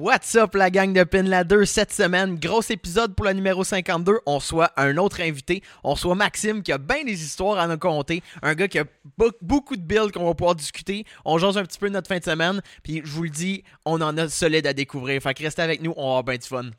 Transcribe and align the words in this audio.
What's 0.00 0.34
up 0.34 0.54
la 0.54 0.70
gang 0.70 0.94
de 0.94 1.04
Pin 1.04 1.24
Ladder 1.24 1.66
cette 1.66 1.92
semaine, 1.92 2.38
gros 2.40 2.62
épisode 2.62 3.14
pour 3.14 3.26
le 3.26 3.34
numéro 3.34 3.64
52, 3.64 4.20
on 4.24 4.36
reçoit 4.36 4.70
un 4.78 4.96
autre 4.96 5.20
invité, 5.20 5.62
on 5.84 5.92
reçoit 5.92 6.14
Maxime 6.14 6.62
qui 6.62 6.72
a 6.72 6.78
bien 6.78 7.04
des 7.04 7.22
histoires 7.22 7.58
à 7.58 7.66
nous 7.66 7.76
conter, 7.76 8.22
un 8.40 8.54
gars 8.54 8.66
qui 8.66 8.78
a 8.78 8.84
be- 8.84 9.34
beaucoup 9.42 9.76
de 9.76 9.82
builds 9.82 10.12
qu'on 10.12 10.24
va 10.24 10.32
pouvoir 10.32 10.54
discuter, 10.54 11.04
on 11.26 11.36
jase 11.36 11.58
un 11.58 11.64
petit 11.64 11.78
peu 11.78 11.90
notre 11.90 12.08
fin 12.08 12.16
de 12.18 12.24
semaine, 12.24 12.62
puis 12.82 13.02
je 13.04 13.10
vous 13.10 13.24
le 13.24 13.28
dis, 13.28 13.62
on 13.84 14.00
en 14.00 14.16
a 14.16 14.26
solide 14.30 14.66
à 14.66 14.72
découvrir, 14.72 15.20
fait 15.20 15.34
que 15.34 15.42
restez 15.42 15.60
avec 15.60 15.82
nous, 15.82 15.92
on 15.98 16.04
va 16.04 16.08
avoir 16.08 16.24
bien 16.24 16.38
du 16.38 16.48
fun. 16.48 16.70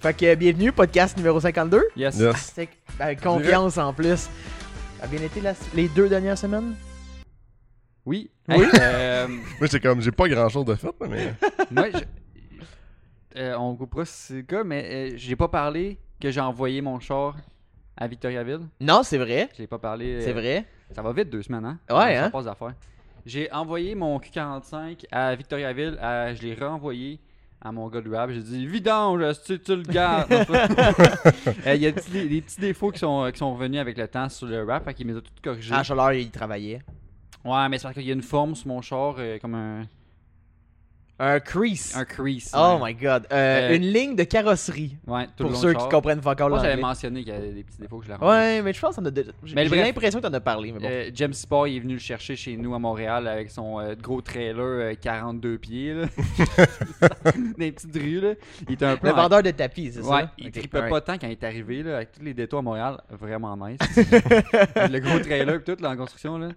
Fait 0.00 0.14
que 0.14 0.34
bienvenue, 0.34 0.70
podcast 0.72 1.16
numéro 1.16 1.40
52. 1.40 1.82
Yes. 1.96 2.20
Avec 3.00 3.20
confiance 3.20 3.78
en 3.78 3.92
plus. 3.92 4.16
Ça 4.98 5.04
a 5.04 5.06
bien 5.06 5.20
été 5.22 5.40
la- 5.40 5.54
les 5.74 5.88
deux 5.88 6.08
dernières 6.08 6.38
semaines? 6.38 6.74
Oui. 8.06 8.30
Oui. 8.48 8.64
Euh, 8.80 9.26
Moi, 9.58 9.68
c'est 9.68 9.80
comme, 9.80 10.00
j'ai 10.00 10.12
pas 10.12 10.28
grand 10.28 10.48
chose 10.48 10.64
de 10.64 10.74
fait, 10.74 10.94
mais. 11.08 11.34
moi, 11.70 11.86
je- 11.90 13.38
euh, 13.40 13.56
on 13.58 13.76
coupera 13.76 14.04
si 14.04 14.14
c'est 14.14 14.34
le 14.34 14.42
cas, 14.42 14.64
mais 14.64 15.10
euh, 15.12 15.16
j'ai 15.16 15.36
pas 15.36 15.48
parlé 15.48 15.98
que 16.20 16.30
j'ai 16.30 16.40
envoyé 16.40 16.80
mon 16.80 16.98
char 17.00 17.36
à 17.96 18.06
Victoriaville. 18.06 18.66
Non, 18.80 19.02
c'est 19.02 19.18
vrai. 19.18 19.48
Je 19.56 19.62
l'ai 19.62 19.66
pas 19.68 19.78
parlé. 19.78 20.14
euh, 20.14 20.20
C'est 20.24 20.32
vrai. 20.32 20.64
Ça 20.92 21.02
va 21.02 21.12
vite 21.12 21.28
deux 21.30 21.42
semaines, 21.42 21.64
hein? 21.64 21.78
Ouais, 21.90 22.14
Ça 22.14 22.24
hein? 22.24 22.30
passe 22.30 22.44
d'affaires. 22.46 22.74
J'ai 23.26 23.52
envoyé 23.52 23.94
mon 23.94 24.18
Q45 24.18 25.04
à 25.12 25.34
Victoriaville. 25.34 25.98
à- 26.00 26.34
je 26.34 26.42
l'ai 26.42 26.54
renvoyé 26.54 27.20
à 27.60 27.72
mon 27.72 27.88
gars 27.88 28.00
de 28.00 28.10
rap. 28.14 28.30
J'ai 28.30 28.42
dit 28.42 28.66
vidange, 28.66 29.22
tu, 29.44 29.58
tu 29.60 29.76
le 29.76 29.82
gardes. 29.82 30.32
Euh, 31.66 31.74
Il 31.74 31.82
y 31.82 31.86
a 31.86 31.90
des, 31.90 32.00
petits- 32.00 32.28
des 32.28 32.40
petits 32.40 32.60
défauts 32.60 32.90
qui 32.90 32.98
sont, 33.00 33.28
qui 33.32 33.38
sont 33.38 33.52
revenus 33.54 33.80
avec 33.80 33.96
le 33.98 34.06
temps 34.08 34.28
sur 34.28 34.46
le 34.46 34.64
rap, 34.64 34.84
fait 34.84 34.94
qu'il 34.94 35.06
me 35.06 35.12
les 35.12 35.18
a 35.18 35.20
tout 35.20 35.30
corrigés. 35.42 35.74
À 35.74 35.82
Chaleur, 35.82 36.12
il 36.12 36.30
travaillait. 36.30 36.80
Ouais, 37.44 37.68
mais 37.68 37.78
c'est 37.78 37.84
parce 37.84 37.94
qu'il 37.94 38.04
y 38.06 38.10
a 38.10 38.14
une 38.14 38.22
forme 38.22 38.54
sur 38.54 38.68
mon 38.68 38.80
char, 38.82 39.16
euh, 39.18 39.38
comme 39.38 39.54
un, 39.54 39.82
Un 41.20 41.40
crease. 41.40 41.94
un 41.96 42.04
crease. 42.04 42.52
Oh 42.56 42.78
ouais. 42.80 42.92
my 42.92 42.94
god. 42.94 43.26
Euh, 43.32 43.70
Euh, 43.70 43.74
une 43.76 43.82
ligne 43.92 44.14
de 44.14 44.22
carrosserie. 44.24 44.96
Ouais, 45.06 45.26
tout 45.36 45.44
Pour 45.44 45.46
le 45.48 45.52
long 45.54 45.60
ceux 45.60 45.74
qui 45.74 45.88
comprennent 45.88 46.20
pas 46.20 46.30
encore 46.32 46.48
Moi, 46.48 46.60
j'avais 46.62 46.80
mentionné 46.80 47.24
qu'il 47.24 47.32
y 47.32 47.36
avait 47.36 47.50
des 47.50 47.64
petits 47.64 47.80
défauts 47.80 47.98
que 47.98 48.06
je 48.06 48.12
l'ai. 48.12 48.18
Ouais, 48.18 48.62
mais 48.62 48.72
je 48.72 48.80
pense 48.80 48.94
qu'on 48.96 49.04
a 49.04 49.10
déjà. 49.10 49.32
J'ai 49.42 49.54
l'impression 49.54 50.20
que 50.20 50.26
t'en 50.26 50.32
as 50.32 50.40
parlé, 50.40 50.70
mais 50.72 50.78
bon. 50.78 50.88
Euh, 50.88 51.10
James 51.14 51.32
Sport 51.32 51.66
il 51.66 51.76
est 51.76 51.80
venu 51.80 51.94
le 51.94 51.98
chercher 51.98 52.36
chez 52.36 52.56
nous 52.56 52.72
à 52.74 52.78
Montréal 52.78 53.26
avec 53.26 53.50
son 53.50 53.94
gros 54.00 54.20
trailer 54.20 54.58
euh, 54.60 54.94
42 55.00 55.58
pieds. 55.58 55.94
Là. 55.94 56.06
Des 57.58 57.72
petites 57.72 57.94
rues. 57.96 58.20
Là. 58.20 58.34
Il 58.68 58.74
était 58.74 58.84
un 58.84 58.96
peu. 58.96 59.08
le 59.08 59.12
en- 59.14 59.16
vendeur 59.16 59.42
de 59.42 59.50
tapis, 59.50 59.90
c'est 59.92 60.00
Ouais, 60.00 60.20
ça? 60.22 60.30
il 60.38 60.46
Ok, 60.48 60.52
trippait 60.52 60.76
alright. 60.78 60.92
pas 60.92 61.00
tant 61.00 61.18
quand 61.18 61.26
il 61.26 61.32
est 61.32 61.44
arrivé 61.44 61.82
là, 61.82 61.96
avec 61.96 62.12
tous 62.12 62.22
les 62.22 62.34
détours 62.34 62.60
à 62.60 62.62
Montréal. 62.62 62.98
Vraiment 63.10 63.56
nice. 63.56 63.78
le 63.96 64.98
gros 65.00 65.18
trailer 65.18 65.56
et 65.56 65.62
tout 65.62 65.76
là, 65.82 65.90
en 65.90 65.96
construction. 65.96 66.38
Là. 66.38 66.48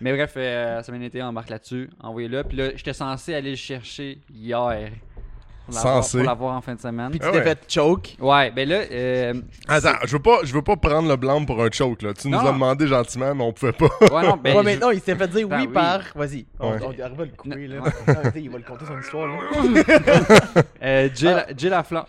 Mais 0.00 0.12
bref, 0.12 0.32
ça 0.34 0.92
m'a 0.92 1.04
été, 1.04 1.22
on 1.22 1.26
embarque 1.26 1.50
là-dessus. 1.50 1.88
Envoyé-le. 2.00 2.44
Puis 2.44 2.56
là, 2.56 2.70
j'étais 2.74 2.92
censé 2.92 3.34
aller 3.34 3.50
le 3.50 3.56
chercher 3.56 4.09
hier. 4.32 4.90
Pour 5.66 5.74
l'avoir- 5.76 6.02
Censé. 6.02 6.18
Pour 6.18 6.26
l'avoir 6.26 6.56
en 6.56 6.60
fin 6.60 6.74
de 6.74 6.80
semaine. 6.80 7.10
Puis 7.10 7.20
tu 7.20 7.26
Ah 7.26 7.30
t'es 7.30 7.38
ouais. 7.38 7.44
fait 7.44 7.58
choke. 7.68 8.16
Ouais, 8.18 8.50
ben 8.50 8.68
là. 8.68 8.80
euh, 8.90 9.34
Attends, 9.68 9.94
je 10.04 10.12
veux 10.16 10.18
pas, 10.22 10.40
je 10.42 10.52
veux 10.52 10.62
pas 10.62 10.76
prendre 10.76 11.08
le 11.08 11.14
blanc 11.16 11.44
pour 11.44 11.62
un 11.62 11.70
choke, 11.70 12.02
là. 12.02 12.12
Tu 12.12 12.28
nous 12.28 12.38
as 12.38 12.52
demandé 12.52 12.88
gentiment, 12.88 13.32
mais 13.36 13.44
on 13.44 13.52
pouvait 13.52 13.72
pas. 13.72 13.86
ouais, 14.10 14.22
non, 14.26 14.36
ben. 14.36 14.56
ouais, 14.56 14.62
je- 14.62 14.64
mais 14.64 14.76
non, 14.78 14.90
il 14.90 15.00
s'est 15.00 15.14
fait 15.14 15.28
dire 15.28 15.46
Ben 15.46 15.60
oui, 15.60 15.66
oui. 15.68 15.72
par. 15.72 16.00
Vas-y. 16.16 16.44
On, 16.58 16.72
Ouais. 16.72 16.78
on 16.82 16.88
arrive 17.04 17.20
à 17.20 17.24
le 17.24 17.30
couper, 17.36 17.66
là. 17.68 17.76
Non. 17.76 17.84
Il 18.34 18.50
va 18.50 18.58
le 18.58 18.64
compter 18.64 18.84
son 18.86 18.98
histoire, 18.98 19.26
là. 19.28 20.62
Euh, 20.82 21.08
Jay, 21.14 21.28
Ah. 21.28 21.46
la, 21.48 21.56
Jay 21.56 21.68
Laflamme. 21.68 22.04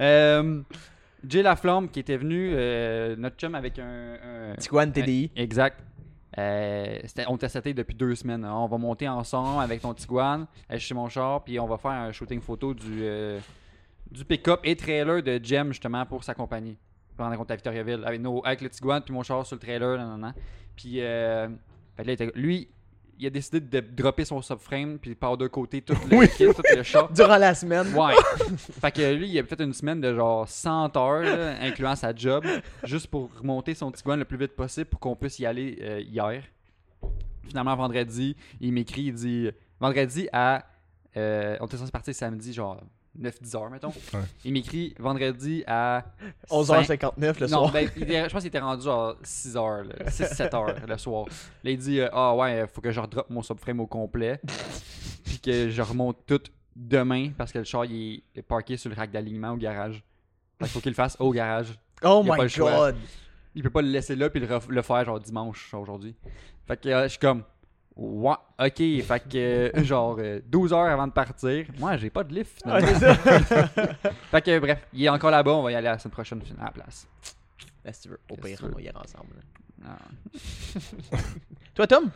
euh, 0.00 0.60
Jay 1.28 1.42
Laflamme 1.42 1.88
qui 1.88 2.00
était 2.00 2.16
venu, 2.16 2.50
euh, 2.54 3.14
notre 3.16 3.36
chum 3.36 3.54
avec 3.54 3.78
un. 3.78 4.14
un- 4.52 4.56
Tiguan 4.56 4.90
TDI. 4.92 5.30
un- 5.36 5.40
exact. 5.40 5.80
Euh, 6.38 6.98
c'était- 7.04 7.26
on 7.28 7.36
depuis 7.74 7.94
deux 7.94 8.14
semaines. 8.14 8.44
On 8.44 8.66
va 8.66 8.78
monter 8.78 9.08
ensemble 9.08 9.62
avec 9.62 9.80
ton 9.80 9.94
Tiguan, 9.94 10.46
chez 10.78 10.94
mon 10.94 11.08
char, 11.08 11.44
puis 11.44 11.58
on 11.60 11.66
va 11.66 11.76
faire 11.78 11.92
un 11.92 12.12
shooting 12.12 12.40
photo 12.40 12.74
du, 12.74 13.02
euh, 13.02 13.38
du 14.10 14.24
pick-up 14.24 14.60
et 14.64 14.74
trailer 14.76 15.22
de 15.22 15.40
Jem 15.42 15.68
justement 15.68 16.04
pour 16.06 16.24
sa 16.24 16.34
compagnie. 16.34 16.76
Pendant 17.16 17.36
qu'on 17.36 17.44
était 17.44 17.52
à 17.52 17.56
Victoriaville, 17.56 18.02
avec, 18.04 18.20
nos, 18.20 18.44
avec 18.44 18.60
le 18.62 18.68
Tiguan 18.68 19.00
puis 19.00 19.14
mon 19.14 19.22
char 19.22 19.46
sur 19.46 19.54
le 19.54 19.60
trailer. 19.60 19.98
Puis 20.74 20.94
euh, 21.00 21.46
là, 21.98 22.12
était- 22.12 22.32
lui, 22.34 22.68
il 23.18 23.26
a 23.26 23.30
décidé 23.30 23.60
de 23.60 23.80
dropper 23.80 24.24
son 24.24 24.40
subframe 24.42 24.98
puis 24.98 25.14
par 25.14 25.36
deux 25.36 25.48
côtés 25.48 25.80
tout 25.82 25.94
le 26.10 26.16
Oui. 26.16 26.28
kit, 26.36 26.46
tout 26.46 26.62
le 26.76 26.82
char. 26.82 27.10
Durant 27.12 27.36
la 27.36 27.54
semaine. 27.54 27.86
Ouais. 27.94 28.14
fait 28.56 28.92
que 28.92 29.12
lui, 29.14 29.28
il 29.28 29.38
a 29.38 29.44
fait 29.44 29.60
une 29.60 29.72
semaine 29.72 30.00
de 30.00 30.14
genre 30.14 30.48
100 30.48 30.96
heures, 30.96 31.20
là, 31.22 31.54
incluant 31.62 31.94
sa 31.96 32.14
job, 32.14 32.44
juste 32.84 33.06
pour 33.08 33.30
remonter 33.38 33.74
son 33.74 33.90
Tiguan 33.92 34.18
le 34.18 34.24
plus 34.24 34.38
vite 34.38 34.56
possible 34.56 34.86
pour 34.86 35.00
qu'on 35.00 35.16
puisse 35.16 35.38
y 35.38 35.46
aller 35.46 35.78
euh, 35.82 36.00
hier. 36.00 36.42
Finalement, 37.48 37.76
vendredi, 37.76 38.36
il 38.60 38.72
m'écrit, 38.72 39.02
il 39.02 39.14
dit 39.14 39.50
vendredi 39.80 40.28
à. 40.32 40.64
euh, 41.16 41.56
on 41.60 41.66
était 41.66 41.76
censé 41.76 41.90
partir 41.92 42.14
samedi, 42.14 42.52
genre 42.52 42.80
9-10 43.20 43.56
heures, 43.56 43.70
mettons. 43.70 43.88
Ouais. 44.12 44.20
Il 44.44 44.52
m'écrit 44.52 44.94
vendredi 44.98 45.62
à. 45.66 46.04
11h59 46.50 47.40
le 47.40 47.46
non, 47.46 47.48
soir. 47.48 47.72
ben, 47.72 47.88
il 47.96 48.06
je 48.06 48.28
pense 48.28 48.40
qu'il 48.40 48.46
était 48.48 48.58
rendu 48.58 48.84
genre 48.84 49.16
6 49.22 49.56
heures, 49.56 49.84
6-7 50.06 50.54
heures 50.56 50.74
le 50.86 50.98
soir. 50.98 51.26
Là, 51.62 51.70
il 51.70 51.78
dit 51.78 52.00
euh, 52.00 52.08
Ah 52.12 52.34
ouais, 52.34 52.66
faut 52.66 52.80
que 52.80 52.90
je 52.90 53.00
redroppe 53.00 53.30
mon 53.30 53.42
subframe 53.42 53.80
au 53.80 53.86
complet. 53.86 54.40
Puis 55.24 55.38
que 55.38 55.70
je 55.70 55.82
remonte 55.82 56.18
tout 56.26 56.40
demain 56.76 57.30
parce 57.38 57.52
que 57.52 57.58
le 57.58 57.64
char 57.64 57.84
il 57.84 58.22
est 58.34 58.42
parké 58.42 58.76
sur 58.76 58.90
le 58.90 58.96
rack 58.96 59.10
d'alignement 59.10 59.52
au 59.52 59.56
garage. 59.56 60.02
Fait 60.58 60.64
qu'il 60.64 60.68
faut 60.68 60.80
qu'il 60.80 60.90
le 60.90 60.96
fasse 60.96 61.16
au 61.20 61.30
garage. 61.32 61.78
Oh 62.02 62.20
il 62.24 62.30
my 62.30 62.36
pas 62.36 62.42
le 62.42 62.48
choix. 62.48 62.70
god. 62.92 62.96
Il 63.54 63.62
peut 63.62 63.70
pas 63.70 63.82
le 63.82 63.88
laisser 63.88 64.16
là 64.16 64.28
puis 64.28 64.40
le, 64.40 64.48
le 64.68 64.82
faire 64.82 65.04
genre 65.04 65.20
dimanche 65.20 65.72
aujourd'hui. 65.72 66.14
Fait 66.66 66.76
que 66.80 66.88
euh, 66.88 67.04
je 67.04 67.08
suis 67.10 67.18
comme 67.18 67.44
Ouais, 67.96 68.34
ok, 68.58 68.76
fait 68.76 69.22
que 69.30 69.36
euh, 69.36 69.70
genre 69.84 70.16
euh, 70.18 70.40
12 70.48 70.72
heures 70.72 70.80
avant 70.90 71.06
de 71.06 71.12
partir. 71.12 71.64
Moi, 71.78 71.96
j'ai 71.96 72.10
pas 72.10 72.24
de 72.24 72.34
lift 72.34 72.60
Ouais, 72.66 72.80
finalement. 72.84 72.98
c'est 72.98 73.44
ça. 73.54 73.64
fait 74.30 74.42
que 74.42 74.58
bref, 74.58 74.86
il 74.92 75.04
est 75.04 75.08
encore 75.08 75.30
là-bas, 75.30 75.52
on 75.52 75.62
va 75.62 75.70
y 75.72 75.74
aller 75.76 75.84
la 75.86 75.98
semaine 75.98 76.12
prochaine 76.12 76.40
à 76.60 76.64
la 76.64 76.70
place. 76.72 77.06
Ben, 77.84 77.92
si 77.92 78.02
tu 78.02 78.08
veux, 78.08 78.18
au 78.30 78.36
pire, 78.36 78.58
on 78.64 78.74
va 78.74 78.80
y 78.80 78.88
aller 78.88 78.96
ensemble. 78.98 79.34
là. 79.36 79.90
Ah. 79.90 81.18
Toi, 81.74 81.86
Tom, 81.86 82.10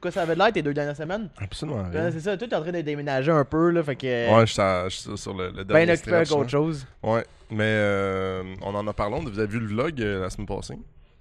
quoi 0.00 0.10
ça 0.10 0.22
avait 0.22 0.34
de 0.34 0.38
l'air 0.40 0.52
tes 0.52 0.62
deux 0.62 0.74
dernières 0.74 0.96
semaines? 0.96 1.28
Absolument 1.38 1.84
Ben, 1.84 2.02
rien. 2.02 2.10
c'est 2.10 2.20
ça, 2.20 2.36
toi, 2.36 2.46
t'es 2.48 2.56
en 2.56 2.62
train 2.62 2.72
de 2.72 2.80
déménager 2.82 3.30
un 3.30 3.44
peu, 3.44 3.70
là, 3.70 3.82
fait 3.82 3.96
que. 3.96 4.34
Ouais, 4.34 4.46
je 4.46 4.52
suis 4.52 4.60
à- 4.62 4.88
je 4.88 4.96
suis 4.96 5.16
sur 5.18 5.32
le, 5.34 5.46
le 5.52 5.64
ben 5.64 5.86
dernier 5.86 5.92
occupé 5.92 6.14
avec 6.16 6.30
autre 6.32 6.42
là. 6.42 6.48
chose. 6.48 6.86
Ouais, 7.02 7.24
mais 7.50 7.62
euh, 7.64 8.42
on 8.62 8.74
en 8.74 8.86
a 8.86 8.92
parlé. 8.92 9.20
Vous 9.20 9.38
avez 9.38 9.46
vu 9.48 9.60
le 9.60 9.66
vlog 9.68 10.00
euh, 10.02 10.20
la 10.22 10.30
semaine 10.30 10.46
passée. 10.46 10.74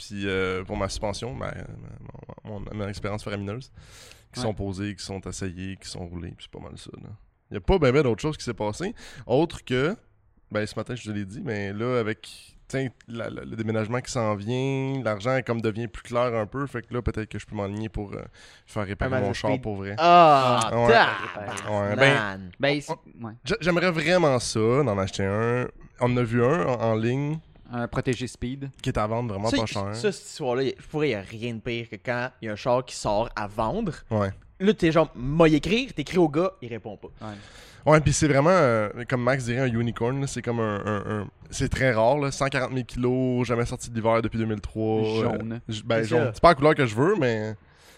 Puis 0.07 0.27
euh, 0.27 0.63
pour 0.63 0.77
ma 0.77 0.89
suspension, 0.89 1.33
ma, 1.33 1.47
ma, 1.47 2.49
mon, 2.49 2.63
mon 2.73 2.87
expérience 2.87 3.23
faramineuse, 3.23 3.71
qui 4.33 4.39
Ouais. 4.39 4.45
sont 4.45 4.53
posées, 4.53 4.95
qui 4.95 5.03
sont 5.03 5.21
essayées, 5.21 5.77
qui 5.77 5.87
sont 5.87 6.05
roulées. 6.07 6.33
Puis 6.35 6.47
c'est 6.51 6.59
pas 6.59 6.63
mal 6.65 6.77
ça. 6.77 6.89
Il 6.95 7.03
n'y 7.51 7.57
a 7.57 7.61
pas 7.61 7.77
bien 7.77 7.91
ben 7.91 8.01
d'autre 8.03 8.21
chose 8.21 8.35
qui 8.37 8.43
s'est 8.43 8.53
passé. 8.53 8.93
Autre 9.27 9.63
que, 9.63 9.95
ben 10.51 10.65
ce 10.65 10.75
matin, 10.75 10.95
je 10.95 11.03
te 11.03 11.09
l'ai 11.11 11.25
dit, 11.25 11.41
mais 11.43 11.71
là, 11.71 11.99
avec 11.99 12.27
tiens, 12.67 12.87
la- 13.07 13.29
la- 13.29 13.43
le 13.45 13.55
déménagement 13.55 13.99
qui 14.01 14.11
s'en 14.11 14.33
vient, 14.33 15.01
l'argent 15.03 15.39
comme 15.45 15.61
devient 15.61 15.87
plus 15.87 16.01
clair 16.01 16.33
un 16.33 16.47
peu. 16.47 16.65
Fait 16.65 16.81
que 16.81 16.91
là, 16.93 17.01
peut-être 17.03 17.29
que 17.29 17.37
je 17.37 17.45
peux 17.45 17.55
m'aligner 17.55 17.89
pour 17.89 18.13
euh, 18.13 18.23
faire 18.65 18.85
réparer 18.87 19.21
mon 19.21 19.33
char 19.33 19.59
pour 19.61 19.75
vrai. 19.75 19.95
Ah, 19.99 20.71
Ouais. 20.73 20.87
Ouais, 21.71 21.95
ben- 21.95 22.51
Ben, 22.59 22.79
ouais. 23.21 23.33
J'aimerais 23.61 23.91
vraiment 23.91 24.39
ça, 24.39 24.59
d'en 24.83 24.97
acheter 24.97 25.25
un. 25.25 25.67
On 25.99 26.11
en 26.11 26.17
a 26.17 26.23
vu 26.23 26.43
un 26.43 26.65
en, 26.65 26.81
en 26.81 26.95
ligne 26.95 27.37
un 27.75 27.87
protégé 27.87 28.27
speed. 28.27 28.69
qui 28.81 28.89
est 28.89 28.97
à 28.97 29.05
vendre 29.07 29.33
vraiment 29.33 29.49
Ça, 29.49 29.57
pas 29.57 29.65
cher. 29.65 29.95
Ça, 29.95 30.11
cette 30.11 30.25
histoire-là, 30.29 30.63
je 30.77 30.87
pourrais, 30.87 31.07
il 31.07 31.11
n'y 31.11 31.15
a 31.15 31.21
rien 31.21 31.53
de 31.55 31.59
pire 31.59 31.89
que 31.89 31.95
quand 31.97 32.29
il 32.41 32.45
y 32.45 32.49
a 32.49 32.53
un 32.53 32.55
char 32.55 32.85
qui 32.85 32.95
sort 32.95 33.29
à 33.35 33.47
vendre. 33.47 33.93
Ouais. 34.11 34.29
Là, 34.59 34.73
t'es 34.73 34.91
genre, 34.91 35.11
moi 35.15 35.49
y 35.49 35.55
écrire, 35.55 35.93
t'écris 35.93 36.17
au 36.19 36.29
gars, 36.29 36.51
il 36.61 36.69
répond 36.69 36.95
pas. 36.97 37.09
Ouais. 37.21 37.33
Ouais, 37.85 37.99
puis 37.99 38.13
c'est 38.13 38.29
vraiment, 38.29 38.49
euh, 38.51 38.89
comme 39.09 39.21
Max 39.23 39.43
dirait, 39.43 39.59
un 39.59 39.65
unicorn. 39.73 40.25
C'est 40.25 40.41
comme 40.41 40.61
un. 40.61 40.85
un- 40.85 41.21
un- 41.23 41.27
c'est 41.49 41.67
très 41.67 41.91
rare, 41.91 42.17
là, 42.17 42.31
140 42.31 42.71
000 42.71 42.85
kilos, 42.85 43.45
jamais 43.45 43.65
sorti 43.65 43.89
de 43.89 43.95
l'hiver 43.95 44.21
depuis 44.21 44.39
2003. 44.39 45.03
Jaune. 45.21 45.53
euh, 45.53 45.59
j- 45.67 45.83
ben, 45.85 45.97
C'est 46.03 46.09
jaune. 46.09 46.31
C'est 46.33 46.41
pas 46.41 46.49
la 46.49 46.55
couleur 46.55 46.75
que 46.75 46.85
je 46.85 46.95
veux, 46.95 47.15
mais 47.19 47.55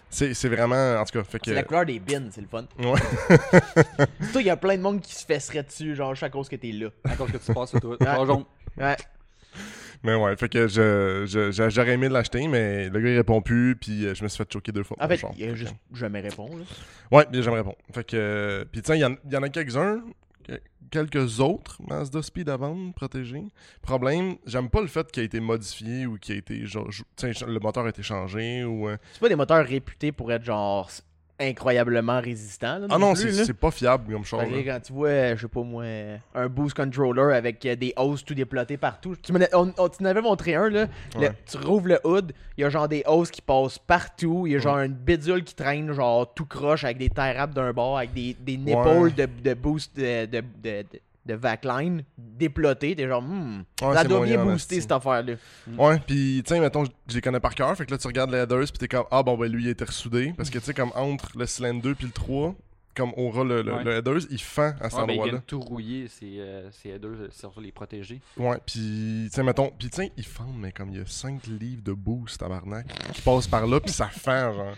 c'est 0.10 0.33
c'est 0.33 0.50
vraiment. 0.50 0.95
En 1.00 1.06
tout 1.06 1.19
cas, 1.19 1.24
fait 1.24 1.38
que. 1.38 1.45
C'est 1.45 1.54
la 1.54 1.62
couleur 1.63 1.86
des 1.86 2.00
bins, 2.00 2.30
c'est 2.31 2.42
le 2.42 2.48
fun. 2.48 2.66
Ouais. 2.80 3.00
Toi, 4.33 4.42
il 4.42 4.48
y 4.48 4.50
a 4.50 4.57
plein 4.57 4.75
de 4.78 4.81
monde 4.81 5.01
qui 5.01 5.13
se 5.13 5.24
fesserait 5.25 5.62
dessus, 5.63 5.94
genre, 5.95 6.16
à 6.19 6.30
cause 6.30 6.50
que 6.50 6.56
t'es 6.56 6.71
là. 6.71 6.88
À 7.04 7.16
cause 7.16 7.31
que 7.31 7.38
tu 7.38 7.54
passes 7.54 7.69
sur 7.69 7.80
toi. 7.80 7.95
Ouais. 8.00 8.06
Genre 8.07 8.25
jaune. 8.25 8.45
Ouais. 8.78 8.95
Mais 10.06 10.16
ouais, 10.16 10.36
fait 10.38 10.48
que 10.50 10.68
je, 10.68 11.25
je- 11.28 11.52
je- 11.52 11.69
j'aurais 11.69 11.94
aimé 11.94 12.07
l'acheter, 12.10 12.48
mais 12.48 12.90
le 12.90 13.00
gars 13.02 13.10
il 13.10 13.18
répond 13.18 13.42
plus, 13.42 13.75
puis 13.75 14.06
euh, 14.06 14.13
je 14.13 14.24
me 14.24 14.28
suis 14.30 14.38
fait 14.38 14.52
choquer 14.54 14.72
deux 14.72 14.84
fois. 14.84 14.96
En 15.00 15.07
fait, 15.07 15.22
il 15.38 15.50
a 15.50 15.56
juste 15.56 15.75
jamais 15.94 16.19
répond, 16.22 16.48
là. 16.56 16.63
Ouais, 17.12 17.25
bien 17.30 17.42
j'aimerais 17.42 17.60
répondre. 17.62 17.78
Fait 17.94 18.04
que. 18.04 18.16
euh, 18.16 18.66
Puis 18.72 18.81
tiens, 18.81 18.96
il 18.96 19.02
y, 19.02 19.06
en- 19.06 19.16
il 19.25 19.34
y 19.34 19.38
en 19.38 19.44
a 19.44 19.50
quelques-uns, 19.50 20.02
que- 20.48 20.60
quelques 20.92 21.40
autres 21.40 21.78
Mazda 21.88 22.22
Speed 22.22 22.50
à 22.50 22.57
vendre, 22.57 22.94
protégés. 22.94 23.44
Problème, 23.81 24.36
j'aime 24.46 24.69
pas 24.69 24.81
le 24.81 24.88
fait 24.88 25.12
qu'il 25.12 25.22
a 25.22 25.25
été 25.25 25.40
modifié 25.40 26.06
ou 26.06 26.18
qu'il 26.19 26.36
a 26.36 26.38
été. 26.38 26.66
Genre, 26.66 26.88
tiens, 27.16 27.31
le 27.48 27.60
moteur 27.60 27.86
a 27.86 27.90
été 27.90 28.04
changé 28.04 28.63
ou. 28.63 28.88
euh, 28.88 28.98
C'est 29.13 29.19
pas 29.22 29.30
des 29.30 29.36
moteurs 29.36 29.66
réputés 29.66 30.12
pour 30.12 30.31
être 30.31 30.44
genre 30.44 30.90
incroyablement 31.39 32.19
résistant. 32.21 32.79
là, 32.79 32.87
Ah 32.89 32.97
non, 32.97 33.13
c'est 33.15 33.53
pas 33.53 33.71
fiable 33.71 34.11
comme 34.13 34.23
là. 34.63 34.73
quand 34.73 34.79
tu 34.83 34.93
vois, 34.93 35.35
je 35.35 35.41
sais 35.41 35.47
pas 35.47 35.63
moi, 35.63 35.83
un 36.33 36.47
boost 36.47 36.75
controller 36.75 37.35
avec 37.35 37.65
euh, 37.65 37.75
des 37.75 37.93
hoses 37.97 38.23
tout 38.23 38.33
déplotés 38.33 38.77
partout. 38.77 39.15
Tu 39.21 39.33
m'en 39.33 39.39
as- 39.41 39.49
on, 39.53 39.73
on- 39.77 39.89
tu 39.89 40.01
m'en 40.03 40.09
avais 40.09 40.21
montré 40.21 40.55
un, 40.55 40.69
là. 40.69 40.87
Le- 41.15 41.19
Ouais. 41.21 41.31
tu 41.49 41.57
rouvres 41.57 41.87
le 41.89 41.99
hood, 42.03 42.31
il 42.57 42.61
y 42.61 42.63
a 42.63 42.69
genre 42.69 42.87
des 42.87 43.03
hoses 43.05 43.31
qui 43.31 43.41
passent 43.41 43.79
partout. 43.79 44.47
Il 44.47 44.53
y 44.53 44.55
a 44.55 44.59
genre 44.59 44.77
une 44.79 44.93
bidule 44.93 45.43
qui 45.43 45.55
traîne, 45.55 45.91
genre 45.93 46.33
tout 46.33 46.45
croche 46.45 46.83
avec 46.83 46.97
des 46.97 47.09
tie 47.09 47.33
wraps 47.33 47.53
d'un 47.53 47.73
bord, 47.73 47.97
avec 47.97 48.13
des, 48.13 48.35
des 48.39 48.57
nipples 48.57 49.13
de, 49.15 49.27
de 49.43 49.53
boost 49.53 49.95
de, 49.97 50.25
de, 50.25 50.41
de, 50.63 50.85
de, 51.25 51.36
backline 51.36 52.04
déplotés. 52.18 52.95
T'es 52.95 53.07
genre, 53.07 53.22
hmm, 53.22 53.63
Ouais, 53.81 53.94
ça 53.94 54.04
doit 54.04 54.18
moyen, 54.19 54.36
bien 54.36 54.44
en 54.44 54.51
booster 54.54 54.81
cette 54.81 54.92
affaire-là. 54.92 55.33
Ouais, 55.77 56.00
pis 56.00 56.42
tu 56.45 56.54
sais, 56.54 56.60
mettons, 56.60 56.83
je 57.07 57.16
les 57.16 57.22
connais 57.22 57.39
par 57.39 57.56
cœur. 57.56 57.75
Fait 57.75 57.86
que 57.86 57.92
là, 57.92 57.98
tu 57.98 58.07
regardes 58.07 58.31
les 58.31 58.39
headers, 58.39 58.63
pis 58.72 58.80
t'es 58.80 58.88
comme, 58.88 59.06
ah 59.12 59.24
bon, 59.24 59.38
ben 59.38 59.51
lui, 59.51 59.63
il 59.63 59.68
a 59.68 59.72
été 59.72 59.86
ressoudé. 59.86 60.33
Parce 60.38 60.50
que 60.50 60.60
tu 60.60 60.66
sais, 60.66 60.74
comme 60.74 60.92
entre 60.95 61.38
le 61.38 61.45
cylindre 61.45 61.81
2 61.81 61.95
puis 61.95 62.06
le 62.07 62.12
3, 62.12 62.56
comme 62.95 63.12
aura 63.18 63.44
le, 63.44 63.62
le, 63.62 63.74
Ouais. 63.74 63.83
le 63.83 63.92
headers, 63.98 64.22
il 64.30 64.42
fend 64.42 64.74
à 64.80 64.89
cet 64.89 64.94
Ouais, 65.00 65.04
endroit-là. 65.04 65.31
viennent 65.33 65.42
tout 65.45 65.60
rouiller, 65.60 66.07
ces, 66.07 66.39
euh, 66.39 66.69
ces 66.72 66.89
headers, 66.89 67.28
c'est 67.31 67.39
surtout 67.42 67.60
les 67.60 67.74
protéger. 67.74 68.21
Ouais, 68.38 68.57
pis 68.66 69.25
tu 69.25 69.30
sais, 69.36 69.44
mettons, 69.44 69.69
pis 69.78 69.89
tu 69.89 69.98
sais, 69.98 70.12
ils 70.16 70.25
fendent, 70.25 70.57
mais 70.57 70.71
comme 70.71 70.92
il 70.92 71.00
y 71.00 71.01
a 71.01 71.06
5 71.06 71.45
livres 71.48 71.81
de 71.83 71.92
boost, 71.92 72.39
tabarnak, 72.39 72.88
qui 73.13 73.21
passent 73.21 73.48
par 73.48 73.68
là, 73.68 73.80
pis 73.81 73.92
ça 73.92 74.07
fend, 74.07 74.54
genre. 74.54 74.75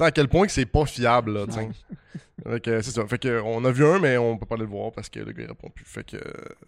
Sais, 0.00 0.06
à 0.06 0.10
quel 0.10 0.28
point 0.28 0.46
que 0.46 0.52
c'est 0.52 0.66
pas 0.66 0.84
fiable, 0.86 1.32
là, 1.34 1.46
tu 1.46 1.52
sais. 1.52 1.68
Fait 2.48 2.60
que 2.60 2.80
c'est 2.80 2.90
ça. 2.92 3.06
Fait 3.06 3.18
que 3.18 3.42
on 3.44 3.62
a 3.66 3.70
vu 3.70 3.84
un, 3.84 3.98
mais 3.98 4.16
on 4.16 4.38
peut 4.38 4.46
pas 4.46 4.54
aller 4.54 4.64
le 4.64 4.70
voir 4.70 4.92
parce 4.92 5.10
que 5.10 5.20
le 5.20 5.30
gars 5.32 5.42
il 5.42 5.48
répond 5.48 5.68
plus. 5.68 5.84
Fait 5.84 6.04
que 6.04 6.16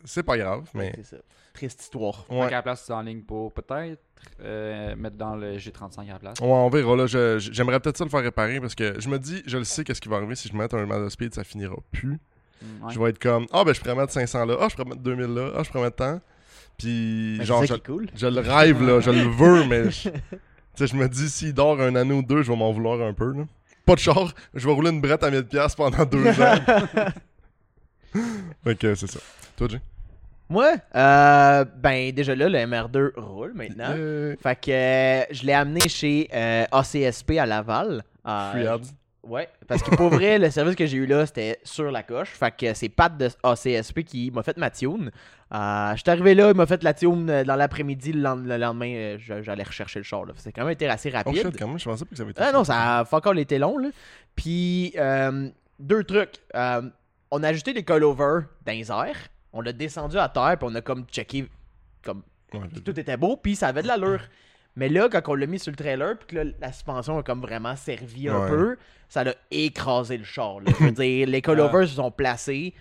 c'est 0.04 0.22
pas 0.22 0.36
grave, 0.36 0.68
mais. 0.74 0.92
C'est 0.96 1.16
ça. 1.16 1.22
Triste 1.54 1.80
histoire. 1.82 2.26
Fait 2.26 2.34
Ouais. 2.34 2.44
qu'à 2.48 2.56
la 2.56 2.62
place, 2.62 2.84
c'est 2.86 2.92
en 2.92 3.00
ligne 3.00 3.22
pour 3.22 3.52
peut-être 3.54 4.02
euh, 4.42 4.94
mettre 4.96 5.16
dans 5.16 5.34
le 5.34 5.56
G35 5.56 6.00
à 6.10 6.12
la 6.12 6.18
place. 6.18 6.38
Ouais, 6.40 6.46
on 6.46 6.68
verra. 6.68 6.94
Là, 6.96 7.06
Je- 7.06 7.38
j'aimerais 7.38 7.80
peut-être 7.80 7.96
ça 7.96 8.04
le 8.04 8.10
faire 8.10 8.20
réparer 8.22 8.60
parce 8.60 8.74
que 8.74 9.00
je 9.00 9.08
me 9.08 9.18
dis, 9.18 9.42
je 9.46 9.56
le 9.56 9.64
sais 9.64 9.82
qu'est-ce 9.82 10.00
qui 10.02 10.10
va 10.10 10.16
arriver 10.16 10.34
si 10.34 10.48
je 10.48 10.54
mets 10.56 10.72
un 10.74 10.86
Mazda 10.86 11.08
Speed, 11.08 11.34
ça 11.34 11.42
finira 11.42 11.76
plus. 11.90 12.18
Mm, 12.60 12.84
ouais. 12.86 12.92
Je 12.92 13.00
vais 13.00 13.08
être 13.10 13.18
comme, 13.18 13.46
ah 13.52 13.64
ben 13.64 13.72
je 13.74 13.80
pourrais 13.80 13.94
mettre 13.94 14.12
500 14.12 14.44
là, 14.44 14.56
ah 14.60 14.68
je 14.70 14.76
pourrais 14.76 14.90
mettre 14.90 15.00
2000 15.02 15.26
là, 15.34 15.52
ah 15.56 15.62
je 15.62 15.70
pourrais 15.70 15.84
mettre 15.84 15.96
tant. 15.96 16.20
Puis 16.78 17.36
Mais 17.38 17.44
genre, 17.46 17.60
c'est 17.60 17.66
je, 17.68 17.72
ça 17.72 17.78
qui 17.78 17.90
est 17.90 17.94
cool. 17.94 18.06
je 18.14 18.26
le 18.26 18.40
rêve 18.40 18.82
là, 18.86 19.00
je 19.00 19.10
le 19.10 19.22
veux, 19.22 19.64
mais 19.66 19.90
je, 19.90 20.08
sais, 20.76 20.86
je 20.86 20.96
me 20.96 21.08
dis, 21.08 21.28
s'il 21.28 21.54
dort 21.54 21.80
un 21.80 21.94
année 21.96 22.14
ou 22.14 22.22
deux, 22.22 22.42
je 22.42 22.50
vais 22.50 22.56
m'en 22.56 22.72
vouloir 22.72 23.00
un 23.00 23.12
peu. 23.12 23.32
Là. 23.32 23.44
Pas 23.84 23.94
de 23.94 24.00
char, 24.00 24.32
je 24.54 24.66
vais 24.66 24.72
rouler 24.72 24.90
une 24.90 25.00
brette 25.00 25.22
à 25.24 25.30
1000$ 25.30 25.76
pendant 25.76 26.04
deux 26.04 26.28
ans. 26.40 26.54
que 28.78 28.94
c'est 28.94 29.10
ça. 29.10 29.20
Toi, 29.56 29.68
Jay? 29.70 29.80
Moi, 30.48 30.74
euh, 30.94 31.64
ben 31.78 32.12
déjà 32.12 32.34
là, 32.34 32.48
le 32.48 32.58
MR2 32.58 33.12
roule 33.16 33.52
maintenant. 33.54 33.94
Euh, 33.96 34.36
Fait 34.42 34.60
que 34.60 34.70
euh, 34.70 35.24
je 35.30 35.46
l'ai 35.46 35.54
amené 35.54 35.80
chez 35.88 36.28
euh, 36.34 36.64
ACSP 36.70 37.38
à 37.38 37.46
Laval. 37.46 38.02
Euh, 38.26 38.50
Free 38.52 38.66
ads. 38.66 38.80
Ouais, 39.24 39.48
parce 39.68 39.82
que 39.82 39.94
pour 39.94 40.08
vrai, 40.10 40.38
le 40.38 40.50
service 40.50 40.74
que 40.74 40.84
j'ai 40.86 40.96
eu 40.96 41.06
là, 41.06 41.24
c'était 41.26 41.60
sur 41.62 41.90
la 41.92 42.02
coche. 42.02 42.30
Fait 42.30 42.54
que 42.56 42.74
c'est 42.74 42.88
Pat 42.88 43.16
de 43.16 43.28
ACSP 43.42 44.02
qui 44.02 44.30
m'a 44.32 44.42
fait 44.42 44.56
ma 44.56 44.70
tune. 44.70 45.10
Euh, 45.54 45.92
je 45.94 46.00
suis 46.00 46.10
arrivé 46.10 46.34
là, 46.34 46.50
il 46.50 46.56
m'a 46.56 46.66
fait 46.66 46.82
la 46.82 46.92
tune 46.94 47.30
euh, 47.30 47.44
dans 47.44 47.54
l'après-midi. 47.56 48.12
Le, 48.14 48.20
lend- 48.22 48.36
le 48.44 48.56
lendemain, 48.56 48.92
euh, 48.94 49.18
j'allais 49.42 49.62
rechercher 49.62 50.00
le 50.00 50.04
char. 50.04 50.24
C'est 50.36 50.50
quand 50.50 50.62
même 50.62 50.72
été 50.72 50.88
assez 50.88 51.10
Oh 51.12 51.16
rapide. 51.18 51.36
shit, 51.42 51.58
quand 51.58 51.68
même, 51.68 51.78
je 51.78 51.84
pensais 51.84 52.04
pas 52.04 52.10
que 52.10 52.16
ça 52.16 52.22
avait 52.22 52.32
été. 52.32 52.42
Ah 52.42 52.52
non, 52.52 52.64
ça 52.64 52.98
a 53.00 53.04
encore 53.16 53.36
été 53.36 53.58
long, 53.58 53.78
là. 53.78 53.90
Puis, 54.34 54.92
euh, 54.96 55.48
deux 55.78 56.04
trucs. 56.04 56.36
Euh, 56.54 56.82
on 57.30 57.42
a 57.42 57.48
ajouté 57.48 57.72
des 57.72 57.84
coilovers 57.84 58.44
dans 58.66 58.72
les 58.72 58.90
airs. 58.90 59.28
On 59.52 59.60
l'a 59.60 59.72
descendu 59.72 60.18
à 60.18 60.28
terre, 60.28 60.56
puis 60.58 60.68
on 60.70 60.74
a 60.74 60.80
comme 60.80 61.04
checké, 61.06 61.46
comme 62.02 62.22
Ouais, 62.54 62.60
tout 62.84 62.98
était 63.00 63.16
beau, 63.16 63.36
puis 63.36 63.56
ça 63.56 63.68
avait 63.68 63.82
de 63.82 63.88
l'allure. 63.88 64.20
Mais 64.76 64.88
là, 64.88 65.08
quand 65.10 65.20
on 65.28 65.34
l'a 65.34 65.46
mis 65.46 65.58
sur 65.58 65.70
le 65.70 65.76
trailer, 65.76 66.16
puis 66.18 66.28
que 66.28 66.36
là, 66.36 66.50
la 66.60 66.72
suspension 66.72 67.18
a 67.18 67.22
comme 67.22 67.40
vraiment 67.42 67.76
servi 67.76 68.28
un 68.28 68.40
Ouais. 68.44 68.48
peu, 68.48 68.76
ça 69.08 69.22
l'a 69.24 69.34
écrasé 69.50 70.16
le 70.16 70.24
char. 70.24 70.60
là. 70.60 70.72
Je 70.78 70.84
veux 70.84 70.90
dire, 70.92 71.26
les 71.28 71.42
coilovers 71.42 71.86
se 71.86 71.94
sont 71.96 72.10
placés. 72.10 72.72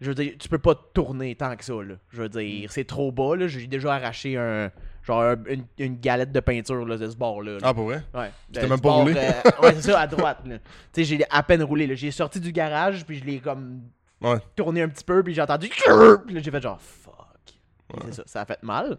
Je 0.00 0.08
veux 0.08 0.14
dire, 0.14 0.34
tu 0.38 0.48
peux 0.48 0.58
pas 0.58 0.74
tourner 0.94 1.34
tant 1.34 1.56
que 1.56 1.64
ça. 1.64 1.72
Là. 1.74 1.94
Je 2.10 2.22
veux 2.22 2.28
dire, 2.28 2.70
c'est 2.70 2.84
trop 2.84 3.10
bas. 3.10 3.34
J'ai 3.46 3.66
déjà 3.66 3.94
arraché 3.94 4.36
un 4.36 4.70
genre 5.02 5.22
un- 5.22 5.36
une, 5.48 5.64
une 5.78 5.96
galette 6.00 6.32
de 6.32 6.40
peinture 6.40 6.84
là, 6.84 6.96
de 6.96 7.08
ce 7.08 7.16
bord-là. 7.16 7.52
là. 7.52 7.58
Ah, 7.62 7.72
pour 7.74 7.84
vrai? 7.86 8.02
Ouais. 8.12 8.30
t'es 8.52 8.60
Euh, 8.60 8.68
même 8.68 8.80
pas 8.80 8.88
bord, 8.88 9.00
roulé? 9.02 9.14
euh, 9.16 9.62
ouais, 9.62 9.72
c'est 9.74 9.90
ça, 9.92 10.00
à 10.00 10.06
droite. 10.08 10.40
Tu 10.44 10.50
sais, 10.92 11.04
j'ai 11.04 11.24
à 11.30 11.42
peine 11.42 11.62
roulé. 11.62 11.94
J'ai 11.96 12.10
sorti 12.10 12.40
du 12.40 12.52
garage, 12.52 13.04
puis 13.06 13.18
je 13.18 13.24
l'ai 13.24 13.38
comme 13.38 13.82
Ouais. 14.20 14.36
tourné 14.54 14.82
un 14.82 14.88
petit 14.88 15.04
peu, 15.04 15.22
puis 15.22 15.32
j'ai 15.34 15.42
entendu. 15.42 15.68
Puis 15.68 16.34
là, 16.34 16.40
j'ai 16.42 16.50
fait 16.50 16.60
genre 16.62 16.80
fuck. 16.80 17.14
C'est 18.06 18.14
ça, 18.14 18.22
ça 18.26 18.40
a 18.42 18.44
fait 18.46 18.62
mal. 18.62 18.98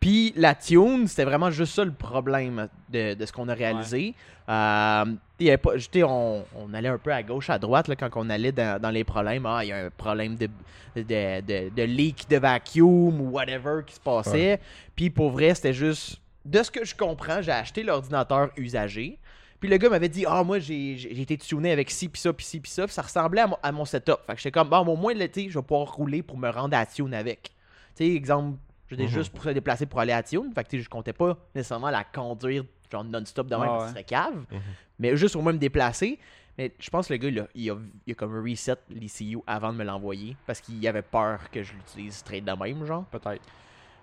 Puis 0.00 0.32
la 0.36 0.54
tune, 0.54 1.06
c'était 1.08 1.24
vraiment 1.24 1.50
juste 1.50 1.74
ça 1.74 1.84
le 1.84 1.92
problème 1.92 2.68
de, 2.90 3.14
de 3.14 3.26
ce 3.26 3.32
qu'on 3.32 3.48
a 3.48 3.54
réalisé. 3.54 4.14
Euh, 4.48 5.04
il 5.38 5.46
y 5.46 5.48
avait 5.48 5.58
pas, 5.58 5.74
tu 5.74 5.80
sais, 5.92 6.02
on, 6.02 6.44
on 6.54 6.72
allait 6.74 6.88
un 6.88 6.98
peu 6.98 7.12
à 7.12 7.22
gauche, 7.22 7.50
à 7.50 7.58
droite 7.58 7.88
là, 7.88 7.96
quand 7.96 8.10
on 8.14 8.30
allait 8.30 8.52
dans, 8.52 8.80
dans 8.80 8.90
les 8.90 9.04
problèmes. 9.04 9.46
Ah, 9.46 9.64
il 9.64 9.68
y 9.68 9.72
a 9.72 9.86
un 9.86 9.90
problème 9.90 10.36
de, 10.36 10.48
de, 10.94 11.02
de, 11.40 11.74
de 11.74 11.82
leak 11.82 12.28
de 12.28 12.36
vacuum 12.36 13.20
ou 13.20 13.30
whatever 13.30 13.80
qui 13.86 13.94
se 13.94 14.00
passait. 14.00 14.60
Puis 14.94 15.10
pour 15.10 15.30
vrai, 15.30 15.54
c'était 15.54 15.72
juste. 15.72 16.20
De 16.44 16.62
ce 16.62 16.70
que 16.70 16.84
je 16.84 16.94
comprends, 16.94 17.42
j'ai 17.42 17.50
acheté 17.50 17.82
l'ordinateur 17.82 18.50
usagé. 18.56 19.18
Puis 19.58 19.68
le 19.68 19.78
gars 19.78 19.88
m'avait 19.88 20.08
dit 20.08 20.24
Ah, 20.28 20.44
moi, 20.44 20.58
j'ai 20.60 20.96
j'ai 20.96 21.20
été 21.20 21.36
tuné 21.36 21.72
avec 21.72 21.90
ci, 21.90 22.08
puis 22.08 22.20
ça, 22.20 22.32
puis 22.32 22.46
ci, 22.46 22.60
puis 22.60 22.70
ça. 22.70 22.86
Ça 22.86 23.02
ressemblait 23.02 23.40
à 23.40 23.46
mon, 23.48 23.56
à 23.62 23.72
mon 23.72 23.84
setup. 23.84 24.18
Fait 24.26 24.34
que 24.34 24.38
j'étais 24.40 24.52
comme 24.52 24.68
Bon, 24.68 24.86
au 24.86 24.96
moins, 24.96 25.14
l'été, 25.14 25.48
je 25.50 25.58
vais 25.58 25.64
pouvoir 25.64 25.92
rouler 25.92 26.22
pour 26.22 26.38
me 26.38 26.48
rendre 26.48 26.76
à 26.76 26.86
tune 26.86 27.14
avec. 27.14 27.50
Tu 27.96 28.04
sais, 28.04 28.14
exemple, 28.14 28.58
dire, 28.94 29.06
Mhm. 29.06 29.12
juste 29.12 29.32
pour 29.32 29.42
se 29.44 29.48
déplacer 29.50 29.86
pour 29.86 29.98
aller 30.00 30.12
à 30.12 30.22
tune. 30.22 30.52
Fait 30.54 30.62
que 30.64 30.78
je 30.78 30.88
comptais 30.88 31.12
pas 31.12 31.36
nécessairement 31.54 31.90
la 31.90 32.04
conduire 32.04 32.64
genre 32.92 33.02
non-stop 33.04 33.48
de 33.48 33.56
même, 33.56 33.64
Ah 33.64 33.66
parce 33.66 33.78
que 33.78 33.82
ouais. 33.82 33.88
ce 33.88 33.92
serait 33.94 34.04
cave. 34.04 34.44
Mhm. 34.52 34.60
Mais 35.00 35.16
juste 35.16 35.34
au 35.36 35.40
moins 35.42 35.52
me 35.52 35.58
déplacer. 35.58 36.18
Mais 36.56 36.72
je 36.78 36.88
pense 36.88 37.08
que 37.08 37.12
le 37.14 37.18
gars, 37.18 37.28
il 37.28 37.40
a, 37.40 37.48
il 37.54 37.70
a, 37.70 37.76
il 38.06 38.12
a 38.12 38.14
comme 38.14 38.34
reset 38.48 38.76
l'ECU 38.88 39.38
avant 39.46 39.72
de 39.72 39.78
me 39.78 39.84
l'envoyer. 39.84 40.36
Parce 40.46 40.60
qu'il 40.60 40.86
avait 40.88 41.02
peur 41.02 41.50
que 41.50 41.62
je 41.62 41.72
l'utilise 41.74 42.14
straight 42.14 42.44
de 42.44 42.52
même, 42.52 42.84
genre. 42.86 43.04
Peut-être. 43.06 43.42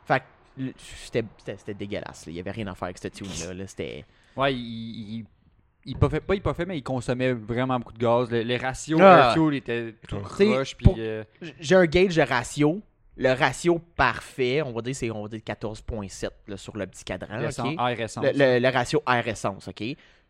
Fait 0.06 0.20
que 0.20 0.62
le- 0.64 0.74
c'était 0.78 1.74
dégueulasse. 1.74 2.26
là. 2.28 2.32
Il 2.32 2.36
y 2.36 2.40
avait 2.40 2.52
rien 2.52 2.68
à 2.68 2.76
faire 2.76 2.86
avec 2.86 2.98
cette 3.00 3.14
tune-là. 3.14 3.54
là. 3.54 3.66
C'était. 3.68 4.06
Ouais, 4.36 4.54
il, 4.54 4.60
il, 5.20 5.26
il 5.86 5.98
pas 5.98 6.10
fait, 6.10 6.20
pas 6.22 6.36
il 6.36 6.42
pas 6.42 6.54
fait, 6.54 6.66
mais 6.66 6.78
il 6.78 6.84
consommait 6.84 7.34
vraiment 7.34 7.80
beaucoup 7.80 7.94
de 7.94 7.98
gaz. 8.00 8.30
Le- 8.30 8.42
les 8.42 8.58
ratios 8.58 9.00
Ah. 9.02 9.30
air 9.30 9.34
fuel 9.34 9.56
étaient 9.56 9.96
tout 10.08 10.20
croche, 10.20 10.76
pour- 10.76 10.96
euh, 11.00 11.24
J'ai 11.60 11.76
un 11.76 11.86
gauge 11.88 12.16
de 12.16 12.22
ratio. 12.22 12.82
Le 13.18 13.32
ratio 13.34 13.80
parfait, 13.96 14.62
on 14.64 14.72
va 14.74 14.82
dire, 14.82 14.96
c'est 14.96 15.12
on 15.12 15.22
va 15.24 15.28
dire 15.30 15.42
14.7 15.46 16.30
là, 16.48 16.58
sur 16.58 16.76
le 16.76 16.88
petit 16.88 17.04
cadran. 17.04 17.38
l'essence- 17.38 17.68
ok? 17.74 17.90
air 17.92 18.00
essence. 18.02 18.24
Le, 18.26 18.32
le- 18.34 18.60
le 18.60 18.70
ratio 18.70 19.04
air 19.08 19.28
essence, 19.28 19.68
ok? 19.68 19.84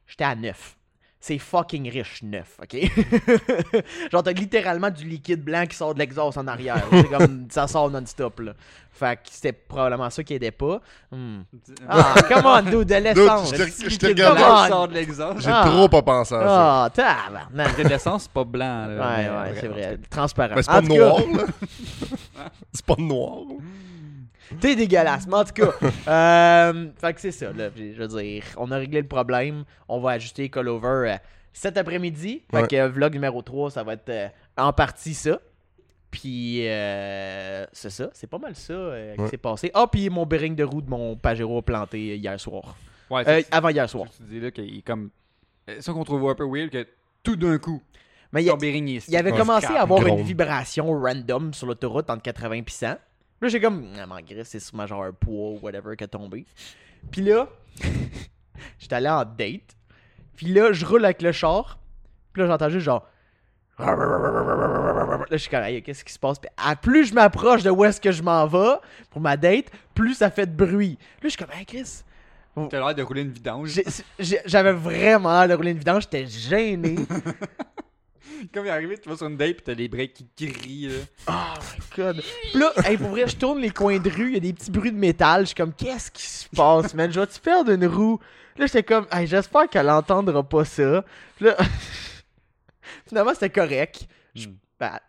J'étais 0.08 0.24
à 0.26 0.36
9. 0.36 0.76
C'est 1.22 1.38
fucking 1.38 1.90
riche 1.90 2.22
9, 2.22 2.58
ok? 2.64 2.76
Genre, 4.12 4.24
t'as 4.24 4.34
littéralement 4.34 4.90
du 4.90 5.06
liquide 5.08 5.42
blanc 5.42 5.66
qui 5.66 5.78
sort 5.78 5.94
de 5.94 6.00
l'exhaust 6.00 6.38
en 6.38 6.46
arrière. 6.48 6.84
C'est 6.92 7.08
comme 7.10 7.48
ça 7.50 7.66
sort 7.68 7.90
non-stop, 7.90 8.42
là. 8.42 8.52
Fait 8.92 9.16
que 9.16 9.22
c'était 9.32 9.54
probablement 9.54 10.10
ça 10.10 10.22
qui 10.22 10.34
aidait 10.34 10.52
pas. 10.52 10.82
Hmm. 11.10 11.44
Ah, 11.88 12.16
come 12.28 12.46
on, 12.46 12.62
dude, 12.64 12.90
de 12.90 12.96
l'essence. 12.96 13.54
je 13.56 13.98
te- 13.98 14.08
Le 14.08 14.28
regarde. 14.30 14.92
l'exhaust. 14.92 15.40
J'ai 15.40 15.50
Ah. 15.50 15.64
trop 15.66 15.88
pas 15.88 16.02
pensé 16.02 16.36
à 16.36 16.40
ça. 16.42 16.84
Ah, 16.84 16.90
tabarnak. 16.94 17.78
De 17.82 17.88
l'essence, 17.88 18.24
c'est 18.24 18.32
pas 18.34 18.44
blanc. 18.44 18.88
Ouais, 18.90 18.96
Là, 18.98 19.16
mais 19.18 19.30
ouais, 19.30 19.58
c'est 19.62 19.68
vrai. 19.70 19.98
Transparent. 20.10 20.56
Mais 20.58 20.64
c'est 20.64 20.72
En 20.72 20.74
pas 20.74 20.82
tout 20.82 20.88
cas, 20.90 20.98
noir, 20.98 21.20
là. 21.20 21.44
c'est 22.74 22.86
pas 22.86 22.96
noir. 22.98 23.44
T'es 24.60 24.76
dégueulasse, 24.76 25.26
mais 25.28 25.36
en 25.36 25.44
tout 25.46 25.54
cas. 25.54 25.72
euh, 26.08 26.88
fait 26.98 27.14
que 27.14 27.22
c'est 27.22 27.32
ça, 27.32 27.52
là. 27.54 27.70
Je 27.76 28.02
veux 28.02 28.08
dire, 28.22 28.44
on 28.58 28.72
a 28.72 28.78
réglé 28.78 29.02
le 29.02 29.08
problème. 29.08 29.64
On 29.88 30.00
va 30.00 30.12
ajuster 30.12 30.50
Callover 30.50 31.12
euh, 31.12 31.18
cet 31.54 31.78
après-midi. 31.78 32.44
Fait 32.52 32.62
Ouais. 32.62 32.68
que 32.68 32.76
euh, 32.76 32.90
vlog 32.90 33.14
numéro 33.14 33.42
3, 33.42 33.72
ça 33.72 33.84
va 33.84 33.94
être 33.94 34.10
euh, 34.10 34.28
en 34.58 34.74
partie 34.74 35.14
ça. 35.14 35.40
Puis, 36.12 36.68
euh, 36.68 37.66
c'est 37.72 37.90
ça. 37.90 38.10
C'est 38.14 38.28
pas 38.28 38.38
mal 38.38 38.56
ça 38.56 38.74
euh, 38.74 39.16
qui 39.16 39.28
s'est 39.30 39.38
passé. 39.38 39.72
Ah, 39.74 39.88
puis 39.92 40.10
mon 40.10 40.26
bearing 40.28 40.56
de 40.56 40.64
roue 40.64 40.82
de 40.82 40.90
mon 40.90 41.16
Pajero 41.16 41.58
a 41.58 41.62
planté 41.64 42.18
hier 42.18 42.40
soir. 42.40 42.76
Ouais, 43.10 43.24
Euh, 43.28 43.42
avant 43.50 43.70
hier 43.70 43.90
soir. 43.90 44.06
c'est- 44.12 44.24
Tu 44.24 44.30
dis 44.30 44.40
là 44.40 44.52
qu'il 44.52 44.78
est 44.78 44.82
comme. 44.84 45.10
Ça 45.80 45.92
qu'on 45.94 46.04
trouve 46.04 46.30
un 46.30 46.36
peu 46.36 46.46
weird, 46.46 46.70
que 46.70 46.86
tout 47.24 47.36
d'un 47.38 47.58
coup, 47.58 47.82
Mais 48.34 48.42
il 48.44 48.46
y 48.48 48.50
a- 48.50 48.54
Il 49.08 49.16
avait 49.16 49.32
commencé 49.38 49.68
à 49.68 49.82
avoir 49.84 50.00
une 50.06 50.24
vibration 50.24 50.92
random 51.00 51.54
sur 51.54 51.68
l'autoroute 51.68 52.10
entre 52.10 52.24
80 52.24 52.52
et 52.56 52.64
100. 52.68 52.88
Là, 53.42 53.48
j'ai 53.50 53.62
comme, 53.62 53.86
ah, 54.02 54.06
m'en 54.08 54.18
crisse, 54.22 54.48
c'est 54.50 54.60
sûrement 54.60 54.88
genre 54.88 55.04
un 55.04 55.12
poids 55.14 55.52
ou 55.52 55.60
whatever 55.62 55.96
qui 55.96 56.04
a 56.04 56.08
tombé. 56.08 56.46
Puis 57.12 57.22
là, 57.22 57.48
j'étais 58.80 58.96
allé 58.96 59.10
en 59.10 59.24
date. 59.26 59.76
Puis 60.36 60.48
là, 60.48 60.72
je 60.74 60.86
roule 60.86 61.06
avec 61.06 61.22
le 61.22 61.32
char. 61.32 61.78
Puis 62.32 62.42
là, 62.42 62.48
j'entends 62.48 62.70
juste 62.70 62.86
genre. 62.86 63.08
Là, 63.80 65.26
je 65.32 65.38
suis 65.38 65.50
comme, 65.50 65.64
Hey, 65.64 65.82
qu'est-ce 65.82 66.04
qui 66.06 66.14
se 66.14 66.20
passe? 66.20 66.40
Puis 66.40 66.50
à 66.58 66.76
plus 66.76 67.06
je 67.06 67.14
m'approche 67.14 67.64
de 67.64 67.70
où 67.70 67.84
est-ce 67.86 68.00
que 68.00 68.12
je 68.12 68.22
m'en 68.24 68.46
vais 68.48 68.76
pour 69.10 69.20
ma 69.22 69.36
date, 69.38 69.66
plus 69.94 70.14
ça 70.16 70.30
fait 70.30 70.46
de 70.46 70.56
bruit. 70.66 70.98
Là, 71.22 71.24
je 71.24 71.30
suis 71.30 71.38
comme, 71.38 71.54
hey, 71.58 71.66
Chris. 71.66 72.04
T'as 72.70 72.78
l'air 72.80 72.94
de 72.96 73.02
rouler 73.02 73.22
une 73.24 73.32
vidange. 73.32 73.82
J'avais 74.20 74.74
vraiment 74.74 75.40
l'air 75.40 75.48
de 75.50 75.54
rouler 75.56 75.72
une 75.72 75.80
vidange, 75.80 76.04
j'étais 76.04 76.28
gêné. 76.28 76.96
Comme 78.54 78.66
il 78.66 78.70
est 78.70 78.72
arrivé, 78.72 78.98
tu 78.98 79.10
vas 79.10 79.16
sur 79.18 79.28
une 79.28 79.38
date, 79.38 79.58
pis 79.58 79.64
t'as 79.64 79.74
les 79.74 79.88
breaks 79.88 80.14
qui 80.36 80.52
crient. 80.52 80.88
Là. 80.88 80.96
Oh 81.28 81.60
my 81.62 81.84
god. 81.96 82.22
Puis 82.52 82.60
là, 82.60 82.72
hey, 82.86 82.98
pour 82.98 83.10
vrai, 83.10 83.28
je 83.28 83.36
tourne 83.36 83.60
les 83.60 83.70
coins 83.70 84.00
de 84.00 84.10
rue, 84.10 84.28
il 84.30 84.34
y 84.34 84.38
a 84.38 84.40
des 84.40 84.54
petits 84.54 84.72
bruits 84.72 84.92
de 84.92 84.98
métal. 84.98 85.42
Je 85.42 85.48
suis 85.48 85.56
comme, 85.56 85.74
qu'est-ce 85.74 86.10
qui 86.12 86.24
se 86.24 86.48
passe, 86.56 86.94
man? 86.94 87.12
Je 87.12 87.20
vais-tu 87.20 87.40
perdre 87.40 87.72
une 87.72 87.86
roue? 87.86 88.20
Là, 88.58 88.66
j'étais 88.68 88.84
comme, 88.84 89.08
Hey, 89.12 89.26
j'espère 89.28 89.68
qu'elle 89.70 89.90
entendra 89.90 90.44
pas 90.44 90.66
ça. 90.66 91.04
Là, 91.40 91.58
finalement, 93.08 93.34
c'était 93.34 93.50
correct. 93.50 94.08
Je- 94.36 94.48
Hmm. 94.50 94.54
Ben, 94.84 95.00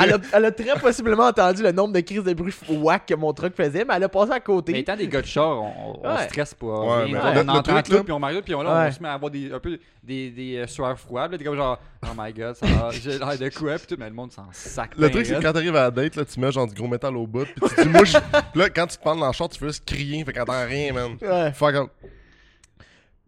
elle, 0.00 0.12
a, 0.14 0.18
elle 0.32 0.44
a 0.46 0.50
très 0.52 0.78
possiblement 0.80 1.24
entendu 1.26 1.62
le 1.62 1.72
nombre 1.72 1.92
de 1.92 2.00
crises 2.00 2.24
de 2.24 2.32
bruit 2.32 2.54
whack 2.68 3.06
que 3.06 3.14
mon 3.14 3.32
truck 3.32 3.54
faisait, 3.54 3.84
mais 3.84 3.94
elle 3.96 4.04
a 4.04 4.08
passé 4.08 4.32
à 4.32 4.40
côté. 4.40 4.72
Mais 4.72 4.80
étant 4.80 4.96
des 4.96 5.08
gars 5.08 5.20
de 5.20 5.26
char, 5.26 5.60
on, 5.62 6.00
on 6.02 6.08
Ouais. 6.14 6.28
stresse 6.28 6.54
pas. 6.54 6.66
Ouais, 6.66 7.04
rien. 7.04 7.20
mais 7.34 7.40
on 7.44 7.48
entend 7.48 7.62
truc, 7.82 7.84
tout, 7.98 8.04
puis 8.04 8.12
on 8.12 8.18
m'arrive, 8.18 8.42
puis 8.42 8.54
on, 8.54 8.62
là, 8.62 8.82
Ouais. 8.82 8.88
on 8.88 8.92
se 8.92 9.02
met 9.02 9.08
à 9.08 9.12
avoir 9.14 9.30
des, 9.30 9.52
un 9.52 9.58
peu 9.58 9.78
des, 10.02 10.30
des 10.30 10.56
euh, 10.58 10.66
sueurs 10.66 10.98
froides. 10.98 11.36
T'es 11.36 11.44
comme 11.44 11.56
genre, 11.56 11.78
oh 12.04 12.08
my 12.16 12.32
god, 12.32 12.54
ça 12.56 12.66
va, 12.66 12.90
j'ai 12.90 13.18
l'air 13.18 13.38
de 13.38 13.48
quoi, 13.50 13.76
puis 13.76 13.86
tout, 13.88 13.96
mais 13.98 14.08
le 14.08 14.14
monde 14.14 14.32
s'en 14.32 14.46
sac. 14.52 14.92
Le 14.96 15.02
ben 15.02 15.10
truc, 15.10 15.26
c'est 15.26 15.34
que 15.34 15.42
quand 15.42 15.52
t'arrives 15.52 15.76
à 15.76 15.82
la 15.82 15.90
date, 15.90 16.16
là, 16.16 16.24
tu 16.24 16.40
mets 16.40 16.50
genre 16.52 16.66
du 16.66 16.74
gros 16.74 16.88
métal 16.88 17.16
au 17.16 17.26
bout, 17.26 17.44
puis 17.44 17.68
tu 17.76 17.82
dis, 17.82 17.88
moi, 17.88 18.04
je- 18.04 18.18
là, 18.58 18.70
quand 18.70 18.86
tu 18.86 18.96
te 18.96 19.02
parles 19.02 19.20
dans 19.20 19.26
le 19.26 19.32
char, 19.32 19.48
tu 19.48 19.58
fais 19.58 19.66
juste 19.66 19.84
crier, 19.84 20.24
fait 20.24 20.32
qu'elle 20.32 20.42
entend 20.42 20.64
rien, 20.66 20.92
man. 20.92 21.16
Ouais. 21.20 21.52
Fuck 21.52 21.74
out. 21.76 21.90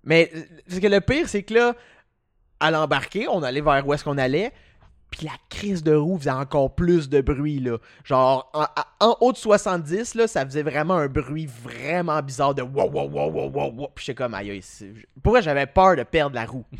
Mais 0.04 0.30
euh, 0.34 0.40
ce 0.68 0.78
que 0.78 0.86
le 0.86 1.00
pire, 1.00 1.28
c'est 1.28 1.42
que 1.42 1.54
là, 1.54 1.74
à 2.60 2.70
l'embarquer, 2.70 3.26
on 3.28 3.42
allait 3.42 3.60
vers 3.60 3.86
où 3.86 3.92
est-ce 3.94 4.04
qu'on 4.04 4.18
allait, 4.18 4.52
puis 5.10 5.26
la 5.26 5.32
crise 5.48 5.82
de 5.84 5.94
roue 5.94 6.18
faisait 6.18 6.30
encore 6.30 6.74
plus 6.74 7.08
de 7.08 7.20
bruit, 7.20 7.60
là. 7.60 7.78
Genre, 8.04 8.50
en, 8.52 8.62
à- 8.62 8.86
en 9.00 9.16
haut 9.20 9.32
de 9.32 9.36
70, 9.36 10.14
là, 10.16 10.26
ça 10.26 10.44
faisait 10.44 10.62
vraiment 10.62 10.94
un 10.94 11.06
bruit 11.08 11.46
vraiment 11.46 12.20
bizarre 12.22 12.54
de 12.54 12.62
wow, 12.62 12.90
wow, 12.90 13.08
wow, 13.08 13.30
wow, 13.30 13.48
wow, 13.50 13.72
wow. 13.72 13.88
Puis 13.94 14.06
j'étais 14.06 14.22
comme, 14.22 14.34
aïe, 14.34 14.50
aïe, 14.50 14.62
c'est- 14.62 14.92
pour 15.22 15.32
vrai, 15.32 15.42
j'avais 15.42 15.66
peur 15.66 15.94
de 15.96 16.02
perdre 16.02 16.34
la 16.34 16.44
roue. 16.46 16.64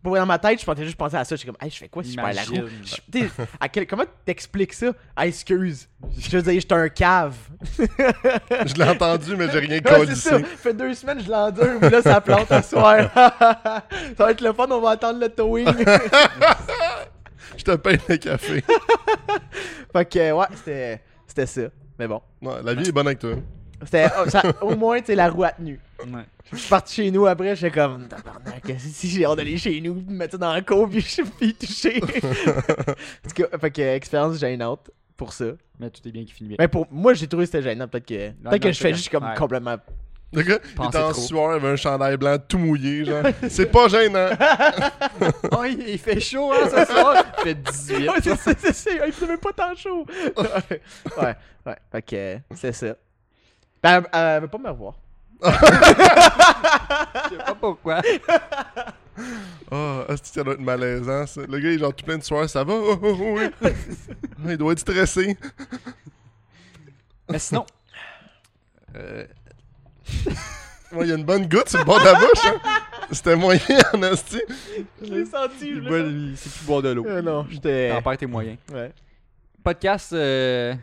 Pour 0.00 0.14
dans 0.14 0.26
ma 0.26 0.38
tête, 0.38 0.60
je 0.60 0.64
pensais 0.64 0.84
juste 0.84 0.96
penser 0.96 1.16
à 1.16 1.24
ça. 1.24 1.34
J'étais 1.34 1.48
comme, 1.48 1.56
hey, 1.60 1.68
je 1.72 1.76
fais 1.78 1.88
quoi 1.88 2.04
si 2.04 2.12
je 2.12 2.16
perds 2.16 2.34
la 2.34 2.42
roue? 2.44 2.68
Je- 2.84 3.28
à 3.58 3.68
quel- 3.68 3.84
comment 3.88 4.04
t'expliques 4.24 4.72
ça? 4.74 4.92
Ah, 5.16 5.26
excuse. 5.26 5.88
Je 6.16 6.36
veux 6.36 6.42
dire, 6.42 6.52
j'étais 6.60 6.72
un 6.74 6.88
cave. 6.88 7.34
Je 7.78 8.74
l'ai 8.74 8.84
entendu, 8.88 9.34
mais 9.34 9.50
j'ai 9.50 9.58
rien 9.58 9.80
collé 9.84 10.14
ça. 10.14 10.38
Fait 10.38 10.72
deux 10.72 10.94
semaines 10.94 11.20
je 11.20 11.28
l'endure, 11.28 11.80
mais 11.80 11.90
là, 11.90 12.00
ça 12.00 12.20
plante 12.20 12.46
ce 12.48 12.62
soir. 12.62 13.10
ça 13.12 13.82
va 14.16 14.30
être 14.30 14.40
le 14.40 14.52
fun, 14.52 14.66
on 14.70 14.80
va 14.80 14.90
attendre 14.90 15.18
le 15.18 15.28
towing. 15.30 15.66
Je 17.56 17.64
te 17.64 17.76
paye 17.76 17.98
le 18.08 18.16
café. 18.16 18.62
fait 19.92 20.04
que, 20.10 20.32
ouais, 20.32 20.46
c'était, 20.54 21.02
c'était 21.26 21.46
ça. 21.46 21.62
Mais 21.98 22.08
bon. 22.08 22.20
Ouais, 22.42 22.62
la 22.62 22.74
vie 22.74 22.88
est 22.88 22.92
bonne 22.92 23.06
avec 23.06 23.18
toi. 23.18 23.34
C'était, 23.82 24.06
oh, 24.18 24.28
ça- 24.28 24.42
au 24.62 24.74
moins, 24.74 24.98
tu 25.00 25.06
sais, 25.06 25.14
la 25.14 25.28
roue 25.28 25.44
a 25.44 25.52
tenu. 25.52 25.78
Ouais. 26.00 26.24
Je 26.52 26.56
suis 26.56 26.68
parti 26.68 26.94
chez 26.94 27.10
nous 27.10 27.26
après, 27.26 27.56
j'étais 27.56 27.74
comme, 27.74 28.06
tabarnak, 28.08 28.72
si 28.78 29.08
j'ai 29.08 29.24
hâte 29.24 29.36
d'aller 29.36 29.58
chez 29.58 29.80
nous, 29.80 29.94
me 29.94 30.12
mettre 30.12 30.32
ça 30.32 30.38
dans 30.38 30.52
la 30.52 30.62
cour, 30.62 30.88
puis 30.88 31.00
je 31.00 31.06
suis 31.08 31.54
touché. 31.54 32.00
en 32.02 33.28
tout 33.28 33.34
cas, 33.34 33.58
fait 33.58 33.70
que, 33.70 33.82
expérience 33.82 34.38
gênante 34.38 34.90
pour 35.16 35.32
ça. 35.32 35.46
Mais 35.78 35.90
tout 35.90 36.06
est 36.06 36.12
bien 36.12 36.24
qui 36.24 36.32
finit 36.32 36.48
bien. 36.50 36.56
Mais 36.58 36.68
pour 36.68 36.86
moi, 36.90 37.14
j'ai 37.14 37.26
trouvé 37.26 37.44
que 37.44 37.50
c'était 37.50 37.62
gênant. 37.62 37.88
Peut-être 37.88 38.06
que, 38.06 38.14
peut-être 38.14 38.52
non, 38.52 38.58
que 38.58 38.72
je 38.72 38.78
fais 38.78 38.94
juste 38.94 39.10
comme 39.10 39.24
ouais. 39.24 39.34
complètement. 39.36 39.76
Le 40.36 40.42
gars, 40.42 40.58
il 40.62 40.84
était 40.86 40.98
en 40.98 41.12
trop. 41.12 41.14
sueur, 41.14 41.52
il 41.52 41.54
avait 41.56 41.68
un 41.68 41.76
chandail 41.76 42.16
blanc 42.18 42.36
tout 42.46 42.58
mouillé, 42.58 43.04
genre. 43.06 43.24
C'est 43.48 43.72
pas 43.72 43.88
gênant. 43.88 44.28
Oh, 45.50 45.64
il, 45.64 45.88
il 45.88 45.98
fait 45.98 46.20
chaud, 46.20 46.52
hein, 46.52 46.68
ce 46.68 46.84
soir. 46.84 47.24
Il 47.38 47.42
fait 47.42 47.54
18. 47.54 48.08
Ouais, 48.08 48.14
c'est 48.22 48.36
ça, 48.36 48.52
c'est 48.58 48.74
ça. 48.74 48.90
Il 49.06 49.12
faisait 49.12 49.26
même 49.28 49.38
pas 49.38 49.52
tant 49.54 49.74
chaud. 49.74 50.06
ouais, 50.36 50.80
ouais, 51.16 51.36
ouais. 51.64 51.76
Fait 51.90 52.02
que 52.02 52.16
euh, 52.16 52.38
c'est 52.54 52.72
ça. 52.72 52.94
Ben, 53.82 54.04
elle, 54.12 54.20
elle 54.20 54.42
veut 54.42 54.48
pas 54.48 54.58
me 54.58 54.68
revoir. 54.68 54.94
Je 55.42 55.50
sais 57.30 57.36
pas 57.44 57.54
pourquoi. 57.58 58.02
Oh, 59.70 60.02
est-ce 60.08 60.20
que 60.22 60.28
ça 60.28 60.44
doit 60.44 60.54
être 60.54 60.60
malaisant, 60.60 61.26
ça? 61.26 61.40
Le 61.48 61.58
gars, 61.58 61.70
il 61.70 61.76
est 61.76 61.78
genre 61.78 61.94
tout 61.94 62.04
plein 62.04 62.18
de 62.18 62.22
sueur, 62.22 62.48
ça 62.50 62.62
va? 62.62 62.74
Oh, 62.74 62.98
oh, 63.02 63.16
oh, 63.18 63.38
oui. 63.38 63.72
il 64.50 64.58
doit 64.58 64.72
être 64.72 64.80
stressé. 64.80 65.38
Mais 67.30 67.38
sinon. 67.38 67.64
Euh, 68.94 69.24
Ouais, 70.92 71.04
il 71.04 71.08
y 71.08 71.12
a 71.12 71.16
une 71.16 71.24
bonne 71.24 71.48
goutte 71.48 71.68
sur 71.68 71.80
le 71.80 71.84
bord 71.84 71.98
de 71.98 72.04
la 72.04 72.14
bouche, 72.14 72.46
hein? 72.46 72.54
C'était 73.10 73.34
moyen, 73.34 73.60
en 73.92 74.02
asti. 74.04 74.40
Je 75.02 75.12
l'ai 75.12 75.24
senti, 75.26 75.74
je 75.74 75.80
il- 75.80 76.36
c'est 76.36 76.50
plus 76.52 76.64
boire 76.64 76.80
de 76.80 76.90
l'eau. 76.90 77.04
Euh, 77.06 77.20
non, 77.20 77.44
j'étais. 77.50 77.90
T'en 77.90 78.02
perds 78.02 78.16
tes 78.18 78.26
moyens. 78.26 78.56
Ouais. 78.72 78.92
Podcast. 79.64 80.12
euh, 80.12 80.74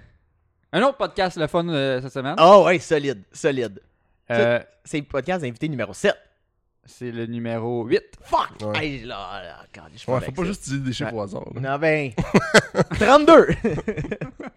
Un 0.74 0.82
autre 0.84 0.98
podcast, 0.98 1.38
le 1.38 1.48
fun 1.48 1.68
euh, 1.70 2.02
cette 2.02 2.12
semaine. 2.12 2.36
Oh, 2.38 2.64
ouais, 2.66 2.80
solide, 2.80 3.24
solide. 3.32 3.80
Euh, 4.30 4.60
C'est 4.84 4.98
le 5.00 5.06
podcast 5.06 5.42
invité 5.44 5.70
numéro 5.70 5.94
7. 5.94 6.14
c'est 6.86 7.12
le 7.12 7.26
numéro 7.26 7.86
8. 7.86 8.02
Fuck! 8.24 8.50
Ouais. 8.62 8.86
Hey, 8.86 9.00
là, 9.06 9.42
là, 9.42 9.58
regarde, 9.72 9.92
je 9.94 10.00
suis 10.00 10.12
Ouais, 10.12 10.18
avec 10.18 10.30
faut 10.30 10.34
pas 10.36 10.42
ça. 10.42 10.48
juste 10.50 10.62
utiliser 10.64 10.84
des 10.86 10.94
chiffres 10.94 11.14
Ouais. 11.14 11.20
au 11.20 11.24
hasard. 11.24 11.46
là. 11.56 11.62
Non, 11.62 11.80
ben. 11.80 12.12
32! 13.00 13.48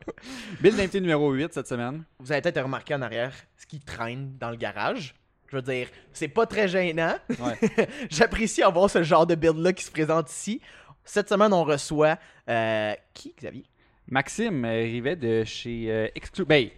Bill 0.66 0.74
d'invité 0.76 1.00
numéro 1.00 1.30
8 1.30 1.54
cette 1.54 1.68
semaine. 1.68 2.02
Vous 2.18 2.32
avez 2.32 2.40
peut-être 2.40 2.60
remarqué 2.60 2.92
en 2.92 3.00
arrière 3.00 3.32
ce 3.56 3.66
qui 3.66 3.78
traîne 3.78 4.36
dans 4.40 4.50
le 4.50 4.56
garage. 4.56 5.14
Je 5.46 5.54
veux 5.54 5.62
dire, 5.62 5.86
c'est 6.12 6.26
pas 6.26 6.44
très 6.44 6.66
gênant. 6.66 7.14
Ouais. 7.38 7.86
J'apprécie 8.10 8.64
avoir 8.64 8.90
ce 8.90 9.04
genre 9.04 9.28
de 9.28 9.36
build-là 9.36 9.72
qui 9.72 9.84
se 9.84 9.92
présente 9.92 10.28
ici. 10.28 10.60
Cette 11.04 11.28
semaine, 11.28 11.52
on 11.52 11.62
reçoit. 11.62 12.18
euh, 12.48 12.94
qui, 13.14 13.32
Xavier? 13.38 13.62
Maxime 14.08 14.64
euh, 14.64 14.82
Rivet 14.82 15.14
de 15.14 15.44
chez 15.44 15.86
euh, 15.88 16.08
Exclu- 16.16 16.44
ben, 16.44 16.68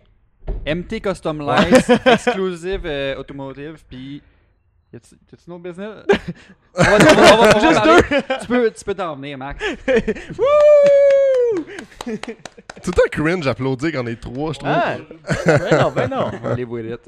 MT 0.67 1.01
Custom 1.01 1.41
Lights, 1.41 1.89
Exclusive 2.05 2.83
euh, 2.85 3.17
Automotive, 3.17 3.83
puis. 3.89 4.23
Y 4.93 4.97
a-tu 4.97 5.15
y 5.15 5.35
a-tu 5.35 5.45
une 5.47 5.53
autre 5.55 5.63
business? 5.63 6.05
on 6.75 6.83
va, 6.83 6.95
on 6.95 6.99
va- 6.99 7.57
on 7.57 7.61
Juste 7.61 8.47
peux, 8.49 8.71
tu 8.71 8.85
peux 8.85 8.95
t'en 8.95 9.17
venir, 9.17 9.39
Max. 9.39 9.65
Wouh! 10.39 10.45
Tout 12.83 12.91
temps 12.93 13.03
cringe 13.11 13.45
d'applaudir 13.45 13.93
quand 13.93 14.05
on 14.05 14.07
est 14.07 14.21
trois, 14.21 14.53
je 14.53 14.59
trouve. 14.59 14.71
Ah! 14.73 14.97
Ben 15.47 15.79
non, 15.81 15.91
ben 15.91 16.09
non. 16.09 16.31
On 16.45 16.55
vite. 16.55 17.01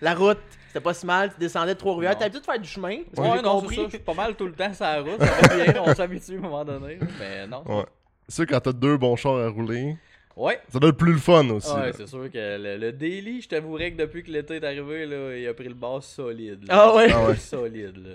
La 0.00 0.14
route, 0.14 0.38
c'était 0.68 0.80
pas 0.80 0.94
si 0.94 1.06
mal. 1.06 1.32
Tu 1.34 1.40
descendais 1.40 1.74
de 1.74 1.78
Trois-Rivières. 1.78 2.16
T'as 2.16 2.24
l'habitude 2.24 2.42
de 2.42 2.46
faire 2.52 2.60
du 2.60 2.68
chemin? 2.68 2.96
Ouais, 3.16 3.30
j'ai 3.36 3.42
non, 3.42 3.60
compris? 3.60 3.76
c'est 3.76 3.80
ça. 3.82 3.86
Je 3.86 3.96
suis 3.96 4.04
pas 4.04 4.14
mal 4.14 4.34
tout 4.34 4.46
le 4.46 4.52
temps 4.52 4.72
sur 4.74 4.84
la 4.84 5.00
route. 5.02 5.20
Ça 5.20 5.48
va 5.48 5.64
bien, 5.72 5.82
on 5.84 5.94
s'habitue 5.94 6.34
à 6.34 6.38
un 6.38 6.40
moment 6.40 6.64
donné. 6.64 6.98
Mais 7.18 7.46
non. 7.46 7.62
Ouais. 7.66 7.84
C'est 8.28 8.34
sûr, 8.36 8.46
quand 8.48 8.60
t'as 8.60 8.72
deux 8.72 8.96
bons 8.96 9.16
chars 9.16 9.36
à 9.38 9.48
rouler, 9.48 9.96
Ouais. 10.36 10.60
ça 10.70 10.78
doit 10.78 10.90
être 10.90 10.98
plus 10.98 11.12
le 11.14 11.18
fun 11.18 11.48
aussi. 11.48 11.72
Ouais, 11.72 11.86
là. 11.86 11.92
c'est 11.96 12.06
sûr 12.06 12.30
que 12.30 12.58
le, 12.58 12.76
le 12.76 12.92
daily, 12.92 13.40
je 13.40 13.48
t'avouerais 13.48 13.92
que 13.92 13.96
depuis 13.96 14.22
que 14.22 14.30
l'été 14.30 14.56
est 14.56 14.64
arrivé, 14.64 15.06
là, 15.06 15.34
il 15.34 15.46
a 15.48 15.54
pris 15.54 15.68
le 15.68 15.72
bas 15.74 15.98
solide. 16.02 16.64
là. 16.68 16.74
Ah 16.90 16.94
ouais? 16.94 17.08
Ah 17.10 17.26
ouais. 17.28 17.36
Solide, 17.36 17.96
là. 17.96 18.10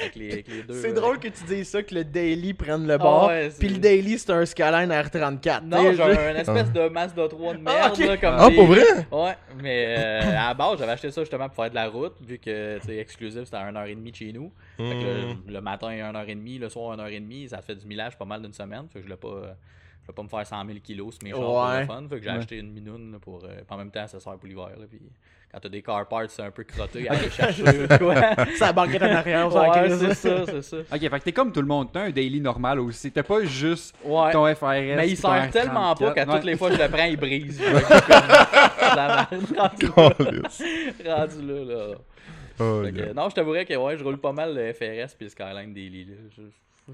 Avec 0.00 0.14
les, 0.16 0.32
avec 0.32 0.48
les 0.48 0.62
deux. 0.62 0.74
C'est 0.74 0.92
drôle 0.92 1.18
que 1.18 1.28
tu 1.28 1.44
dises 1.44 1.68
ça, 1.68 1.82
que 1.82 1.94
le 1.94 2.04
daily 2.04 2.54
prenne 2.54 2.86
le 2.86 2.94
Ah 2.94 2.98
bord. 2.98 3.28
ouais, 3.28 3.50
c'est- 3.50 3.58
Puis 3.58 3.68
le 3.68 3.78
daily, 3.78 4.18
c'est 4.18 4.30
un 4.30 4.44
Skyline 4.44 4.90
R34. 4.90 5.64
Non, 5.64 5.90
j'ai 5.90 5.94
je- 5.96 6.02
un 6.02 6.34
espèce 6.36 6.72
de 6.72 6.88
Mazda 6.88 7.28
3 7.28 7.54
de 7.54 7.60
Ah, 7.66 7.72
merde, 7.88 7.92
ok. 7.92 8.06
là, 8.06 8.16
comme 8.16 8.34
Ah, 8.38 8.48
des- 8.50 8.54
pour 8.56 8.66
vrai? 8.66 8.82
Ouais, 9.10 9.34
mais 9.62 9.94
euh, 9.98 10.20
à 10.30 10.48
la 10.48 10.54
base, 10.54 10.78
j'avais 10.78 10.92
acheté 10.92 11.10
ça 11.10 11.22
justement 11.22 11.48
pour 11.48 11.56
faire 11.56 11.70
de 11.70 11.74
la 11.74 11.88
route, 11.88 12.14
vu 12.20 12.38
que, 12.38 12.78
tu 12.78 12.86
sais, 12.86 12.96
exclusif, 12.98 13.44
c'était 13.44 13.56
à 13.56 13.64
1h30 13.70 14.10
de 14.10 14.14
chez 14.16 14.32
nous. 14.32 14.52
Fait 14.76 14.82
que 14.82 15.32
Hmm. 15.32 15.40
le, 15.46 15.52
le 15.54 15.60
matin, 15.60 15.88
1h30, 15.88 16.58
le 16.58 16.68
soir, 16.68 16.96
1h30, 16.96 17.48
ça 17.48 17.62
fait 17.62 17.74
du 17.76 17.86
millage 17.86 18.16
pas 18.18 18.24
mal 18.24 18.42
d'une 18.42 18.52
semaine. 18.52 18.86
Fait 18.92 18.98
que 18.98 19.00
je 19.00 19.04
voulais 19.04 19.16
pas, 19.16 19.28
euh, 19.28 19.52
je 20.02 20.06
voulais 20.06 20.14
pas 20.14 20.22
me 20.22 20.28
faire 20.28 20.46
100 20.46 20.66
000 20.66 20.78
kilos 20.82 21.14
sur 21.14 21.24
mes 21.24 21.30
chars 21.30 21.40
pour 21.40 21.64
Ouais. 21.64 21.80
le 21.80 21.86
fun. 21.86 22.06
Fait 22.08 22.16
que 22.18 22.22
j'ai 22.24 22.30
Ouais. 22.30 22.36
acheté 22.36 22.58
une 22.58 22.72
minoune 22.72 23.12
là, 23.12 23.18
pour. 23.18 23.44
euh, 23.44 23.48
puis 23.56 23.64
en 23.70 23.76
même 23.78 23.90
temps, 23.90 24.06
ça 24.06 24.20
sert 24.20 24.34
pour 24.36 24.46
l'hiver. 24.48 24.68
là, 24.78 24.86
Puis 24.88 25.00
quand 25.56 25.60
t'as 25.60 25.68
des 25.70 25.80
car 25.80 26.06
parts, 26.06 26.28
c'est 26.28 26.42
un 26.42 26.50
peu 26.50 26.64
crotté 26.64 27.08
à 27.08 27.12
aller 27.14 27.30
chercher. 27.30 27.62
la 28.60 28.72
banquette 28.74 29.00
en 29.02 29.06
arrière, 29.06 29.54
ouais, 29.54 29.88
c'est 29.88 30.14
ça, 30.14 30.44
c'est 30.44 30.60
ça. 30.62 30.76
Ok, 30.92 31.00
fait 31.00 31.08
que 31.08 31.24
t'es 31.24 31.32
comme 31.32 31.50
tout 31.50 31.62
le 31.62 31.66
monde. 31.66 31.88
T'as 31.90 32.02
un 32.02 32.10
daily 32.10 32.42
normal 32.42 32.78
aussi. 32.78 33.10
T'as 33.10 33.22
pas 33.22 33.42
juste 33.44 33.94
Ouais. 34.04 34.32
ton 34.32 34.44
FRS. 34.54 34.96
Mais 34.96 35.08
il 35.08 35.16
sert 35.16 35.48
tellement 35.50 35.94
pas 35.94 36.10
R34. 36.10 36.14
qu'à 36.14 36.26
Ouais. 36.26 36.34
toutes 36.34 36.44
les 36.44 36.56
fois 36.58 36.68
que 36.68 36.76
je 36.76 36.82
le 36.82 36.88
prends, 36.90 37.04
il 37.04 37.16
brise. 37.16 37.58
La 38.96 39.28
merde. 39.30 39.44
Rendu 39.96 41.04
là, 41.04 41.16
rendu 41.16 41.42
là. 41.42 41.64
là. 41.64 41.94
Oh, 42.58 42.82
Fait 42.84 42.92
que, 42.92 42.96
yeah. 42.98 43.12
non, 43.14 43.28
je 43.30 43.34
t'avouerais 43.34 43.64
que 43.64 43.74
ouais, 43.74 43.96
je 43.96 44.04
roule 44.04 44.18
pas 44.18 44.32
mal 44.32 44.54
le 44.54 44.72
FRS 44.74 45.14
puis 45.16 45.24
le 45.24 45.28
Skyline 45.30 45.72
Daily. 45.74 46.04
Là. 46.04 46.14
Je- 46.36 46.42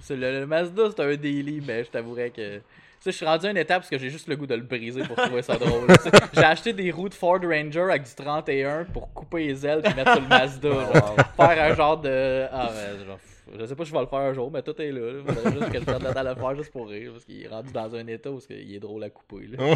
c'est 0.01 0.17
le, 0.17 0.41
le 0.41 0.47
Mazda, 0.47 0.85
c'est 0.95 1.03
un 1.03 1.17
daily, 1.17 1.63
mais 1.67 1.85
je 1.85 1.91
t'avouerais 1.91 2.31
que. 2.31 2.61
Tu 3.03 3.11
sais, 3.11 3.11
je 3.11 3.17
suis 3.17 3.27
rendu 3.27 3.47
à 3.47 3.51
une 3.51 3.57
étape 3.57 3.79
parce 3.79 3.91
que 3.91 3.99
j'ai 3.99 4.11
juste 4.11 4.29
le 4.29 4.37
goût 4.37 4.47
de 4.47 4.55
le 4.55 4.63
briser 4.63 5.03
pour 5.03 5.17
trouver 5.17 5.43
ça 5.43 5.57
drôle. 5.57 5.89
J'ai 6.35 6.45
acheté 6.45 6.73
des 6.73 6.93
roues 6.93 7.09
de 7.09 7.15
Ford 7.15 7.41
Ranger 7.43 7.89
avec 7.91 8.05
du 8.05 8.15
31 8.15 8.85
pour 8.85 9.13
couper 9.13 9.49
les 9.49 9.67
ailes 9.67 9.83
et 9.85 9.93
mettre 9.93 10.13
sur 10.13 10.21
le 10.21 10.29
Mazda. 10.29 10.69
genre. 10.95 11.17
Faire 11.35 11.73
un 11.73 11.75
genre 11.75 12.01
de. 12.01 12.47
Ah, 12.53 12.71
ouais, 12.71 13.05
genre. 13.05 13.19
Je 13.59 13.67
sais 13.67 13.75
pas 13.75 13.85
si 13.85 13.91
je 13.91 13.95
vais 13.95 14.01
le 14.01 14.07
faire 14.07 14.19
un 14.21 14.33
jour, 14.33 14.51
mais 14.51 14.63
tout 14.63 14.81
est 14.81 14.91
là. 14.91 15.13
Faudrait 15.27 15.53
juste 15.53 15.71
que 15.73 15.81
je 15.81 15.85
perde 15.85 16.03
le 16.03 16.15
temps 16.15 16.23
de 16.25 16.29
le 16.29 16.35
faire 16.35 16.55
juste 16.57 16.73
pour 16.73 16.89
rire. 16.89 17.11
Parce 17.13 17.25
qu'il 17.25 17.43
est 17.43 17.49
rendu 17.49 17.73
dans 17.73 17.95
un 17.95 18.07
état 18.07 18.31
où 18.31 18.41
il 18.49 18.75
est 18.77 18.81
drôle 18.81 19.05
à 19.05 19.11
couper. 19.11 19.47
Là. 19.49 19.59
De 19.59 19.75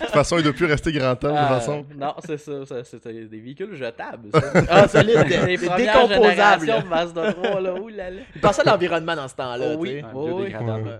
toute 0.00 0.08
façon, 0.10 0.38
il 0.38 0.44
doit 0.44 0.52
plus 0.52 0.64
rester 0.66 0.90
grand 0.92 1.14
temps, 1.16 1.28
de 1.28 1.32
toute 1.34 1.38
Ah, 1.46 1.48
façon. 1.60 1.84
Non, 1.94 2.14
c'est 2.24 2.38
ça, 2.38 2.64
ça, 2.64 2.82
c'est 2.84 3.06
des 3.28 3.40
véhicules 3.40 3.74
jetables. 3.74 4.30
ça. 4.32 4.40
Ah, 4.70 4.88
solide. 4.88 5.24
Des 5.24 5.56
Des 5.58 5.66
premières 5.66 6.08
décomposables. 6.08 6.60
générations 6.66 6.80
de 6.84 6.88
Mazda 6.88 7.32
3, 7.34 7.60
là, 7.60 7.74
oulala. 7.74 8.20
Il 8.34 8.40
pensait 8.40 8.62
à 8.66 8.70
l'environnement 8.72 9.16
dans 9.16 9.28
ce 9.28 9.34
temps-là. 9.34 9.66
Oh 9.74 9.76
oui. 9.78 9.94
Ouais, 9.96 10.04
Oh, 10.14 10.40
oui. 10.42 10.54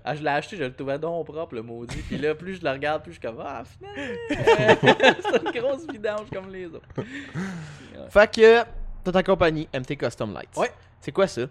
Ah, 0.04 0.14
je 0.14 0.22
l'ai 0.22 0.28
acheté, 0.28 0.56
je 0.56 0.64
le 0.64 0.72
trouvais 0.75 0.99
donc 0.99 1.26
propre, 1.26 1.54
le 1.54 1.62
maudit. 1.62 2.02
Puis 2.02 2.18
là, 2.18 2.34
plus 2.34 2.56
je 2.56 2.62
le 2.64 2.70
regarde, 2.70 3.02
plus 3.02 3.12
je 3.14 3.18
suis 3.20 3.26
comme, 3.26 3.42
ah, 3.42 3.62
finalement, 3.64 5.16
c'est 5.32 5.42
une 5.46 5.60
grosse 5.62 5.87
vidange 5.90 6.26
comme 6.32 6.52
les 6.52 6.66
autres. 6.66 6.87
Fait 8.10 8.30
que, 8.30 8.58
t'as 9.04 9.12
ta 9.12 9.22
compagnie, 9.22 9.68
MT 9.75 9.96
Custom 9.96 10.32
Lights. 10.34 10.56
Ouais. 10.56 10.70
C'est 11.00 11.12
quoi 11.12 11.26
ça? 11.26 11.42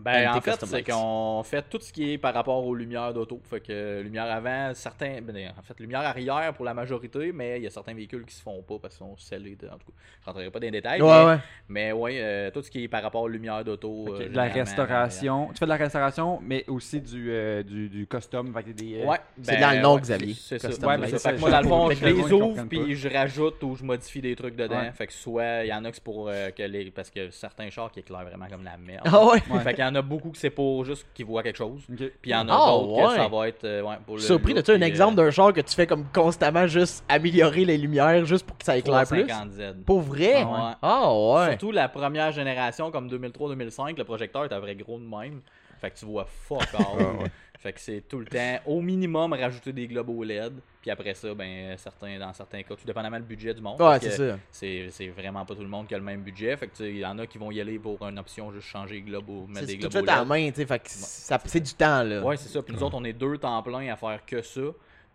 Ben, 0.00 0.28
en 0.30 0.40
fait, 0.40 0.64
c'est 0.64 0.82
qu'on 0.82 1.42
fait 1.44 1.62
tout 1.68 1.78
ce 1.80 1.92
qui 1.92 2.12
est 2.12 2.18
par 2.18 2.34
rapport 2.34 2.64
aux 2.64 2.74
lumières 2.74 3.12
d'auto. 3.14 3.40
Fait 3.48 3.60
que 3.60 3.66
euh, 3.72 4.02
lumière 4.02 4.30
avant, 4.30 4.72
certains. 4.74 5.20
Ben, 5.22 5.52
en 5.58 5.62
fait, 5.62 5.78
lumière 5.80 6.00
arrière 6.00 6.52
pour 6.54 6.64
la 6.64 6.74
majorité, 6.74 7.32
mais 7.32 7.58
il 7.58 7.64
y 7.64 7.66
a 7.66 7.70
certains 7.70 7.94
véhicules 7.94 8.24
qui 8.24 8.34
se 8.34 8.42
font 8.42 8.62
pas 8.62 8.78
parce 8.80 8.96
qu'ils 8.96 9.06
sont 9.06 9.16
scellés. 9.16 9.56
en 9.64 9.78
tout 9.78 9.86
cas, 9.86 9.92
je 10.20 10.26
rentrerai 10.26 10.50
pas 10.50 10.58
dans 10.60 10.64
les 10.66 10.70
détails. 10.70 11.02
Ouais, 11.02 11.08
mais, 11.08 11.24
ouais. 11.26 11.38
mais 11.68 11.92
ouais, 11.92 12.16
euh, 12.20 12.50
tout 12.50 12.62
ce 12.62 12.70
qui 12.70 12.84
est 12.84 12.88
par 12.88 13.02
rapport 13.02 13.22
aux 13.22 13.28
lumières 13.28 13.64
d'auto. 13.64 14.06
Ok, 14.08 14.20
euh, 14.20 14.28
de 14.28 14.36
la 14.36 14.44
restauration. 14.44 15.48
Tu 15.52 15.58
fais 15.58 15.64
de 15.64 15.70
la 15.70 15.76
restauration, 15.76 16.40
mais 16.42 16.64
aussi 16.68 17.00
du, 17.00 17.30
euh, 17.30 17.62
du, 17.62 17.88
du 17.88 18.06
custom. 18.06 18.52
Fait 18.52 18.72
des, 18.72 19.02
Ouais, 19.04 19.18
C'est 19.42 19.52
ben, 19.52 19.60
dans 19.60 19.70
le 19.76 19.80
nom, 19.82 19.98
Xavier. 19.98 20.34
C'est 20.34 20.58
ça. 20.58 20.68
Ouais, 20.68 20.74
c'est 20.74 20.98
mais 20.98 21.08
ça. 21.08 21.18
c'est 21.18 21.28
Fait 21.30 21.34
que 21.36 21.40
ça, 21.40 21.40
moi, 21.40 21.50
dans 21.50 21.58
le 21.58 21.64
je- 21.64 21.68
fond, 21.68 21.90
je 21.90 22.04
les 22.06 22.32
ouvre 22.32 22.64
puis 22.68 22.94
je 22.94 23.08
rajoute 23.08 23.62
ou 23.62 23.76
je 23.76 23.84
modifie 23.84 24.20
des 24.20 24.36
trucs 24.36 24.56
dedans. 24.56 24.90
Fait 24.92 25.06
que 25.06 25.12
soit 25.12 25.64
il 25.64 25.68
y 25.68 25.72
en 25.74 25.84
a 25.84 25.90
que 25.90 25.96
c'est 25.96 26.04
pour 26.04 26.26
que 26.26 26.62
les. 26.62 26.90
Parce 26.90 27.10
que 27.10 27.30
certains 27.30 27.70
chars 27.70 27.90
qui 27.90 28.00
éclairent 28.00 28.24
vraiment 28.24 28.46
comme 28.48 28.64
la 28.64 28.76
merde. 28.76 29.02
Ah 29.04 29.24
ouais. 29.26 29.40
Fait 29.40 29.74
en 29.86 29.94
a 29.94 30.02
beaucoup 30.02 30.30
que 30.30 30.38
c'est 30.38 30.50
pour 30.50 30.84
juste 30.84 31.06
qu'ils 31.14 31.24
voient 31.26 31.42
quelque 31.42 31.56
chose. 31.56 31.82
Puis 31.96 32.10
il 32.24 32.30
y 32.30 32.34
en 32.34 32.48
a 32.48 32.52
Ah, 32.54 32.70
d'autres 32.70 32.96
que 32.96 33.08
ouais. 33.08 33.16
ça 33.16 33.28
va 33.28 33.48
être 33.48 33.64
euh, 33.64 33.82
ouais, 33.82 33.96
pour 34.04 34.16
Je 34.16 34.20
le. 34.22 34.26
suis 34.26 34.26
surpris 34.34 34.54
de 34.54 34.60
tu 34.60 34.70
un 34.70 34.74
puis, 34.74 34.82
euh, 34.82 34.86
exemple 34.86 35.14
d'un 35.16 35.30
char 35.30 35.52
que 35.52 35.60
tu 35.60 35.74
fais 35.74 35.86
comme 35.86 36.04
constamment 36.12 36.66
juste 36.66 37.04
améliorer 37.08 37.64
les 37.64 37.78
lumières 37.78 38.24
juste 38.24 38.46
pour 38.46 38.56
que 38.58 38.64
ça 38.64 38.76
éclaire 38.76 39.06
plus? 39.06 39.24
350Z. 39.24 39.82
Pour 39.84 40.00
vrai? 40.00 40.34
Ah 40.36 40.46
ouais. 40.46 40.74
Ah 40.82 41.14
ouais. 41.44 41.48
Surtout 41.50 41.72
la 41.72 41.88
première 41.88 42.32
génération 42.32 42.90
comme 42.90 43.08
2003-2005, 43.08 43.96
le 43.96 44.04
projecteur 44.04 44.44
était 44.44 44.58
vrai 44.58 44.74
gros 44.74 44.98
de 44.98 45.04
même. 45.04 45.40
Fait 45.80 45.90
que 45.90 45.98
tu 45.98 46.04
vois 46.06 46.24
fuck 46.26 46.62
all. 46.74 46.80
Ah 46.98 47.22
ouais. 47.22 47.30
Fait 47.58 47.72
que 47.72 47.80
c'est 47.80 48.02
tout 48.06 48.18
le 48.18 48.26
temps, 48.26 48.58
au 48.66 48.80
minimum, 48.82 49.32
rajouter 49.32 49.72
des 49.72 49.86
globes 49.88 50.10
OLED. 50.10 50.52
Puis 50.82 50.90
après 50.90 51.14
ça, 51.14 51.32
ben, 51.34 51.74
certains, 51.78 52.18
dans 52.18 52.32
certains 52.34 52.62
cas, 52.62 52.76
tout 52.76 52.84
dépendamment 52.86 53.16
du 53.18 53.24
budget 53.24 53.54
du 53.54 53.62
monde. 53.62 53.80
Ouais, 53.80 53.98
c'est. 53.98 54.36
C'est 54.52 54.86
c'est 54.90 55.08
vraiment 55.08 55.44
pas 55.44 55.54
tout 55.54 55.62
le 55.62 55.68
monde 55.68 55.86
qui 55.88 55.94
a 55.94 55.98
le 55.98 56.04
même 56.04 56.20
budget. 56.20 56.54
Fait 56.58 56.66
que 56.68 56.76
tu 56.76 56.84
sais, 56.84 56.90
il 56.90 56.98
y 56.98 57.06
en 57.06 57.18
a 57.18 57.26
qui 57.26 57.38
vont 57.38 57.50
y 57.50 57.60
aller 57.60 57.78
pour 57.78 58.06
une 58.06 58.18
option 58.18 58.52
juste 58.52 58.68
changer 58.68 58.96
les 58.96 59.00
globes 59.02 59.28
ou 59.28 59.46
mettre 59.46 59.60
C'est 59.60 59.66
des 59.66 59.72
c'est 59.72 59.78
tout 59.78 59.88
globes 59.88 60.06
fait 60.06 60.12
OLED. 60.18 60.28
main, 60.28 60.50
tu 60.50 60.56
sais. 60.56 60.66
Fait 60.66 60.78
que 60.78 60.90
ça- 60.90 61.40
c'est 61.46 61.60
du 61.60 61.72
temps, 61.74 62.02
là. 62.02 62.22
Ouais, 62.22 62.36
c'est 62.36 62.50
ça. 62.50 62.62
Puis 62.62 62.74
nous 62.74 62.82
autres, 62.82 62.96
on 62.98 63.04
est 63.04 63.14
deux 63.14 63.38
temps 63.38 63.60
plein 63.62 63.90
à 63.92 63.96
faire 63.96 64.20
que 64.24 64.42
ça. 64.42 64.60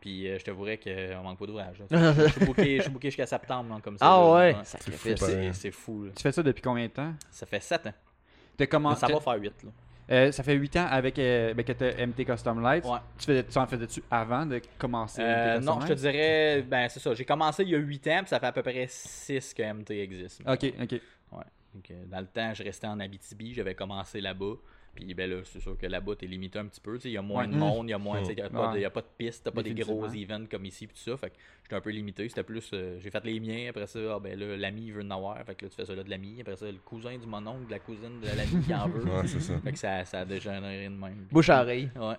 Puis 0.02 0.28
euh, 0.28 0.40
je 0.40 0.44
t'avouerais 0.44 0.78
qu'on 0.80 1.22
manque 1.24 1.38
pas 1.38 1.46
d'ouvrage. 1.46 1.78
Je 1.92 2.28
suis 2.32 2.46
booké, 2.46 2.78
je 2.78 2.82
suis 2.82 2.92
booké 2.92 3.10
jusqu'à 3.10 3.28
septembre, 3.28 3.76
hein, 3.76 3.82
comme 3.84 4.00
ça. 4.00 4.06
Ah 4.08 4.18
là. 4.20 4.34
ouais. 4.34 4.56
C'est 4.64 4.92
fou, 4.92 5.10
C'est 5.16 5.54
c'est 5.54 5.72
fou. 5.72 6.06
là. 6.06 6.12
Tu 6.16 6.24
fais 6.24 6.32
ça 6.32 6.42
depuis 6.42 6.64
combien 6.64 6.86
de 6.88 6.92
temps? 6.92 7.14
Ça 7.30 7.46
fait 7.46 7.60
7 7.62 7.86
ans. 7.86 7.94
T'as 8.58 8.64
Mais 8.64 8.68
commencé. 8.68 9.00
ça 9.06 9.14
va 9.14 9.20
faire 9.20 9.36
8. 9.40 9.54
Là. 9.64 9.70
Euh, 10.12 10.32
ça 10.32 10.44
fait 10.44 10.56
8 10.56 10.76
ans 10.78 10.88
avec, 10.90 11.18
euh, 11.18 11.54
ben, 11.54 11.64
que 11.64 11.72
t'as 11.72 12.06
MT 12.06 12.26
Custom 12.26 12.62
Lights. 12.62 12.86
Ouais. 12.86 13.00
Tu, 13.18 13.26
faisais, 13.26 13.44
tu 13.44 13.58
en 13.58 13.66
faisais-tu 13.66 14.04
avant 14.12 14.46
de 14.46 14.62
commencer 14.78 15.22
Euh, 15.22 15.56
MT 15.56 15.60
Custom 15.60 15.76
non, 15.76 15.82
je 15.82 15.88
te 15.88 15.94
dirais, 15.94 16.62
ben 16.64 16.90
c'est 16.90 17.00
ça. 17.00 17.14
J'ai 17.14 17.26
commencé 17.26 17.64
il 17.64 17.70
y 17.70 17.76
a 17.76 17.80
8 17.80 18.08
ans, 18.08 18.20
puis 18.20 18.30
ça 18.30 18.40
fait 18.40 18.48
à 18.48 18.52
peu 18.52 18.62
près 18.62 18.86
6 18.90 19.54
que 19.54 19.64
MT 19.74 19.92
existe. 19.92 20.42
Ok, 20.46 20.66
ok. 20.82 21.00
Donc, 21.74 21.90
euh, 21.90 22.06
dans 22.08 22.20
le 22.20 22.26
temps, 22.26 22.54
je 22.54 22.64
restais 22.64 22.88
en 22.88 23.00
Abitibi, 23.00 23.54
j'avais 23.54 23.76
commencé 23.76 24.20
là-bas. 24.20 24.56
Puis 24.94 25.14
ben 25.14 25.30
là, 25.30 25.38
c'est 25.46 25.62
sûr 25.62 25.78
que 25.78 25.86
là-bas, 25.86 26.16
t'es 26.18 26.26
limité 26.28 26.60
un 26.60 26.66
petit 26.66 26.82
peu. 26.82 26.96
tu 26.96 27.04
sais, 27.04 27.10
Il 27.10 27.14
y 27.14 27.18
a 27.18 27.22
moins 27.22 27.46
Ouais. 27.46 27.52
de 27.54 27.56
monde, 27.58 27.88
il 27.88 27.92
y 27.92 27.94
a 27.94 27.98
moins. 27.98 28.20
Mm. 28.20 28.24
tu 28.24 28.28
sais, 28.28 28.34
Il 28.34 28.36
n'y 28.36 28.42
a, 28.42 28.50
pas 28.50 28.68
de- 28.68 28.72
Ouais. 28.74 28.80
il 28.80 28.82
y 28.82 28.86
a 28.86 28.90
pas 28.90 29.02
de 29.02 29.08
piste, 29.18 29.44
t'as 29.46 29.52
pas 29.52 29.64
des 29.64 29.74
gros 29.74 30.06
events 30.08 30.46
comme 30.52 30.66
ici, 30.66 30.86
puis 30.86 30.96
tout 30.98 31.10
ça. 31.12 31.16
Fait 31.18 31.30
que 31.30 31.36
j'étais 31.64 31.76
un 31.76 31.82
peu 31.82 31.90
limité. 31.92 32.28
C'était 32.28 32.44
plus. 32.44 32.70
euh, 32.74 33.00
j'ai 33.00 33.10
fait 33.10 33.24
les 33.24 33.40
miens, 33.40 33.68
après 33.70 33.88
ça, 33.88 34.00
ah, 34.16 34.20
ben 34.20 34.38
là, 34.38 34.58
l'ami 34.58 34.92
veut 34.92 35.02
en 35.04 35.12
avoir. 35.12 35.38
Fait 35.46 35.56
que 35.56 35.66
là, 35.66 35.70
tu 35.70 35.76
fais 35.78 35.86
ça 35.86 35.96
là 35.96 36.04
de 36.04 36.10
l'ami. 36.10 36.38
Après 36.42 36.58
ça, 36.58 36.66
le 36.66 36.78
cousin 36.84 37.18
du 37.18 37.26
mononcle, 37.26 37.70
la 37.72 37.80
cousine 37.80 38.20
de 38.20 38.28
l'ami 38.36 38.64
qui 38.66 38.74
en 38.74 38.90
veut. 38.90 39.04
Ouais, 39.12 39.28
c'est 39.28 39.40
ça. 39.40 39.58
Fait 39.60 39.72
que 39.72 39.80
ça, 39.80 40.04
ça 40.06 40.20
a 40.20 40.26
dégénéré 40.26 40.86
de 40.86 40.90
même. 40.90 41.26
Bouche 41.32 41.50
à 41.50 41.62
oreille. 41.62 41.90
Ouais. 41.96 42.16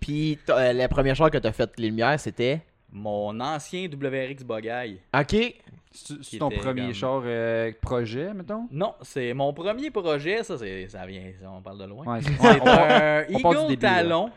Puis 0.00 0.38
euh, 0.48 0.72
la 0.72 0.88
première 0.88 1.14
char 1.14 1.30
que 1.30 1.38
t'as 1.38 1.52
fait 1.52 1.70
les 1.78 1.88
lumières, 1.88 2.18
c'était? 2.18 2.62
Mon 2.90 3.38
ancien 3.40 3.88
WRX 3.88 4.44
Bugeye. 4.44 4.98
Ok. 5.14 5.54
C'est 5.92 6.38
ton 6.38 6.48
premier 6.50 6.82
comme- 6.86 6.94
char 6.94 7.22
euh, 7.24 7.70
projet, 7.80 8.32
mettons? 8.34 8.66
Non, 8.70 8.94
c'est 9.02 9.34
mon 9.34 9.52
premier 9.52 9.90
projet. 9.90 10.42
Ça, 10.42 10.56
c'est, 10.58 10.88
ça 10.88 11.04
vient. 11.06 11.30
ça, 11.40 11.50
on 11.50 11.60
parle 11.60 11.78
de 11.78 11.84
loin. 11.84 12.06
Ouais, 12.06 12.20
C'est 12.22 12.30
un 12.68 13.24
Eagle 13.28 13.68
début, 13.68 13.82
là. 13.84 13.90
Talon. 14.02 14.30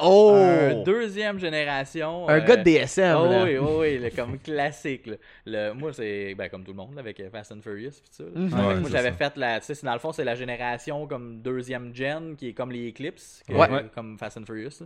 Oh! 0.00 0.32
Un 0.36 0.82
deuxième 0.84 1.40
génération. 1.40 2.28
Un 2.28 2.38
euh, 2.38 2.44
gars 2.46 2.56
de 2.56 2.62
DSM, 2.62 3.16
Ah 3.18 3.28
là. 3.28 3.44
oui, 3.44 3.58
oui, 3.58 3.68
oui, 3.78 3.98
le- 3.98 4.10
comme 4.10 4.38
classique. 4.38 5.06
là. 5.08 5.16
Le, 5.44 5.72
moi, 5.72 5.92
c'est 5.92 6.36
ben, 6.36 6.48
comme 6.48 6.62
tout 6.62 6.70
le 6.70 6.76
monde, 6.76 6.94
là, 6.94 7.00
avec 7.00 7.18
euh, 7.18 7.28
Fast 7.30 7.50
and 7.50 7.62
Furious 7.62 7.90
pis 8.04 8.10
tout 8.16 8.22
ça. 8.22 8.24
Mhm. 8.32 8.52
Ouais, 8.52 8.74
moi, 8.76 8.80
c'est 8.84 8.90
j'avais 8.92 9.10
fait 9.12 9.36
la. 9.36 9.58
Tu 9.58 9.66
sais, 9.66 9.74
c'est- 9.74 9.84
dans 9.86 9.92
le 9.94 9.98
fond, 9.98 10.12
c'est 10.12 10.24
la 10.24 10.36
génération 10.36 11.06
comme 11.08 11.40
deuxième 11.40 11.92
gen 11.92 12.36
qui 12.36 12.50
est 12.50 12.52
comme 12.52 12.70
les 12.70 12.90
Eclipse, 12.90 13.42
que- 13.48 13.54
Ouais. 13.54 13.68
Ouais. 13.68 13.86
comme 13.92 14.16
Fast 14.18 14.38
and 14.38 14.44
Furious. 14.46 14.84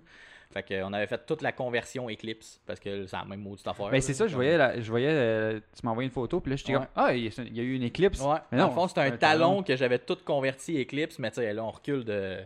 Fait 0.53 0.63
que, 0.63 0.75
euh, 0.75 0.87
on 0.87 0.93
avait 0.93 1.07
fait 1.07 1.25
toute 1.27 1.43
la 1.43 1.53
conversion 1.53 2.09
Eclipse 2.11 2.61
parce 2.67 2.79
que 2.79 3.07
c'est 3.07 3.17
la 3.17 3.25
même 3.25 3.41
maudite 3.41 3.67
affaire. 3.67 3.87
Ben 3.87 3.93
là. 3.93 4.01
c'est 4.01 4.15
ça, 4.15 4.27
je 4.27 4.35
voyais, 4.35 4.57
la- 4.59 4.81
je 4.81 4.91
voyais 4.91 5.09
euh, 5.11 5.61
tu 5.75 5.85
m'as 5.85 5.91
envoyé 5.93 6.07
une 6.09 6.13
photo, 6.13 6.41
puis 6.41 6.51
là, 6.51 6.57
j'étais 6.57 6.73
Ouais. 6.73 6.79
comme, 6.81 6.89
ah, 6.97 7.15
il 7.15 7.25
y, 7.25 7.61
a, 7.61 7.63
eu 7.63 7.75
une 7.75 7.83
éclipse. 7.83 8.21
Ouais, 8.21 8.37
Mais 8.51 8.59
dans 8.59 8.65
non, 8.65 8.71
le 8.71 8.75
fond, 8.75 8.89
c'était 8.89 9.01
un 9.01 9.05
c'est 9.09 9.13
un 9.15 9.17
talon, 9.17 9.49
talon. 9.51 9.63
que 9.63 9.77
j'avais 9.77 9.99
tout 9.99 10.19
converti 10.25 10.81
Eclipse, 10.81 11.19
mais 11.19 11.31
tu 11.31 11.37
sais, 11.37 11.53
là, 11.53 11.65
on 11.65 11.71
recule 11.71 12.05
de. 12.05 12.39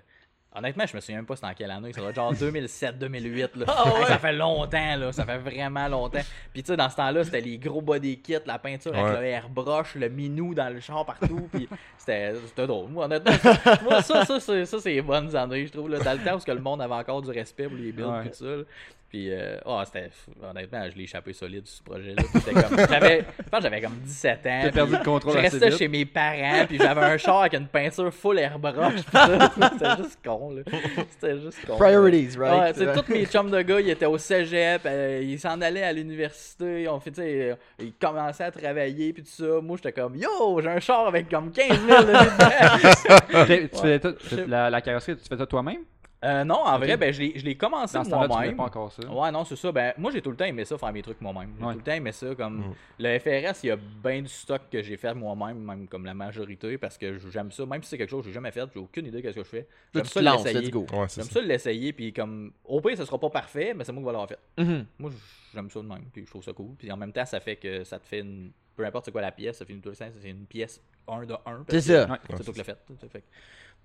Honnêtement, 0.57 0.87
je 0.87 0.97
me 0.97 1.01
souviens 1.01 1.17
même 1.17 1.27
pas 1.27 1.37
c'était 1.37 1.49
en 1.49 1.55
quelle 1.55 1.71
année. 1.71 1.93
Ça 1.93 2.01
doit 2.01 2.11
être 2.11 2.17
genre 2.17 2.33
2007-2008. 2.35 3.59
là. 3.59 3.65
Ah 3.69 3.85
ouais? 3.95 4.07
Ça 4.07 4.19
fait 4.19 4.33
longtemps, 4.33 4.97
là. 4.97 5.13
Ça 5.13 5.25
fait 5.25 5.39
vraiment 5.39 5.87
longtemps. 5.89 6.21
Puis 6.53 6.63
tu 6.63 6.69
sais, 6.69 6.77
dans 6.77 6.89
ce 6.89 6.97
temps-là, 6.97 7.25
c'était 7.25 7.41
les 7.41 7.59
gros 7.59 7.83
body 7.83 8.19
kits, 8.21 8.37
la 8.47 8.59
peinture 8.59 8.95
avec 8.95 9.15
Ouais. 9.17 9.21
le 9.21 9.27
airbrush, 9.27 9.95
le 9.97 10.09
minou 10.09 10.55
dans 10.55 10.73
le 10.73 10.81
char 10.81 11.05
partout. 11.05 11.49
Puis 11.53 11.69
c'était 11.99 12.33
drôle. 12.67 12.89
Moi, 12.91 13.05
honnêtement, 13.05 13.33
ça- 13.33 13.79
moi, 13.83 14.03
ça, 14.03 14.25
ça, 14.25 14.41
c'est- 14.41 14.65
ça, 14.65 14.79
c'est 14.81 14.93
les 14.95 15.03
bonnes 15.03 15.35
années, 15.37 15.67
je 15.67 15.73
trouve. 15.73 15.91
Là, 15.91 15.99
dans 15.99 16.13
le 16.13 16.19
temps 16.25 16.37
où 16.37 16.41
que 16.41 16.53
le 16.53 16.61
monde 16.61 16.81
avait 16.81 16.95
encore 16.95 17.21
du 17.23 17.31
respect 17.31 17.65
pour 17.69 17.77
les 17.77 17.93
builds 17.93 18.27
et 18.27 18.29
tout 18.31 18.35
ça. 18.37 18.45
là. 18.45 18.63
Puis, 19.09 19.31
euh, 19.31 19.57
ah, 19.65 19.85
c'était. 19.87 20.11
Honnêtement, 20.43 20.83
je 20.91 20.97
l'ai 20.97 21.05
échappé 21.05 21.33
solide 21.33 21.67
sur 21.67 21.79
ce 21.79 21.83
projet-là. 21.85 22.23
Comme. 22.45 22.79
J'avais. 22.91 23.25
Je 23.39 23.49
pense 23.49 23.59
que 23.61 23.63
j'avais 23.63 23.81
comme 23.81 23.99
17 24.05 24.47
ans. 24.47 24.59
Puis- 24.63 24.71
perdu 24.73 24.93
le 24.93 25.05
contrôle 25.05 25.33
je 25.35 25.39
restais 25.39 25.69
vite. 25.69 25.79
chez 25.79 25.89
mes 25.89 26.05
parents, 26.05 26.67
puis 26.67 26.77
j'avais 26.79 27.01
un 27.03 27.17
char 27.17 27.41
avec 27.41 27.55
une 27.55 27.69
peinture 27.69 28.13
full 28.13 28.39
airbrush. 28.39 28.95
pis 28.97 29.03
ça. 29.13 29.51
C'était 29.73 30.03
juste 30.03 30.19
con, 30.25 30.51
là. 30.51 30.63
C'était 31.11 31.41
juste 31.41 31.67
con. 31.67 31.77
Priorities, 31.77 32.37
Ouais, 32.37 32.49
right? 32.51 32.77
tu 32.77 32.85
sais, 32.85 32.93
tous 32.93 33.13
mes 33.13 33.25
chums 33.27 33.51
de 33.51 33.63
gars, 33.63 33.81
ils 33.81 33.91
étaient 33.91 34.07
au 34.07 34.19
cégep, 34.19 34.83
euh, 34.85 35.21
ils 35.23 35.39
s'en 35.39 35.61
allaient 35.61 35.85
à 35.85 35.93
l'université, 35.93 36.83
ils 36.83 36.89
ont 36.89 36.99
fait, 37.01 37.11
tu 37.13 37.21
sais, 37.23 37.51
euh, 37.53 37.55
ils 37.79 37.93
commençaient 37.93 38.45
à 38.45 38.51
travailler, 38.51 39.13
puis 39.13 39.23
tout 39.23 39.31
ça. 39.31 39.61
Moi, 39.63 39.77
j'étais 39.77 39.93
comme, 39.93 40.17
yo, 40.17 40.61
j'ai 40.61 40.69
un 40.69 40.81
char 40.81 41.07
avec 41.07 41.29
comme 41.29 41.53
15 41.53 41.69
000 41.69 42.03
de 42.03 42.07
dedans. 42.09 43.45
Tu 43.47 43.69
tu 43.69 43.77
faisais 43.79 44.01
tout- 44.01 44.15
Je 44.25 44.37
sais- 44.37 44.47
la, 44.47 44.69
la 44.69 44.81
carrosserie, 44.81 45.17
tu 45.17 45.29
fais 45.29 45.37
ça 45.37 45.47
toi-même? 45.47 45.83
Euh, 46.27 46.45
non, 46.45 46.57
en 46.57 46.79
vrai, 46.79 46.97
ben, 46.97 47.13
je 47.13 47.21
l'ai 47.21 47.39
je 47.39 47.45
l'ai 47.45 47.55
commencé 47.57 47.97
ce 48.03 48.09
moi-même. 48.09 48.57
pas 48.57 48.65
encore 48.65 48.91
ça. 48.93 49.07
Ouais, 49.09 49.31
non, 49.31 49.45
c'est 49.45 49.55
ça. 49.57 49.71
Ben, 49.71 49.93
moi, 49.97 50.11
j'ai 50.11 50.21
tout 50.21 50.31
le 50.31 50.37
temps 50.37 50.45
aimé 50.45 50.65
ça, 50.65 50.77
faire 50.77 50.93
mes 50.93 51.03
trucs 51.03 51.21
moi-même. 51.21 51.55
J'ai 51.59 51.65
Ouais. 51.65 51.73
tout 51.73 51.79
le 51.79 51.85
temps 51.85 51.93
aimé 51.93 52.13
ça. 52.13 52.35
Comme 52.35 52.59
Mm. 52.59 52.75
le 52.99 53.19
FRS, 53.19 53.63
il 53.63 53.67
y 53.69 53.71
a 53.71 53.77
bien 53.77 54.23
du 54.23 54.29
stock 54.29 54.63
que 54.71 54.83
j'ai 54.83 54.97
fait 54.97 55.15
moi-même, 55.15 55.59
même 55.59 55.87
comme 55.87 56.05
la 56.05 56.15
majorité, 56.15 56.77
parce 56.79 56.99
que 56.99 57.19
j'aime 57.31 57.53
ça. 57.53 57.65
Même 57.67 57.83
si 57.83 57.91
c'est 57.91 57.99
quelque 57.99 58.11
chose 58.11 58.23
que 58.23 58.29
j'ai 58.31 58.35
jamais 58.35 58.51
fait, 58.51 58.69
j'ai 58.75 58.81
aucune 58.81 59.07
idée 59.07 59.23
de 59.23 59.31
ce 59.31 59.37
que 59.37 59.45
je 59.45 59.49
fais. 59.49 59.69
J'aime 59.95 60.05
ça 60.05 60.21
l'essayer. 60.21 60.75
Ouais, 60.75 60.87
J'aime 60.91 61.09
ça. 61.09 61.23
ça 61.25 61.41
l'essayer, 61.41 61.93
puis 61.93 62.13
comme 62.13 62.53
au 62.65 62.81
pire, 62.81 62.97
ça 62.97 63.07
sera 63.07 63.19
pas 63.19 63.31
parfait, 63.31 63.73
mais 63.75 63.85
c'est 63.85 63.93
moi 63.93 64.01
qui 64.03 64.07
vais 64.07 64.13
l'avoir 64.13 64.29
fait. 64.29 64.39
Mhm. 64.59 64.87
Moi, 64.99 65.11
j'aime 65.55 65.71
ça 65.71 65.81
de 65.81 65.87
même, 65.87 66.05
puis 66.13 66.25
je 66.25 66.31
trouve 66.31 66.43
ça 66.43 66.53
cool. 66.53 66.75
Puis 66.79 66.91
en 66.91 66.97
même 66.97 67.13
temps, 67.13 67.25
ça 67.27 67.39
fait 67.41 67.57
que 67.57 67.85
ça 67.85 67.99
te 67.99 68.07
fait 68.07 68.21
une. 68.21 68.51
Peu 68.75 68.85
importe 68.85 69.07
c'est 69.07 69.13
quoi 69.13 69.23
la 69.23 69.33
pièce, 69.33 69.57
ça 69.59 69.65
fait 69.65 69.73
une, 69.73 69.81
c'est 69.95 70.29
une 70.29 70.45
pièce 70.45 70.83
1 71.09 71.25
de 71.25 71.33
1. 71.47 71.65
C'est 71.71 71.81
ça. 71.81 72.19
C'est 72.37 72.45
toi 72.45 72.53
qui 72.53 72.59
l'as 72.59 72.65
fait. 72.65 72.77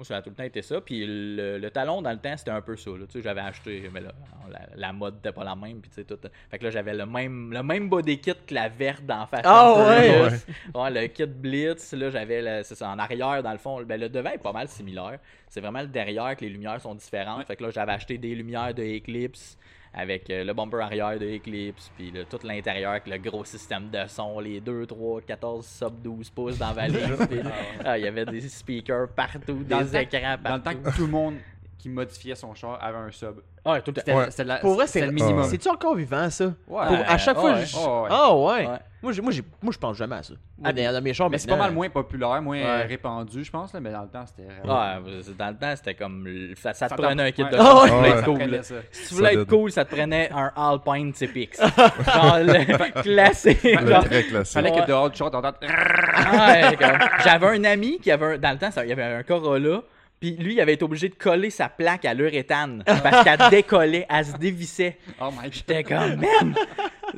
Moi, 0.01 0.05
ça 0.07 0.17
a 0.17 0.21
tout 0.23 0.31
le 0.31 0.35
temps 0.35 0.43
été 0.43 0.63
ça. 0.63 0.81
Puis 0.81 1.05
le, 1.05 1.59
le 1.59 1.69
talon, 1.69 2.01
dans 2.01 2.09
le 2.09 2.17
temps, 2.17 2.35
c'était 2.35 2.49
un 2.49 2.61
peu 2.61 2.75
ça. 2.75 2.89
là. 2.89 3.05
Tu 3.05 3.11
sais, 3.11 3.21
j'avais 3.21 3.41
acheté, 3.41 3.87
mais 3.93 4.01
là, 4.01 4.11
la, 4.49 4.61
la 4.75 4.93
mode 4.93 5.17
n'était 5.17 5.31
pas 5.31 5.43
la 5.43 5.55
même. 5.55 5.79
Puis, 5.79 5.91
tu 5.91 5.95
sais, 5.97 6.03
tout. 6.03 6.17
Fait 6.49 6.57
que 6.57 6.63
là, 6.63 6.71
j'avais 6.71 6.95
le 6.95 7.05
même, 7.05 7.53
le 7.53 7.61
même 7.61 7.87
body 7.87 8.17
kit 8.19 8.33
que 8.47 8.53
la 8.55 8.67
verte 8.67 9.05
d'en 9.05 9.27
face. 9.27 9.43
Ah 9.43 9.73
ouais? 9.77 10.31
Ouais, 10.73 10.89
le 10.89 11.05
kit 11.05 11.27
Blitz, 11.27 11.93
là, 11.93 12.09
j'avais, 12.09 12.63
c'est 12.63 12.73
ça, 12.73 12.89
en 12.89 12.97
arrière, 12.97 13.43
dans 13.43 13.51
le 13.51 13.59
fond. 13.59 13.79
Ben, 13.83 13.99
le 13.99 14.09
devant 14.09 14.31
est 14.31 14.41
pas 14.41 14.53
mal 14.53 14.67
similaire. 14.67 15.19
C'est 15.47 15.61
vraiment 15.61 15.81
le 15.81 15.87
derrière 15.87 16.35
que 16.35 16.41
les 16.45 16.49
lumières 16.49 16.81
sont 16.81 16.95
différentes. 16.95 17.45
Fait 17.45 17.55
que 17.55 17.63
là, 17.63 17.69
j'avais 17.69 17.91
acheté 17.91 18.17
des 18.17 18.33
lumières 18.33 18.73
de 18.73 18.81
Eclipse 18.81 19.55
avec 19.93 20.29
euh, 20.29 20.43
le 20.43 20.53
bumper 20.53 20.79
arrière 20.81 21.19
de 21.19 21.25
Eclipse, 21.25 21.91
puis 21.97 22.13
tout 22.29 22.39
l'intérieur 22.43 22.91
avec 22.91 23.07
le 23.07 23.17
gros 23.17 23.43
système 23.43 23.89
de 23.89 24.07
son, 24.07 24.39
les 24.39 24.61
2, 24.61 24.85
3, 24.85 25.21
14 25.21 25.65
sub 25.65 26.01
12 26.01 26.29
pouces 26.29 26.57
dans 26.57 26.67
la 26.67 26.73
valise. 26.87 27.27
puis, 27.29 27.39
ah, 27.83 27.97
il 27.97 28.05
y 28.05 28.07
avait 28.07 28.25
des 28.25 28.41
speakers 28.41 29.09
partout, 29.09 29.63
Dans 29.67 29.81
des 29.81 29.97
écrans 29.97 30.37
Dans 30.41 30.55
le 30.55 30.61
partout. 30.61 30.79
temps 30.83 30.91
que 30.91 30.95
tout 30.95 31.05
le 31.05 31.11
monde 31.11 31.35
qui 31.81 31.89
modifiait 31.89 32.35
son 32.35 32.53
char 32.53 32.77
avait 32.79 32.97
un 32.99 33.09
sub. 33.11 33.39
Ah, 33.65 33.81
tout 33.81 33.89
le 33.91 33.93
temps. 33.95 34.01
C'était 34.05 34.13
Ouais. 34.13 34.25
c'était 34.29 34.43
la- 34.43 34.57
Pour 34.57 34.73
vrai, 34.75 34.85
c'était 34.87 34.99
c'est 34.99 35.05
le 35.07 35.11
minimum. 35.11 35.43
C'est-tu 35.45 35.67
encore 35.69 35.95
vivant, 35.95 36.29
ça? 36.29 36.45
Ouais. 36.45 36.53
Pour- 36.87 36.97
à 37.07 37.17
chaque 37.17 37.37
fois, 37.37 37.53
ouais. 37.53 37.65
je- 37.65 37.75
Ouais, 37.75 37.83
ouais. 37.83 38.07
Ah 38.11 38.35
ouais? 38.35 38.67
Ouais. 38.67 38.77
Moi, 39.03 39.11
j'ai- 39.13 39.21
moi, 39.23 39.31
j'ai- 39.31 39.43
moi, 39.63 39.73
je 39.73 39.77
pense 39.79 39.97
jamais 39.97 40.15
à 40.15 40.21
ça. 40.23 40.33
Ah, 40.63 40.71
dans 40.71 41.03
mes 41.03 41.13
chars, 41.13 41.29
Mais 41.29 41.39
c'est 41.39 41.47
pas 41.47 41.55
mal 41.55 41.71
moins 41.71 41.89
populaire, 41.89 42.39
moins 42.41 42.57
Ouais. 42.61 42.83
répandu, 42.83 43.43
je 43.43 43.49
pense, 43.51 43.73
là, 43.73 43.79
mais 43.79 43.91
dans 43.91 44.03
le 44.03 44.07
temps, 44.09 44.25
c'était. 44.27 44.47
Ah, 44.67 44.99
c'est- 45.23 45.35
dans 45.37 45.47
le 45.49 45.55
temps, 45.57 45.73
c'était 45.75 45.95
comme. 45.95 46.25
le- 46.25 46.53
Ça, 46.55 46.73
ça 46.73 46.85
te 46.85 46.91
Ça 46.91 46.95
prenait 46.95 47.23
un 47.23 47.31
kit 47.31 47.43
de 47.43 47.49
ouais. 47.49 47.55
Ah 47.59 47.83
ouais. 47.83 47.91
Ouais. 47.91 48.09
être 48.09 48.25
cool, 48.25 48.39
là. 48.43 48.61
ça. 48.63 48.75
Si 48.91 49.07
tu 49.07 49.13
voulais 49.15 49.29
Solide. 49.29 49.41
être 49.41 49.49
cool, 49.49 49.71
ça 49.71 49.85
te 49.85 49.95
prenait 49.95 50.29
un 50.31 50.51
Alpine 50.55 51.13
TPX. 51.13 51.59
Genre 52.05 52.37
le 52.41 53.01
classique. 53.01 53.63
Le 53.63 53.87
genre. 53.87 54.03
très 54.03 54.23
classique. 54.23 54.53
Fallait 54.53 54.71
Ouais. 54.71 54.81
que 54.81 54.87
dehors 54.87 55.09
du 55.09 55.17
char, 55.17 55.31
t'entends. 55.31 55.53
Ouais, 55.61 56.75
comme- 56.77 56.99
J'avais 57.23 57.47
un 57.57 57.63
ami 57.63 57.99
qui 57.99 58.11
avait 58.11 58.35
un- 58.35 58.37
dans 58.37 58.51
le 58.51 58.57
temps, 58.57 58.71
ça- 58.71 58.83
il 58.85 58.89
y 58.89 58.91
avait 58.93 59.03
un 59.03 59.23
Corolla. 59.23 59.81
Puis 60.21 60.37
lui, 60.37 60.53
il 60.53 60.61
avait 60.61 60.73
été 60.73 60.83
obligé 60.85 61.09
de 61.09 61.15
coller 61.15 61.49
sa 61.49 61.67
plaque 61.67 62.05
à 62.05 62.13
l'uréthane 62.13 62.83
parce 62.85 63.23
qu'elle 63.23 63.49
décollait, 63.49 64.05
elle 64.07 64.25
se 64.25 64.37
dévissait. 64.37 64.97
Oh 65.19 65.29
my 65.31 65.45
god. 65.45 65.51
J'étais 65.51 65.83
comme, 65.83 66.15
man, 66.17 66.55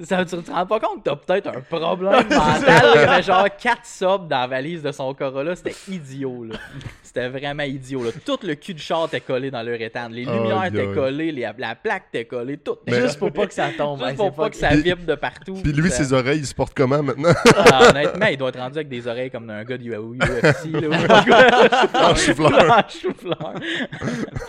Ça, 0.04 0.26
tu 0.26 0.42
te 0.42 0.52
rends 0.52 0.66
pas 0.66 0.80
compte 0.80 1.04
que 1.04 1.10
t'as 1.10 1.16
peut-être 1.16 1.48
un 1.48 1.62
problème 1.62 2.12
mental. 2.30 2.84
Il 2.96 3.02
y 3.02 3.04
avait 3.04 3.22
genre 3.24 3.48
4 3.56 3.86
subs 3.86 4.28
dans 4.28 4.40
la 4.42 4.48
valise 4.48 4.82
de 4.82 4.92
son 4.92 5.14
Corolla. 5.14 5.56
C'était 5.56 5.76
idiot, 5.90 6.46
là. 6.46 6.56
C'était 7.04 7.30
vraiment 7.30 7.64
idiot, 7.64 8.04
là. 8.04 8.10
Tout 8.26 8.40
le 8.44 8.56
cul 8.56 8.74
de 8.74 8.80
char 8.80 9.06
était 9.06 9.22
collé 9.22 9.52
dans 9.52 9.62
leur 9.62 9.80
étendre. 9.80 10.16
Les 10.16 10.26
lumières 10.26 10.66
étaient 10.66 10.82
aïe. 10.88 10.94
collées, 10.94 11.32
les- 11.32 11.50
la 11.58 11.76
plaque 11.76 12.06
était 12.12 12.26
collée, 12.26 12.58
tout. 12.58 12.78
Mais- 12.88 13.02
Juste 13.02 13.20
pour 13.20 13.32
pas 13.32 13.46
que 13.46 13.54
ça 13.54 13.68
tombe. 13.78 14.00
Juste 14.00 14.12
Hey, 14.12 14.16
pour 14.18 14.30
c'est 14.32 14.36
pas 14.36 14.50
que 14.50 14.56
ça 14.56 14.70
vibre 14.76 15.06
de 15.06 15.16
partout. 15.16 15.54
Puis 15.64 15.72
lui, 15.74 15.90
Ça- 15.92 15.98
ses 15.98 16.14
oreilles, 16.14 16.40
il 16.40 16.48
se 16.48 16.56
porte 16.56 16.74
comment 16.76 17.04
maintenant? 17.04 17.34
Ah, 17.56 17.90
honnêtement, 17.92 18.26
il 18.28 18.38
doit 18.38 18.50
être 18.50 18.60
rendu 18.60 18.78
avec 18.78 18.90
des 18.90 19.08
oreilles 19.08 19.30
comme 19.32 19.48
d'un 19.48 19.64
gars 19.64 19.78
du 19.78 19.92
UFC. 19.94 20.70
Là. 20.72 22.10
En 22.10 22.16
chou-fleur. 22.16 22.72
En 22.72 22.90
chou-fleur. 22.90 23.54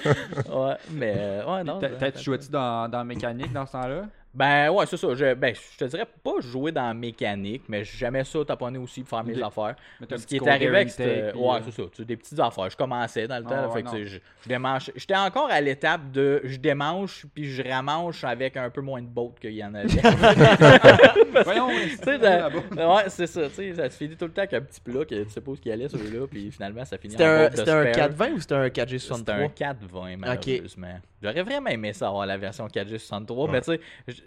ouais, 0.05 0.75
mais 0.91 1.15
euh, 1.17 1.45
ouais, 1.55 1.65
non. 1.65 1.79
T'as- 1.79 1.89
ça- 1.91 1.95
t'as- 1.99 2.13
Tu 2.13 2.25
jouais-tu 2.25 2.49
dans, 2.51 2.89
dans 2.89 2.99
la 2.99 3.05
mécanique 3.05 3.53
dans 3.53 3.67
ce 3.67 3.73
temps-là? 3.73 4.03
Ben 4.35 4.69
ouais, 4.71 4.85
c'est 4.87 4.97
ça. 4.97 5.15
Je, 5.15 5.35
ben, 5.35 5.55
je 5.55 5.79
te 5.79 5.85
dirais 5.85 6.07
pas 6.23 6.41
jouer 6.41 6.73
dans 6.73 6.89
la 6.89 6.95
mécanique, 6.95 7.63
mais 7.69 7.85
j'aimais 7.85 8.25
ça 8.25 8.45
taponner 8.45 8.79
aussi 8.79 9.03
pour 9.03 9.11
faire 9.11 9.25
mes 9.25 9.41
affaires. 9.41 9.77
Mais 10.01 10.07
t'as 10.07 10.17
un 10.17 10.19
Ce 10.19 10.27
qui 10.27 10.37
est 10.37 10.49
arrivé 10.49 10.77
avec 10.77 10.89
puis, 10.95 11.05
Ouais, 11.41 11.61
c'est 11.65 11.71
ça. 11.71 12.05
Des 12.05 12.17
petites 12.17 12.41
affaires. 12.41 12.69
Je 12.69 12.77
commençais 12.77 13.29
dans 13.29 13.39
le 13.39 13.45
temps. 13.45 13.51
Ah 13.53 13.63
là, 13.63 13.69
ouais, 13.69 13.75
fait 13.75 13.83
que, 13.83 13.87
non. 13.87 13.93
tu 13.93 14.05
sais, 14.05 14.07
je, 14.07 14.19
je 14.43 14.49
démanche. 14.49 14.91
J'étais 14.97 15.17
encore 15.17 15.49
à 15.51 15.61
l'étape 15.61 16.11
de 16.11 16.41
je 16.45 16.57
démanche 16.57 17.27
puis 17.33 17.45
je 17.45 17.63
ramanche 17.63 18.25
avec 18.25 18.57
un 18.57 18.71
peu 18.71 18.81
moins 18.81 19.01
de 19.03 19.07
bottes 19.07 19.39
qu'il 19.39 19.53
y 19.55 19.65
en 19.65 19.73
avait. 19.75 19.89
Voyons, 21.45 21.69
ça- 22.03 22.49
ouais, 22.49 23.05
c'est 23.09 23.27
ça. 23.27 23.49
Tu 23.49 23.55
sais, 23.55 23.75
ça 23.75 23.91
se 23.91 23.97
finit 23.97 24.17
tout 24.17 24.25
le 24.25 24.33
temps 24.33 24.43
avec 24.43 24.55
un 24.55 24.61
petit 24.61 24.81
plat 24.81 25.05
que 25.05 25.23
tu 25.23 25.31
sais 25.31 25.41
pas 25.41 25.51
où 25.53 25.57
il 25.65 25.73
allait 25.73 25.89
celui-là, 25.89 26.27
puis 26.27 26.51
finalement 26.51 26.85
ça 26.85 26.99
finit 26.99 27.13
C'était 27.13 27.25
en 27.25 27.29
un, 27.29 27.47
un 27.47 27.51
spare. 27.51 27.93
420 27.93 28.33
ou 28.33 28.41
c'était 28.41 28.55
un 28.55 28.65
C'était 28.65 28.83
un 28.83 28.85
4G63 28.85 29.55
420 29.55 30.17
malheureusement. 30.17 31.01
J'aurais 31.25 31.43
vraiment 31.43 31.71
aimé 31.71 31.93
ça 31.95 32.09
avoir 32.09 32.27
la 32.27 32.37
version 32.37 32.67
4G63, 32.69 33.51
mais 33.51 33.61
tu 33.63 33.73
sais, 33.73 33.81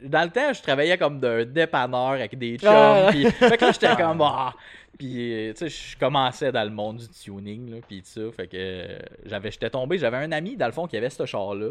dans 0.04 0.24
le 0.24 0.30
temps, 0.32 0.52
je 0.52 0.62
travaillais 0.64 0.98
comme 0.98 1.20
d'un 1.20 1.46
dépanneur 1.46 2.10
avec 2.14 2.38
des 2.38 2.58
chums, 2.58 2.70
Ah. 2.74 3.08
puis 3.12 3.30
fait 3.32 3.56
que 3.58 3.66
là, 3.66 3.72
j'étais 3.72 3.96
comme 4.02 4.22
ah, 4.22 4.54
puis 4.98 5.32
euh, 5.50 5.54
tu 5.54 5.70
sais, 5.70 5.92
je 5.94 5.98
commençais 5.98 6.52
dans 6.52 6.64
le 6.64 6.72
monde 6.72 6.98
du 6.98 7.08
tuning 7.10 7.70
là, 7.70 7.78
puis 7.88 8.02
tout 8.02 8.08
ça, 8.10 8.32
fait 8.36 8.48
que 8.48 8.58
euh, 8.58 8.98
j'avais 9.26 9.52
j'étais 9.52 9.70
tombé, 9.70 10.00
j'avais 10.00 10.18
un 10.18 10.32
ami 10.32 10.58
dans 10.58 10.66
le 10.66 10.72
fond 10.72 10.88
qui 10.88 10.98
avait 10.98 11.12
ce 11.12 11.26
char 11.28 11.54
là. 11.54 11.70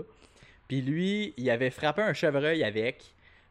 Puis 0.68 0.80
lui, 0.80 1.34
il 1.36 1.50
avait 1.50 1.70
frappé 1.70 2.02
un 2.02 2.12
chevreuil 2.12 2.62
avec. 2.64 3.02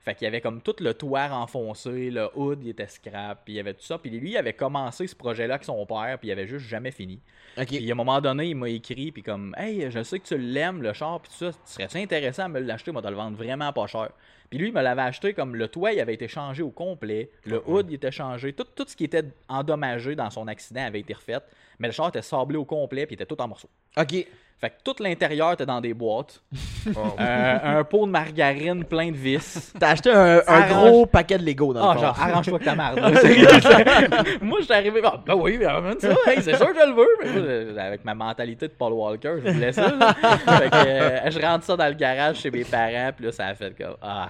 Fait 0.06 0.14
qu'il 0.14 0.26
y 0.26 0.28
avait 0.28 0.40
comme 0.40 0.62
tout 0.62 0.76
le 0.82 0.94
toit 0.94 1.30
enfoncé, 1.32 2.12
le 2.12 2.30
hood, 2.36 2.60
il 2.62 2.70
était 2.70 2.86
scrap, 2.86 3.44
puis 3.44 3.56
il 3.56 3.58
y 3.58 3.60
avait 3.60 3.74
tout 3.74 3.84
ça. 3.84 3.98
Puis 3.98 4.12
lui, 4.12 4.32
il 4.32 4.38
avait 4.38 4.54
commencé 4.54 5.08
ce 5.08 5.16
projet-là 5.16 5.56
avec 5.56 5.66
son 5.66 5.84
père, 5.88 6.20
puis 6.20 6.28
il 6.28 6.32
avait 6.32 6.46
juste 6.46 6.68
jamais 6.68 6.92
fini. 6.92 7.20
Ok. 7.58 7.70
Puis 7.70 7.90
à 7.90 7.94
un 7.94 7.96
moment 7.96 8.22
donné, 8.22 8.50
il 8.50 8.56
m'a 8.56 8.70
écrit, 8.70 9.12
puis 9.12 9.24
comme, 9.24 9.56
hey, 9.58 9.90
je 9.90 10.04
sais 10.04 10.20
que 10.20 10.28
tu 10.28 10.38
l'aimes, 10.38 10.84
le 10.84 10.94
char, 10.94 11.20
puis 11.22 11.32
tout 11.32 11.52
ça, 11.52 11.52
tu 11.52 11.84
serais 11.84 12.04
intéressant 12.04 12.44
à 12.44 12.48
me 12.50 12.60
l'acheter, 12.60 12.92
moi, 12.92 13.02
de 13.02 13.10
le 13.10 13.16
vendre 13.16 13.36
vraiment 13.36 13.74
pas 13.74 13.88
cher. 13.88 14.12
Puis 14.52 14.60
lui, 14.60 14.68
il 14.68 14.74
me 14.76 14.82
l'avait 14.84 15.02
acheté 15.02 15.34
comme 15.34 15.56
le 15.56 15.68
toit, 15.70 15.92
il 15.92 16.00
avait 16.00 16.14
été 16.14 16.28
changé 16.28 16.62
au 16.62 16.70
complet, 16.70 17.32
le 17.46 17.64
hood, 17.66 17.88
il 17.90 17.96
était 17.96 18.12
changé, 18.12 18.54
tout, 18.54 18.68
tout 18.76 18.86
ce 18.88 18.96
qui 18.96 19.06
était 19.06 19.26
endommagé 19.50 20.16
dans 20.16 20.30
son 20.30 20.48
accident 20.48 20.86
avait 20.86 21.00
été 21.00 21.16
refait, 21.16 21.40
mais 21.80 21.88
le 21.88 21.94
char 21.94 22.10
était 22.10 22.22
sablé 22.22 22.58
au 22.58 22.66
complet, 22.66 23.08
puis 23.08 23.16
il 23.16 23.22
était 23.22 23.26
tout 23.26 23.42
en 23.42 23.48
morceaux. 23.48 23.70
Ok. 23.98 24.28
Fait 24.58 24.70
que 24.70 24.76
tout 24.86 24.96
l'intérieur 25.04 25.52
était 25.52 25.66
dans 25.66 25.82
des 25.82 25.94
boîtes, 25.94 26.42
Oh. 26.96 27.00
Euh, 27.20 27.58
un 27.80 27.84
pot 27.84 28.06
de 28.06 28.12
margarine 28.12 28.84
plein 28.86 29.10
de 29.12 29.16
vis. 29.18 29.74
T'as 29.80 29.90
acheté 29.90 30.12
un, 30.12 30.38
un 30.38 30.42
Arrange- 30.48 30.70
gros 30.92 31.06
paquet 31.08 31.38
de 31.40 31.44
Lego 31.44 31.74
dans 31.74 31.90
Ah, 31.90 31.94
le 31.94 32.00
fond. 32.00 32.06
genre, 32.06 32.18
arrange-toi 32.22 32.60
que 32.60 32.64
ta 32.64 32.76
marde. 32.76 33.00
Moi, 34.42 34.60
je 34.60 34.66
suis 34.66 34.74
arrivé, 34.74 35.02
ah, 35.04 35.20
ben 35.26 35.34
oui, 35.36 35.58
mais 35.60 35.66
ramène 35.68 36.00
ça, 36.00 36.10
hey, 36.28 36.42
c'est 36.44 36.56
sûr 36.56 36.68
que 36.74 36.80
je 36.80 36.88
le 36.90 36.94
veux. 36.96 37.08
Mais 37.24 37.74
moi, 37.74 37.82
avec 37.84 38.06
ma 38.06 38.14
mentalité 38.14 38.68
de 38.68 38.74
Paul 38.74 38.94
Walker, 38.94 39.34
je 39.44 39.52
voulais 39.52 39.72
ça. 39.74 39.90
fait 39.90 40.70
que, 40.70 40.76
euh, 40.76 41.32
je 41.32 41.40
rentre 41.40 41.66
ça 41.66 41.76
dans 41.76 41.88
le 41.88 41.94
garage 41.96 42.38
chez 42.38 42.52
mes 42.52 42.64
parents, 42.64 43.10
puis 43.16 43.26
là, 43.26 43.32
ça 43.32 43.48
a 43.48 43.56
fait 43.56 43.76
comme, 43.76 43.96
ah, 44.04 44.30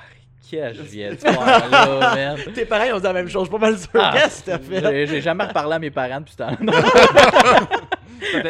qu'est-ce 0.49 0.71
que 0.71 0.73
je 0.77 0.81
viens 0.83 1.09
de 1.11 1.15
faire 1.15 1.69
là, 1.69 2.15
man? 2.15 2.37
T'es 2.53 2.65
pareil, 2.65 2.91
on 2.93 2.97
dit 2.97 3.03
la 3.03 3.13
même 3.13 3.27
chose. 3.27 3.47
Je 3.47 3.51
suis 3.51 3.59
pas 3.59 3.65
mal 3.67 3.77
sûr. 3.77 3.89
Ah, 3.95 4.11
Qu'est-ce 4.13 4.43
que 4.43 4.51
t'as 4.51 4.59
fait? 4.59 5.07
J'ai 5.07 5.21
jamais 5.21 5.43
reparlé 5.43 5.73
à 5.75 5.79
mes 5.79 5.91
parents 5.91 6.19
depuis 6.21 6.31
ce 6.33 6.37
temps 6.37 6.51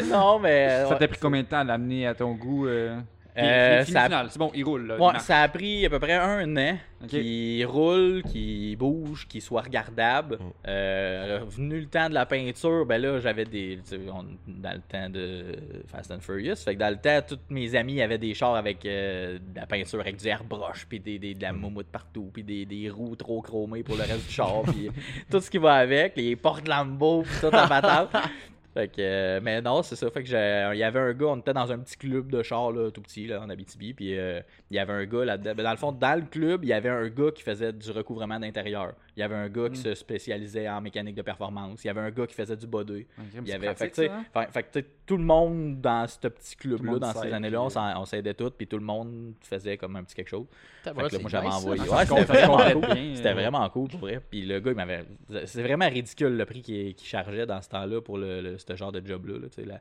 Non, 0.10 0.40
mais. 0.40 0.70
Ça 0.84 0.90
ouais. 0.90 0.98
t'a 1.00 1.08
pris 1.08 1.20
combien 1.20 1.42
de 1.44 1.48
temps 1.48 1.60
à 1.60 1.64
l'amener 1.64 2.08
à 2.08 2.14
ton 2.14 2.34
goût? 2.34 2.68
Euh... 2.68 3.00
Euh, 3.38 3.84
ça 3.84 4.08
c'est 4.30 4.40
bon, 4.40 4.50
il 4.56 4.64
roule. 4.64 4.88
Là, 4.88 4.98
Ouais, 4.98 5.20
ça 5.20 5.42
a 5.42 5.50
pris 5.50 5.86
à 5.86 5.90
peu 5.90 6.00
près 6.00 6.14
un 6.14 6.56
an 6.56 6.78
Ok. 7.04 7.10
qui 7.10 7.66
roule, 7.66 8.24
qui 8.24 8.78
bouge, 8.78 9.28
qui 9.28 9.42
soit 9.42 9.64
regardable. 9.64 10.36
Mm. 10.40 10.52
Euh, 10.70 11.40
venu 11.50 11.82
le 11.82 11.86
temps 11.88 12.08
de 12.08 12.14
la 12.14 12.26
peinture, 12.26 12.86
ben 12.86 13.02
là, 13.02 13.20
j'avais 13.20 13.44
des. 13.44 13.80
tu 13.84 13.90
sais, 13.90 14.00
on- 14.10 14.24
dans 14.48 14.72
le 14.74 14.80
temps 14.80 15.10
de 15.10 15.48
Fast 15.88 16.12
and 16.12 16.22
Furious. 16.22 16.56
Fait 16.64 16.76
que 16.76 16.80
dans 16.80 16.90
le 16.90 16.96
temps, 16.96 17.20
tous 17.28 17.40
mes 17.50 17.76
amis 17.76 18.02
avaient 18.02 18.18
des 18.18 18.34
chars 18.34 18.56
avec 18.56 18.86
euh, 18.86 19.38
de 19.38 19.60
la 19.60 19.66
peinture 19.66 20.00
avec 20.00 20.16
du 20.16 20.26
airbrush, 20.30 20.86
puis 20.88 21.02
des, 21.02 21.20
des- 21.20 21.34
de 21.34 21.42
la 21.42 21.52
moumoute 21.52 21.88
partout, 21.88 22.30
puis 22.34 22.42
des, 22.44 22.66
des 22.66 22.90
roues 22.90 23.18
trop 23.18 23.42
chromées 23.42 23.84
pour 23.84 23.98
le 23.98 24.04
reste 24.04 24.28
du 24.28 24.32
char, 24.34 24.62
puis 24.62 24.90
tout 25.30 25.42
ce 25.42 25.50
qui 25.52 25.58
va 25.58 25.74
avec, 25.74 26.16
les 26.16 26.38
portes 26.38 26.70
Lambo, 26.70 27.24
puis 27.24 27.34
tout 27.42 27.52
la 27.52 27.68
patate. 27.68 28.12
Fait 28.76 28.90
que, 28.90 28.96
euh, 29.00 29.40
mais 29.42 29.62
non, 29.62 29.82
c'est 29.84 29.96
ça. 29.96 30.12
Fait 30.12 30.22
que 30.22 30.28
j'ai- 30.28 30.70
il 30.74 30.78
y 30.78 30.84
avait 30.84 31.00
un 31.00 31.14
gars, 31.14 31.28
on 31.28 31.38
était 31.38 31.54
dans 31.54 31.72
un 31.72 31.80
petit 31.80 31.96
club 31.96 32.30
de 32.30 32.44
chars, 32.44 32.74
là, 32.74 32.92
tout 32.92 33.02
petit, 33.02 33.26
là, 33.26 33.40
en 33.42 33.50
Abitibi. 33.50 33.94
Puis 33.94 34.20
euh, 34.20 34.42
il 34.70 34.76
y 34.76 34.80
avait 34.80 34.92
un 34.92 35.06
gars 35.06 35.24
là-dedans. 35.24 35.54
Ben, 35.56 35.64
dans 35.64 35.72
le 35.72 35.78
fond, 35.78 35.94
dans 35.94 36.20
le 36.20 36.26
club, 36.26 36.66
il 36.66 36.68
y 36.68 36.74
avait 36.74 36.90
un 36.90 37.08
gars 37.08 37.32
qui 37.34 37.42
faisait 37.42 37.72
du 37.72 37.90
recouvrement 37.92 38.38
d'intérieur. 38.38 38.94
Il 39.16 39.22
y 39.22 39.24
avait 39.24 39.36
un 39.36 39.48
gars 39.48 39.70
qui 39.70 39.78
se 39.78 39.96
spécialisait 39.96 40.68
en 40.68 40.82
mécanique 40.82 41.16
de 41.16 41.22
performance. 41.22 41.86
Il 41.86 41.88
y 41.88 41.90
avait 41.90 42.02
un 42.02 42.12
gars 42.12 42.28
qui 42.28 42.36
faisait 42.36 42.58
du 42.58 42.68
body. 42.68 43.08
Il 43.42 43.48
y 43.48 43.54
avait, 43.54 43.68
fait, 43.76 43.88
pratique, 43.88 44.12
hein? 44.12 44.26
fait- 44.34 44.52
fait 44.52 44.64
que, 44.64 44.70
sais, 44.74 44.86
tout 45.06 45.16
le 45.16 45.24
monde 45.24 45.80
dans 45.80 46.06
ce 46.06 46.28
petit 46.28 46.58
club-là, 46.58 46.92
monde 46.92 47.00
dans 47.00 47.14
ces 47.14 47.32
années-là, 47.32 47.62
on, 47.64 47.70
on 48.02 48.06
s'aidait 48.06 48.34
tous, 48.34 48.50
puis 48.50 48.68
tout 48.68 48.78
le 48.78 48.84
monde 48.84 49.36
faisait 49.42 49.78
comme 49.78 49.96
un 49.96 50.04
petit 50.04 50.16
quelque 50.16 50.28
chose. 50.30 50.48
Fait 50.84 50.92
que 50.92 50.98
là, 51.16 51.20
moi, 51.22 51.30
j'avais 51.30 51.48
envoyé. 51.48 51.82
Ouais, 51.82 52.06
c'était 52.06 52.24
vraiment 52.26 52.58
cool. 52.82 53.16
C'était 53.16 53.30
euh. 53.30 53.34
vraiment 53.34 53.70
cool 53.70 53.88
pour 53.90 54.00
vrai. 54.02 54.22
Puis 54.30 54.42
le 54.46 54.60
gars, 54.60 54.72
il 54.72 54.76
m'avait. 54.78 55.06
C'est 55.46 55.64
vraiment 55.64 55.88
ridicule 55.88 56.36
le 56.36 56.46
prix 56.46 56.62
qu'il 56.62 56.94
qu'il 56.94 57.08
chargeait 57.08 57.46
dans 57.46 57.62
ce 57.62 57.70
temps-là 57.70 58.02
pour 58.02 58.18
le, 58.18 58.42
le- 58.42 58.58
ce 58.68 58.76
genre 58.76 58.92
de 58.92 59.06
job-là. 59.06 59.40
là, 59.40 59.48
tu 59.50 59.62
sais, 59.62 59.66
là. 59.68 59.80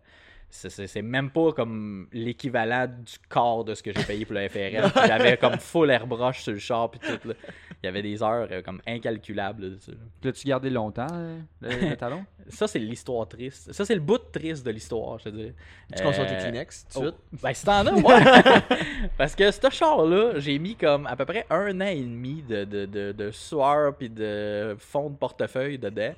C'est- 0.50 0.70
C'est 0.70 0.86
c'est 0.86 1.02
même 1.02 1.30
pas 1.30 1.52
comme 1.52 2.06
l'équivalent 2.12 2.86
du 2.86 3.14
quart 3.28 3.64
de 3.64 3.74
ce 3.74 3.82
que 3.82 3.90
j'ai 3.92 4.04
payé 4.04 4.24
pour 4.24 4.34
le 4.36 4.48
FRL. 4.48 4.84
J'avais 5.08 5.36
comme 5.36 5.58
full 5.58 5.90
airbrush 5.90 6.42
sur 6.42 6.52
le 6.52 6.58
char. 6.60 6.90
Puis 6.92 7.00
tout. 7.00 7.28
là. 7.28 7.34
Il 7.82 7.86
y 7.86 7.88
avait 7.88 8.02
des 8.02 8.22
heures 8.22 8.46
euh, 8.52 8.62
comme 8.62 8.80
incalculables. 8.86 9.64
là, 9.64 9.68
dessus, 9.70 9.90
là. 9.90 9.96
L'as-tu 10.22 10.46
gardé 10.46 10.70
longtemps, 10.70 11.08
euh, 11.12 11.38
le, 11.60 11.90
le 11.90 11.96
talon? 11.96 12.24
Ça, 12.48 12.68
c'est 12.68 12.78
l'histoire 12.78 13.26
triste. 13.26 13.72
Ça, 13.72 13.84
c'est 13.84 13.94
le 13.96 14.00
bout 14.00 14.18
triste 14.30 14.64
de 14.64 14.70
l'histoire, 14.70 15.18
je 15.18 15.24
te 15.24 15.28
dis. 15.30 15.52
Tu 15.92 16.02
tes 16.02 16.04
Euh, 16.06 16.40
Kleenex 16.40 16.86
tout 16.92 17.00
de 17.00 17.04
suite? 17.06 17.16
Oh, 17.32 17.36
Ben, 17.42 17.52
si 17.54 17.64
t'en 17.64 17.86
as, 17.86 17.92
ouais. 17.94 18.62
Parce 19.18 19.34
que 19.34 19.50
ce 19.50 19.70
char-là, 19.70 20.38
j'ai 20.38 20.58
mis 20.60 20.76
comme 20.76 21.06
à 21.08 21.16
peu 21.16 21.24
près 21.24 21.46
un 21.50 21.80
an 21.80 21.86
et 21.86 22.00
demi 22.00 22.42
de, 22.42 22.64
de, 22.64 22.86
de, 22.86 23.10
de 23.12 23.30
sueur 23.32 23.96
puis 23.96 24.08
de 24.10 24.76
fond 24.78 25.10
de 25.10 25.16
portefeuille 25.16 25.78
dedans. 25.78 26.14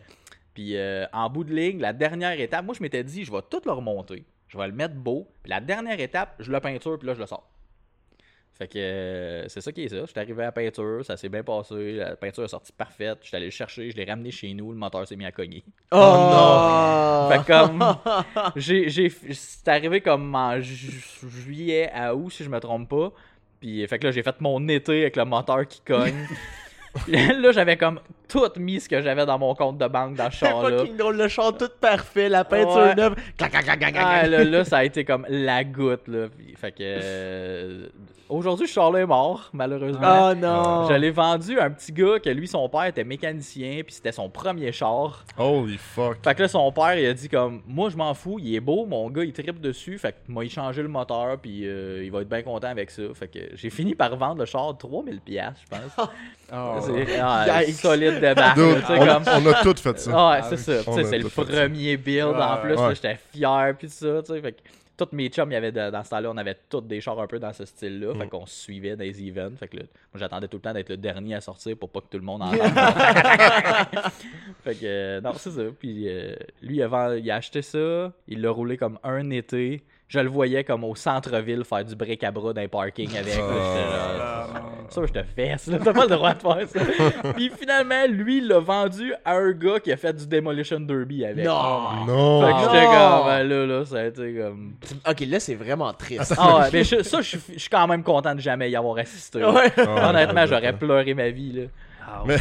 Puis 0.57 0.75
euh, 0.75 1.05
en 1.13 1.29
bout 1.29 1.45
de 1.45 1.53
ligne, 1.55 1.81
la 1.81 1.93
dernière 1.93 2.41
étape, 2.41 2.65
moi 2.65 2.75
je 2.75 2.83
m'étais 2.83 3.05
dit, 3.05 3.27
je 3.27 3.31
vais 3.31 3.43
tout 3.51 3.61
le 3.67 3.73
remonter. 3.73 4.25
Je 4.49 4.57
vais 4.57 4.67
le 4.67 4.73
mettre 4.73 4.95
beau. 4.95 5.29
Puis 5.43 5.51
la 5.51 5.61
dernière 5.61 6.01
étape, 6.01 6.35
je 6.39 6.51
le 6.51 6.59
peinture, 6.61 6.99
puis 6.99 7.07
là 7.07 7.13
je 7.13 7.21
le 7.21 7.27
sors. 7.27 7.47
Fait 8.55 8.67
que 8.67 8.79
euh, 8.79 9.49
c'est 9.49 9.61
ça 9.61 9.71
qui 9.71 9.85
est 9.85 9.89
ça. 9.89 10.07
J'étais 10.07 10.21
arrivé 10.21 10.41
à 10.41 10.47
la 10.47 10.53
peinture, 10.53 11.05
ça 11.05 11.19
s'est 11.19 11.29
bien 11.29 11.43
passé. 11.43 11.93
La 11.97 12.17
peinture 12.17 12.43
est 12.45 12.49
sortie 12.49 12.73
parfaite. 12.73 13.19
J'étais 13.21 13.37
allé 13.37 13.45
le 13.47 13.51
chercher, 13.51 13.91
je 13.91 13.97
l'ai 13.99 14.07
ramené 14.07 14.31
chez 14.31 14.55
nous, 14.55 14.73
le 14.73 14.79
moteur 14.79 15.07
s'est 15.07 15.15
mis 15.17 15.27
à 15.27 15.31
cogner. 15.33 15.63
Oh, 15.93 15.97
non! 15.97 17.29
Fait 17.31 17.39
que 17.41 17.47
comme 17.47 17.85
j'ai 18.57 18.89
j'ai 18.89 19.11
c'est 19.11 19.69
arrivé 19.69 20.01
comme 20.01 20.35
en 20.35 20.59
ju- 20.59 21.03
juillet 21.29 21.91
à 21.93 22.15
août 22.15 22.31
si 22.31 22.45
je 22.45 22.49
me 22.49 22.59
trompe 22.59 22.89
pas. 22.89 23.13
Puis 23.61 23.87
fait 23.89 23.99
que 23.99 24.07
là 24.07 24.11
j'ai 24.11 24.23
fait 24.23 24.41
mon 24.41 24.67
été 24.69 25.03
avec 25.03 25.17
le 25.17 25.27
moteur 25.27 25.67
qui 25.69 25.83
cogne. 25.83 26.27
Là 27.09 27.53
j'avais 27.53 27.77
comme 27.77 28.01
tout 28.29 28.43
mis 28.57 28.81
ce 28.81 28.89
que 28.89 29.01
j'avais 29.01 29.25
dans 29.25 29.39
mon 29.39 29.55
compte 29.55 29.79
de 29.79 29.87
banque 29.87 30.17
dans 30.17 30.31
ce 30.31 30.39
C'est 30.39 30.47
char 30.47 30.69
là. 30.69 30.79
fucking 30.79 30.97
drôle, 30.97 31.17
le 31.17 31.29
char 31.29 31.57
tout 31.57 31.69
parfait, 31.81 32.29
la 32.29 32.45
peinture 32.45 32.77
Ouais. 32.77 32.95
neuve. 32.95 33.15
Clac, 33.37 33.51
clac, 33.53 33.65
clac, 33.65 33.79
clac, 33.79 33.93
clac, 33.93 34.05
Ah, 34.07 34.19
clac. 34.21 34.31
là, 34.31 34.45
là, 34.45 34.65
ça 34.65 34.79
a 34.79 34.85
été 34.85 35.05
comme 35.05 35.27
la 35.29 35.63
goutte 35.65 36.09
là. 36.09 36.27
Fait 36.57 36.73
que 36.73 36.77
euh, 36.83 37.87
aujourd'hui 38.29 38.67
ce 38.67 38.73
char 38.73 38.91
là 38.91 39.01
est 39.01 39.07
mort 39.07 39.51
malheureusement. 39.53 40.31
Oh 40.31 40.35
non! 40.35 40.89
Je 40.89 40.95
l'ai 40.95 41.11
vendu 41.11 41.59
à 41.61 41.65
un 41.65 41.71
petit 41.71 41.93
gars 41.93 42.19
que 42.19 42.31
lui 42.31 42.49
son 42.49 42.69
père 42.69 42.85
était 42.87 43.05
mécanicien 43.05 43.83
puis 43.85 43.95
c'était 43.95 44.13
son 44.13 44.29
premier 44.29 44.73
char. 44.73 45.25
Holy 45.39 45.79
fuck. 45.79 46.17
Fait 46.25 46.35
que 46.35 46.43
là, 46.43 46.49
son 46.49 46.73
père, 46.73 46.99
il 46.99 47.07
a 47.07 47.15
dit 47.15 47.29
comme, 47.29 47.63
moi, 47.67 47.91
je 47.91 47.97
m'en 47.97 48.15
fous, 48.15 48.39
il 48.41 48.55
est 48.55 48.61
beau, 48.61 48.87
mon 48.87 49.09
gars, 49.11 49.23
il 49.25 49.33
tripe 49.33 49.61
dessus. 49.61 49.99
Fait 49.99 50.13
que 50.13 50.17
moi, 50.29 50.45
il 50.45 50.51
changé 50.51 50.83
le 50.83 50.89
moteur, 50.89 51.37
puis 51.39 51.63
euh, 51.67 52.03
il 52.05 52.11
va 52.11 52.23
être 52.23 52.29
bien 52.29 52.43
content 52.43 52.69
avec 52.69 52.91
ça. 52.91 53.03
Fait 53.15 53.29
que 53.29 53.39
j'ai 53.55 53.71
fini 53.71 53.95
par 53.95 54.17
vendre 54.17 54.41
le 54.41 54.45
char 54.47 54.73
3000$, 54.75 55.21
piastres, 55.21 55.61
je 55.65 55.77
pense. 55.97 56.09
Oh. 56.53 56.77
C'est 56.87 57.19
ah, 57.21 57.63
solide 57.73 58.21
de 58.21 58.35
barre, 58.35 58.55
on, 58.57 58.97
comme... 58.97 59.45
on 59.45 59.53
a 59.53 59.63
tous 59.63 59.81
fait 59.81 59.99
ça. 59.99 60.11
Ah, 60.15 60.31
ouais, 60.33 60.39
Ah 60.43 60.47
c'est 60.51 60.57
ça. 60.57 60.73
Le 61.17 61.23
tout 61.23 61.29
fait 61.31 61.45
premier 61.45 61.97
build 61.97 62.37
en 62.37 62.57
plus. 62.59 62.75
Ouais. 62.75 62.95
J'étais 62.95 63.19
fier, 63.33 63.75
puis 63.79 63.89
tout 63.89 63.95
ça, 63.95 64.23
tu 64.23 64.33
sais. 64.33 64.41
Fait 64.41 64.53
que 64.53 64.61
tous 64.97 65.09
mes 65.13 65.29
chums, 65.29 65.51
il 65.51 65.55
y 65.55 65.57
avait 65.57 65.73
de- 65.73 65.91
dans 65.91 66.03
ce 66.03 66.09
temps-là, 66.09 66.31
on 66.33 66.37
avait 66.39 66.57
tous 66.71 66.81
des 66.81 67.03
chars 67.03 67.21
un 67.21 67.27
peu 67.27 67.39
dans 67.39 67.53
ce 67.53 67.67
style-là. 67.67 68.15
Fait 68.15 68.25
Mm. 68.25 68.29
qu'on 68.31 68.47
se 68.47 68.63
suivait 68.63 68.97
les 68.97 69.29
events. 69.29 69.55
Fait 69.59 69.69
que 69.69 69.77
là, 69.77 69.83
moi, 69.83 70.19
j'attendais 70.21 70.49
tout 70.49 70.57
le 70.57 70.63
temps 70.63 70.73
d'être 70.73 70.89
le 70.89 70.97
dernier 70.97 71.35
à 71.35 71.43
sortir 71.43 71.77
pour 71.77 71.91
pas 71.91 72.01
que 72.01 72.07
tout 72.11 72.17
le 72.19 72.25
monde 72.25 72.43
en 72.43 72.51
fait 74.65 74.75
que, 74.75 74.85
euh, 74.85 75.21
non, 75.21 75.33
c'est 75.37 75.51
ça. 75.51 75.63
Puis 75.79 76.09
euh, 76.09 76.35
lui, 76.63 76.83
avant, 76.83 77.13
il 77.13 77.31
a 77.31 77.37
acheté 77.37 77.63
ça, 77.63 78.13
il 78.29 78.41
l'a 78.41 78.51
roulé 78.51 78.77
comme 78.77 78.99
un 79.05 79.31
été. 79.31 79.83
Je 80.09 80.21
le 80.21 80.29
voyais 80.29 80.63
comme 80.63 80.85
au 80.85 80.95
centre-ville 80.95 81.65
faire 81.65 81.85
du 81.85 81.97
bric-à-bras 81.97 82.53
dans 82.53 82.61
un 82.63 82.69
parking 82.69 83.11
avec. 83.17 83.27
là, 83.37 83.43
genre, 83.43 83.51
Ah, 84.55 84.61
ça, 84.89 85.01
je 85.05 85.13
te 85.13 85.23
fesse, 85.35 85.67
là. 85.67 85.79
T'as 85.83 85.93
pas 85.93 86.05
le 86.05 86.11
droit 86.11 86.33
de 86.33 86.39
faire 86.41 86.69
ça. 86.69 87.33
Puis 87.35 87.51
finalement, 87.59 88.07
lui, 88.09 88.39
il 88.39 88.47
l'a 88.47 88.61
vendu 88.61 89.13
à 89.25 89.33
un 89.35 89.51
gars 89.51 89.81
qui 89.81 89.91
a 89.91 89.97
fait 89.97 90.13
du 90.13 90.29
Demolition 90.29 90.79
Derby 90.79 91.25
avec. 91.25 91.45
Non. 91.45 92.05
Non. 92.07 92.47
Fait 92.47 92.53
que 92.53 92.59
j'étais 92.73 92.85
Non. 92.87 92.93
comme, 92.93 93.27
ben 93.27 93.43
là, 93.49 93.67
là, 93.67 93.85
ça 93.85 93.97
a 93.97 94.05
été 94.05 94.35
comme. 94.35 94.75
Ok, 95.11 95.21
là, 95.27 95.41
c'est 95.41 95.57
vraiment 95.57 95.93
triste. 95.93 96.35
Ah 96.39 96.59
ouais, 96.61 96.69
mais 96.73 96.85
je- 96.85 97.03
ça, 97.03 97.21
je 97.21 97.29
suis 97.31 97.41
je 97.55 97.59
suis 97.59 97.69
quand 97.71 97.89
même 97.89 98.05
content 98.05 98.35
de 98.37 98.41
jamais 98.41 98.71
y 98.71 98.77
avoir 98.77 98.99
assisté. 98.99 99.45
Ouais. 99.45 99.73
Ah, 99.77 100.11
Honnêtement, 100.11 100.47
j'aurais 100.47 100.73
pleuré 100.73 101.15
ma 101.15 101.31
vie, 101.31 101.53
là. 101.53 101.63
Ah, 102.09 102.23
man. 102.25 102.39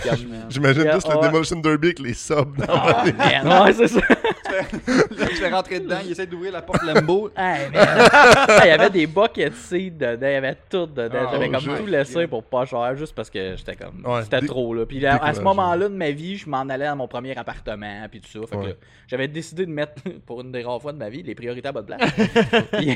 J'imagine 0.49 0.91
juste 0.93 1.09
le. 1.11 1.19
Demolition 1.27 1.59
Derby 1.59 1.87
avec 1.87 1.97
les 1.99 2.13
subs. 2.13 2.55
dans 2.57 2.65
Ah, 2.69 3.63
ouais, 3.63 3.73
c'est 3.73 3.87
ça. 3.87 4.01
Je 5.35 5.41
vais 5.41 5.49
rentrer 5.49 5.79
dedans, 5.79 5.97
il 6.03 6.11
essaie 6.11 6.25
d'ouvrir 6.27 6.51
la 6.51 6.61
porte 6.61 6.83
Lambo. 6.83 7.29
Hey. 7.37 7.65
Hey, 7.73 8.61
Il 8.63 8.67
y 8.67 8.71
avait 8.71 8.89
des 8.89 9.07
buckets 9.07 9.53
seed 9.55 9.97
dedans, 9.97 10.27
il 10.27 10.31
y 10.33 10.35
avait 10.35 10.55
tout 10.69 10.85
dedans. 10.85 11.25
Ah, 11.27 11.29
J'avais 11.33 11.49
oh, 11.49 11.51
comme 11.51 11.77
tout 11.77 11.85
laissé 11.85 12.27
pour 12.27 12.43
pas 12.43 12.65
cher, 12.65 12.95
juste 12.95 13.13
parce 13.13 13.29
que 13.29 13.55
j'étais 13.57 13.75
comme. 13.75 14.03
Ouais, 14.05 14.23
c'était 14.23 14.41
trop, 14.41 14.73
là. 14.73 14.85
Puis 14.85 15.05
à 15.05 15.33
ce 15.33 15.41
moment-là 15.41 15.89
de 15.89 15.95
ma 15.95 16.11
vie, 16.11 16.37
je 16.37 16.49
m'en 16.49 16.61
allais 16.61 16.85
à 16.85 16.95
mon 16.95 17.07
premier 17.07 17.37
appartement, 17.37 18.05
puis 18.09 18.21
tout 18.21 18.29
ça. 18.29 18.39
Fait 18.47 18.55
Ouais. 18.55 18.77
j'avais 19.07 19.27
décidé 19.27 19.65
de 19.65 19.71
mettre, 19.71 20.01
pour 20.25 20.41
une 20.41 20.51
des 20.51 20.63
rares 20.63 20.81
fois 20.81 20.93
de 20.93 20.97
ma 20.97 21.09
vie, 21.09 21.23
les 21.23 21.35
priorités 21.35 21.67
à 21.67 21.71
bonne 21.71 21.85
place. 21.85 22.01
Puis- 22.73 22.95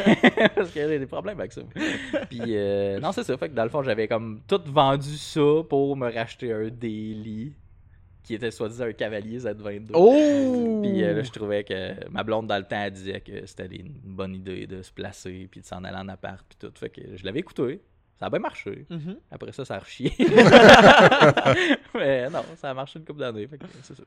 parce 0.55 0.69
qu'il 0.71 0.81
y 0.81 0.85
avait 0.85 0.99
des 0.99 1.05
problèmes 1.05 1.39
avec 1.39 1.51
ça. 1.51 1.61
Puis, 2.29 2.41
euh, 2.47 2.99
non, 2.99 3.11
c'est 3.11 3.23
ça. 3.23 3.37
Fait 3.37 3.49
que 3.49 3.53
dans 3.53 3.63
le 3.63 3.69
fond, 3.69 3.83
j'avais 3.83 4.07
comme 4.07 4.39
tout 4.47 4.61
vendu 4.65 5.15
ça 5.17 5.41
pour 5.69 5.95
me 5.97 6.11
racheter 6.11 6.51
un 6.53 6.69
daily 6.69 7.53
qui 8.29 8.35
était 8.35 8.51
soi-disant 8.51 8.85
un 8.85 8.93
cavalier 8.93 9.39
Z22. 9.39 9.89
Oh! 9.95 10.81
Puis 10.83 11.03
euh, 11.03 11.15
là, 11.15 11.23
je 11.23 11.31
trouvais 11.31 11.63
que 11.63 12.07
ma 12.11 12.23
blonde 12.23 12.45
dans 12.45 12.59
le 12.59 12.63
temps 12.63 12.79
elle 12.79 12.93
disait 12.93 13.21
que 13.21 13.43
c'était 13.47 13.65
une 13.75 13.91
bonne 14.03 14.35
idée 14.35 14.67
de 14.67 14.83
se 14.83 14.91
placer 14.91 15.47
puis 15.49 15.61
de 15.61 15.65
s'en 15.65 15.83
aller 15.83 15.97
en 15.97 16.07
appart 16.09 16.45
puis 16.47 16.55
tout. 16.59 16.71
Fait 16.75 16.91
que 16.91 17.17
je 17.17 17.25
l'avais 17.25 17.39
écouté. 17.39 17.81
Ça 18.19 18.27
a 18.27 18.29
bien 18.29 18.37
marché. 18.37 18.85
Mhm. 18.87 19.17
Après 19.31 19.51
ça, 19.51 19.65
ça 19.65 19.77
a 19.77 19.79
rechié. 19.79 20.13
Mais 21.95 22.29
non, 22.29 22.43
ça 22.55 22.69
a 22.69 22.73
marché 22.75 22.99
une 22.99 23.05
couple 23.05 23.21
d'années. 23.21 23.47
Fait 23.47 23.57
que 23.57 23.65
c'est 23.81 23.95
ça. 23.95 24.03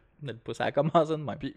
Ça 0.52 0.64
a 0.66 0.70
commencé 0.70 1.10
de 1.10 1.16
même. 1.16 1.38
Puis, 1.40 1.56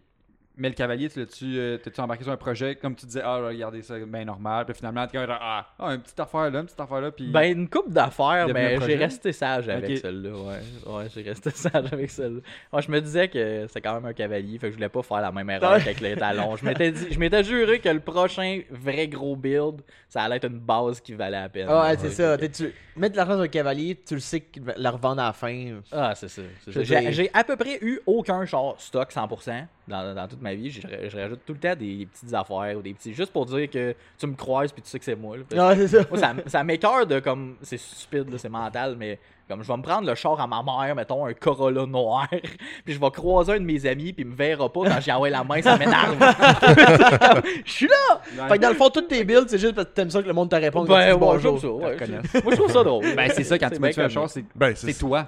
mais 0.57 0.69
le 0.69 0.75
cavalier, 0.75 1.09
tu 1.09 1.19
l'as-tu 1.19 1.57
euh, 1.57 1.77
embarqué 1.97 2.23
sur 2.23 2.31
un 2.31 2.37
projet, 2.37 2.75
comme 2.75 2.95
tu 2.95 3.05
disais, 3.05 3.21
ah, 3.23 3.37
regardez 3.37 3.81
ça, 3.81 3.97
bien 3.99 4.25
normal. 4.25 4.65
Puis 4.65 4.75
finalement, 4.75 5.07
comme, 5.07 5.25
ah, 5.29 5.67
ah, 5.79 5.93
une 5.93 6.01
petite 6.01 6.19
affaire 6.19 6.49
là, 6.49 6.59
une 6.59 6.65
petite 6.65 6.79
affaire 6.79 7.01
là. 7.01 7.11
Puis, 7.11 7.27
Ben, 7.27 7.57
une 7.57 7.69
coupe 7.69 7.91
d'affaires, 7.91 8.47
mais 8.53 8.71
j'ai 8.71 8.77
projet? 8.77 8.95
resté 8.95 9.33
sage 9.33 9.69
avec 9.69 9.97
celle-là. 9.97 10.29
Ouais, 10.31 10.93
ouais 10.93 11.07
j'ai 11.13 11.21
resté 11.23 11.49
sage 11.53 11.91
avec 11.91 12.09
celle-là. 12.09 12.41
Ouais, 12.71 12.81
je 12.81 12.91
me 12.91 13.01
disais 13.01 13.27
que 13.27 13.65
c'est 13.69 13.81
quand 13.81 13.93
même 13.95 14.05
un 14.05 14.13
cavalier, 14.13 14.57
fait 14.57 14.67
que 14.67 14.71
je 14.71 14.75
voulais 14.77 14.89
pas 14.89 15.03
faire 15.03 15.21
la 15.21 15.31
même 15.31 15.49
erreur 15.49 15.77
qu'avec 15.79 15.99
les 16.01 16.15
talons. 16.15 16.55
Je 16.55 16.65
m'étais 16.65 16.91
dit, 16.91 17.07
je 17.11 17.19
m'étais 17.19 17.43
juré 17.43 17.79
que 17.79 17.89
le 17.89 17.99
prochain 17.99 18.61
vrai 18.69 19.07
gros 19.07 19.35
build, 19.35 19.81
ça 20.07 20.23
allait 20.23 20.37
être 20.37 20.47
une 20.47 20.59
base 20.59 21.01
qui 21.01 21.13
valait 21.13 21.41
la 21.41 21.49
peine. 21.49 21.67
Ah 21.69 21.87
ouais, 21.87 21.97
c'est 21.97 22.05
Ouais, 22.05 22.37
ça. 22.37 22.37
Tu... 22.37 22.73
Mettre 22.95 23.13
de 23.13 23.17
l'argent 23.17 23.33
sur 23.33 23.41
un 23.41 23.47
cavalier, 23.47 23.99
tu 24.07 24.13
le 24.13 24.19
sais 24.21 24.39
qu'il 24.41 24.63
va 24.63 24.73
la 24.77 24.91
revendre 24.91 25.21
à 25.21 25.27
la 25.27 25.33
fin. 25.33 25.79
Ah, 25.91 26.13
c'est 26.15 26.29
ça. 26.29 26.41
J'ai 26.67 27.11
j'ai 27.11 27.29
à 27.33 27.43
peu 27.43 27.55
près 27.57 27.77
eu 27.81 27.99
aucun 28.05 28.45
char 28.45 28.75
stock 28.77 29.11
100% 29.11 29.65
dans, 29.87 30.15
dans 30.15 30.27
toute 30.27 30.41
ma 30.41 30.53
vie. 30.55 30.71
Je, 30.71 30.81
je 30.81 31.17
rajoute 31.17 31.41
tout 31.45 31.53
le 31.53 31.59
temps 31.59 31.75
des 31.75 32.07
petites 32.11 32.33
affaires 32.33 32.77
ou 32.77 32.81
des 32.81 32.93
petits. 32.93 33.13
Juste 33.13 33.31
pour 33.31 33.45
dire 33.45 33.69
que 33.69 33.95
tu 34.17 34.27
me 34.27 34.35
croises 34.35 34.71
puis 34.71 34.81
tu 34.81 34.89
sais 34.89 34.99
que 34.99 35.05
c'est 35.05 35.15
moi. 35.15 35.37
là. 35.37 35.43
Que 35.49 35.57
Ah, 35.57 35.75
c'est 35.75 35.87
ça. 35.87 36.05
Moi, 36.09 36.19
ça, 36.19 36.33
ça 36.47 36.63
m'écœure 36.63 37.05
de 37.05 37.19
comme. 37.19 37.55
C'est 37.61 37.77
stupide, 37.77 38.35
c'est 38.37 38.49
mental, 38.49 38.95
mais 38.97 39.19
comme 39.47 39.61
je 39.61 39.67
vais 39.67 39.77
me 39.77 39.83
prendre 39.83 40.07
le 40.07 40.15
char 40.15 40.39
à 40.41 40.47
ma 40.47 40.63
mère, 40.63 40.95
mettons 40.95 41.25
un 41.25 41.33
Corolla 41.33 41.85
noir, 41.85 42.27
puis 42.85 42.93
je 42.95 42.99
vais 42.99 43.11
croiser 43.11 43.53
un 43.53 43.59
de 43.59 43.65
mes 43.65 43.85
amis, 43.85 44.11
puis 44.11 44.23
il 44.23 44.31
me 44.31 44.35
verra 44.35 44.71
pas 44.71 44.81
quand 44.85 44.99
j'y 45.01 45.11
envoie 45.11 45.29
la 45.29 45.43
main, 45.43 45.61
ça 45.61 45.77
m'énerve. 45.77 46.15
Je 47.65 47.71
suis 47.71 47.87
là! 47.87 48.47
Fait 48.47 48.57
que 48.57 48.61
dans 48.61 48.69
le 48.69 48.75
fond, 48.75 48.89
toutes 48.89 49.07
tes 49.07 49.23
builds, 49.23 49.47
c'est 49.49 49.57
juste 49.57 49.75
parce 49.75 49.87
que 49.87 49.93
t'aimes 49.93 50.09
ça 50.09 50.21
que 50.21 50.27
le 50.27 50.33
monde 50.33 50.49
te 50.49 50.55
réponde. 50.55 50.87
Ben, 50.87 50.93
quand 50.93 50.99
tu 50.99 51.05
dis 51.05 51.13
ouais, 51.13 51.19
bonjour. 51.19 51.61
ça, 51.61 51.67
ouais. 51.67 51.97
Moi, 52.43 52.51
je 52.51 52.55
trouve 52.55 52.71
ça 52.71 52.83
drôle. 52.83 53.15
ben, 53.15 53.31
c'est 53.33 53.43
ça, 53.43 53.59
quand 53.59 53.69
tu 53.69 53.79
mets 53.79 53.99
un 53.99 54.09
char, 54.09 54.29
c'est 54.29 54.45
Ben, 54.55 54.73
toi. 54.99 55.27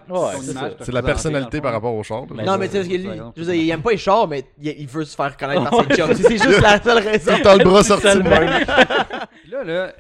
C'est 0.82 0.92
la 0.92 1.04
personnalité 1.04 1.62
par 1.62 1.74
rapport 1.74 1.94
au 1.94 2.04
char. 2.04 2.26
Ben, 2.26 2.44
Non, 2.46 2.58
mais 2.58 2.70
tu 2.70 2.84
sais, 2.84 3.58
il 3.58 3.70
aime 3.70 3.82
pas 3.82 3.92
les 3.92 3.98
chars, 3.98 4.28
mais 4.28 4.44
il, 4.62 4.68
il 4.80 4.88
veut 4.88 5.06
se 5.06 5.16
faire 5.16 5.36
connaître 5.38 5.70
par 5.70 5.84
ses 5.88 5.96
chums. 5.96 6.14
C'est 6.14 6.24
c'est 6.24 6.44
juste 6.44 6.62
la 6.62 6.82
seule 6.82 7.04
raison. 7.04 7.34
T'as 7.42 7.56
le 7.56 7.64
bras 7.64 7.84
sorti 7.84 8.08
de 8.08 8.22
même. 8.22 8.66
Puis 9.44 9.52
là, 9.52 9.64
là, 9.64 9.94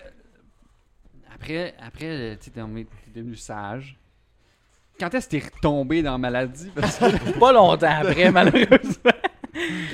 après, 1.33 1.73
après 1.85 2.37
tu 2.41 2.49
t'es 2.51 2.61
devenu 3.15 3.35
sage. 3.35 3.96
Quand 4.99 5.13
est-ce 5.13 5.27
que 5.27 5.37
t'es 5.37 5.43
retombé 5.55 6.01
dans 6.01 6.13
la 6.13 6.17
maladie? 6.17 6.71
Parce 6.75 6.97
que 6.97 7.39
Pas 7.39 7.51
longtemps 7.51 7.87
après, 8.01 8.31
malheureusement. 8.31 9.11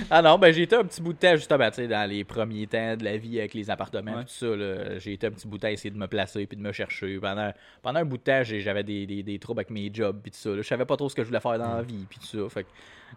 Ah 0.10 0.22
non, 0.22 0.38
ben 0.38 0.54
j'ai 0.54 0.64
été 0.64 0.76
un 0.76 0.84
petit 0.84 1.02
bout 1.02 1.14
de 1.14 1.18
temps, 1.20 1.36
justement, 1.36 1.70
tu 1.70 1.76
sais, 1.78 1.88
dans 1.88 2.08
les 2.10 2.24
premiers 2.26 2.68
temps 2.68 2.98
de 2.98 3.04
la 3.06 3.16
vie 3.16 3.40
avec 3.40 3.54
les 3.54 3.70
appartements, 3.70 4.16
Ouais. 4.18 4.24
tout 4.24 4.30
ça, 4.30 4.48
là, 4.48 5.00
j'ai 5.00 5.14
été 5.14 5.28
un 5.28 5.32
petit 5.32 5.48
bout 5.48 5.56
de 5.58 5.62
temps 5.62 5.68
à 5.68 5.72
essayer 5.72 5.90
de 5.90 5.98
me 5.98 6.08
placer 6.08 6.46
puis 6.46 6.58
de 6.58 6.62
me 6.62 6.74
chercher. 6.74 7.18
Pendant, 7.20 7.52
pendant 7.82 8.00
un 8.02 8.06
bout 8.06 8.18
de 8.18 8.24
temps, 8.24 8.42
j'avais 8.44 8.84
des, 8.84 9.06
des, 9.06 9.24
des 9.24 9.40
troubles 9.40 9.62
avec 9.62 9.70
mes 9.70 9.90
jobs 9.94 10.20
puis 10.22 10.32
tout 10.32 10.38
ça. 10.38 10.50
là. 10.50 10.58
Je 10.58 10.68
savais 10.68 10.86
pas 10.86 10.98
trop 10.98 11.08
ce 11.08 11.16
que 11.16 11.24
je 11.24 11.28
voulais 11.28 11.40
faire 11.40 11.58
dans 11.58 11.76
la 11.78 11.82
vie 11.82 12.06
puis 12.10 12.20
tout 12.20 12.26
ça. 12.44 12.50
Fait 12.50 12.64
que 12.64 12.70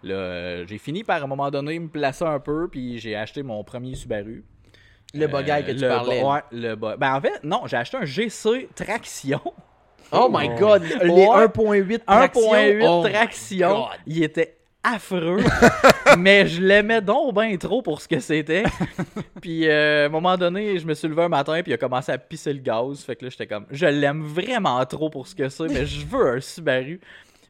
là, 0.07 0.15
euh, 0.15 0.65
j'ai 0.69 0.79
fini 0.79 1.03
par, 1.03 1.21
à 1.21 1.25
un 1.25 1.27
moment 1.27 1.51
donné, 1.51 1.79
me 1.81 1.89
placer 1.89 2.25
un 2.25 2.39
peu 2.39 2.69
puis 2.69 2.99
j'ai 3.01 3.17
acheté 3.17 3.43
mon 3.43 3.65
premier 3.65 3.95
Subaru. 3.97 4.45
Le 5.15 5.27
bugage 5.27 5.65
que 5.67 5.71
Euh, 5.71 5.75
tu 5.75 5.81
le 5.83 5.89
parlais. 5.89 6.21
bo- 6.21 6.33
Ouais, 6.33 6.41
le 6.53 6.75
bo- 6.77 6.97
Ben 6.97 7.15
en 7.17 7.21
fait, 7.21 7.43
non, 7.43 7.63
j'ai 7.67 7.77
acheté 7.77 7.97
un 7.97 8.05
GC 8.05 8.69
traction. 8.75 9.41
Oh 10.13 10.29
my 10.31 10.49
god, 10.59 10.83
les 11.03 11.11
Ouais. 11.11 11.47
1.8 11.47 11.99
traction. 12.05 12.53
1.8 12.53 12.87
Oh 12.87 13.03
my 13.05 13.13
traction. 13.13 13.87
Il 14.07 14.23
était 14.23 14.57
affreux. 14.83 15.43
mais 16.19 16.47
je 16.47 16.61
l'aimais 16.63 17.01
donc 17.01 17.35
bien 17.35 17.57
trop 17.57 17.83
pour 17.83 18.01
ce 18.01 18.09
que 18.09 18.21
c'était. 18.21 18.65
puis 19.41 19.69
euh, 19.69 20.05
à 20.05 20.07
un 20.07 20.09
moment 20.09 20.37
donné, 20.37 20.79
je 20.79 20.87
me 20.87 20.95
suis 20.95 21.09
levé 21.09 21.23
un 21.23 21.29
matin 21.29 21.61
puis 21.63 21.73
il 21.73 21.75
a 21.75 21.79
commencé 21.79 22.13
à 22.13 22.19
pisser 22.19 22.53
le 22.53 22.61
gaz. 22.61 23.03
Fait 23.03 23.17
que 23.17 23.25
là, 23.25 23.31
j'étais 23.31 23.47
comme, 23.47 23.67
je 23.71 23.87
l'aime 23.87 24.23
vraiment 24.23 24.85
trop 24.87 25.11
pour 25.11 25.27
ce 25.27 25.35
que 25.35 25.49
c'est, 25.49 25.69
mais 25.69 25.87
je 25.87 26.07
veux 26.07 26.37
un 26.37 26.41
Subaru. 26.41 27.01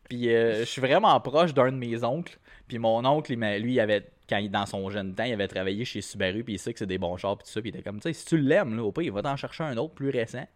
Puis 0.08 0.34
euh, 0.34 0.60
je 0.60 0.64
suis 0.64 0.80
vraiment 0.80 1.18
proche 1.20 1.52
d'un 1.52 1.70
de 1.72 1.76
mes 1.76 2.02
oncles. 2.04 2.38
Puis 2.68 2.78
mon 2.78 3.04
oncle, 3.04 3.32
lui, 3.34 3.74
il 3.74 3.80
avait, 3.80 4.06
quand 4.28 4.38
il, 4.38 4.50
dans 4.50 4.66
son 4.66 4.88
jeune 4.90 5.14
temps, 5.14 5.24
il 5.24 5.32
avait 5.32 5.46
travaillé 5.46 5.84
chez 5.84 6.00
Subaru, 6.00 6.42
puis 6.42 6.54
il 6.54 6.58
sait 6.58 6.72
que 6.72 6.78
c'est 6.80 6.86
des 6.86 6.98
bons 6.98 7.16
chars, 7.16 7.36
puis 7.36 7.46
tout 7.46 7.52
ça. 7.52 7.60
Puis 7.60 7.70
il 7.70 7.76
était 7.76 7.84
comme, 7.84 8.00
tu 8.00 8.08
sais, 8.08 8.12
si 8.12 8.24
tu 8.24 8.38
l'aimes, 8.38 8.76
là, 8.76 8.82
au 8.82 8.90
pire, 8.90 9.04
il 9.04 9.12
va 9.12 9.22
t'en 9.22 9.36
chercher 9.36 9.62
un 9.64 9.76
autre 9.76 9.94
plus 9.94 10.10
récent. 10.10 10.46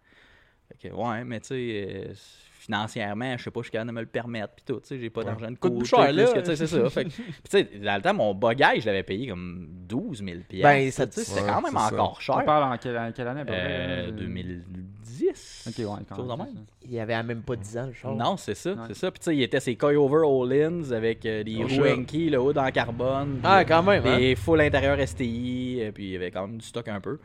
Fait 0.78 0.88
que, 0.88 0.94
ouais, 0.94 1.24
mais 1.24 1.40
tu 1.40 1.48
sais, 1.48 2.06
euh, 2.09 2.12
financièrement, 2.61 3.37
je 3.38 3.42
sais 3.44 3.50
pas, 3.50 3.61
je 3.61 3.64
suis 3.64 3.70
capable 3.72 3.90
de 3.90 3.94
me 3.96 4.00
le 4.00 4.06
permettre, 4.06 4.52
puis 4.54 4.64
tout, 4.66 4.80
tu 4.80 4.87
sais, 4.88 4.98
j'ai 4.98 5.11
pas 5.11 5.24
d'argent 5.24 5.46
de 5.50 5.56
Coûte 5.56 5.61
côté. 5.72 5.78
plus 5.78 5.88
cher, 5.88 6.12
là. 6.12 6.24
que, 6.33 6.38
tu 6.40 6.44
sais, 6.46 6.56
c'est 6.56 6.66
ça. 6.66 6.90
Fait 6.90 7.04
tu 7.06 7.12
sais, 7.48 7.64
dans 7.83 7.96
le 7.96 8.02
temps, 8.02 8.14
mon 8.14 8.35
bagage, 8.35 8.80
je 8.83 8.87
l'avais 8.87 9.02
payé 9.02 9.28
comme 9.28 9.66
12 9.88 10.22
000 10.24 10.38
Ben, 10.62 10.90
ça- 10.90 11.06
tu 11.06 11.14
sais, 11.14 11.24
c'était 11.24 11.40
ouais, 11.40 11.46
quand 11.48 11.62
même 11.62 11.72
ça. 11.72 11.87
encore 11.94 12.20
cher. 12.20 12.37
on 12.40 12.44
parle 12.44 12.72
en 12.72 12.76
quelle, 12.76 12.98
en 12.98 13.11
quelle 13.12 13.28
année? 13.28 13.40
à 13.40 13.44
peu 13.44 13.52
près, 13.52 13.61
Euh, 13.66 14.06
là? 14.06 14.12
2010. 14.12 15.66
Ok, 15.68 15.78
ouais, 15.78 16.04
quand 16.09 16.37
même. 16.37 16.46
même. 16.54 16.64
Il 16.85 16.92
y 16.92 17.00
avait 17.00 17.22
même 17.22 17.42
pas 17.42 17.56
10 17.56 17.78
ans, 17.78 17.87
le 17.87 17.92
char. 17.92 18.14
Non, 18.14 18.37
c'est 18.37 18.54
ça, 18.54 18.74
c'est 18.88 18.94
ça. 18.96 19.11
Puis 19.11 19.20
tu 19.20 19.24
sais, 19.24 19.37
il 19.37 19.42
était 19.42 19.61
ses 19.61 19.76
coil-over 19.76 20.22
All-ins 20.26 20.92
avec 20.92 21.24
euh, 21.26 21.42
des 21.42 21.59
Oh, 21.62 21.66
roues. 21.66 21.87
Enki, 21.87 22.30
le 22.30 22.38
haut 22.40 22.52
dans 22.52 22.70
carbone. 22.70 23.40
Ah, 23.42 23.64
quand 23.64 23.83
même, 23.83 24.06
hein? 24.06 24.18
Des 24.18 24.37
full 24.37 24.61
intérieur 24.61 24.98
STI, 25.06 25.90
puis 25.94 26.04
il 26.04 26.11
y 26.11 26.16
avait 26.16 26.30
quand 26.30 26.46
même 26.46 26.59
du 26.59 26.66
stock 26.66 26.87
un 26.88 27.00
peu. 27.00 27.18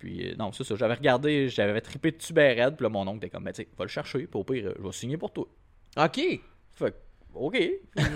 Puis 0.00 0.30
euh, 0.30 0.34
non, 0.36 0.50
c'est 0.50 0.64
ça. 0.64 0.74
J'avais 0.74 0.94
regardé, 0.94 1.48
j'avais 1.48 1.80
trippé 1.80 2.10
de 2.10 2.16
Tubered, 2.16 2.74
puis 2.74 2.82
là, 2.82 2.88
mon 2.88 3.06
oncle 3.06 3.18
était 3.18 3.30
comme, 3.30 3.44
ben, 3.44 3.52
tu 3.52 3.62
sais, 3.62 3.68
va 3.78 3.84
le 3.84 3.90
chercher, 3.90 4.26
puis 4.26 4.40
au 4.40 4.42
pire, 4.42 4.66
euh, 4.66 4.74
je 4.76 4.82
vais 4.82 4.92
signer 4.92 5.16
pour 5.16 5.32
toi. 5.32 5.46
Ok. 5.96 6.16
Fait 6.72 6.90
que, 6.90 6.96
OK. 7.34 7.58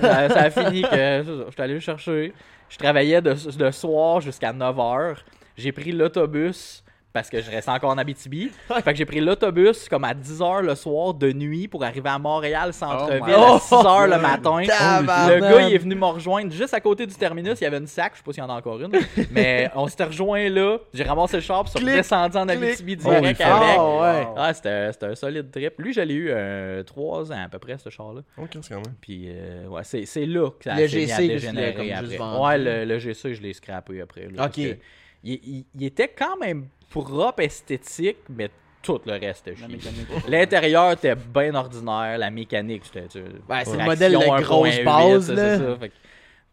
ça, 0.01 0.29
ça 0.29 0.41
a 0.41 0.51
fini 0.51 0.83
que 0.83 1.45
j'étais 1.51 1.63
allé 1.63 1.75
le 1.75 1.81
chercher. 1.81 2.33
Je 2.69 2.79
travaillais 2.79 3.23
de, 3.23 3.33
de 3.33 3.71
soir 3.71 4.21
jusqu'à 4.21 4.53
9h. 4.53 5.19
J'ai 5.57 5.71
pris 5.71 5.93
l'autobus 5.93 6.84
parce 7.15 7.31
que 7.31 7.41
je 7.41 7.49
restais 7.49 7.71
encore 7.71 7.91
en 7.91 7.97
Abitibi. 7.99 8.51
fait 8.69 8.83
que 8.83 8.95
j'ai 8.97 9.05
pris 9.07 9.21
l'autobus 9.21 9.89
comme 9.89 10.03
à 10.05 10.13
10h 10.15 10.63
le 10.63 10.75
soir 10.75 11.15
de 11.15 11.33
nuit 11.33 11.69
pour 11.69 11.85
arriver 11.85 12.09
à 12.11 12.19
Montréal 12.19 12.75
centre-ville 12.75 13.23
Oh 13.23 13.25
my 13.27 13.55
à 13.55 13.59
6h 13.59 14.11
le 14.11 14.21
matin. 14.21 14.61
Le 14.61 15.41
gars, 15.41 15.61
il 15.69 15.75
est 15.75 15.79
venu 15.79 15.95
me 15.95 16.05
rejoindre 16.07 16.53
juste 16.53 16.75
à 16.75 16.81
côté 16.81 17.07
du 17.07 17.15
terminus. 17.15 17.61
Il 17.61 17.65
y 17.65 17.67
avait 17.69 17.79
une 17.79 17.87
sac, 17.87 18.13
je 18.15 18.19
sais 18.19 18.25
pas 18.25 18.33
s'il 18.33 18.43
y 18.43 18.47
en 18.47 18.51
a 18.51 18.55
encore 18.55 18.81
une. 18.83 18.91
mais 19.31 19.71
on 19.77 19.87
s'était 19.87 20.05
rejoint 20.05 20.49
là. 20.51 20.79
J'ai 20.93 21.05
ramassé 21.05 21.37
le 21.37 21.43
char, 21.43 21.65
puis 21.65 21.85
descendu 21.85 22.37
en. 22.37 22.49
Abitibi 22.49 22.97
direct 22.97 23.41
avec. 23.41 23.77
Ah, 23.79 24.01
ouais. 24.01 24.27
Ah, 24.37 24.53
c'était 24.53 24.93
c'était 24.93 25.07
un 25.07 25.15
solide 25.15 25.51
trip. 25.53 25.75
Lui, 25.79 25.93
je 25.93 26.01
l'ai 26.01 26.15
eu 26.15 26.85
3 26.85 27.33
ans 27.33 27.45
à 27.45 27.49
peu 27.49 27.61
près, 27.61 27.79
ce 27.79 27.91
char-là. 27.91 28.23
Ok, 28.37 28.51
c'est 28.61 28.75
quand 28.75 28.81
même. 28.85 28.95
Puis, 29.01 29.27
euh, 29.29 29.69
ouais, 29.69 29.85
c'est, 29.85 30.05
c'est 30.05 30.27
là 30.27 30.51
que 30.51 30.65
ça 30.65 30.75
Le 30.75 30.81
a 30.83 30.85
à 30.85 30.87
GC, 30.89 31.29
dégénérer 31.29 31.75
que 31.75 31.81
tu 31.81 31.87
l'as 31.87 31.91
comme 31.91 31.91
après. 31.93 32.07
juste 32.07 32.19
vendu. 32.19 32.45
Ouais, 32.45 32.59
le, 32.59 32.85
le 32.85 32.99
GC, 32.99 33.35
je 33.35 33.43
l'ai 33.43 33.53
scrappé 33.53 34.01
après. 34.01 34.23
là, 34.23 34.31
parce 34.37 34.59
Ok. 34.59 34.77
Il, 35.25 35.33
il- 35.43 35.65
il 35.75 35.85
était 35.87 36.09
quand 36.09 36.37
même 36.37 36.67
propre, 36.91 37.41
esthétique, 37.41 38.19
mais 38.29 38.51
tout 38.83 39.01
le 39.07 39.13
reste 39.13 39.49
était. 39.49 39.61
L'intérieur 40.29 40.93
était 40.93 41.15
bien 41.17 41.55
ordinaire, 41.55 42.19
la 42.19 42.31
mécanique, 42.31 42.83
c'était... 42.85 43.09
Ben, 43.49 43.63
c'est 43.65 43.77
le 43.79 43.85
modèle 43.85 44.13
de 44.13 44.19
1.8, 44.19 44.43
grosse 44.43 44.81
base, 44.85 45.27
c'est 45.27 45.35
là. 45.35 45.59
ça, 45.59 45.77
fait 45.77 45.89
que- 45.89 45.95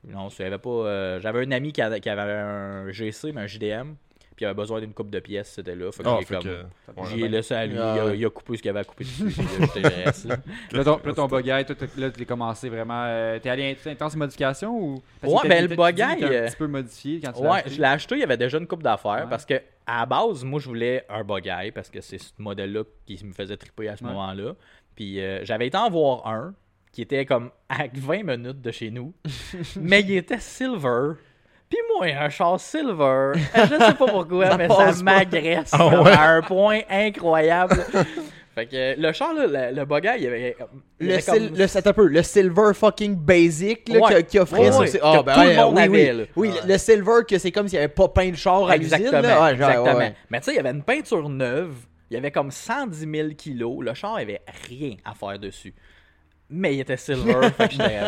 non, 0.08 0.30
j'avais 0.30 0.58
pas... 0.58 0.70
euh, 0.70 1.20
j'avais 1.20 1.46
un 1.46 1.52
ami 1.52 1.72
qui 1.74 1.82
avait, 1.82 2.00
qui 2.00 2.10
avait 2.10 2.22
un 2.32 2.90
GC, 2.90 3.34
mais 3.34 3.42
un 3.42 3.48
JDM, 3.48 3.94
il 4.42 4.46
avait 4.46 4.54
besoin 4.56 4.80
d'une 4.82 4.94
coupe 4.94 5.10
de 5.10 5.20
pièces, 5.20 5.52
c'était 5.56 5.76
là. 5.76 5.92
Fait 5.92 6.04
que 6.04 6.10
Ah, 6.10 6.18
j'ai 6.20 6.26
comme- 6.36 6.44
que. 6.44 7.22
ouais. 7.22 7.30
Laissé 7.30 7.54
à 7.54 7.66
lui, 7.66 7.78
Ah, 7.80 7.94
il, 7.96 8.00
a, 8.00 8.06
ouais. 8.06 8.18
il 8.18 8.26
a 8.26 8.30
coupé 8.30 8.58
ce 8.58 8.62
qu'il 8.62 8.70
avait 8.70 8.80
à 8.80 8.84
couper 8.84 9.04
dessus. 9.04 9.24
reste, 10.06 10.26
là. 10.26 10.38
Ton, 10.84 11.00
là, 11.04 11.14
ton 11.14 11.28
toi, 11.28 11.42
là, 11.98 12.10
t'es 12.12 12.26
commencé 12.26 12.70
vraiment. 12.70 13.04
euh, 13.06 13.40
t'es 13.40 13.50
allé 13.50 13.78
in- 13.86 13.92
intense 13.92 14.16
modification 14.16 14.76
ou? 14.78 15.02
parce 15.22 15.34
Ouais, 15.34 15.50
ben, 15.50 15.64
le 15.64 15.70
tu 15.70 15.76
qu'il 15.76 16.26
était 16.26 16.36
euh, 16.36 16.46
un 16.46 16.48
petit 16.50 16.56
peu 16.58 16.68
modifié 16.68 17.20
quand 17.22 17.32
tu 17.34 17.44
l'as 17.44 17.50
Ouais, 17.52 17.58
acheté. 17.60 17.70
je 17.72 17.78
l'ai 17.82 17.88
acheté, 17.88 18.16
il 18.16 18.20
y 18.22 18.24
avait 18.24 18.38
déjà 18.38 18.58
une 18.58 18.68
coupe 18.68 18.84
d'affaires 18.84 19.12
Ouais. 19.24 19.30
parce 19.30 19.46
que 19.46 19.56
à 19.88 20.00
la 20.02 20.06
base, 20.06 20.44
moi 20.44 20.60
je 20.60 20.68
voulais 20.68 21.06
un 21.10 21.24
buggy 21.24 21.72
parce 21.74 21.90
que 21.90 22.02
c'est 22.02 22.18
ce 22.18 22.32
modèle-là 22.38 22.84
qui 23.06 23.24
me 23.26 23.34
faisait 23.34 23.58
triper 23.58 23.90
à 23.90 23.98
ce 23.98 24.04
Ouais. 24.04 24.10
moment-là. 24.12 24.54
Puis 24.96 25.20
euh, 25.22 25.44
j'avais 25.44 25.68
été 25.68 25.78
en 25.78 25.90
voir 25.90 26.28
un 26.28 26.54
qui 26.92 27.02
était 27.02 27.26
comme 27.26 27.52
à 27.70 27.86
20 27.94 28.24
minutes 28.24 28.62
de 28.62 28.72
chez 28.72 28.92
nous, 28.92 29.14
mais 29.80 30.02
il 30.02 30.12
était 30.18 30.40
silver. 30.40 31.14
Puis 31.72 31.80
moi, 31.96 32.06
un 32.20 32.30
char 32.30 32.60
silver, 32.60 33.32
je 33.56 33.62
sais 33.70 33.78
pas 33.78 33.94
pourquoi, 34.08 34.46
Ça 34.52 34.58
mais 34.58 34.68
ça 34.68 34.92
m'agresse 35.04 35.70
Ah 35.72 35.88
ouais? 36.02 36.12
à 36.12 36.30
un 36.34 36.42
point 36.42 36.82
incroyable. 36.90 37.76
fait 38.56 38.66
que 38.66 38.76
euh, 38.76 38.96
le 38.98 39.14
char, 39.14 39.34
là, 39.34 39.48
le, 39.72 39.76
le 39.76 39.86
buggy, 39.86 40.10
il 40.18 40.24
y 40.24 40.28
avait, 40.28 40.56
il 41.00 41.06
y 41.06 41.08
Le, 41.10 41.14
avait 41.14 41.22
sil- 41.24 41.56
le, 41.56 41.88
un 41.88 41.94
peu, 41.94 42.08
le 42.08 42.22
silver 42.24 42.74
fucking 42.74 43.16
basic 43.16 43.88
là, 43.88 44.00
Ouais. 44.00 44.16
qui, 44.24 44.32
qui 44.32 44.40
offrait 44.40 44.60
Ouais, 44.66 44.72
ça. 44.74 44.80
ouais. 44.80 44.88
c'est- 44.88 45.00
Que 45.00 45.04
ah, 45.06 45.24
ben 45.24 45.34
tout 45.34 45.40
le 45.48 45.56
monde 45.56 45.76
oui, 45.78 45.88
oui. 45.88 46.02
avait, 46.02 46.14
là. 46.14 46.24
Oui, 46.36 46.50
Ouais. 46.50 46.56
le, 46.66 46.74
le 46.74 46.78
silver, 46.78 47.14
que 47.28 47.38
c'est 47.38 47.52
comme 47.52 47.68
s'il 47.70 47.80
n'y 47.80 47.86
avait 47.86 47.94
pas 47.94 48.10
peint 48.10 48.30
de 48.30 48.36
char 48.36 48.70
à 48.70 48.76
l'usine. 48.76 48.94
Exactement. 48.96 49.22
là. 49.22 49.42
Ouais, 49.44 49.56
genre, 49.58 49.70
exactement. 49.70 49.86
ouais, 49.86 49.96
ouais. 50.08 50.16
Mais 50.30 50.40
tu 50.40 50.46
sais, 50.46 50.52
il 50.52 50.58
y 50.58 50.60
avait 50.60 50.72
une 50.72 50.84
peinture 50.84 51.30
neuve. 51.30 51.74
Il 52.10 52.16
y 52.16 52.18
avait 52.18 52.32
comme 52.32 52.52
110 52.52 53.08
000 53.10 53.30
kilos. 53.38 53.78
Le 53.86 53.94
char 53.94 54.18
avait 54.18 54.42
rien 54.68 54.96
à 55.06 55.14
faire 55.14 55.40
dessus. 55.40 55.74
Mais 56.52 56.76
il 56.76 56.82
était 56.82 56.98
silver, 56.98 57.50
fait 57.58 57.68
que 57.70 57.72
j'étais. 57.74 58.00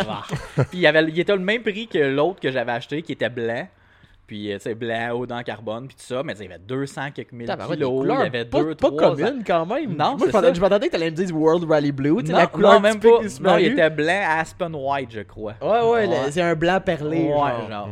Puis 0.69 0.79
il, 0.79 0.87
avait, 0.87 1.03
il 1.03 1.19
était 1.19 1.33
le 1.35 1.41
même 1.41 1.61
prix 1.63 1.87
que 1.87 1.97
l'autre 1.97 2.41
que 2.41 2.51
j'avais 2.51 2.73
acheté, 2.73 3.01
qui 3.01 3.13
était 3.13 3.29
blanc. 3.29 3.67
Puis, 4.27 4.51
euh, 4.51 4.55
tu 4.55 4.63
sais, 4.63 4.75
blanc, 4.75 5.11
haut 5.13 5.25
dans 5.25 5.43
carbone, 5.43 5.85
puis 5.87 5.95
tout 5.97 6.03
ça. 6.03 6.23
Mais 6.23 6.33
il 6.33 6.43
y 6.43 6.45
avait 6.45 6.57
200 6.59 7.11
quelques 7.13 7.33
mille 7.33 7.47
kilos. 7.47 8.05
Il 8.05 8.09
y 8.09 8.11
avait 8.13 8.45
pas, 8.45 8.59
deux, 8.63 8.75
pas 8.75 8.87
trois 8.87 9.09
communes 9.09 9.43
quand 9.45 9.65
même. 9.65 9.95
Non, 9.95 10.11
Moi, 10.11 10.17
je 10.21 10.25
m'attendais- 10.27 10.47
ça. 10.47 10.53
je 10.53 10.61
m'attendais 10.61 10.87
que 10.87 10.91
t'allais 10.93 11.11
me 11.11 11.15
dire 11.15 11.35
World 11.35 11.69
Rally 11.69 11.91
Blue. 11.91 12.23
Non, 12.23 12.37
la 12.37 12.47
couleur 12.47 12.73
non, 12.75 12.79
même 12.79 12.99
pas. 12.99 13.19
Non, 13.41 13.57
il 13.57 13.67
était 13.67 13.89
blanc 13.89 14.21
Aspen 14.25 14.73
White, 14.73 15.11
je 15.11 15.21
crois. 15.21 15.55
Ouais, 15.61 16.07
ouais, 16.07 16.31
c'est 16.31 16.41
un 16.41 16.55
blanc 16.55 16.79
perlé. 16.83 17.23
Ouais, 17.23 17.29
genre. 17.33 17.69
genre. 17.69 17.89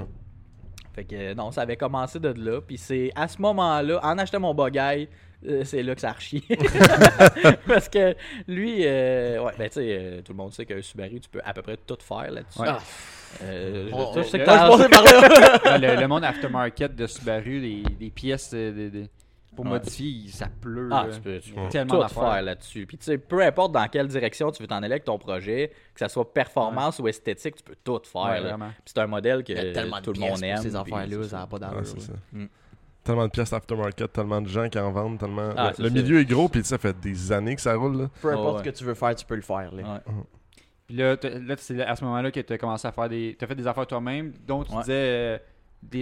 Fait 0.94 1.04
que 1.06 1.34
non, 1.34 1.52
ça 1.52 1.62
avait 1.62 1.78
commencé 1.78 2.20
de 2.20 2.34
là. 2.38 2.60
Puis 2.62 2.78
c'est 2.78 3.12
à 3.16 3.28
ce 3.28 3.42
moment-là, 3.42 4.00
en 4.04 4.18
achetant 4.18 4.40
mon 4.40 4.54
buggy, 4.54 5.08
euh, 5.48 5.64
c'est 5.64 5.84
là 5.84 5.96
que 5.96 6.02
ça 6.02 6.10
a 6.10 6.14
rechié. 6.14 6.44
Parce 7.68 7.90
que 7.90 8.16
lui, 8.48 8.82
euh, 8.86 9.44
ouais, 9.44 9.52
ben 9.58 9.68
tu 9.70 9.76
sais, 9.76 9.98
euh, 10.00 10.22
tout 10.22 10.34
le 10.34 10.38
monde 10.38 10.54
sait 10.54 10.66
qu'un 10.66 10.82
Subaru, 10.82 11.20
tu 11.20 11.30
peux 11.30 11.42
à 11.44 11.54
peu 11.54 11.62
près 11.62 11.78
tout 11.78 11.98
faire 12.02 12.32
là-dessus. 12.32 12.60
Ouais. 12.62 12.68
Ah, 12.70 12.80
Euh, 13.44 13.88
je, 13.90 13.96
on- 13.96 14.14
je 14.14 14.22
sais 14.24 14.40
que 14.40 14.44
t'as- 14.46 14.68
pensais 14.68 14.90
par 14.90 15.04
là. 15.04 15.78
Le, 15.96 16.02
le 16.02 16.08
monde 16.08 16.24
aftermarket 16.26 16.94
de 16.94 17.08
Subaru, 17.08 17.60
les, 17.62 17.84
les 18.00 18.10
pièces 18.10 18.52
de- 18.54 18.90
de- 18.90 19.08
pour 19.56 19.64
Ouais. 19.66 19.72
modifier, 19.72 20.28
ça 20.30 20.48
pleut. 20.62 20.90
Ah, 20.92 21.06
là. 21.08 21.14
tu 21.16 21.22
peux, 21.22 21.40
tu 21.40 21.54
peux. 21.54 21.68
Tellement 21.70 22.08
tout 22.08 22.14
faire 22.14 22.42
là-dessus. 22.42 22.86
Puis 22.86 22.98
tu 22.98 23.06
sais, 23.06 23.18
peu 23.18 23.42
importe 23.42 23.72
dans 23.74 23.88
quelle 23.88 24.08
direction 24.08 24.52
tu 24.52 24.62
veux 24.62 24.68
t'en 24.68 24.78
aller 24.78 24.92
avec 24.94 25.06
ton 25.06 25.18
projet, 25.18 25.72
que 25.94 26.00
ça 26.00 26.10
soit 26.10 26.34
performance 26.34 27.00
ou 27.00 27.08
esthétique, 27.08 27.56
tu 27.56 27.64
peux 27.64 27.76
tout 27.84 28.02
faire. 28.04 28.22
Ouais, 28.22 28.36
là. 28.42 28.50
vraiment. 28.50 28.70
Puis 28.84 28.94
c'est 28.94 29.00
un 29.00 29.08
modèle 29.08 29.44
que 29.46 29.54
tout 30.02 30.14
le 30.14 30.20
monde 30.20 30.44
aime. 30.44 30.58
ces 30.58 30.76
affaires-là, 30.76 31.24
ça 31.24 31.38
n'a 31.40 31.48
pas 31.48 31.58
d'allure. 31.60 31.84
Mm. 33.02 33.06
Tellement 33.06 33.26
de 33.26 33.32
pièces 33.32 33.52
aftermarket, 33.54 34.14
tellement 34.14 34.42
de 34.42 34.48
gens 34.48 34.70
qui 34.70 34.78
en 34.80 34.92
vendent, 34.92 35.18
tellement. 35.20 35.50
Ah, 35.58 35.72
le 35.80 35.90
milieu 35.90 36.20
est 36.20 36.26
gros, 36.26 36.48
puis 36.50 36.64
ça 36.64 36.78
fait 36.78 36.98
des 37.00 37.32
années 37.32 37.56
que 37.56 37.62
ça 37.62 37.76
roule. 37.76 38.02
Là. 38.04 38.10
Peu 38.22 38.32
importe 38.32 38.58
ouais. 38.60 38.64
ce 38.66 38.70
que 38.70 38.78
tu 38.78 38.84
veux 38.84 38.94
faire, 38.94 39.16
tu 39.16 39.26
peux 39.26 39.36
le 39.36 39.42
faire. 39.42 39.72
là. 39.74 39.82
Ouais. 39.82 40.14
Puis 40.88 40.96
là, 40.98 41.16
là 41.24 41.56
c'est 41.58 41.82
à 41.82 41.96
ce 41.96 42.04
moment-là 42.06 42.32
que 42.32 42.40
tu 42.40 42.54
as 42.54 42.58
commencé 42.58 42.88
à 42.88 42.92
faire 42.92 43.10
des. 43.10 43.36
Tu 43.40 43.44
as 43.44 43.48
fait 43.48 43.56
des 43.56 43.66
affaires 43.68 43.88
toi-même, 43.88 44.34
dont 44.48 44.64
tu 44.64 44.72
Ouais. 44.74 44.80
disais. 44.82 44.94
euh, 44.94 45.38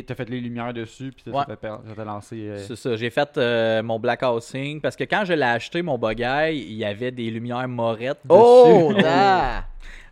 T'as 0.05 0.13
fait 0.13 0.29
les 0.29 0.41
lumières 0.41 0.73
dessus, 0.73 1.13
puis 1.15 1.31
Ouais. 1.31 1.43
ça 1.47 1.55
t'a 1.95 2.03
lancé. 2.03 2.35
euh, 2.49 2.57
C'est 2.67 2.75
ça, 2.75 2.97
j'ai 2.97 3.09
fait 3.09 3.37
euh, 3.37 3.81
mon 3.81 3.97
black 3.97 4.21
housing 4.23 4.81
parce 4.81 4.97
que 4.97 5.05
quand 5.05 5.23
je 5.23 5.31
l'ai 5.31 5.41
acheté, 5.45 5.81
mon 5.81 5.97
buggy, 5.97 6.21
il 6.51 6.73
y 6.73 6.83
avait 6.83 7.11
des 7.11 7.31
lumières 7.31 7.65
morettes 7.69 8.19
Oh, 8.27 8.91
dessus. 8.93 9.05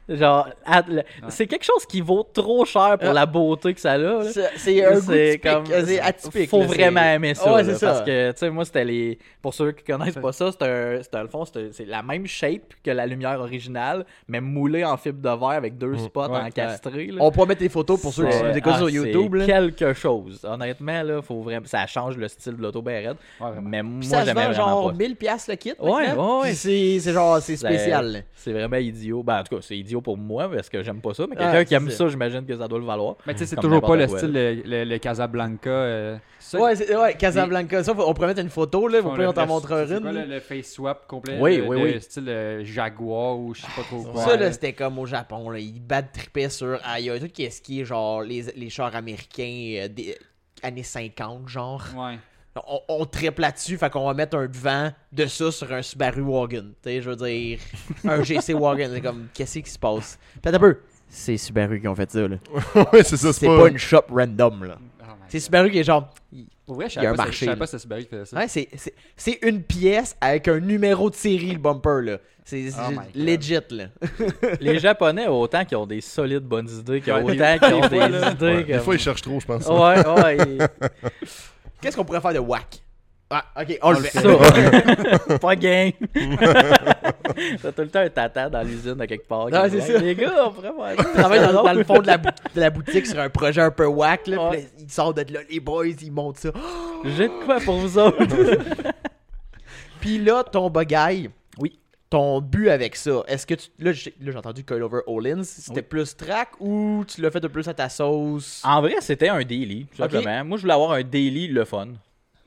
Genre, 0.09 0.47
c'est 1.29 1.47
quelque 1.47 1.65
chose 1.65 1.85
qui 1.85 1.99
vaut 2.01 2.23
trop 2.31 2.63
cher 2.65 2.97
pour 2.97 3.09
Ah. 3.09 3.13
la 3.13 3.25
beauté 3.25 3.73
que 3.73 3.79
ça 3.79 3.93
a. 3.93 3.97
Là. 3.97 4.23
C'est 4.31 4.49
c'est 4.55 4.85
un 4.85 4.93
goût 4.95 5.01
C'est 5.01 5.31
typique, 5.39 5.43
comme- 5.51 5.65
c'est 5.85 5.99
atypique. 5.99 6.49
Faut 6.49 6.59
là, 6.61 6.67
c'est- 6.69 6.73
vraiment 6.75 7.01
aimer 7.01 7.33
ça. 7.33 7.53
Ouais, 7.53 7.63
là, 7.63 7.73
c'est 7.75 7.85
Parce 7.85 8.01
que, 8.03 8.31
tu 8.31 8.37
sais, 8.37 8.49
moi, 8.49 8.63
c'était 8.65 8.85
les. 8.85 9.19
Pour 9.41 9.53
ceux 9.53 9.71
qui 9.73 9.83
connaissent 9.83 10.15
pas 10.15 10.31
ça, 10.31 10.49
c'est 10.51 10.63
un. 10.65 10.99
C'est 11.01 11.15
un- 11.15 11.23
le 11.23 11.27
fond, 11.29 11.43
c'est 11.45 11.73
c'est 11.73 11.85
la 11.85 12.01
même 12.03 12.25
shape 12.25 12.73
que 12.83 12.91
la 12.91 13.05
lumière 13.05 13.39
originale, 13.39 14.05
mais 14.27 14.39
moulée 14.39 14.85
en 14.85 14.95
fibre 14.97 15.21
de 15.21 15.39
verre 15.39 15.57
avec 15.57 15.77
deux 15.77 15.97
spots 15.97 16.29
Ouais. 16.29 16.39
encastrés. 16.39 17.07
là. 17.07 17.17
On 17.21 17.31
pourrait 17.31 17.47
mettre 17.47 17.61
des 17.61 17.69
photos 17.69 18.01
pour 18.01 18.13
ceux 18.13 18.25
qui 18.27 18.31
C'est- 18.33 18.49
nous 18.51 18.57
écoutent 18.57 18.71
ah, 18.75 18.77
sur 18.79 18.87
c'est 18.87 18.93
YouTube. 18.93 19.33
là. 19.35 19.45
quelque 19.45 19.93
chose. 19.93 20.39
Honnêtement, 20.45 21.03
là, 21.03 21.21
faut 21.21 21.41
vraiment. 21.41 21.65
Ça 21.65 21.85
change 21.85 22.17
le 22.17 22.27
style 22.27 22.55
de 22.55 22.61
l'auto 22.61 22.81
vraiment. 22.81 23.15
Mais 23.61 23.83
moi, 23.83 24.01
ça 24.03 24.21
se 24.21 24.25
j'aimais 24.27 24.45
vend 24.47 24.51
vraiment 24.53 24.67
genre 24.81 24.91
pas. 24.91 24.97
1000 24.97 25.15
pièces 25.15 25.47
le 25.47 25.55
kit. 25.55 25.73
Ouais, 25.79 26.11
ouais, 26.13 26.53
C'est 26.53 26.99
c'est 26.99 27.11
genre, 27.13 27.37
c'est 27.41 27.55
C'est- 27.57 27.67
spécial. 27.67 28.23
C'est 28.35 28.53
vraiment 28.53 28.77
idiot. 28.77 29.23
Ben, 29.23 29.39
en 29.39 29.43
tout 29.43 29.55
cas, 29.55 29.61
c'est 29.61 29.77
idiot 29.77 29.96
pour 30.01 30.17
moi 30.17 30.49
parce 30.49 30.69
que 30.69 30.81
j'aime 30.83 31.01
pas 31.01 31.13
ça. 31.13 31.25
Mais 31.29 31.35
Ah, 31.39 31.51
quelqu'un 31.51 31.65
qui 31.65 31.73
aime 31.75 31.89
ça. 31.89 32.07
j'imagine 32.07 32.45
que 32.45 32.55
ça 32.57 32.67
doit 32.67 32.79
le 32.79 32.85
valoir. 32.85 33.15
Mais 33.25 33.33
tu 33.33 33.39
sais, 33.39 33.45
c'est 33.45 33.55
toujours 33.57 33.81
pas 33.81 33.95
le 33.95 34.07
style, 34.07 34.31
le, 34.33 34.61
le- 34.65 34.83
le 34.85 34.97
Casablanca. 34.97 35.69
euh, 35.69 36.17
ça, 36.39 36.59
Ouais, 36.59 36.75
c'est- 36.75 36.95
ouais, 36.95 37.13
Casablanca. 37.15 37.83
Ça, 37.83 37.93
on 37.97 38.13
pourrait 38.13 38.27
mettre 38.27 38.41
une 38.41 38.49
photo, 38.49 38.87
là. 38.87 39.01
plus 39.01 39.21
le- 39.23 39.27
on 39.29 39.33
t'en 39.33 39.47
quoi 39.61 39.83
une. 39.85 40.11
le, 40.11 40.25
le 40.25 40.39
face 40.39 40.71
swap 40.73 41.07
complet 41.07 41.37
Oui, 41.39 41.61
oui, 41.65 41.77
oui. 41.81 42.01
style 42.01 42.29
euh, 42.29 42.63
Jaguar 42.63 43.37
ou 43.39 43.53
je 43.53 43.61
sais 43.61 43.67
pas 43.75 43.81
trop 43.83 44.01
quoi. 44.03 44.23
Ça, 44.23 44.29
là, 44.35 44.45
là. 44.45 44.51
c'était 44.51 44.73
comme 44.73 44.97
au 44.99 45.05
Japon. 45.05 45.49
Là. 45.49 45.59
Ils 45.59 45.79
battent 45.81 46.11
triper 46.13 46.49
sur. 46.49 46.79
Ah, 46.83 46.99
il 46.99 47.05
y 47.05 47.09
a 47.09 47.13
un 47.13 47.17
truc 47.19 47.33
qui 47.33 47.43
est 47.43 47.49
skié, 47.49 47.85
genre 47.85 48.21
les, 48.21 48.43
les 48.55 48.69
chars 48.69 48.95
américains 48.95 49.73
euh, 49.83 49.87
des 49.87 50.17
années 50.63 50.83
50, 50.83 51.47
genre. 51.49 51.83
Ouais. 51.95 52.17
On, 52.67 52.79
on 52.87 53.05
triple 53.05 53.41
là-dessus, 53.41 53.77
fait 53.77 53.89
qu'on 53.89 54.05
va 54.05 54.13
mettre 54.13 54.37
un 54.37 54.47
devant 54.47 54.91
de 55.11 55.25
ça 55.25 55.51
sur 55.51 55.71
un 55.71 55.81
Subaru 55.81 56.21
Wagon. 56.21 56.71
Tu 56.83 56.89
sais, 56.89 57.01
je 57.01 57.09
veux 57.09 57.15
dire, 57.15 57.59
un 58.05 58.23
GC 58.23 58.53
Wagon. 58.53 58.89
C'est 58.93 59.01
comme, 59.01 59.27
qu'est-ce 59.33 59.59
qui 59.59 59.69
se 59.69 59.79
passe? 59.79 60.17
Peut-être 60.41 60.55
un 60.55 60.59
peu. 60.59 60.77
C'est 61.09 61.37
Subaru 61.37 61.79
qui 61.79 61.87
ont 61.87 61.95
fait 61.95 62.11
ça, 62.11 62.27
là. 62.27 62.35
ouais, 62.93 63.03
c'est 63.03 63.17
ça, 63.17 63.31
C'est 63.33 63.47
pas... 63.47 63.69
une 63.69 63.77
shop 63.77 64.03
random, 64.09 64.63
là. 64.65 64.77
Oh 65.01 65.05
C'est. 65.29 65.39
Subaru 65.39 65.69
qui 65.71 65.79
est 65.79 65.83
genre. 65.83 66.09
Pour 66.65 66.75
vrai, 66.75 66.89
je 66.89 66.99
il 66.99 67.03
y 67.03 67.05
a 67.05 67.09
savais 67.09 67.13
un 67.13 67.15
pas, 67.15 67.23
marché, 67.23 67.55
pas 67.55 67.65
c'est 67.67 67.79
Subaru 67.79 68.03
qui 68.03 68.09
faisait 68.09 68.25
ça. 68.25 68.37
Ouais, 68.37 68.47
c'est- 68.47 69.39
une 69.41 69.63
pièce 69.63 70.17
avec 70.19 70.49
un 70.49 70.59
numéro 70.59 71.09
de 71.09 71.15
série, 71.15 71.51
le 71.53 71.59
bumper, 71.59 72.01
là. 72.03 72.17
C'est 72.43 72.69
Oh 72.77 72.93
legit, 73.13 73.59
là. 73.71 73.85
Les 74.61 74.79
Japonais, 74.79 75.27
autant 75.27 75.65
qu'ils 75.65 75.75
ont 75.77 75.85
des 75.85 75.99
solides 75.99 76.43
bonnes 76.45 76.69
idées, 76.69 76.99
qu'il 77.01 77.09
y 77.09 77.11
a 77.11 77.19
Ouais, 77.21 77.33
autant 77.33 77.57
qu'ils 77.67 77.73
ont 77.73 77.87
des 77.89 78.31
idées. 78.31 78.45
Ouais, 78.45 78.63
Des 78.63 78.79
fois, 78.79 78.95
ils 78.95 79.01
cherchent 79.01 79.21
trop, 79.21 79.37
je 79.39 79.45
pense. 79.45 79.65
Ouais, 79.67 80.05
ouais. 80.23 80.57
Ils- 81.77 81.81
Qu'est-ce 81.81 81.95
qu'on 81.97 82.05
pourrait 82.05 82.21
faire 82.21 82.33
de 82.33 82.39
whack? 82.39 82.81
Ah, 83.29 83.43
ok, 83.59 83.77
on, 83.81 83.91
le 83.91 83.97
le 83.97 84.03
fait. 84.03 84.21
Ça. 84.21 85.37
pas 85.41 85.55
game. 85.57 85.91
T'as 87.61 87.71
tout 87.73 87.81
le 87.81 87.89
temps 87.89 87.99
un 87.99 88.09
tata 88.09 88.49
dans 88.49 88.61
l'usine 88.63 88.93
de 88.95 89.05
quelque 89.05 89.27
part. 89.27 89.47
dit, 89.47 89.57
c'est 89.69 89.81
ça. 89.81 89.99
Les 89.99 90.15
gars, 90.15 90.45
on 90.47 90.51
pourrait 90.51 90.95
faire 90.95 91.05
ça. 91.05 91.11
Travaille 91.13 91.39
dans, 91.41 91.63
dans 91.63 91.73
le 91.73 91.83
fond 91.83 91.99
de 91.99 92.07
la, 92.07 92.17
de 92.17 92.31
la 92.55 92.69
boutique 92.69 93.05
sur 93.05 93.19
un 93.19 93.29
projet 93.29 93.61
un 93.61 93.71
peu 93.71 93.85
whack, 93.85 94.27
là. 94.27 94.49
Ouais. 94.49 94.49
puis 94.51 94.61
là, 94.61 94.67
il 94.79 94.89
sort 94.89 95.13
de 95.13 95.25
là, 95.33 95.41
les 95.49 95.59
boys, 95.59 95.87
ils 95.87 96.11
montent 96.11 96.37
ça. 96.37 96.51
J'ai 97.03 97.27
de 97.27 97.45
quoi 97.45 97.59
pour 97.59 97.75
vous 97.75 97.97
autres. 97.97 98.17
Puis 99.99 100.19
là, 100.19 100.43
ton 100.43 100.69
Oui. 100.69 101.29
Ton 102.09 102.39
but 102.41 102.69
avec 102.69 102.95
ça, 102.95 103.23
est-ce 103.27 103.45
que 103.45 103.55
tu. 103.55 103.69
Là, 103.79 103.91
j'ai 103.91 104.13
entendu 104.35 104.63
Coilover 104.63 105.01
All-In, 105.07 105.43
c'était 105.43 105.81
Oui. 105.81 105.85
plus 105.89 106.15
track 106.15 106.49
ou 106.59 107.03
tu 107.07 107.21
l'as 107.21 107.31
fait 107.31 107.39
de 107.41 107.47
plus 107.47 107.67
à 107.67 107.73
ta 107.73 107.89
sauce? 107.89 108.61
En 108.63 108.81
vrai, 108.81 108.95
c'était 109.01 109.29
un 109.29 109.43
daily, 109.43 109.85
tout 109.91 109.97
simplement. 109.97 110.45
Moi, 110.45 110.57
je 110.57 110.61
voulais 110.61 110.73
avoir 110.73 110.91
un 110.93 111.03
daily 111.03 111.47
le 111.47 111.65
fun. 111.65 111.89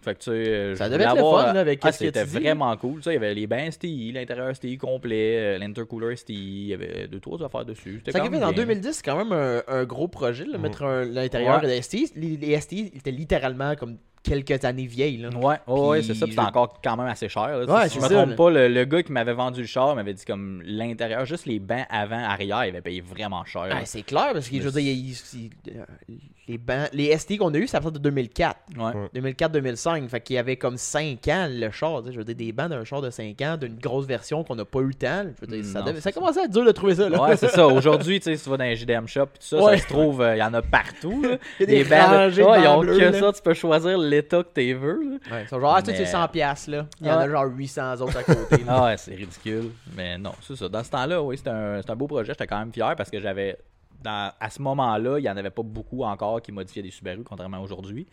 Fait 0.03 0.15
que 0.15 0.21
tu 0.21 0.31
sais, 0.31 0.77
Ça 0.77 0.89
devait 0.89 1.05
être 1.05 1.15
le 1.15 1.21
fun, 1.21 1.53
là, 1.53 1.61
avec 1.61 1.79
Ah, 1.83 1.93
c'était 1.93 2.25
vraiment 2.25 2.75
cool. 2.79 3.03
Ça, 3.03 3.11
il 3.13 3.17
y 3.17 3.19
avait 3.19 3.35
les 3.35 3.47
bains 3.47 3.71
STI, 3.71 4.13
l'intérieur 4.13 4.57
STI 4.57 4.79
complet, 4.79 5.37
euh, 5.37 5.59
l'intercooler 5.59 6.17
STI, 6.17 6.33
il 6.33 6.67
y 6.69 6.73
avait 6.73 7.07
deux, 7.07 7.21
trois 7.21 7.43
affaires 7.45 7.67
dessus. 7.67 8.01
Ça 8.07 8.13
quand 8.13 8.25
qui 8.25 8.31
même 8.31 8.41
fait 8.41 8.47
en 8.47 8.53
bien. 8.53 8.63
2010, 8.65 8.93
c'est 8.95 9.03
quand 9.05 9.23
même 9.23 9.33
un, 9.33 9.63
un 9.69 9.85
gros 9.85 10.09
projet, 10.09 10.47
là, 10.47 10.57
mettre 10.57 10.85
un- 10.85 11.05
l'intérieur 11.05 11.61
Ouais. 11.63 11.67
des 11.69 11.83
STI. 11.83 12.11
Les, 12.17 12.39
les 12.39 12.59
STI 12.59 12.91
étaient 12.97 13.11
littéralement 13.11 13.77
comme 13.77 13.99
quelques 14.23 14.65
années 14.65 14.87
vieilles. 14.87 15.17
Là. 15.19 15.31
Ouais, 15.31 15.57
ouais, 15.67 16.03
c'est 16.03 16.15
ça. 16.15 16.27
Je- 16.29 16.39
encore 16.39 16.81
quand 16.83 16.97
même 16.97 17.07
assez 17.07 17.29
cher. 17.29 17.49
là. 17.49 17.65
Ouais, 17.65 17.89
si 17.89 17.97
je 17.97 18.01
c'est 18.01 18.11
me 18.11 18.15
trompe 18.15 18.37
pas, 18.37 18.51
le, 18.51 18.69
le 18.69 18.85
gars 18.85 19.03
qui 19.03 19.13
m'avait 19.13 19.33
vendu 19.33 19.61
le 19.63 19.67
char 19.67 19.95
m'avait 19.97 20.15
dit 20.15 20.25
comme 20.25 20.63
l'intérieur, 20.65 21.25
juste 21.25 21.47
les 21.47 21.59
bancs 21.59 21.87
avant, 21.89 22.19
arrière, 22.23 22.65
il 22.67 22.71
avait 22.71 22.81
payé 22.83 23.01
vraiment 23.01 23.45
cher. 23.45 23.63
Ouais, 23.63 23.83
c'est 23.85 24.03
clair, 24.03 24.31
parce 24.33 24.49
que 24.49 24.57
je 24.57 24.63
veux 24.69 24.81
dire, 24.81 24.93
il- 24.93 25.11
il- 25.35 25.51
euh, 25.77 25.85
les, 26.49 26.59
bancs- 26.59 26.91
les 26.93 27.17
STI 27.17 27.39
qu'on 27.39 27.55
a 27.55 27.59
eu, 27.59 27.67
c'est 27.67 27.77
à 27.77 27.81
partir 27.81 27.99
de 28.01 28.09
2004. 28.11 28.57
Ouais. 28.77 28.93
2004-2005, 29.15 30.09
fait 30.09 30.21
qu'il 30.21 30.37
y 30.37 30.39
avait 30.39 30.57
comme 30.57 30.77
5 30.77 31.27
ans 31.29 31.47
le 31.51 31.71
char. 31.71 32.03
Je 32.11 32.17
veux 32.19 32.25
dire, 32.25 32.35
des 32.35 32.53
bancs 32.53 32.69
d'un 32.71 32.85
char 32.85 33.01
de 33.01 33.11
5 33.11 33.41
ans, 33.43 33.57
d'une 33.57 33.77
grosse 33.79 34.07
version 34.07 34.45
qu'on 34.45 34.57
n'a 34.57 34.65
pas 34.65 34.81
eu. 34.81 34.91
Je 35.01 35.07
veux 35.47 35.47
dire, 35.47 35.65
ça, 35.65 35.79
Non, 35.81 35.87
devait- 35.87 35.97
c'est 35.97 36.01
ça 36.03 36.11
ça. 36.11 36.21
commençait 36.21 36.41
à 36.41 36.45
être 36.45 36.51
dur 36.53 36.65
de 36.65 36.73
trouver 36.73 36.95
ça. 36.97 37.09
Là. 37.09 37.23
Ouais, 37.23 37.37
c'est 37.37 37.49
ça. 37.49 37.67
Aujourd'hui, 37.69 38.19
tu 38.21 38.25
sais, 38.25 38.37
si 38.37 38.45
tu 38.45 38.51
vas 38.51 38.57
dans 38.57 38.65
un 38.65 38.75
JDM 38.75 39.07
shop, 39.07 39.27
tout 39.27 39.31
ça, 39.41 39.63
Ouais. 39.63 39.77
ça 39.79 39.85
se 39.85 39.89
trouve, 39.89 40.21
euh, 40.23 40.35
il 40.37 40.39
y 40.39 40.43
en 40.43 40.53
a 40.55 40.63
partout. 40.63 41.23
là. 41.23 41.39
Il 41.61 41.71
y 41.71 41.77
a 41.77 41.83
des 41.83 41.85
bancs, 41.85 41.91
là. 41.91 42.09
rangées 42.25 42.43
de 42.43 42.47
Ouais, 42.49 42.59
ils 42.61 42.65
bancs 42.65 42.79
ont 42.79 42.81
que 42.87 42.99
là. 43.01 43.13
ça, 43.13 43.33
tu 43.33 43.43
peux 43.43 43.55
choisir 43.55 43.97
l'état 44.11 44.43
que 44.43 44.61
tu 44.61 44.75
veux. 44.75 45.19
Ouais, 45.31 45.47
sont 45.49 45.61
genre, 45.61 45.75
ah, 45.77 45.83
Mais- 45.87 45.95
c'est 45.97 46.05
100 46.07 46.29
piastres, 46.29 46.71
là. 46.71 46.87
Il 47.01 47.07
y 47.07 47.11
en 47.11 47.19
a 47.19 47.29
genre 47.29 47.47
800 47.47 48.01
autres 48.01 48.17
à 48.19 48.23
côté. 48.23 48.63
Ah 48.69 48.85
ouais, 48.85 48.97
c'est 48.97 49.15
ridicule. 49.15 49.71
Mais 49.97 50.19
non, 50.19 50.33
c'est 50.43 50.57
ça. 50.57 50.69
Dans 50.69 50.85
ce 50.85 50.91
temps-là, 50.91 51.23
oui, 51.23 51.37
c'était 51.39 51.51
un, 51.51 51.81
un 51.87 51.97
beau 51.97 52.07
projet. 52.07 52.33
J'étais 52.33 52.47
quand 52.47 52.59
même 52.59 52.73
fier 52.73 52.95
parce 52.97 53.11
que 53.11 53.21
j'avais. 53.21 53.57
dans- 54.03 54.33
à 54.41 54.49
ce 54.51 54.63
moment-là, 54.63 55.19
il 55.19 55.23
n'y 55.23 55.29
en 55.31 55.37
avait 55.37 55.51
pas 55.51 55.63
beaucoup 55.63 56.05
encore 56.05 56.41
qui 56.41 56.53
modifiaient 56.53 56.83
des 56.83 56.91
Subaru, 56.91 57.23
contrairement 57.23 57.59
à 57.59 57.61
aujourd'hui. 57.61 58.07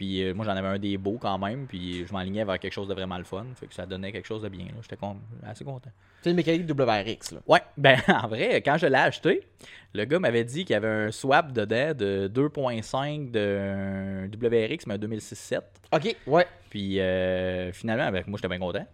Puis 0.00 0.22
euh, 0.22 0.32
moi, 0.32 0.46
j'en 0.46 0.52
avais 0.52 0.66
un 0.66 0.78
des 0.78 0.96
beaux 0.96 1.18
quand 1.20 1.36
même. 1.36 1.66
Puis 1.66 2.06
je 2.06 2.12
m'enlignais 2.14 2.42
vers 2.42 2.58
quelque 2.58 2.72
chose 2.72 2.88
de 2.88 2.94
vraiment 2.94 3.18
le 3.18 3.24
fun. 3.24 3.44
Fait 3.54 3.66
que 3.66 3.74
ça 3.74 3.84
donnait 3.84 4.10
quelque 4.12 4.26
chose 4.26 4.40
de 4.40 4.48
bien. 4.48 4.64
J'étais 4.80 4.96
con- 4.96 5.18
assez 5.46 5.62
content. 5.62 5.90
C'est 6.22 6.30
une 6.30 6.36
mécanique 6.36 6.62
WRX, 6.66 7.32
là. 7.32 7.40
Ouais, 7.46 7.60
ben 7.76 7.98
en 8.08 8.26
vrai, 8.26 8.62
quand 8.62 8.78
je 8.78 8.86
l'ai 8.86 8.94
acheté, 8.96 9.42
le 9.92 10.06
gars 10.06 10.18
m'avait 10.18 10.44
dit 10.44 10.64
qu'il 10.64 10.72
y 10.72 10.76
avait 10.78 10.88
un 10.88 11.10
swap 11.10 11.52
dedans 11.52 11.92
de 11.92 12.30
2.5 12.32 13.30
d'un 13.30 14.24
WRX, 14.28 14.86
mais 14.86 14.94
un 14.94 14.96
2006-7. 14.96 15.60
Ok, 15.92 16.16
ouais. 16.28 16.46
Puis 16.70 16.98
euh, 16.98 17.70
finalement, 17.72 18.04
avec 18.04 18.26
moi, 18.26 18.38
j'étais 18.38 18.48
bien 18.48 18.58
content. 18.58 18.86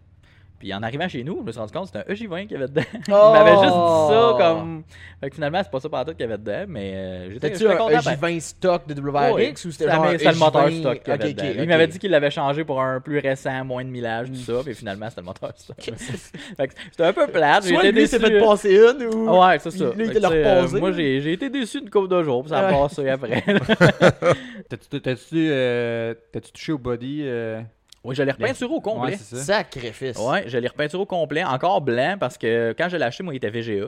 Puis 0.59 0.73
en 0.73 0.81
arrivant 0.81 1.07
chez 1.07 1.23
nous, 1.23 1.37
je 1.41 1.43
me 1.43 1.51
suis 1.51 1.59
rendu 1.59 1.71
compte 1.71 1.91
que 1.91 1.99
c'était 1.99 2.11
un 2.11 2.13
EJ20 2.29 2.41
qu'il 2.47 2.51
y 2.53 2.55
avait 2.55 2.67
dedans. 2.67 2.81
Il 3.07 3.13
Oh! 3.13 3.29
m'avait 3.31 3.51
juste 3.57 3.75
dit 3.75 4.07
ça 4.09 4.35
comme. 4.39 4.83
Fait 5.21 5.29
que 5.29 5.35
finalement, 5.35 5.61
c'est 5.63 5.69
pas 5.71 5.79
ça 5.79 5.89
partout 5.89 6.11
qu'il 6.11 6.21
y 6.21 6.23
avait 6.23 6.37
dedans, 6.37 6.65
mais 6.67 6.93
euh, 6.95 7.29
j'étais 7.31 7.47
C'était-tu 7.47 7.63
j'étais 7.65 7.73
un 7.73 7.77
content. 7.77 7.99
ben- 8.03 8.15
J20 8.37 8.39
stock 8.41 8.87
de 8.87 8.99
WRX 9.01 9.33
Oui, 9.35 9.53
ou 9.67 9.71
c'était 9.71 9.91
genre 9.91 10.03
un 10.05 10.11
c'était 10.17 10.31
le 10.31 10.37
moteur 10.37 10.67
EJ20? 10.69 10.79
stock 10.79 10.99
qu'il 11.03 11.07
y 11.07 11.11
avait 11.13 11.23
Ok, 11.29 11.35
dedans. 11.35 11.47
ok, 11.49 11.55
Il 11.59 11.67
m'avait 11.67 11.87
dit 11.87 11.99
qu'il 11.99 12.11
l'avait 12.11 12.31
changé 12.31 12.63
pour 12.63 12.81
un 12.81 12.99
plus 13.01 13.19
récent, 13.19 13.65
moins 13.65 13.83
de 13.85 13.89
millage, 13.89 14.27
tout 14.29 14.35
ça, 14.35 14.61
puis 14.65 14.73
finalement 14.73 15.09
c'était 15.09 15.21
le 15.21 15.25
moteur 15.25 15.51
stock. 15.55 15.77
Fait 16.57 16.67
que 16.67 16.73
c'était 16.91 17.03
un 17.03 17.13
peu 17.13 17.27
plate. 17.27 17.63
Soit 17.63 17.85
été 17.85 17.91
lui 17.91 18.07
s'est 18.07 18.19
fait 18.19 18.39
passer 18.39 18.75
une 18.75 19.05
ou. 19.13 19.39
Ouais, 19.39 19.59
c'est 19.59 19.71
ça. 19.71 19.91
Lui, 19.95 20.07
il 20.07 20.13
l'a 20.19 20.29
euh, 20.31 20.61
reposé. 20.61 20.79
moi, 20.79 20.91
j'ai 20.91 21.21
j'ai 21.21 21.33
été 21.33 21.49
déçu 21.51 21.79
une 21.79 21.89
couple 21.89 22.07
de 22.07 22.23
jours, 22.23 22.41
puis 22.41 22.49
ça 22.49 22.67
a 22.67 22.71
passé 22.71 23.07
après. 23.09 23.43
T'as-tu 24.69 25.01
t'as-tu, 25.01 25.47
euh, 25.49 26.13
t'as-tu 26.31 26.51
touché 26.51 26.71
au 26.73 26.77
body 26.77 27.21
euh, 27.23 27.61
oui, 28.03 28.15
je 28.15 28.23
l'ai 28.23 28.31
repeinturé 28.31 28.73
au 28.73 28.79
complet. 28.81 29.11
Ouais, 29.11 29.17
ça. 29.17 29.37
Sacrifice. 29.37 30.17
Ouais, 30.17 30.43
je 30.47 30.57
l'ai 30.57 30.67
repeinturé 30.67 31.01
au 31.03 31.05
complet, 31.05 31.43
encore 31.43 31.81
blanc, 31.81 32.15
parce 32.19 32.37
que 32.37 32.73
quand 32.77 32.89
je 32.89 32.97
l'ai 32.97 33.03
acheté, 33.03 33.23
moi, 33.23 33.33
il 33.33 33.37
était 33.37 33.49
VGA. 33.49 33.87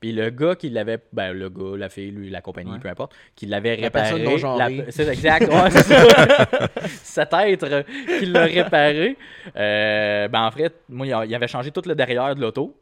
Puis 0.00 0.10
le 0.12 0.30
gars 0.30 0.56
qui 0.56 0.68
l'avait, 0.68 0.98
ben 1.12 1.32
le 1.32 1.48
gars, 1.48 1.76
la 1.78 1.88
fille, 1.88 2.10
lui, 2.10 2.28
la 2.28 2.40
compagnie, 2.40 2.72
Ouais. 2.72 2.78
peu 2.80 2.88
importe, 2.88 3.14
qui 3.36 3.46
l'avait 3.46 3.76
La 3.76 3.82
réparé. 3.84 4.36
genrée. 4.38 4.84
C'est 4.90 5.06
exact, 5.06 5.46
ouais, 5.48 5.70
c'est 5.70 5.82
ça. 5.84 6.68
Cet 7.02 7.32
être 7.34 7.84
qui 8.18 8.26
l'a 8.26 8.42
réparé. 8.46 9.16
euh, 9.56 10.26
ben 10.26 10.42
en 10.44 10.50
fait, 10.50 10.74
moi, 10.88 11.06
il 11.24 11.34
avait 11.34 11.46
changé 11.46 11.70
tout 11.70 11.82
le 11.86 11.94
derrière 11.94 12.34
de 12.34 12.40
l'auto. 12.40 12.74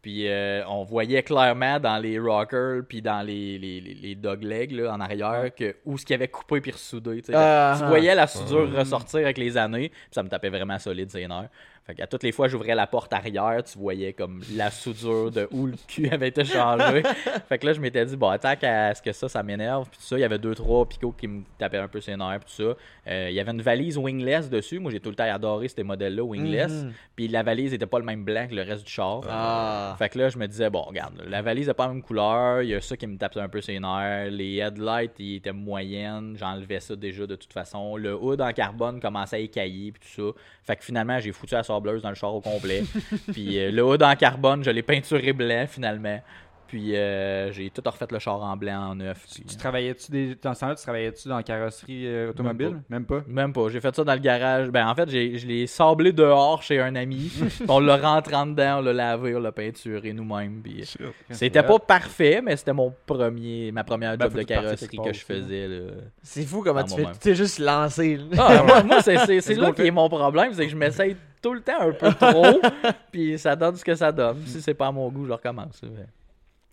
Puis 0.00 0.28
euh, 0.28 0.64
on 0.68 0.84
voyait 0.84 1.22
clairement 1.22 1.80
dans 1.80 1.98
les 1.98 2.18
rockers 2.18 2.82
puis 2.88 3.02
dans 3.02 3.20
les, 3.26 3.58
les, 3.58 3.80
les, 3.80 4.14
doglegs 4.14 4.70
là, 4.70 4.92
en 4.92 5.00
arrière 5.00 5.50
que, 5.54 5.74
où 5.84 5.98
ce 5.98 6.06
qu'il 6.06 6.14
avait 6.14 6.28
coupé 6.28 6.60
puis 6.60 6.70
ressoudé. 6.70 7.20
tu. 7.20 7.32
Ah, 7.34 7.76
ah. 7.80 7.88
voyais 7.88 8.14
la 8.14 8.28
soudure 8.28 8.72
ressortir 8.72 9.20
avec 9.20 9.38
les 9.38 9.56
années, 9.56 9.88
puis 9.88 9.98
ça 10.12 10.22
me 10.22 10.28
tapait 10.28 10.50
vraiment 10.50 10.78
solide 10.78 11.12
nerfs. 11.14 11.48
Fait 11.88 11.94
qu'à 11.94 12.06
toutes 12.06 12.22
les 12.22 12.32
fois 12.32 12.48
j'ouvrais 12.48 12.74
la 12.74 12.86
porte 12.86 13.12
arrière, 13.14 13.62
tu 13.64 13.78
voyais 13.78 14.12
comme 14.12 14.42
la 14.54 14.70
soudure 14.70 15.30
de 15.30 15.48
où 15.50 15.66
le 15.66 15.76
cul 15.88 16.08
avait 16.10 16.28
été 16.28 16.44
changé. 16.44 17.02
fait 17.48 17.58
que 17.58 17.66
là 17.66 17.72
je 17.72 17.80
m'étais 17.80 18.04
dit 18.04 18.16
bon 18.16 18.28
attends 18.28 18.56
qu'à 18.56 18.94
ce 18.94 19.00
que 19.00 19.10
ça 19.12 19.28
ça 19.28 19.42
m'énerve 19.42 19.88
puis 19.88 19.98
tout 19.98 20.04
ça, 20.04 20.18
il 20.18 20.20
y 20.20 20.24
avait 20.24 20.38
deux 20.38 20.54
trois 20.54 20.86
picots 20.86 21.14
qui 21.18 21.26
me 21.26 21.42
tapaient 21.56 21.78
un 21.78 21.88
peu 21.88 22.00
ses 22.02 22.14
nerfs 22.14 22.40
puis 22.40 22.54
tout 22.54 22.62
ça. 22.62 22.76
Euh, 23.10 23.28
il 23.30 23.34
y 23.34 23.40
avait 23.40 23.52
une 23.52 23.62
valise 23.62 23.96
wingless 23.96 24.50
dessus, 24.50 24.78
moi 24.78 24.92
j'ai 24.92 25.00
tout 25.00 25.08
le 25.08 25.16
temps 25.16 25.24
adoré 25.24 25.68
ces 25.68 25.82
modèles 25.82 26.14
là 26.14 26.22
wingless. 26.22 26.72
Mhm. 26.72 26.92
Puis 27.16 27.28
la 27.28 27.42
valise 27.42 27.72
était 27.72 27.86
pas 27.86 27.98
le 27.98 28.04
même 28.04 28.24
blanc 28.24 28.46
que 28.48 28.54
le 28.54 28.62
reste 28.62 28.84
du 28.84 28.92
char. 28.92 29.22
Ah. 29.28 29.96
Fait 29.98 30.08
que 30.08 30.18
là, 30.18 30.28
je 30.28 30.38
me 30.38 30.46
disais, 30.46 30.70
bon, 30.70 30.82
regarde, 30.82 31.22
la 31.26 31.42
valise 31.42 31.68
n'est 31.68 31.74
pas 31.74 31.86
la 31.86 31.94
même 31.94 32.02
couleur, 32.02 32.62
il 32.62 32.68
y 32.68 32.74
a 32.74 32.80
ça 32.80 32.96
qui 32.96 33.06
me 33.06 33.16
tape 33.16 33.36
un 33.36 33.48
peu 33.48 33.60
ses 33.60 33.78
nerfs, 33.80 34.30
les 34.30 34.56
headlights, 34.56 35.18
ils 35.18 35.36
étaient 35.36 35.52
moyennes, 35.52 36.36
j'enlevais 36.38 36.80
ça 36.80 36.96
déjà 36.96 37.26
de 37.26 37.36
toute 37.36 37.52
façon, 37.52 37.96
le 37.96 38.14
hood 38.14 38.40
en 38.40 38.52
carbone 38.52 39.00
commençait 39.00 39.36
à 39.36 39.38
écailler, 39.40 39.92
puis 39.92 40.02
tout 40.02 40.32
ça. 40.32 40.40
Fait 40.62 40.76
que 40.76 40.84
finalement, 40.84 41.18
j'ai 41.18 41.32
foutu 41.32 41.54
la 41.54 41.62
sableuse 41.78 42.02
dans 42.02 42.10
le 42.10 42.14
char 42.14 42.34
au 42.34 42.40
complet. 42.40 42.84
puis 43.32 43.58
euh, 43.58 43.70
le 43.70 43.84
hood 43.84 44.02
en 44.02 44.14
carbone, 44.16 44.64
je 44.64 44.70
l'ai 44.70 44.82
peinturé 44.82 45.32
blanc 45.32 45.66
finalement. 45.68 46.20
Puis 46.68 46.94
euh, 46.94 47.50
j'ai 47.52 47.70
tout 47.70 47.82
refait 47.84 48.06
le 48.10 48.18
char 48.18 48.40
en 48.42 48.56
blanc 48.56 48.90
en 48.90 48.94
neuf. 48.94 49.24
puis- 49.34 49.42
Tu 49.44 49.56
travaillais-tu 49.56 50.12
des... 50.12 50.34
dans 50.40 50.52
ce 50.54 50.60
temps-là, 50.60 50.74
tu 50.76 50.82
travaillais-tu 50.82 51.26
dans 51.28 51.36
la 51.38 51.42
carrosserie 51.42 52.06
euh, 52.06 52.30
automobile? 52.30 52.82
Même 52.90 53.04
pas. 53.06 53.22
Même 53.26 53.52
pas. 53.54 53.68
J'ai 53.70 53.80
fait 53.80 53.94
ça 53.96 54.04
dans 54.04 54.12
le 54.12 54.18
garage. 54.20 54.68
Ben, 54.68 54.86
en 54.86 54.94
fait, 54.94 55.08
j'ai, 55.10 55.38
je 55.38 55.46
l'ai 55.46 55.66
sablé 55.66 56.12
dehors 56.12 56.62
chez 56.62 56.78
un 56.78 56.94
ami. 56.94 57.32
On 57.68 57.80
l'a 57.80 57.96
rentré 57.96 58.34
en 58.34 58.46
dedans, 58.46 58.78
on 58.78 58.82
l'a 58.82 58.92
lavé, 58.92 59.34
on 59.34 59.40
l'a 59.40 59.50
peinturé 59.52 60.12
nous-mêmes. 60.12 60.60
Puis. 60.62 60.84
C'était 61.30 61.62
pas 61.62 61.78
parfait, 61.78 62.40
mais 62.44 62.56
c'était 62.56 62.72
mon 62.74 62.92
premier, 63.06 63.72
ma 63.72 63.82
première 63.82 64.16
Ben, 64.18 64.26
job 64.26 64.34
de 64.34 64.42
carrosserie 64.42 64.98
que 64.98 65.12
je 65.12 65.18
là. 65.20 65.24
faisais. 65.40 65.68
Là. 65.68 65.90
C'est 66.22 66.44
fou 66.44 66.62
comment 66.62 66.84
tu 66.84 66.94
fais. 66.96 67.04
Tu 67.12 67.18
t'es 67.18 67.34
juste 67.34 67.58
lancé. 67.58 68.16
là. 68.16 68.24
Ah, 68.38 68.62
moi, 68.62 68.82
moi, 68.82 69.02
c'est, 69.02 69.16
c'est, 69.26 69.40
c'est 69.40 69.54
Let's 69.54 69.62
là 69.62 69.72
qui 69.72 69.82
est 69.86 69.90
mon 69.90 70.08
problème, 70.08 70.52
c'est 70.52 70.64
que 70.66 70.70
je 70.70 70.76
m'essaye 70.76 71.16
tout 71.40 71.54
le 71.54 71.60
temps 71.60 71.80
un 71.80 71.92
peu 71.92 72.12
trop, 72.12 72.60
puis 73.12 73.38
ça 73.38 73.54
donne 73.56 73.76
ce 73.76 73.84
que 73.84 73.94
ça 73.94 74.10
donne. 74.12 74.38
Si 74.44 74.60
c'est 74.60 74.74
pas 74.74 74.88
à 74.88 74.92
mon 74.92 75.08
goût, 75.08 75.24
je 75.24 75.32
recommence. 75.32 75.80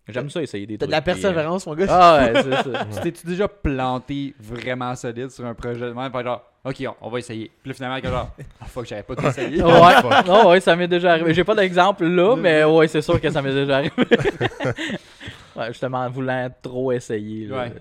J'aime 0.07 0.29
ça 0.29 0.41
essayer 0.41 0.67
des 0.67 0.77
T'as 0.77 0.85
trucs. 0.85 0.89
de 0.89 0.91
la 0.91 0.97
euh, 0.99 1.01
persévérance, 1.01 1.65
mon 1.65 1.73
gars. 1.73 1.85
Ah 1.89 2.19
ouais, 2.31 2.43
c'est 2.43 2.71
ça. 2.71 2.85
Tu 2.95 2.99
t'es-tu 3.01 3.25
déjà 3.27 3.47
planté 3.47 4.35
vraiment 4.39 4.93
solide 4.95 5.31
sur 5.31 5.45
un 5.45 5.55
projet 5.55 5.79
de 5.79 5.93
même 5.93 6.11
Fait 6.11 6.23
genre, 6.23 6.43
ok, 6.63 6.75
on, 7.01 7.07
on 7.07 7.09
va 7.09 7.17
essayer. 7.19 7.49
Puis 7.63 7.69
là, 7.69 7.73
finalement, 7.73 8.01
comme 8.01 8.11
genre, 8.11 8.29
ah 8.61 8.65
fuck, 8.65 8.85
j'avais 8.85 9.01
pas 9.03 9.15
tout 9.15 9.25
essayé. 9.25 9.63
Ouais, 9.63 10.21
non, 10.27 10.49
ouais, 10.49 10.59
ça 10.59 10.75
m'est 10.75 10.87
déjà 10.87 11.13
arrivé. 11.13 11.33
J'ai 11.33 11.43
pas 11.43 11.55
d'exemple 11.55 12.05
là, 12.05 12.35
mais 12.35 12.63
ouais, 12.63 12.87
c'est 12.87 13.01
sûr 13.01 13.19
que 13.19 13.29
ça 13.31 13.41
m'est 13.41 13.53
déjà 13.53 13.77
arrivé. 13.77 13.93
ouais, 15.55 15.67
justement, 15.69 15.99
en 15.99 16.09
voulant 16.09 16.49
trop 16.61 16.91
essayer. 16.91 17.47
là. 17.47 17.63
Ouais. 17.63 17.73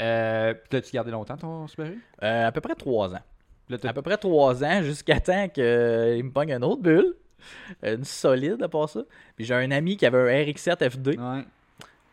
Euh, 0.00 0.54
puis 0.54 0.68
l'as-tu 0.72 0.92
gardé 0.92 1.10
longtemps 1.10 1.36
ton 1.36 1.66
Subaru? 1.66 1.98
Euh, 2.22 2.46
à 2.48 2.52
peu 2.52 2.60
près 2.60 2.74
trois 2.74 3.14
ans. 3.14 3.20
Là, 3.68 3.76
À 3.84 3.92
peu 3.92 4.02
près 4.02 4.16
trois 4.16 4.64
ans, 4.64 4.82
jusqu'à 4.82 5.20
temps 5.20 5.48
qu'il 5.48 5.62
me 5.64 6.30
pogne 6.32 6.50
une 6.52 6.64
autre 6.64 6.82
bulle. 6.82 7.14
Une 7.82 8.04
solide 8.04 8.62
à 8.62 8.68
part 8.68 8.88
ça. 8.88 9.00
Puis 9.36 9.44
j'ai 9.44 9.54
un 9.54 9.70
ami 9.70 9.96
qui 9.96 10.06
avait 10.06 10.18
un 10.18 10.44
RX-7 10.44 10.90
FD. 10.90 11.08
Ouais. 11.18 11.44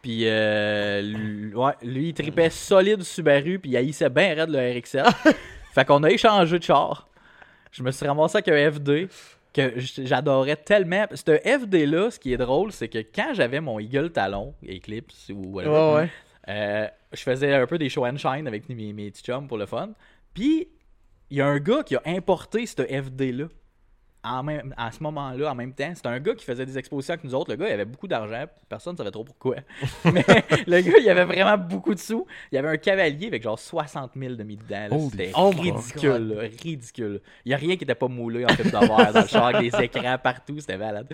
Puis 0.02 0.22
euh, 0.26 1.02
lui, 1.02 1.54
ouais, 1.56 1.74
lui, 1.82 2.10
il 2.10 2.14
tripait 2.14 2.50
solide 2.50 3.02
Subaru. 3.04 3.60
Puis 3.60 3.72
il 3.72 3.78
haïssait 3.78 4.10
bien 4.10 4.36
raide 4.36 4.50
le 4.50 4.60
RX-7. 4.60 5.04
fait 5.74 5.86
qu'on 5.86 6.04
a 6.04 6.12
échangé 6.12 6.60
de 6.60 6.64
char. 6.64 7.10
Je 7.72 7.84
me 7.84 7.92
suis 7.92 8.06
ramassé 8.08 8.38
avec 8.38 8.48
un 8.50 8.72
FD 8.72 9.10
que 9.54 9.74
j'adorais 9.78 10.58
tellement. 10.58 11.06
Ce 11.14 11.32
FD-là, 11.32 12.12
ce 12.12 12.20
qui 12.20 12.34
est 12.34 12.38
drôle, 12.38 12.72
c'est 12.72 12.88
que 12.90 13.00
quand 13.00 13.34
j'avais 13.34 13.62
mon 13.62 13.80
Eagle 13.80 14.12
Talon, 14.12 14.54
Eclipse 14.64 15.30
ou 15.34 15.54
whatever, 15.56 15.74
Ouais, 15.74 15.96
ouais. 15.96 16.10
euh, 16.50 16.88
je 17.14 17.22
faisais 17.22 17.54
un 17.54 17.66
peu 17.66 17.78
des 17.78 17.90
show 17.90 18.06
and 18.06 18.18
shine 18.18 18.48
avec 18.48 18.70
mes, 18.70 18.94
mes 18.94 19.10
petits 19.12 19.24
chums 19.24 19.48
pour 19.48 19.58
le 19.58 19.66
fun. 19.66 19.90
Puis, 20.34 20.68
il 21.30 21.38
y 21.38 21.42
a 21.42 21.48
un 21.48 21.58
gars 21.60 21.84
qui 21.84 21.96
a 21.96 22.02
importé 22.06 22.66
ce 22.66 22.82
FD-là. 22.84 23.46
En 24.26 24.42
même, 24.44 24.74
à 24.76 24.92
ce 24.92 25.04
moment-là, 25.04 25.52
en 25.52 25.56
même 25.56 25.72
temps, 25.74 25.92
c'était 25.94 26.08
un 26.08 26.20
gars 26.20 26.34
qui 26.34 26.44
faisait 26.44 26.66
des 26.66 26.78
expositions 26.78 27.14
avec 27.14 27.24
nous 27.24 27.36
autres. 27.36 27.52
Le 27.52 27.58
gars, 27.58 27.68
il 27.70 27.74
avait 27.74 27.86
beaucoup 27.86 28.08
d'argent. 28.08 28.46
Personne 28.68 28.94
ne 28.94 28.98
savait 28.98 29.12
trop 29.12 29.24
pourquoi. 29.24 29.58
Mais 30.06 30.26
le 30.66 30.82
gars, 30.82 30.98
il 31.00 31.10
avait 31.10 31.26
vraiment 31.26 31.58
beaucoup 31.58 31.94
de 31.94 32.00
sous. 32.00 32.26
Il 32.52 32.56
y 32.56 32.58
avait 32.58 32.70
un 32.70 32.78
cavalier 32.78 33.28
avec 33.28 33.44
genre 33.44 33.60
60 33.60 34.12
000 34.16 34.34
de 34.36 34.44
mis 34.44 34.58
dedans. 34.58 34.88
là. 34.90 34.96
Holy 34.96 35.10
C'était 35.12 35.32
Oh 35.36 35.50
ridicule. 35.52 36.28
là, 36.36 36.42
ridicule. 36.64 37.22
Il 37.46 37.50
n'y 37.50 37.54
a 37.54 37.58
rien 37.58 37.76
qui 37.76 37.82
n'était 37.84 37.96
pas 37.96 38.08
moulé 38.08 38.46
en 38.46 38.48
de 38.48 38.64
verre 38.64 39.12
dans 39.14 39.22
le 39.22 39.28
char, 39.28 39.46
avec 39.56 39.72
des 39.72 39.84
écrans 39.84 40.18
partout. 40.22 40.60
C'était 40.60 40.78
malade. 40.78 41.08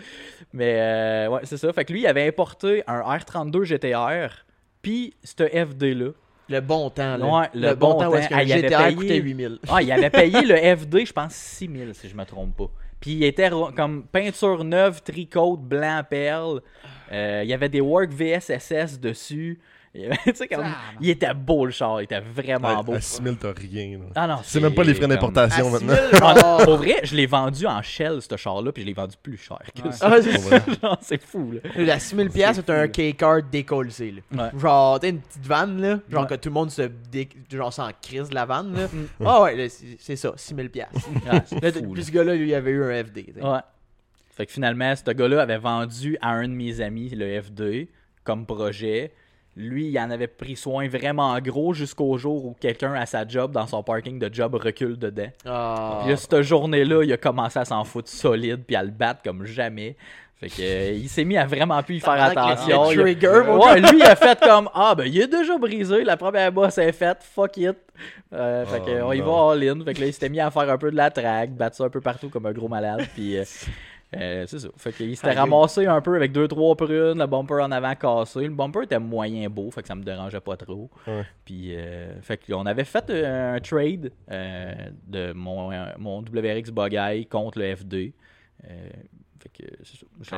Mais 0.53 0.75
euh, 0.79 1.29
ouais, 1.29 1.41
c'est 1.43 1.57
ça. 1.57 1.71
Fait 1.73 1.83
que 1.85 1.91
lui, 1.93 2.01
il 2.01 2.07
avait 2.07 2.27
importé 2.27 2.83
un 2.87 3.01
R32 3.01 3.63
GTR. 3.63 4.45
Puis, 4.81 5.13
ce 5.23 5.43
FD-là. 5.43 6.11
Le 6.49 6.59
bon 6.59 6.89
temps, 6.89 7.15
là. 7.17 7.25
Ouais, 7.25 7.47
le 7.53 7.75
bon 7.75 7.95
où 8.09 8.15
est-ce 8.15 8.23
temps. 8.27 8.35
qu'un 8.35 8.37
Ah, 8.39 8.43
il 8.43 8.51
avait 8.51 8.61
GTR 8.63 8.77
payé- 8.79 8.95
coûtait 8.95 9.17
8000. 9.21 9.59
Ah, 9.69 9.81
il 9.81 9.91
avait 9.91 10.09
payé 10.09 10.41
le 10.41 10.55
FD, 10.75 11.05
je 11.05 11.13
pense, 11.13 11.33
6000 11.33 11.91
si 11.93 12.09
je 12.09 12.15
me 12.15 12.25
trompe 12.25 12.57
pas. 12.57 12.69
Puis 13.01 13.13
il 13.13 13.23
était 13.23 13.49
comme 13.75 14.03
peinture 14.03 14.63
neuve, 14.63 15.01
tricote, 15.01 15.61
blanc, 15.61 16.03
perle. 16.07 16.61
Euh, 17.11 17.41
il 17.43 17.49
y 17.49 17.53
avait 17.53 17.67
des 17.67 17.81
Work 17.81 18.11
VSSS 18.11 18.99
dessus. 18.99 19.59
Il 19.93 20.01
y 20.03 20.05
avait- 20.05 20.15
tu 20.25 20.35
sais, 20.35 20.47
comme- 20.47 20.63
il 21.01 21.09
était 21.09 21.33
beau 21.33 21.65
le 21.65 21.71
char, 21.73 21.99
il 21.99 22.05
était 22.05 22.21
vraiment 22.21 22.79
À, 22.79 22.81
beau. 22.81 22.93
à 22.93 23.01
6000, 23.01 23.35
t'as 23.37 23.51
rien. 23.51 23.97
là. 23.99 24.05
Ah 24.15 24.25
non, 24.27 24.37
C'est 24.43 24.61
même 24.61 24.73
pas 24.73 24.83
les 24.85 24.93
frais 24.93 25.07
d'importation 25.07 25.67
À 25.67 25.71
maintenant. 25.71 25.93
6000, 25.95 26.19
Ah, 26.23 26.35
genre- 26.39 26.63
Pour 26.63 26.77
vrai, 26.77 26.95
je 27.03 27.13
l'ai 27.15 27.25
vendu 27.25 27.67
en 27.67 27.81
shell, 27.81 28.21
ce 28.21 28.37
char-là, 28.37 28.71
puis 28.71 28.83
je 28.83 28.87
l'ai 28.87 28.93
vendu 28.93 29.15
plus 29.21 29.35
cher 29.35 29.59
que 29.75 29.81
Ouais. 29.81 29.91
ça. 29.91 30.09
Ah, 30.81 30.97
c'est 31.01 31.21
fou, 31.25 31.51
là. 31.51 31.59
La 31.75 31.99
6000 31.99 32.29
pièces, 32.29 32.55
c'est 32.55 32.69
un 32.69 32.87
K-card 32.87 33.41
décollé. 33.51 33.89
Ouais. 33.99 34.49
Genre, 34.57 34.99
t'as 34.99 35.09
une 35.09 35.19
petite 35.19 35.45
vanne 35.45 35.81
là, 35.81 35.99
genre 36.09 36.21
Ouais. 36.21 36.27
que 36.29 36.35
tout 36.35 36.47
le 36.49 36.53
monde 36.53 36.71
se 36.71 36.83
dé... 37.11 37.27
genre 37.51 37.73
s'en 37.73 37.89
crise 38.01 38.29
de 38.29 38.35
la 38.35 38.45
vanne 38.45 38.73
là. 38.73 38.87
Ah 39.25 39.41
ouais, 39.43 39.67
c'est 39.99 40.15
ça, 40.15 40.31
6000 40.37 40.69
pièces. 40.69 40.87
Ah, 41.29 41.41
fou, 41.41 41.59
puis 41.93 42.03
ce 42.05 42.11
gars-là, 42.11 42.35
lui, 42.35 42.47
il 42.49 42.53
avait 42.55 42.71
eu 42.71 42.83
un 42.83 43.03
FD. 43.03 43.33
Ouais. 43.41 43.59
Fait 44.37 44.45
que 44.45 44.51
finalement, 44.53 44.93
ce 44.95 45.11
gars-là 45.11 45.41
avait 45.41 45.57
vendu 45.57 46.17
à 46.21 46.29
un 46.31 46.47
de 46.47 46.53
mes 46.53 46.79
amis 46.79 47.09
le 47.09 47.41
FD 47.41 47.89
comme 48.23 48.45
projet. 48.45 49.11
Lui, 49.57 49.87
il 49.89 49.99
en 49.99 50.09
avait 50.09 50.27
pris 50.27 50.55
soin 50.55 50.87
vraiment 50.87 51.37
gros 51.39 51.73
jusqu'au 51.73 52.17
jour 52.17 52.45
où 52.45 52.55
quelqu'un 52.59 52.93
à 52.93 53.05
sa 53.05 53.27
job, 53.27 53.51
dans 53.51 53.67
son 53.67 53.83
parking 53.83 54.17
de 54.17 54.33
job, 54.33 54.55
recule 54.55 54.97
dedans. 54.97 55.27
Ah. 55.45 55.99
Puis 56.01 56.11
là, 56.11 56.15
cette 56.17 56.41
journée-là, 56.41 57.03
il 57.03 57.11
a 57.11 57.17
commencé 57.17 57.59
à 57.59 57.65
s'en 57.65 57.83
foutre 57.83 58.09
solide 58.09 58.63
puis 58.65 58.75
à 58.77 58.83
le 58.83 58.91
battre 58.91 59.21
comme 59.23 59.45
jamais. 59.45 59.97
Fait 60.39 60.47
que 60.49 60.61
euh, 60.61 60.91
il 60.93 61.07
s'est 61.09 61.23
mis 61.25 61.37
à 61.37 61.45
vraiment 61.45 61.83
plus 61.83 61.97
y 61.97 61.99
faire 61.99 62.13
attention. 62.23 62.91
Il 62.91 62.99
a- 62.99 63.03
trigger, 63.03 63.41
mon 63.45 63.63
ouais, 63.63 63.79
lui, 63.79 63.97
il 63.99 64.03
a 64.03 64.15
fait 64.15 64.39
comme 64.39 64.69
Ah, 64.73 64.95
ben, 64.95 65.03
il 65.05 65.19
est 65.21 65.27
déjà 65.27 65.55
brisé. 65.57 66.03
La 66.03 66.17
première 66.17 66.51
bosse 66.51 66.77
est 66.79 66.93
faite. 66.93 67.19
Fuck 67.21 67.57
it. 67.57 67.75
Euh, 68.33 68.65
fait 68.65 68.81
Oh, 68.81 68.85
que, 68.85 69.01
on 69.03 69.11
y 69.11 69.19
va 69.21 69.51
all 69.51 69.63
in. 69.69 69.83
Fait 69.85 69.93
que 69.93 69.99
là, 69.99 70.07
il 70.07 70.13
s'était 70.13 70.29
mis 70.29 70.39
à 70.39 70.49
faire 70.49 70.67
un 70.67 70.77
peu 70.79 70.89
de 70.89 70.95
la 70.95 71.11
track, 71.11 71.51
battre 71.51 71.75
ça 71.75 71.83
un 71.83 71.89
peu 71.89 72.01
partout 72.01 72.29
comme 72.29 72.47
un 72.47 72.53
gros 72.53 72.67
malade. 72.69 73.05
Puis 73.13 73.37
euh, 73.37 73.43
Euh, 74.15 74.45
c'est 74.45 74.59
ça. 74.59 74.67
Fait 74.75 74.91
qu'il 74.91 75.15
s'était 75.15 75.31
ramassé 75.31 75.85
un 75.85 76.01
peu 76.01 76.15
avec 76.15 76.31
deux 76.33 76.47
trois 76.47 76.75
prunes, 76.75 77.17
le 77.17 77.25
bumper 77.27 77.61
en 77.63 77.71
avant 77.71 77.95
cassé. 77.95 78.41
Le 78.41 78.49
bumper 78.49 78.83
était 78.83 78.99
moyen 78.99 79.49
beau, 79.49 79.71
fait 79.71 79.81
que 79.81 79.87
ça 79.87 79.95
me 79.95 80.03
dérangeait 80.03 80.41
pas 80.41 80.57
trop. 80.57 80.89
Ouais. 81.07 81.23
Puis, 81.45 81.75
euh, 81.75 82.19
fait 82.21 82.37
qu'on 82.45 82.65
avait 82.65 82.83
fait 82.83 83.09
euh, 83.09 83.55
un 83.55 83.59
trade 83.61 84.11
euh, 84.29 84.73
de 85.07 85.31
mon, 85.31 85.71
mon 85.97 86.19
WRX 86.21 86.71
Bugeye 86.71 87.25
contre 87.25 87.59
le 87.59 87.75
FD. 87.75 88.13
Euh, 88.69 88.89
fait 89.41 89.49
que 89.49 89.73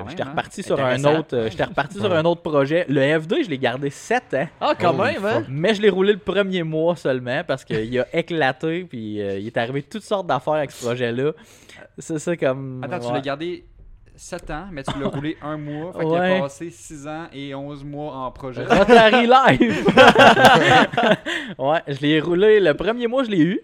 J'étais 0.10 0.24
hein? 0.24 0.30
reparti 0.30 0.64
sur 0.64 0.80
un 0.80 1.04
autre, 1.04 1.36
euh, 1.36 1.50
j'étais 1.50 1.66
reparti 1.66 2.00
sur 2.00 2.14
un 2.14 2.24
autre 2.24 2.42
projet. 2.42 2.86
Le 2.88 3.20
FD, 3.20 3.44
je 3.44 3.50
l'ai 3.50 3.58
gardé 3.58 3.90
7 3.90 4.34
ans. 4.36 4.48
Ah, 4.62 4.76
quand 4.80 4.94
même, 4.94 5.26
hein? 5.26 5.44
Mais 5.50 5.74
je 5.74 5.82
l'ai 5.82 5.90
roulé 5.90 6.14
le 6.14 6.20
premier 6.20 6.64
mois 6.64 6.96
seulement 6.96 7.44
parce 7.46 7.66
qu'il 7.66 8.00
a 8.00 8.06
éclaté 8.18 8.86
puis 8.86 9.22
euh, 9.22 9.40
il 9.40 9.48
est 9.48 9.58
arrivé 9.58 9.82
toutes 9.84 10.04
sortes 10.04 10.28
d'affaires 10.28 10.54
avec 10.54 10.72
ce 10.72 10.86
projet-là. 10.86 11.32
C'est 11.98 12.20
ça 12.20 12.36
comme. 12.38 12.82
Attends, 12.84 13.08
tu 13.08 13.14
l'as 13.14 13.22
gardé 13.22 13.66
7 14.16 14.50
ans, 14.52 14.66
mais 14.72 14.84
tu 14.84 14.92
l'as 15.00 15.08
roulé 15.08 15.38
un 15.42 15.58
mois. 15.58 15.94
Fait 15.94 16.00
qu'il 16.00 16.08
Ouais. 16.10 16.38
a 16.38 16.42
passé 16.42 16.70
6 16.70 17.08
ans 17.08 17.28
et 17.34 17.54
11 17.56 17.84
mois 17.84 18.14
en 18.16 18.32
projet. 18.32 18.66
Rotary 18.66 19.28
Live! 19.28 19.86
ouais, 21.58 21.82
je 21.88 22.00
l'ai 22.02 22.20
roulé. 22.20 22.60
Le 22.60 22.74
premier 22.74 23.08
mois, 23.08 23.24
je 23.24 23.30
l'ai 23.32 23.42
eu. 23.42 23.60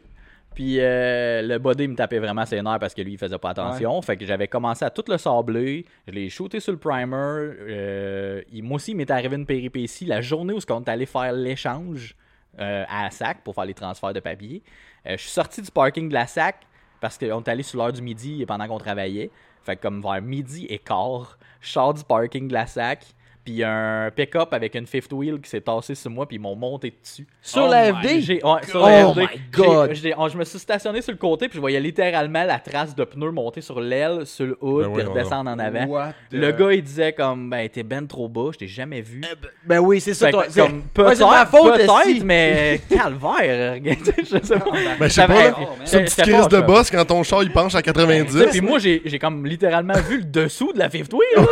Puis 0.55 0.77
euh, 0.79 1.41
le 1.43 1.57
body 1.57 1.87
me 1.87 1.95
tapait 1.95 2.19
vraiment 2.19 2.45
ses 2.45 2.61
nerfs 2.61 2.79
parce 2.79 2.93
que 2.93 3.01
lui, 3.01 3.13
il 3.13 3.17
faisait 3.17 3.37
pas 3.37 3.51
attention. 3.51 4.01
Fait 4.01 4.17
que 4.17 4.25
j'avais 4.25 4.47
commencé 4.47 4.83
à 4.83 4.89
tout 4.89 5.03
le 5.07 5.17
sabler. 5.17 5.85
Je 6.07 6.11
l'ai 6.11 6.29
shooté 6.29 6.59
sur 6.59 6.73
le 6.73 6.79
primer. 6.79 7.05
Euh, 7.15 8.41
il- 8.51 8.63
moi 8.63 8.75
aussi, 8.75 8.91
il 8.91 8.95
m'était 8.97 9.13
arrivé 9.13 9.35
une 9.37 9.45
péripétie. 9.45 10.05
La 10.05 10.21
journée 10.21 10.53
où 10.53 10.59
on 10.69 10.81
est 10.81 10.89
allé 10.89 11.05
faire 11.05 11.31
l'échange 11.31 12.15
euh, 12.59 12.83
à 12.89 13.03
la 13.03 13.11
SAC 13.11 13.43
pour 13.43 13.55
faire 13.55 13.65
les 13.65 13.73
transferts 13.73 14.11
de 14.13 14.19
papier, 14.19 14.61
je 15.05 15.15
suis 15.15 15.29
sorti 15.29 15.61
du 15.61 15.71
parking 15.71 16.09
de 16.09 16.13
la 16.13 16.27
SAC 16.27 16.57
parce 17.01 17.17
qu'on 17.17 17.41
est 17.41 17.47
allé 17.47 17.63
sur 17.63 17.79
l'heure 17.79 17.93
du 17.93 18.01
midi 18.01 18.45
pendant 18.47 18.67
qu'on 18.67 18.77
travaillait. 18.77 19.31
Fait 19.63 19.75
que 19.75 19.81
comme 19.81 20.01
vers 20.01 20.21
midi 20.21 20.65
et 20.69 20.79
quart, 20.79 21.37
je 21.61 21.93
du 21.93 22.03
parking 22.03 22.47
de 22.47 22.53
la 22.53 22.67
SAC. 22.67 23.05
Puis 23.49 23.63
un 23.63 24.11
pick-up 24.15 24.49
avec 24.53 24.75
une 24.75 24.85
fifth 24.85 25.11
wheel 25.11 25.39
qui 25.41 25.49
s'est 25.49 25.61
tassé 25.61 25.95
sur 25.95 26.11
moi, 26.11 26.27
puis 26.27 26.35
ils 26.37 26.39
m'ont 26.39 26.55
monté 26.55 26.93
dessus. 27.01 27.25
Sur 27.41 27.63
Oh 27.63 27.71
la 27.71 27.95
FD? 27.95 28.21
J'ai- 28.21 28.43
ouais, 28.43 28.63
sur 28.67 28.79
Oh 28.79 28.85
la 28.85 29.07
FD. 29.11 29.21
my 29.21 29.27
J'ai- 29.33 29.39
God. 29.63 29.93
j'ai- 29.93 30.13
oh, 30.15 30.29
je 30.29 30.37
me 30.37 30.43
suis 30.43 30.59
stationné 30.59 31.01
sur 31.01 31.11
le 31.13 31.17
côté, 31.17 31.47
puis 31.47 31.55
je 31.55 31.59
voyais 31.59 31.79
littéralement 31.79 32.43
la 32.43 32.59
trace 32.59 32.93
de 32.95 33.03
pneus 33.03 33.31
monter 33.31 33.61
sur 33.61 33.81
l'aile, 33.81 34.27
sur 34.27 34.45
le 34.45 34.57
hood, 34.61 34.83
Ben 34.85 34.93
puis 34.93 35.01
oui, 35.01 35.09
redescendre 35.09 35.49
en 35.49 35.57
avant. 35.57 35.85
What 35.87 36.13
the- 36.29 36.33
Le 36.33 36.51
gars, 36.51 36.73
il 36.73 36.83
disait 36.83 37.11
comme, 37.13 37.49
ben, 37.49 37.67
t'es 37.69 37.81
ben 37.81 38.05
trop 38.05 38.27
bas, 38.27 38.49
je 38.53 38.59
t'ai 38.59 38.67
jamais 38.67 39.01
vu. 39.01 39.21
Ben 39.65 39.79
oui, 39.79 39.99
c'est 39.99 40.13
ça. 40.13 40.27
C'est- 40.47 40.59
comme, 40.61 40.83
Ouais, 41.07 41.15
c'est 41.15 41.25
ma 41.25 41.45
peut-être, 41.45 41.49
faute, 41.49 41.73
peut-être, 41.73 42.23
mais 42.23 42.81
calvaire, 42.87 43.73
regarde, 43.73 43.99
je 44.17 44.23
sais 44.45 44.59
pas. 44.59 44.71
Ben, 44.99 45.07
je 45.07 45.13
sais 45.13 45.25
pas. 45.25 45.55
Oh. 45.59 45.65
C'est 45.85 45.97
une 46.01 46.05
petite 46.05 46.21
crise 46.21 46.47
de 46.49 46.61
boss 46.61 46.91
quand 46.91 47.03
ton 47.05 47.23
char 47.23 47.41
il 47.41 47.51
penche 47.51 47.73
à 47.73 47.81
Tu 47.81 47.87
sais, 47.89 47.93
90. 47.93 48.45
Puis 48.51 48.61
moi, 48.61 48.77
j'ai 48.77 49.17
comme 49.19 49.43
littéralement 49.47 49.99
vu 50.07 50.17
le 50.19 50.23
dessous 50.25 50.71
de 50.71 50.77
la 50.77 50.87
fifth 50.91 51.11
wheel. 51.13 51.47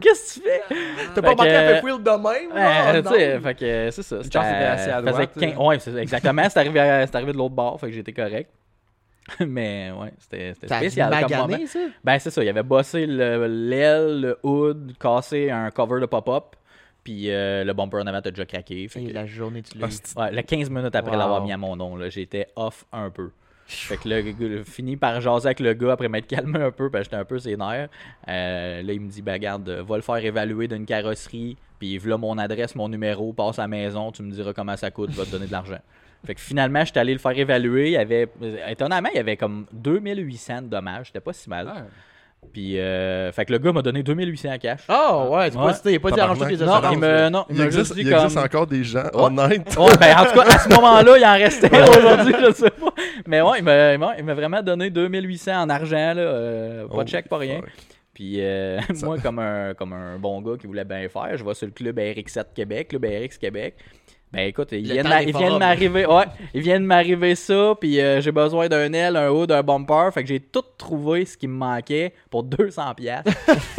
Qu'est-ce 0.00 0.40
que 0.40 0.40
tu 0.40 0.48
fais? 0.48 0.62
T'as 1.14 1.22
pas 1.22 1.28
Fait 1.28 1.34
remarqué 1.34 1.52
que- 1.52 1.76
un 1.76 1.80
peu 1.80 1.86
wheel 1.86 2.02
de 2.02 2.10
même? 2.10 3.02
tu 3.02 3.08
sais, 3.14 3.40
fait 3.40 3.54
que 3.54 3.90
c'est 3.90 4.02
ça. 4.02 4.16
chance 4.16 4.24
c'était 4.24 4.38
assez 4.38 4.90
à 4.90 4.98
faisait 5.00 5.10
droite, 5.12 5.30
15 5.38 5.54
là. 5.54 5.60
Ouais, 5.66 5.78
exactement. 6.02 6.42
C'est 6.48 6.58
arrivé, 6.58 6.80
à- 6.80 7.06
arrivé 7.12 7.32
de 7.32 7.36
l'autre 7.38 7.54
bord, 7.54 7.78
fait 7.80 7.86
que 7.88 7.92
j'étais 7.92 8.12
correct. 8.12 8.50
Mais 9.46 9.90
ouais, 9.90 10.12
c'était 10.18 10.54
spécial 10.54 11.10
comme 11.10 11.30
moment. 11.30 11.46
magané, 11.48 11.66
ça? 11.66 11.80
Ben 12.02 12.18
c'est 12.18 12.30
ça, 12.30 12.42
il 12.42 12.48
avait 12.48 12.62
bossé 12.62 13.04
le- 13.06 13.46
l'aile, 13.46 14.20
le 14.22 14.38
hood, 14.42 14.92
cassé 14.98 15.50
un 15.50 15.70
cover 15.70 16.00
de 16.00 16.06
pop-up, 16.06 16.56
puis 17.04 17.30
euh, 17.30 17.62
le 17.62 17.72
bumper 17.74 17.98
en 17.98 18.06
avant 18.06 18.18
a 18.18 18.22
déjà 18.22 18.46
craqué. 18.46 18.88
fait 18.88 19.02
Et 19.02 19.06
que- 19.08 19.12
la 19.12 19.26
journée, 19.26 19.60
tu 19.62 19.76
l'as. 19.76 20.14
Ouais, 20.16 20.32
le 20.32 20.40
15 20.42 20.70
minutes 20.70 20.96
après 20.96 21.12
Wow. 21.12 21.18
l'avoir 21.18 21.42
mis 21.44 21.52
à 21.52 21.58
mon 21.58 21.76
nom, 21.76 21.94
là, 21.96 22.08
j'étais 22.08 22.46
off 22.56 22.86
un 22.90 23.10
peu. 23.10 23.30
Fait 23.70 23.98
que 23.98 24.08
là, 24.08 24.22
g- 24.22 24.62
fini 24.64 24.96
par 24.96 25.20
jaser 25.20 25.48
avec 25.48 25.60
le 25.60 25.74
gars 25.74 25.92
après 25.92 26.08
m'être 26.08 26.26
calmé 26.26 26.58
un 26.60 26.70
peu, 26.70 26.90
parce 26.90 27.06
que 27.06 27.16
j'étais 27.16 27.16
un 27.20 27.24
peu 27.24 27.36
nerfs. 27.56 27.88
Euh, 28.28 28.82
là, 28.82 28.92
il 28.94 29.00
me 29.00 29.08
dit, 29.10 29.20
bah 29.20 29.38
garde, 29.38 29.68
va 29.68 29.96
le 29.96 30.02
faire 30.02 30.16
évaluer 30.16 30.68
d'une 30.68 30.86
carrosserie, 30.86 31.56
puis 31.78 31.98
voilà 31.98 32.16
mon 32.16 32.38
adresse, 32.38 32.74
mon 32.74 32.88
numéro, 32.88 33.32
passe 33.34 33.58
à 33.58 33.62
la 33.62 33.68
maison, 33.68 34.10
tu 34.10 34.22
me 34.22 34.30
diras 34.32 34.54
comment 34.54 34.76
ça 34.76 34.90
coûte, 34.90 35.10
je 35.12 35.20
vais 35.20 35.26
te 35.26 35.30
donner 35.32 35.46
de 35.46 35.52
l'argent. 35.52 35.78
Fait 36.26 36.34
que 36.34 36.40
finalement, 36.40 36.84
j'étais 36.84 36.98
allé 36.98 37.12
le 37.12 37.18
faire 37.20 37.38
évaluer. 37.38 37.90
Il 37.92 37.96
avait, 37.96 38.28
étonnamment, 38.68 39.08
il 39.12 39.16
y 39.18 39.20
avait 39.20 39.36
comme 39.36 39.66
2800 39.72 40.62
de 40.62 40.66
dommages, 40.68 41.08
c'était 41.08 41.20
pas 41.20 41.32
si 41.32 41.48
mal. 41.48 41.66
Puis, 42.52 42.78
euh, 42.80 43.30
fait 43.32 43.44
que 43.44 43.52
le 43.52 43.58
gars 43.58 43.72
m'a 43.72 43.82
donné 43.82 44.02
2800 44.02 44.48
en 44.54 44.58
cash. 44.58 44.80
Oh, 44.88 45.28
ouais, 45.32 45.50
c'est 45.50 45.58
Ouais. 45.58 45.64
pas 45.66 45.74
cité. 45.74 45.92
Il 45.92 45.96
a 45.96 46.00
pas 46.00 46.10
dit 46.10 46.20
arranger 46.20 46.46
tes 46.46 46.64
non, 46.64 46.72
assurances. 46.72 46.92
il 46.94 46.98
me, 46.98 47.28
non, 47.28 47.44
il 47.50 47.54
Il 47.56 47.58
m'a 47.58 47.64
existe, 47.66 47.94
il 47.96 48.04
comme... 48.10 48.18
existe 48.24 48.36
encore 48.38 48.66
des 48.66 48.84
gens 48.84 49.04
honnêtes. 49.12 49.76
Ouais, 49.76 49.96
ben, 50.00 50.16
en 50.18 50.24
tout 50.24 50.40
cas, 50.40 50.46
à 50.48 50.58
ce 50.58 50.68
moment-là, 50.70 51.18
il 51.18 51.24
en 51.24 51.32
restait 51.34 51.70
aujourd'hui, 51.88 52.34
je 52.46 52.52
sais 52.52 52.70
pas. 52.70 52.92
Mais 53.26 53.42
ouais, 53.42 53.58
il 53.58 53.64
m'a, 53.64 54.34
vraiment 54.34 54.62
donné 54.62 54.88
2800 54.90 55.62
en 55.62 55.68
argent, 55.68 56.14
là, 56.14 56.20
euh, 56.22 56.88
pas 56.88 56.94
Oh, 56.98 57.04
de 57.04 57.08
chèque, 57.08 57.28
pas 57.28 57.38
rien. 57.38 57.60
fuck. 57.60 57.70
Puis 58.14 58.36
euh, 58.40 58.80
moi, 59.02 59.18
comme 59.18 59.38
un, 59.38 59.74
comme 59.74 59.92
un 59.92 60.18
bon 60.18 60.40
gars 60.40 60.56
qui 60.58 60.66
voulait 60.66 60.84
bien 60.84 61.06
faire, 61.08 61.36
je 61.36 61.44
vais 61.44 61.54
sur 61.54 61.66
le 61.66 61.72
club 61.72 61.98
RX7 61.98 62.46
Québec, 62.54 62.88
club 62.88 63.04
RX 63.04 63.38
Québec. 63.38 63.76
Ben 64.32 64.48
écoute, 64.48 64.68
il 64.72 64.86
Le 64.86 64.92
vient, 64.94 65.02
de 65.04 65.08
temps 65.08 65.14
m'a- 65.14 65.24
des 65.24 65.30
il 65.30 65.36
vient 65.36 65.40
de 65.40 65.46
forums. 65.46 65.58
m'arriver, 65.58 66.06
ouais, 66.06 66.24
il 66.52 66.60
vient 66.60 66.78
de 66.80 66.84
m'arriver 66.84 67.34
ça, 67.34 67.74
puis 67.80 67.98
euh, 68.00 68.20
j'ai 68.20 68.30
besoin 68.32 68.68
d'un 68.68 68.92
aile, 68.92 69.16
un 69.16 69.30
hood, 69.30 69.50
un 69.50 69.62
bumper, 69.62 70.10
fait 70.12 70.22
que 70.22 70.28
j'ai 70.28 70.40
tout 70.40 70.62
trouvé 70.76 71.24
ce 71.24 71.36
qui 71.38 71.48
me 71.48 71.54
manquait 71.56 72.12
pour 72.30 72.42
200 72.42 72.94
pièces. 72.94 73.24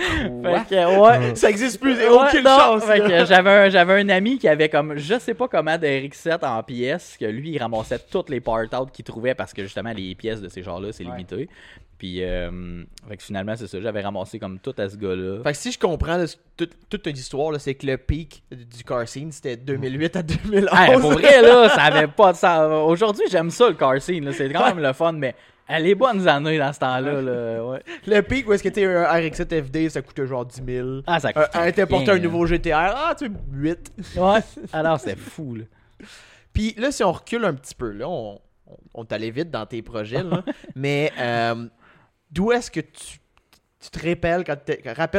fait 0.00 0.66
que 0.68 1.00
ouais, 1.00 1.34
Ça 1.34 1.48
existe 1.50 1.80
plus. 1.80 1.94
Ouais, 1.94 2.08
Aucune 2.08 2.42
non, 2.42 2.58
chance. 2.58 2.84
fait 2.84 3.00
que 3.00 3.24
j'avais 3.26 3.50
un, 3.50 3.68
j'avais 3.68 4.00
un 4.00 4.08
ami 4.08 4.38
qui 4.38 4.48
avait 4.48 4.68
comme 4.68 4.96
je 4.96 5.18
sais 5.18 5.34
pas 5.34 5.46
comment 5.48 5.76
des 5.78 6.08
RX7 6.08 6.44
en 6.44 6.62
pièces 6.62 7.16
que 7.18 7.26
lui 7.26 7.50
il 7.50 7.58
ramassait 7.58 7.98
toutes 8.10 8.30
les 8.30 8.40
part 8.40 8.64
out 8.78 8.90
qu'il 8.92 9.04
trouvait 9.04 9.34
parce 9.34 9.52
que 9.52 9.62
justement 9.62 9.92
les 9.94 10.14
pièces 10.14 10.40
de 10.40 10.48
ces 10.48 10.62
genres 10.62 10.80
là 10.80 10.88
c'est 10.92 11.04
Ouais. 11.04 11.10
limité. 11.12 11.48
Puis 12.00 12.24
euh, 12.24 12.82
fait 13.10 13.18
que 13.18 13.22
finalement 13.22 13.54
c'est 13.56 13.66
ça, 13.66 13.78
j'avais 13.78 14.00
ramassé 14.00 14.38
comme 14.38 14.58
tout 14.58 14.72
à 14.78 14.88
ce 14.88 14.96
gars-là. 14.96 15.42
Fait 15.42 15.52
que 15.52 15.58
si 15.58 15.70
je 15.70 15.78
comprends 15.78 16.16
là, 16.16 16.24
toute, 16.56 16.72
toute 16.88 17.02
ton 17.02 17.10
histoire, 17.10 17.60
c'est 17.60 17.74
que 17.74 17.86
le 17.86 17.98
pic 17.98 18.42
du 18.50 18.82
car 18.84 19.06
scene, 19.06 19.30
c'était 19.30 19.58
2008 19.58 20.16
à 20.16 20.22
2011. 20.22 20.68
Hey, 20.72 20.98
pour 20.98 21.12
vrai 21.12 21.42
là, 21.42 21.68
ça 21.74 21.82
avait 21.82 22.06
pas 22.06 22.32
de 22.32 22.38
sens. 22.38 22.88
Aujourd'hui, 22.88 23.24
j'aime 23.30 23.50
ça 23.50 23.68
le 23.68 23.74
car 23.74 24.00
scene 24.00 24.32
c'est 24.32 24.48
quand 24.50 24.64
même 24.74 24.82
le 24.82 24.94
fun 24.94 25.12
mais 25.12 25.34
elle 25.68 25.82
les 25.82 25.94
bonnes 25.94 26.26
années 26.26 26.56
dans 26.56 26.72
ce 26.72 26.78
temps-là 26.78 27.20
là, 27.20 27.64
ouais. 27.66 27.82
Le 28.06 28.22
pic 28.22 28.48
où 28.48 28.54
est-ce 28.54 28.62
que 28.62 28.70
t'es 28.70 28.86
un 28.86 29.04
RX-7 29.04 29.64
FD, 29.64 29.90
ça 29.90 30.00
coûtait 30.00 30.26
genre 30.26 30.46
10 30.46 30.62
000. 30.66 30.88
Ah 31.06 31.20
ça 31.20 31.28
Un, 31.28 31.32
coûtait 31.32 31.58
un 31.58 31.72
t'importait 31.72 32.10
un 32.12 32.18
nouveau 32.18 32.46
GTR, 32.46 32.72
ah, 32.96 33.14
tu 33.18 33.26
sais, 33.26 33.32
8. 33.52 33.92
là. 34.16 34.32
Ouais. 34.32 34.40
Alors 34.72 34.98
c'est 34.98 35.18
fou 35.18 35.54
là. 35.56 35.64
Puis 36.54 36.74
là, 36.78 36.90
si 36.92 37.04
on 37.04 37.12
recule 37.12 37.44
un 37.44 37.52
petit 37.52 37.74
peu, 37.74 37.90
là, 37.90 38.08
on, 38.08 38.40
on, 38.66 38.76
on 38.94 39.04
t'allait 39.04 39.30
vite 39.30 39.50
dans 39.50 39.66
tes 39.66 39.82
projets, 39.82 40.22
là. 40.22 40.42
mais 40.74 41.12
euh, 41.18 41.66
d'où 42.30 42.52
est-ce 42.52 42.70
que 42.70 42.80
tu, 42.80 43.18
tu 43.80 43.90
te 43.90 43.98
rappelles 43.98 44.44
quand 44.44 44.56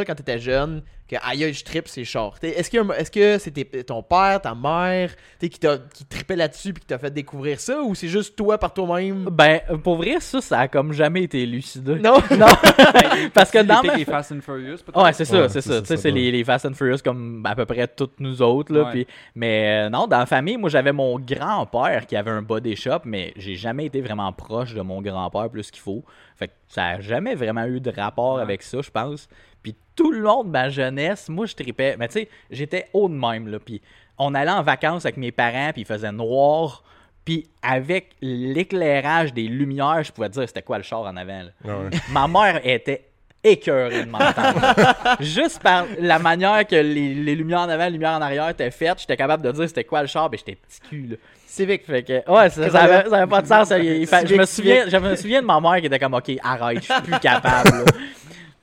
quand 0.05 0.15
t'étais 0.15 0.39
jeune? 0.39 0.83
Que 1.11 1.15
aïe, 1.23 1.53
je 1.53 1.63
tripe 1.63 1.87
ces 1.87 2.03
chars? 2.05 2.33
Est-ce 2.41 2.69
que 2.71 2.93
est-ce 2.93 3.11
que 3.11 3.37
c'était 3.37 3.83
ton 3.83 4.01
père, 4.01 4.41
ta 4.41 4.55
mère, 4.55 5.11
qui, 5.39 5.49
t'a- 5.49 5.77
qui 5.93 6.05
tripait 6.05 6.35
là-dessus 6.35 6.73
puis 6.73 6.81
qui 6.81 6.87
t'a 6.87 6.97
fait 6.97 7.11
découvrir 7.11 7.59
ça 7.59 7.81
ou 7.81 7.93
c'est 7.95 8.07
juste 8.07 8.35
toi 8.35 8.57
par 8.57 8.73
toi-même? 8.73 9.25
Ben 9.31 9.59
pour 9.83 9.97
vrai 9.97 10.19
ça 10.19 10.41
ça 10.41 10.59
a 10.61 10.67
comme 10.67 10.93
jamais 10.93 11.23
été 11.23 11.41
élucidé. 11.43 11.95
Non! 11.95 12.17
Non. 12.37 12.47
Parce 13.33 13.51
que 13.51 13.61
dans 13.63 13.81
les 13.81 13.89
ma 13.89 14.05
Fast 14.05 14.31
and 14.31 14.41
Furious, 14.41 14.77
peut-être? 14.85 15.03
Ouais, 15.03 15.13
c'est 15.13 15.25
ça, 15.25 15.41
Ouais, 15.41 15.49
c'est 15.49 15.61
c'est 15.61 15.69
ça. 15.73 15.81
Tu 15.81 15.87
sais, 15.87 15.97
c'est 15.97 16.11
les, 16.11 16.31
les 16.31 16.43
Fast 16.43 16.65
and 16.65 16.73
Furious 16.73 16.99
comme 17.03 17.45
à 17.45 17.55
peu 17.55 17.65
près 17.65 17.87
toutes 17.87 18.19
nous 18.19 18.41
autres. 18.41 18.73
Là, 18.73 18.83
Ouais. 18.85 18.91
puis- 18.91 19.07
mais 19.35 19.85
euh, 19.85 19.89
non, 19.89 20.07
dans 20.07 20.19
la 20.19 20.25
famille, 20.25 20.57
moi 20.57 20.69
j'avais 20.69 20.91
mon 20.93 21.19
grand-père 21.19 22.05
qui 22.07 22.15
avait 22.15 22.31
un 22.31 22.41
body 22.41 22.75
shop, 22.75 22.99
mais 23.05 23.33
j'ai 23.35 23.55
jamais 23.55 23.85
été 23.85 24.01
vraiment 24.01 24.31
proche 24.31 24.73
de 24.73 24.81
mon 24.81 25.01
grand-père 25.01 25.49
plus 25.49 25.69
qu'il 25.71 25.81
faut. 25.81 26.03
Fait 26.35 26.47
que 26.47 26.53
ça 26.67 26.85
a 26.87 26.99
jamais 27.01 27.35
vraiment 27.35 27.65
eu 27.65 27.79
de 27.79 27.91
rapport 27.91 28.35
Ouais. 28.35 28.41
avec 28.41 28.61
ça, 28.63 28.79
je 28.81 28.89
pense. 28.89 29.27
Puis 29.61 29.75
tout 30.01 30.11
le 30.11 30.19
long 30.19 30.43
de 30.43 30.49
ma 30.49 30.69
jeunesse, 30.69 31.29
moi 31.29 31.45
je 31.45 31.53
tripais. 31.55 31.95
Mais 31.97 32.07
tu 32.07 32.13
sais, 32.13 32.29
j'étais 32.49 32.87
haut 32.93 33.07
de 33.07 33.13
même. 33.13 33.47
Là, 33.47 33.59
puis 33.59 33.81
on 34.17 34.33
allait 34.33 34.51
en 34.51 34.63
vacances 34.63 35.05
avec 35.05 35.17
mes 35.17 35.31
parents, 35.31 35.69
puis 35.73 35.81
il 35.81 35.85
faisait 35.85 36.11
noir. 36.11 36.83
Puis 37.23 37.47
avec 37.61 38.09
l'éclairage 38.21 39.33
des 39.33 39.43
lumières, 39.43 40.03
je 40.03 40.11
pouvais 40.11 40.29
te 40.29 40.33
dire 40.33 40.47
c'était 40.47 40.61
quoi 40.63 40.77
le 40.77 40.83
char 40.83 41.01
en 41.01 41.15
avant. 41.15 41.43
là. 41.43 41.51
Ouais. 41.65 41.89
Ma 42.11 42.27
mère 42.27 42.61
était 42.63 43.05
écœurée 43.43 44.05
de 44.05 44.09
m'entendre. 44.09 44.75
Juste 45.19 45.61
par 45.61 45.85
la 45.99 46.19
manière 46.19 46.65
que 46.67 46.75
les, 46.75 47.13
les 47.15 47.35
lumières 47.35 47.59
en 47.61 47.69
avant, 47.69 47.85
les 47.85 47.91
lumières 47.91 48.11
en 48.17 48.21
arrière 48.21 48.49
étaient 48.49 48.69
faites, 48.71 48.99
j'étais 49.01 49.17
capable 49.17 49.43
de 49.43 49.51
dire 49.51 49.67
c'était 49.67 49.83
quoi 49.83 50.01
le 50.01 50.07
char, 50.07 50.29
mais 50.31 50.37
j'étais 50.37 50.55
petit 50.55 50.79
cul. 50.89 51.07
Là. 51.11 51.15
Civic. 51.47 51.85
Fait 51.85 52.03
que, 52.03 52.31
ouais, 52.31 52.49
ça, 52.49 52.69
ça 52.69 52.79
avait, 52.81 53.09
ça 53.09 53.17
avait 53.17 53.29
pas 53.29 53.41
de 53.41 53.47
sens. 53.47 53.67
ça, 53.67 53.77
il- 53.79 54.01
il 54.01 54.07
fa- 54.07 54.25
je, 54.25 54.35
me 54.35 54.45
souviens, 54.45 54.85
je 54.87 54.97
me 54.97 55.15
souviens 55.15 55.41
de 55.41 55.47
ma 55.47 55.59
mère 55.59 55.79
qui 55.79 55.87
était 55.87 55.99
comme, 55.99 56.13
ok, 56.13 56.31
arrête, 56.43 56.83
je 56.83 56.93
suis 56.93 57.01
plus 57.03 57.19
capable. 57.19 57.69
là. 57.69 57.83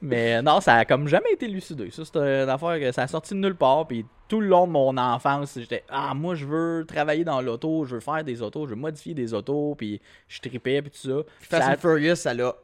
Mais 0.01 0.41
non, 0.43 0.61
ça 0.61 0.75
a 0.77 0.85
comme 0.85 1.09
jamais 1.09 1.33
été 1.33 1.49
lucidé. 1.49 1.91
Ça, 1.91 2.05
c'est 2.05 2.17
une 2.17 2.49
affaire 2.49 2.79
que 2.79 2.93
ça 2.93 3.03
a 3.03 3.07
sorti 3.09 3.35
de 3.35 3.41
nulle 3.41 3.57
part. 3.57 3.87
Puis 3.87 4.07
tout 4.29 4.41
le 4.41 4.47
long 4.49 4.67
de 4.67 4.73
mon 4.73 4.97
enfance, 4.99 5.55
j'étais 5.59 5.85
ah 5.89 6.13
moi 6.15 6.35
je 6.35 6.45
veux 6.45 6.85
travailler 6.87 7.25
dans 7.25 7.41
l'auto, 7.41 7.85
je 7.87 7.95
veux 7.95 8.01
faire 8.01 8.23
des 8.25 8.43
autos, 8.43 8.67
je 8.67 8.71
veux 8.71 8.77
modifier 8.81 9.15
des 9.15 9.33
autos, 9.35 9.75
puis 9.77 10.01
je 10.29 10.41
tripais 10.41 10.83
puis 10.83 10.91
tout 10.91 11.09
ça. 11.09 11.23
Fast 11.41 11.63
Ça- 11.65 11.73
and 11.73 11.77
Furious, 11.79 12.17
ça 12.17 12.35
l'a 12.35 12.55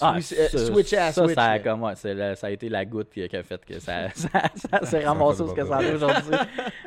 ah, 0.00 0.14
switch- 0.20 0.34
euh, 0.38 0.48
ça- 0.48 0.66
switché 0.66 0.96
à 0.98 1.12
ça, 1.12 1.24
Switch. 1.24 1.34
ça 1.34 1.44
a, 1.44 1.58
comme, 1.60 1.82
ouais, 1.82 1.92
c'est 1.96 2.14
le- 2.14 2.34
ça 2.34 2.48
a 2.48 2.50
été 2.50 2.68
la 2.68 2.84
goutte 2.84 3.10
qui, 3.10 3.26
qui 3.28 3.36
a 3.36 3.42
fait 3.42 3.64
que 3.64 3.78
ça, 3.80 4.08
ça, 4.14 4.28
ça 4.54 4.84
s'est 4.86 5.04
ramassé 5.04 5.44
ce 5.48 5.54
que 5.54 5.64
ça 5.66 5.76
en 5.78 5.80
est 5.80 5.94
aujourd'hui. 5.94 6.34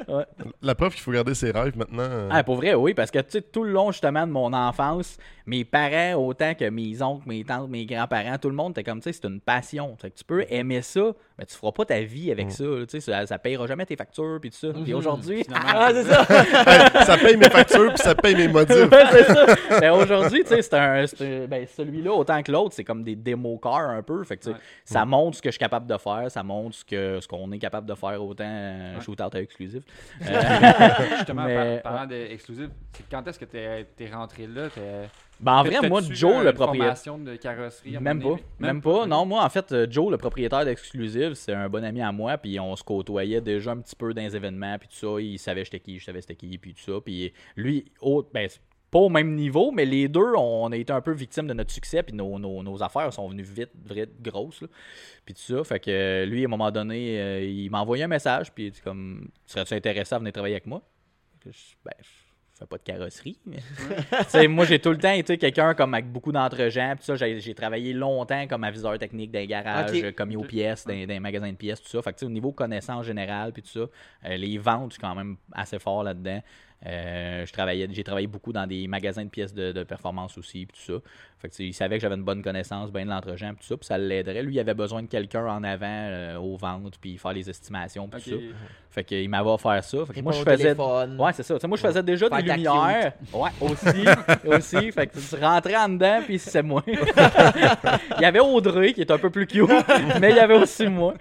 Ouais. 0.08 0.26
La 0.62 0.76
preuve 0.76 0.94
qu'il 0.94 1.02
faut 1.02 1.12
garder 1.12 1.34
ses 1.34 1.52
rêves 1.52 1.78
maintenant. 1.78 2.04
euh, 2.04 2.30
Ah, 2.32 2.44
pour 2.44 2.56
vrai, 2.58 2.74
oui, 2.76 2.94
parce 2.94 3.10
que 3.12 3.20
tu 3.20 3.32
sais, 3.32 3.42
tout 3.42 3.64
le 3.64 3.72
long 3.72 3.92
justement 3.92 4.26
de 4.28 4.32
mon 4.32 4.54
enfance, 4.54 5.18
mes 5.46 5.66
parents, 5.66 6.22
autant 6.24 6.54
que 6.54 6.70
mes 6.70 7.02
oncles, 7.02 7.28
mes 7.28 7.44
tantes, 7.44 7.70
mes 7.70 7.86
grands-parents, 7.86 8.38
tout 8.38 8.50
le 8.50 8.56
monde 8.56 8.72
était 8.72 8.84
comme, 8.84 9.00
tu 9.00 9.12
sais, 9.12 9.20
c'est 9.22 9.28
une 9.28 9.40
passion. 9.42 9.96
Fait 10.00 10.12
que 10.12 10.18
tu 10.18 10.24
peux 10.24 10.46
aimer 10.50 10.82
ça, 10.82 11.14
mais 11.40 11.46
tu 11.46 11.56
feras 11.56 11.72
pas 11.72 11.86
ta 11.86 12.02
vie 12.02 12.32
avec 12.32 12.52
ça. 12.52 12.64
là, 12.66 12.86
Tu 12.86 13.00
sais, 13.00 13.12
ça, 13.12 13.26
ça 13.26 13.40
payera 13.40 13.66
jamais 13.68 13.86
tes 13.86 13.96
factures, 13.96 14.27
puis 14.40 14.50
tout 14.52 14.58
ça. 14.58 14.68
Puis 14.84 14.94
aujourd'hui, 14.94 15.46
Ah, 15.54 15.90
c'est 15.94 16.04
ça. 16.04 16.26
ça 17.06 17.18
paye 17.18 17.38
mes 17.38 17.50
factures 17.50 17.94
puis 17.94 18.04
ça 18.04 18.16
paye 18.16 18.36
mes 18.36 18.48
modifs. 18.48 18.76
Ouais, 18.92 19.04
c'est 19.12 19.24
ça. 19.26 19.46
Mais 19.82 19.90
aujourd'hui, 19.90 20.44
tu 20.44 20.50
sais, 20.50 20.62
c'est 20.62 20.74
un. 20.76 21.06
ben, 21.48 21.66
celui-là, 21.68 22.12
autant 22.14 22.42
que 22.44 22.52
l'autre, 22.52 22.74
c'est 22.76 22.84
comme 22.84 23.04
des 23.04 23.16
démo 23.16 23.58
cars 23.58 23.90
un 23.90 24.02
peu. 24.04 24.24
Fait 24.24 24.38
que, 24.38 24.44
tu 24.44 24.50
Ouais. 24.50 24.56
ça 24.86 25.06
montre 25.06 25.38
ce 25.38 25.42
que 25.42 25.50
je 25.50 25.54
suis 25.54 25.60
capable 25.60 25.88
de 25.88 25.98
faire, 25.98 26.30
ça 26.30 26.44
montre 26.44 26.76
ce 26.76 26.86
que 26.86 27.20
ce 27.22 27.28
qu'on 27.28 27.52
est 27.52 27.60
capable 27.60 27.88
de 27.88 27.96
faire 27.96 28.24
autant 28.24 28.44
euh, 28.48 28.96
Ouais. 28.96 29.02
shootout 29.02 29.24
à 29.36 29.40
exclusif. 29.40 29.84
Euh, 30.30 30.90
Justement, 31.18 31.46
Mais- 31.46 31.80
par- 31.84 31.94
parlant 31.94 32.08
d'exclusif, 32.08 32.70
quand 33.10 33.28
est-ce 33.28 33.40
que 33.40 33.46
t'es 33.46 33.86
es 34.00 34.10
rentré 34.14 34.48
là? 34.48 34.68
Ben, 35.40 35.54
en 35.54 35.64
vrai, 35.64 35.88
moi, 35.88 36.02
Joe, 36.02 36.38
euh, 36.38 36.44
le 36.44 36.54
propriétaire. 36.54 37.18
de 37.20 37.36
carrosserie 37.36 37.98
Même 38.00 38.22
pas. 38.22 38.36
Même 38.60 38.82
pas. 38.82 39.06
Non, 39.06 39.26
moi, 39.26 39.44
en 39.44 39.50
fait, 39.50 39.72
euh, 39.72 39.88
Joe, 39.90 40.12
le 40.12 40.18
propriétaire 40.18 40.66
d'Exclusive, 40.66 41.34
c'est 41.36 41.54
un 41.54 41.70
bon 41.70 41.84
ami 41.84 42.02
à 42.02 42.12
moi. 42.12 42.38
Puis 42.38 42.60
on 42.60 42.76
se 42.76 42.84
côtoyait 42.84 43.42
déjà 43.42 43.72
un 43.72 43.78
petit 43.78 43.96
peu 43.96 44.14
dans 44.14 44.22
les 44.22 44.36
événements. 44.36 44.78
Puis 44.80 44.88
tout 44.90 44.96
ça. 45.16 45.22
Il 45.22 45.38
savait 45.38 45.64
j'étais 45.64 45.80
qui, 45.80 46.00
je 46.00 46.06
savais 46.06 46.22
c'était 46.22 46.36
qui. 46.36 46.58
Puis 46.58 46.74
tout 46.74 46.82
ça. 46.94 47.00
Puis 47.04 47.32
lui, 47.56 47.86
autre, 48.02 48.30
ben, 48.34 48.48
c'est 48.50 48.62
pas 48.90 49.00
au 49.00 49.10
même 49.10 49.36
niveau, 49.36 49.70
mais 49.72 49.84
les 49.86 50.08
deux, 50.08 50.34
on 50.38 50.72
a 50.72 50.78
été 50.78 50.94
un 50.94 51.02
peu 51.02 51.12
victimes 51.12 51.46
de 51.48 51.54
notre 51.54 51.72
succès. 51.72 52.02
Puis 52.04 52.16
nos, 52.16 52.40
nos- 52.40 52.64
nos 52.64 52.82
affaires 52.82 53.12
sont 53.14 53.28
venues 53.30 53.44
vite, 53.44 53.72
vite 53.86 54.22
grosses. 54.22 54.62
là. 54.62 54.68
Puis 55.26 55.36
tout 55.36 55.42
ça. 55.42 55.64
Fait 55.64 55.80
que 55.80 55.92
euh, 55.92 56.26
lui, 56.26 56.44
à 56.44 56.46
un 56.46 56.50
moment 56.50 56.72
donné, 56.72 57.22
euh, 57.22 57.44
il 57.44 57.70
m'a 57.70 57.82
envoyé 57.82 58.06
un 58.06 58.08
message. 58.08 58.52
Puis 58.54 58.68
il 58.68 58.72
dit 58.72 58.82
comme 58.82 59.30
Serais-tu 59.46 59.74
intéressé 59.76 60.16
à 60.16 60.20
venir 60.20 60.32
travailler 60.34 60.56
avec 60.56 60.66
moi 60.68 60.82
je- 61.46 61.52
Ben, 61.86 61.92
je 62.02 62.08
fais 62.60 62.66
pas 62.66 62.78
de 62.78 62.84
carrosserie, 62.84 63.38
mais. 63.46 64.48
Moi, 64.48 64.66
j'ai 64.66 64.80
tout 64.80 64.92
le 64.92 64.98
temps 64.98 65.12
été 65.12 65.38
quelqu'un 65.38 65.74
comme 65.74 65.94
avec 65.94 66.12
beaucoup 66.12 66.32
d'entre-gens. 66.32 66.94
Puis 66.96 67.06
ça, 67.06 67.16
j'ai 67.16 67.54
travaillé 67.54 67.94
longtemps 67.94 68.48
comme 68.48 68.64
aviseur 68.64 68.98
technique 68.98 69.32
dans 69.32 69.40
les 69.40 69.48
garages, 69.48 69.92
Ok. 69.92 70.04
euh, 70.04 70.12
commis 70.12 70.36
aux 70.36 70.44
pièces, 70.44 70.86
dans, 70.86 71.22
magasins 71.22 71.52
de 71.52 71.58
pièces, 71.58 71.82
tout 71.82 71.90
ça. 71.90 72.02
Fait 72.02 72.14
que, 72.14 72.26
au 72.26 72.30
niveau 72.30 72.52
connaissance 72.52 73.06
générale, 73.06 73.54
puis 73.54 73.62
tout 73.62 73.70
ça, 73.70 73.80
euh, 74.30 74.38
les 74.38 74.58
ventes, 74.58 74.92
je 74.92 74.94
suis 74.96 75.02
quand 75.02 75.16
même 75.16 75.38
assez 75.54 75.80
fort 75.80 76.04
là-dedans. 76.04 76.42
Euh, 76.86 77.46
je 77.46 77.52
travaillais, 77.52 77.88
j'ai 77.92 78.04
travaillé 78.04 78.28
beaucoup 78.28 78.54
dans 78.54 78.68
des 78.68 78.88
magasins 78.88 79.26
de 79.26 79.30
pièces 79.30 79.54
de, 79.54 79.72
de 79.72 79.84
performance 79.84 80.38
aussi, 80.38 80.66
puis 80.68 80.78
tout 80.78 80.94
ça. 80.94 81.00
Fait 81.40 81.50
que, 81.50 81.62
il 81.62 81.74
savait 81.74 81.98
que 81.98 82.02
j'avais 82.02 82.16
une 82.16 82.24
bonne 82.24 82.42
connaissance, 82.42 82.92
bien 82.92 83.06
de 83.06 83.12
puis 83.20 83.56
tout 83.60 83.68
ça, 83.68 83.78
puis 83.78 83.86
ça 83.86 83.98
l'aiderait. 83.98 84.42
Lui, 84.42 84.56
il 84.56 84.60
avait 84.60 84.74
besoin 84.74 85.04
de 85.04 85.08
quelqu'un 85.08 85.46
en 85.46 85.64
avant 85.64 85.86
euh, 85.86 86.38
aux 86.38 86.58
ventes, 86.58 86.98
puis 87.00 87.18
faire 87.18 87.34
les 87.34 87.48
estimations, 87.48 88.08
puis 88.08 88.20
Ok. 88.20 88.24
tout 88.34 88.42
ça. 88.42 88.56
Fait 88.90 89.04
qu'il 89.04 89.30
m'avait 89.30 89.50
offert 89.50 89.84
ça. 89.84 90.06
Fait 90.08 90.14
que 90.14 90.22
moi, 90.22 90.32
je 90.32 90.40
faisais. 90.40 90.58
téléphone. 90.58 91.20
Ouais, 91.22 91.32
c'est 91.34 91.44
ça. 91.44 91.56
Moi, 91.68 91.78
je 91.78 91.82
faisais 91.84 92.02
déjà 92.02 92.28
Faire 92.30 92.42
des 92.42 92.52
lumières. 92.54 93.14
Ouais, 93.32 93.50
aussi. 93.62 94.06
aussi. 94.48 94.92
Fait 94.92 95.06
que 95.06 95.20
tu 95.20 95.36
rentrais 95.36 95.78
en 95.78 95.90
dedans, 95.90 96.22
puis 96.26 96.40
c'est 96.40 96.64
moi. 96.64 96.84
il 96.88 98.22
y 98.22 98.26
avait 98.26 98.40
Audrey, 98.40 98.94
qui 98.94 99.02
est 99.02 99.12
un 99.12 99.20
peu 99.20 99.30
plus 99.30 99.46
cute, 99.46 99.70
mais 100.20 100.32
il 100.32 100.36
y 100.38 100.40
avait 100.40 100.58
aussi 100.58 100.88
moi. 100.88 101.14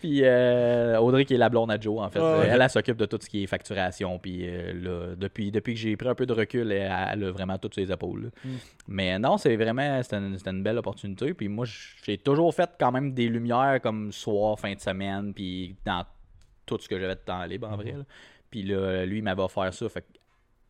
Puis 0.00 0.20
euh, 0.22 0.98
Audrey, 0.98 1.24
qui 1.24 1.34
est 1.34 1.38
la 1.38 1.48
blonde 1.48 1.70
à 1.70 1.80
Joe, 1.80 2.02
en 2.02 2.10
fait. 2.10 2.20
Ouais. 2.20 2.48
Elle, 2.50 2.60
elle 2.60 2.70
s'occupe 2.70 2.96
de 2.96 3.06
tout 3.06 3.18
ce 3.20 3.28
qui 3.28 3.44
est 3.44 3.46
facturation. 3.46 4.18
Puis 4.18 4.40
euh, 4.42 4.72
là, 4.72 5.14
depuis, 5.16 5.50
depuis 5.50 5.74
que 5.74 5.80
j'ai 5.80 5.96
pris 5.96 6.08
un 6.08 6.14
peu 6.14 6.26
de 6.26 6.32
recul, 6.32 6.72
elle, 6.72 6.92
elle 7.12 7.24
a 7.24 7.30
vraiment 7.30 7.58
toutes 7.58 7.74
ses 7.74 7.90
épaules. 7.90 8.24
là. 8.24 8.28
Mm. 8.44 8.48
Mais 8.88 9.18
non, 9.18 9.38
c'est 9.38 9.53
vraiment, 9.56 10.02
c'était 10.02 10.16
une, 10.16 10.62
belle 10.62 10.78
opportunité. 10.78 11.34
Puis 11.34 11.48
moi, 11.48 11.66
j'ai 12.04 12.18
toujours 12.18 12.54
fait 12.54 12.70
quand 12.78 12.92
même 12.92 13.12
des 13.12 13.28
lumières 13.28 13.80
comme 13.82 14.12
soir, 14.12 14.58
fin 14.58 14.74
de 14.74 14.80
semaine, 14.80 15.32
puis 15.34 15.76
dans 15.84 16.04
tout 16.66 16.78
ce 16.78 16.88
que 16.88 16.98
j'avais 16.98 17.14
de 17.14 17.20
temps 17.20 17.44
libre, 17.44 17.68
en 17.68 17.76
vrai. 17.76 17.92
là. 17.92 18.04
Puis 18.50 18.62
là, 18.62 19.04
lui, 19.04 19.18
il 19.18 19.22
m'avait 19.22 19.42
offert 19.42 19.72
ça. 19.74 19.88
Fait 19.88 20.04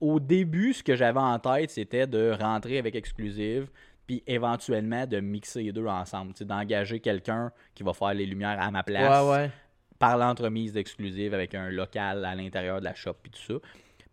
au 0.00 0.20
début, 0.20 0.72
ce 0.72 0.82
que 0.82 0.96
j'avais 0.96 1.20
en 1.20 1.38
tête, 1.38 1.70
c'était 1.70 2.06
de 2.06 2.36
rentrer 2.38 2.78
avec 2.78 2.94
Exclusive, 2.94 3.68
puis 4.06 4.22
éventuellement 4.26 5.06
de 5.06 5.20
mixer 5.20 5.62
les 5.62 5.72
deux 5.72 5.86
ensemble. 5.86 6.32
D'engager 6.40 7.00
quelqu'un 7.00 7.52
qui 7.74 7.82
va 7.82 7.92
faire 7.92 8.14
les 8.14 8.26
lumières 8.26 8.60
à 8.60 8.70
ma 8.70 8.82
place 8.82 9.24
Ouais, 9.24 9.30
ouais. 9.30 9.50
par 9.98 10.18
l'entremise 10.18 10.72
d'Exclusive 10.72 11.32
avec 11.32 11.54
un 11.54 11.70
local 11.70 12.24
à 12.24 12.34
l'intérieur 12.34 12.80
de 12.80 12.84
la 12.84 12.94
shop, 12.94 13.14
puis 13.22 13.30
tout 13.30 13.40
ça. 13.40 13.54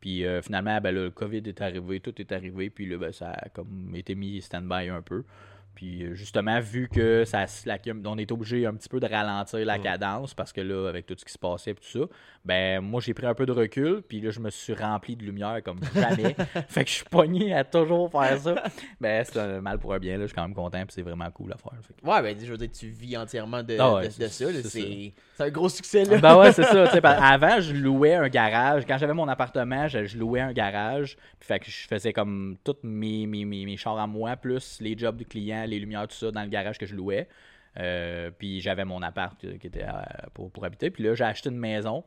Puis 0.01 0.25
euh, 0.25 0.41
finalement, 0.41 0.81
ben, 0.81 0.93
le 0.93 1.11
COVID 1.11 1.43
est 1.45 1.61
arrivé, 1.61 1.99
tout 1.99 2.19
est 2.19 2.31
arrivé, 2.31 2.69
puis 2.69 2.87
là, 2.87 2.97
ben, 2.97 3.11
ça 3.11 3.31
a 3.31 3.49
comme 3.49 3.93
été 3.95 4.15
mis 4.15 4.41
stand-by 4.41 4.89
un 4.89 5.01
peu. 5.01 5.23
Puis 5.75 6.03
euh, 6.03 6.13
justement, 6.13 6.59
vu 6.59 6.89
que 6.89 7.23
ça 7.25 7.45
on 8.05 8.17
est 8.17 8.31
obligé 8.31 8.65
un 8.65 8.73
petit 8.73 8.89
peu 8.89 8.99
de 8.99 9.07
ralentir 9.07 9.59
la 9.65 9.79
cadence 9.79 10.33
parce 10.33 10.51
que 10.53 10.61
là, 10.61 10.87
avec 10.89 11.05
tout 11.05 11.15
ce 11.17 11.25
qui 11.25 11.31
se 11.33 11.37
passait 11.37 11.71
et 11.71 11.75
tout 11.75 11.83
ça, 11.83 12.05
ben 12.45 12.81
moi 12.81 13.01
j'ai 13.01 13.13
pris 13.13 13.25
un 13.25 13.33
peu 13.33 13.45
de 13.45 13.51
recul, 13.51 14.01
puis 14.07 14.19
là 14.21 14.31
je 14.31 14.39
me 14.39 14.49
suis 14.49 14.73
rempli 14.73 15.15
de 15.15 15.23
lumière 15.23 15.61
comme 15.63 15.79
jamais. 15.93 16.35
fait 16.67 16.83
que 16.83 16.89
je 16.89 16.95
suis 16.95 17.05
pogné 17.05 17.53
à 17.53 17.63
toujours 17.63 18.11
faire 18.11 18.37
ça. 18.37 18.55
Ben 18.99 19.23
c'est 19.23 19.39
un 19.39 19.61
mal 19.61 19.79
pour 19.79 19.93
un 19.93 19.99
bien, 19.99 20.17
là, 20.17 20.23
je 20.23 20.27
suis 20.27 20.35
quand 20.35 20.43
même 20.43 20.53
content, 20.53 20.79
puis 20.79 20.91
c'est 20.93 21.01
vraiment 21.01 21.29
cool 21.31 21.53
à 21.53 21.57
faire. 21.57 21.71
Que- 21.71 22.07
Ouais, 22.07 22.21
ben, 22.21 22.37
je 22.43 22.51
veux 22.51 22.57
dire, 22.57 22.69
tu 22.71 22.87
vis 22.87 23.17
entièrement 23.17 23.63
de, 23.63 23.77
Ah 23.79 23.95
ouais, 23.95 24.01
de- 24.03 24.07
de 24.07 24.11
c'est- 24.27 24.29
ça. 24.29 24.69
c'est 24.69 25.13
un 25.43 25.49
gros 25.49 25.69
succès, 25.69 26.03
là. 26.05 26.17
Ben 26.17 26.37
ouais, 26.37 26.51
c'est 26.51 26.63
ça. 26.63 26.85
tu 26.87 26.93
sais, 26.93 27.01
par- 27.01 27.23
avant, 27.23 27.59
je 27.59 27.73
louais 27.73 28.13
un 28.13 28.27
garage. 28.29 28.85
Quand 28.85 28.97
j'avais 28.97 29.13
mon 29.13 29.27
appartement, 29.27 29.87
je, 29.87 30.05
je 30.05 30.17
louais 30.17 30.41
un 30.41 30.53
garage. 30.53 31.15
Puis 31.39 31.47
fait 31.47 31.59
que 31.59 31.69
je 31.71 31.87
faisais 31.87 32.13
comme 32.13 32.57
tous 32.63 32.77
mes, 32.83 33.25
mes, 33.25 33.45
mes, 33.45 33.65
mes 33.65 33.77
chars 33.77 33.97
à 33.97 34.07
moi, 34.07 34.35
plus 34.35 34.79
les 34.81 34.97
jobs 34.97 35.15
du 35.17 35.25
client, 35.25 35.60
les 35.67 35.79
lumières, 35.79 36.07
tout 36.07 36.15
ça, 36.15 36.31
dans 36.31 36.43
le 36.43 36.49
garage 36.49 36.77
que 36.77 36.85
je 36.85 36.95
louais. 36.95 37.27
Euh, 37.79 38.31
puis 38.37 38.59
j'avais 38.61 38.83
mon 38.85 39.01
appart 39.01 39.39
qui 39.39 39.67
était 39.67 39.83
euh, 39.83 39.91
pour, 40.33 40.51
pour 40.51 40.65
habiter. 40.65 40.89
Puis 40.89 41.03
là, 41.03 41.15
j'ai 41.15 41.23
acheté 41.23 41.49
une 41.49 41.57
maison. 41.57 42.03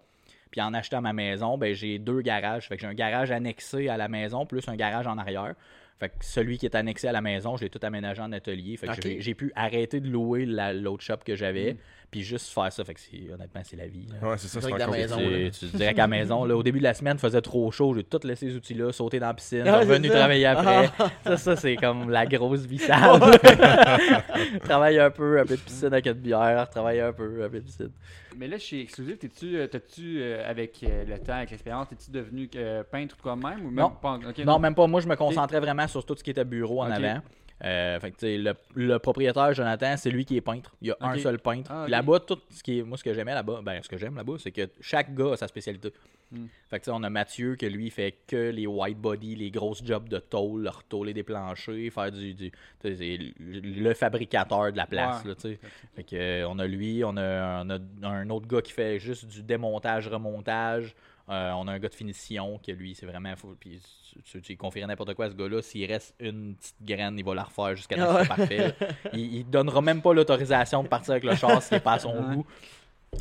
Puis 0.51 0.61
en 0.61 0.73
achetant 0.75 1.01
ma 1.01 1.13
maison, 1.13 1.59
ben, 1.59 1.75
j'ai 1.75 1.99
deux 1.99 2.21
garages. 2.21 2.69
Fait 2.69 2.77
que 2.77 2.83
j'ai 2.83 2.87
un 2.87 2.95
garage 2.95 3.31
annexé 3.31 3.89
à 3.89 3.97
la 3.97 4.09
maison, 4.09 4.47
plus 4.47 4.69
un 4.69 4.77
garage 4.77 5.07
en 5.07 5.19
arrière. 5.19 5.55
Fait 5.99 6.09
que 6.11 6.15
celui 6.21 6.59
qui 6.59 6.67
est 6.67 6.75
annexé 6.75 7.09
à 7.09 7.13
la 7.13 7.21
maison, 7.21 7.57
je 7.57 7.63
l'ai 7.65 7.71
tout 7.71 7.81
aménagé 7.83 8.21
en 8.21 8.31
atelier. 8.33 8.77
Fait 8.77 8.87
que 8.89 8.93
j'ai- 9.21 9.35
pu 9.35 9.53
arrêter 9.55 10.01
de 10.01 10.09
louer 10.09 10.45
la- 10.45 10.73
l'autre 10.73 11.03
shop 11.03 11.19
que 11.25 11.35
j'avais, 11.37 11.77
puis 12.11 12.23
juste 12.23 12.49
faire 12.53 12.73
ça. 12.73 12.85
Fait 12.85 12.95
que 12.95 13.01
c'est- 13.01 13.33
honnêtement, 13.33 13.61
c'est 13.65 13.77
la 13.77 13.87
vie. 13.87 14.07
là. 14.09 14.29
Ouais, 14.29 14.39
c'est 14.39 14.49
ça, 14.49 14.61
c'est 14.61 14.71
la 14.79 14.87
maison, 14.87 15.19
là. 15.19 15.51
Tu, 15.51 15.67
tu 15.71 15.77
dirais 15.77 15.95
qu'à 15.95 16.03
la 16.03 16.09
maison, 16.09 16.45
là, 16.45 16.57
au 16.57 16.63
début 16.63 16.79
de 16.79 16.85
la 16.85 16.95
semaine, 16.95 17.17
il 17.17 17.21
faisait 17.21 17.41
trop 17.41 17.71
chaud. 17.71 17.95
J'ai 17.95 18.05
tout 18.05 18.21
laissé 18.25 18.49
ces 18.51 18.57
outils-là, 18.57 18.93
sauté 18.93 19.19
dans 19.19 19.27
la 19.29 19.35
piscine, 19.35 19.65
Ah, 19.67 19.81
revenu 19.81 20.09
ça. 20.09 20.15
travailler 20.15 20.47
après. 20.47 20.91
Ah. 20.99 21.11
Ça, 21.25 21.37
ça 21.37 21.57
c'est 21.57 21.77
comme 21.77 22.11
la 22.11 22.27
grosse 22.27 22.67
vie 22.67 22.79
sale. 22.79 23.21
travailler 24.63 25.01
un 25.01 25.11
peu, 25.11 25.41
un 25.41 25.45
peu 25.45 25.57
de 25.57 25.61
piscine 25.61 25.87
avec 25.87 26.07
une 26.07 26.13
bière, 26.15 26.69
travailler 26.71 27.01
un 27.01 27.13
peu, 27.13 27.45
un 27.45 27.49
peu 27.49 27.61
de 27.61 27.65
piscine. 27.65 27.91
Mais 28.37 28.49
là, 28.49 28.59
chez 28.59 28.81
Exclusive, 28.83 29.17
t'es-tu, 29.17 29.57
euh, 29.57 29.67
t'as-tu, 29.69 30.19
euh, 30.21 30.49
avec 30.49 30.81
euh, 30.83 31.05
le 31.05 31.19
temps, 31.19 31.35
avec 31.35 31.51
l'expérience, 31.51 31.89
t'es-tu 31.89 32.11
devenu 32.11 32.51
euh, 32.57 32.83
peintre 32.83 33.17
toi-même 33.17 33.61
ou 33.61 33.71
même 33.71 33.85
Non. 33.85 33.91
pas? 33.91 34.19
Non, 34.45 34.59
même 34.59 34.75
pas. 34.75 34.87
Moi, 34.87 35.01
je 35.01 35.07
me 35.09 35.15
concentrais 35.17 35.61
vraiment 35.61 35.87
sur 35.87 36.05
tout 36.05 36.17
ce 36.17 36.25
qui 36.25 36.31
était 36.31 36.45
bureau 36.45 36.83
en 36.83 36.89
Ok. 36.89 36.97
avant. 36.97 37.21
Euh, 37.65 37.99
fait 37.99 38.11
que, 38.11 38.27
le, 38.27 38.53
le 38.75 38.99
propriétaire, 38.99 39.55
Jonathan, 39.55 39.97
c'est 39.97 40.11
lui 40.11 40.25
qui 40.27 40.37
est 40.37 40.43
peintre. 40.43 40.75
Il 40.83 40.89
y 40.89 40.91
a 40.91 40.97
un 41.01 41.17
seul 41.19 41.39
peintre. 41.39 41.71
Ah, 41.73 41.87
Là-bas, 41.89 42.21
tout 42.21 42.39
ce 42.51 42.63
qui 42.63 42.79
est, 42.79 42.83
moi, 42.83 42.99
ce 42.99 43.05
que 43.05 43.15
j'aimais 43.15 43.33
là-bas, 43.35 43.61
ben, 43.63 43.83
ce 43.83 43.89
que 43.89 43.97
j'aime 43.97 44.17
là-bas, 44.17 44.35
c'est 44.39 44.51
que 44.51 44.69
chaque 44.81 45.15
gars 45.15 45.33
a 45.33 45.37
sa 45.37 45.49
spécialité. 45.49 45.93
Hmm. 46.31 46.47
Fait 46.69 46.81
que, 46.81 46.91
on 46.91 47.03
a 47.03 47.09
Mathieu, 47.11 47.57
que 47.57 47.65
lui, 47.67 47.89
fait 47.91 48.17
que 48.27 48.51
les 48.51 48.67
white 48.67 48.99
body, 48.99 49.37
les 49.37 49.51
grosses 49.51 49.83
jobs 49.85 50.09
de 50.09 50.19
tôle, 50.19 50.69
retôler 50.69 51.15
des 51.15 51.23
planchers, 51.23 51.91
faire 51.91 52.13
du. 52.13 52.35
du 52.35 52.53
le 52.83 53.95
fabricateur 53.95 54.71
de 54.73 54.77
la 54.77 54.87
place, 54.87 55.23
Ouais. 55.23 55.31
là, 55.31 55.35
sais. 55.39 55.59
Fait 55.97 56.05
que, 56.05 56.17
euh, 56.17 56.49
on 56.49 56.59
a 56.59 56.67
lui, 56.67 57.03
on 57.05 57.17
a, 57.17 57.65
on 57.65 57.71
a 57.71 58.09
un 58.09 58.29
autre 58.31 58.47
gars 58.47 58.61
qui 58.63 58.73
fait 58.73 58.99
juste 58.99 59.27
du 59.27 59.43
démontage, 59.43 60.09
remontage. 60.09 60.95
Euh, 61.31 61.53
on 61.53 61.67
a 61.69 61.73
un 61.73 61.79
gars 61.79 61.89
de 61.89 61.95
finition 61.95 62.59
qui, 62.59 62.73
lui, 62.73 62.95
c'est 62.95 63.07
vraiment 63.07 63.35
fou. 63.37 63.57
Puis, 63.59 63.81
tu, 64.25 64.43
tu, 64.43 64.57
confierais 64.59 64.87
n'importe 64.87 65.15
quoi 65.15 65.25
à 65.27 65.31
ce 65.31 65.35
gars-là. 65.35 65.63
S'il 65.63 65.91
reste 65.91 66.15
une 66.21 66.55
petite 66.55 66.77
graine, 66.83 67.19
il 67.19 67.25
va 67.25 67.35
la 67.35 67.45
refaire 67.45 67.75
jusqu'à 67.75 67.97
ce 67.97 68.01
que 68.03 68.07
ce 68.07 68.25
soit 68.27 68.37
parfait. 68.37 68.75
Il, 69.15 69.37
il 69.37 69.45
donnera 69.49 69.81
même 69.81 70.03
pas 70.03 70.13
l'autorisation 70.13 70.83
de 70.83 70.89
partir 70.89 71.13
avec 71.13 71.25
le 71.25 71.35
char 71.35 71.63
si 71.63 71.69
c'est 71.69 71.81
pas 71.81 71.95
à 71.95 71.99
son 71.99 72.15
Ouais. 72.15 72.37
goût. 72.37 72.47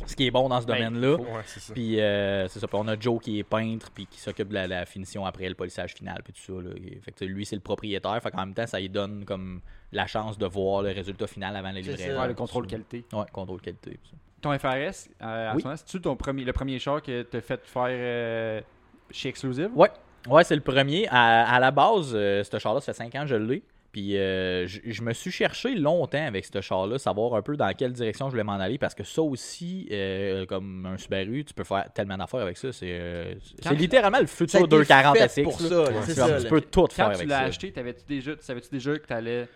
Ce 0.06 0.16
qui 0.16 0.26
est 0.26 0.30
bon 0.32 0.48
dans 0.48 0.60
ce 0.60 0.66
Ben, 0.66 0.74
domaine-là. 0.90 1.16
Ouais, 1.18 1.42
c'est 1.46 1.60
ça. 1.60 1.72
Puis 1.72 2.00
euh, 2.00 2.48
c'est 2.48 2.58
ça. 2.58 2.66
Puis 2.66 2.76
on 2.80 2.88
a 2.88 2.98
Joe 2.98 3.22
qui 3.22 3.38
est 3.38 3.44
peintre 3.44 3.92
puis 3.92 4.06
qui 4.06 4.18
s'occupe 4.18 4.48
de 4.48 4.54
la, 4.54 4.66
la 4.66 4.86
finition 4.86 5.24
après 5.24 5.48
le 5.48 5.54
polissage 5.54 5.94
final 5.94 6.20
puis 6.24 6.32
tout 6.32 6.40
ça. 6.40 6.60
Là. 6.68 6.74
Fait 7.00 7.12
que 7.12 7.24
lui 7.24 7.46
c'est 7.46 7.54
le 7.54 7.62
propriétaire. 7.62 8.20
Fait 8.20 8.32
qu'en 8.32 8.38
même 8.44 8.54
temps 8.54 8.66
ça 8.66 8.80
lui 8.80 8.88
donne 8.88 9.24
comme 9.24 9.60
la 9.92 10.08
chance 10.08 10.36
de 10.36 10.46
voir 10.46 10.82
le 10.82 10.90
résultat 10.90 11.28
final 11.28 11.54
avant 11.54 11.70
les 11.70 11.84
C'est 11.84 11.90
livraisons. 11.92 12.14
ça. 12.16 12.22
Ouais, 12.22 12.26
le 12.28 12.34
contrôle 12.34 12.66
qualité. 12.66 13.04
Ouais, 13.12 13.24
contrôle 13.32 13.60
qualité. 13.60 13.90
puis 13.92 14.10
ça. 14.10 14.16
Ton 14.44 14.58
FRS, 14.58 15.08
euh, 15.22 15.52
Oui. 15.56 15.62
c'est-tu 15.76 16.00
ton 16.02 16.16
premier, 16.16 16.44
le 16.44 16.52
premier 16.52 16.78
char 16.78 17.00
que 17.02 17.22
t'as 17.22 17.40
fait 17.40 17.60
faire 17.64 17.86
euh, 17.88 18.60
chez 19.10 19.30
Exclusive? 19.30 19.70
Ouais. 19.74 19.88
Ouais, 20.28 20.44
c'est 20.44 20.54
le 20.54 20.60
premier. 20.60 21.06
À, 21.10 21.50
à 21.54 21.58
la 21.60 21.70
base, 21.70 22.12
euh, 22.14 22.44
ce 22.44 22.58
char-là, 22.58 22.80
ça 22.80 22.92
fait 22.92 22.98
5 23.10 23.14
ans 23.14 23.20
que 23.22 23.28
je 23.28 23.36
l'ai. 23.36 23.62
Puis 23.90 24.18
euh, 24.18 24.66
je 24.66 24.80
je 24.84 25.02
me 25.02 25.12
suis 25.12 25.30
cherché 25.30 25.74
longtemps 25.76 26.26
avec 26.26 26.44
ce 26.44 26.60
char-là, 26.60 26.98
savoir 26.98 27.34
un 27.36 27.42
peu 27.42 27.56
dans 27.56 27.72
quelle 27.72 27.92
direction 27.92 28.26
je 28.26 28.32
voulais 28.32 28.42
m'en 28.42 28.54
aller, 28.58 28.76
parce 28.76 28.94
que 28.94 29.04
ça 29.04 29.22
aussi, 29.22 29.88
euh, 29.92 30.44
comme 30.46 30.84
un 30.84 30.96
Subaru, 30.98 31.44
tu 31.44 31.54
peux 31.54 31.62
faire 31.64 31.86
tellement 31.94 32.16
d'affaires 32.16 32.40
avec 32.40 32.56
ça. 32.58 32.72
C'est 32.72 32.88
euh, 32.90 33.34
Quand 33.62 33.70
tu- 33.70 33.76
littéralement 33.76 34.18
le 34.20 34.26
Ça 34.26 34.34
futur 34.36 34.60
été 34.60 34.68
240 34.68 35.16
fait 35.16 35.28
SX. 35.28 35.42
pour 35.44 35.60
ça, 35.60 35.68
là, 35.90 36.02
ça, 36.02 36.36
tu 36.38 36.42
là. 36.44 36.50
peux 36.50 36.60
tout 36.60 36.86
faire 36.90 37.06
Quand 37.06 37.10
tu 37.12 37.16
avec 37.18 37.28
l'as 37.28 37.38
ça. 37.38 37.44
acheté, 37.44 37.72
t'avais-tu 37.72 38.04
déjà, 38.08 38.32
savais-tu 38.40 38.68
déjà 38.70 38.98
que 38.98 39.06
t'allais 39.06 39.46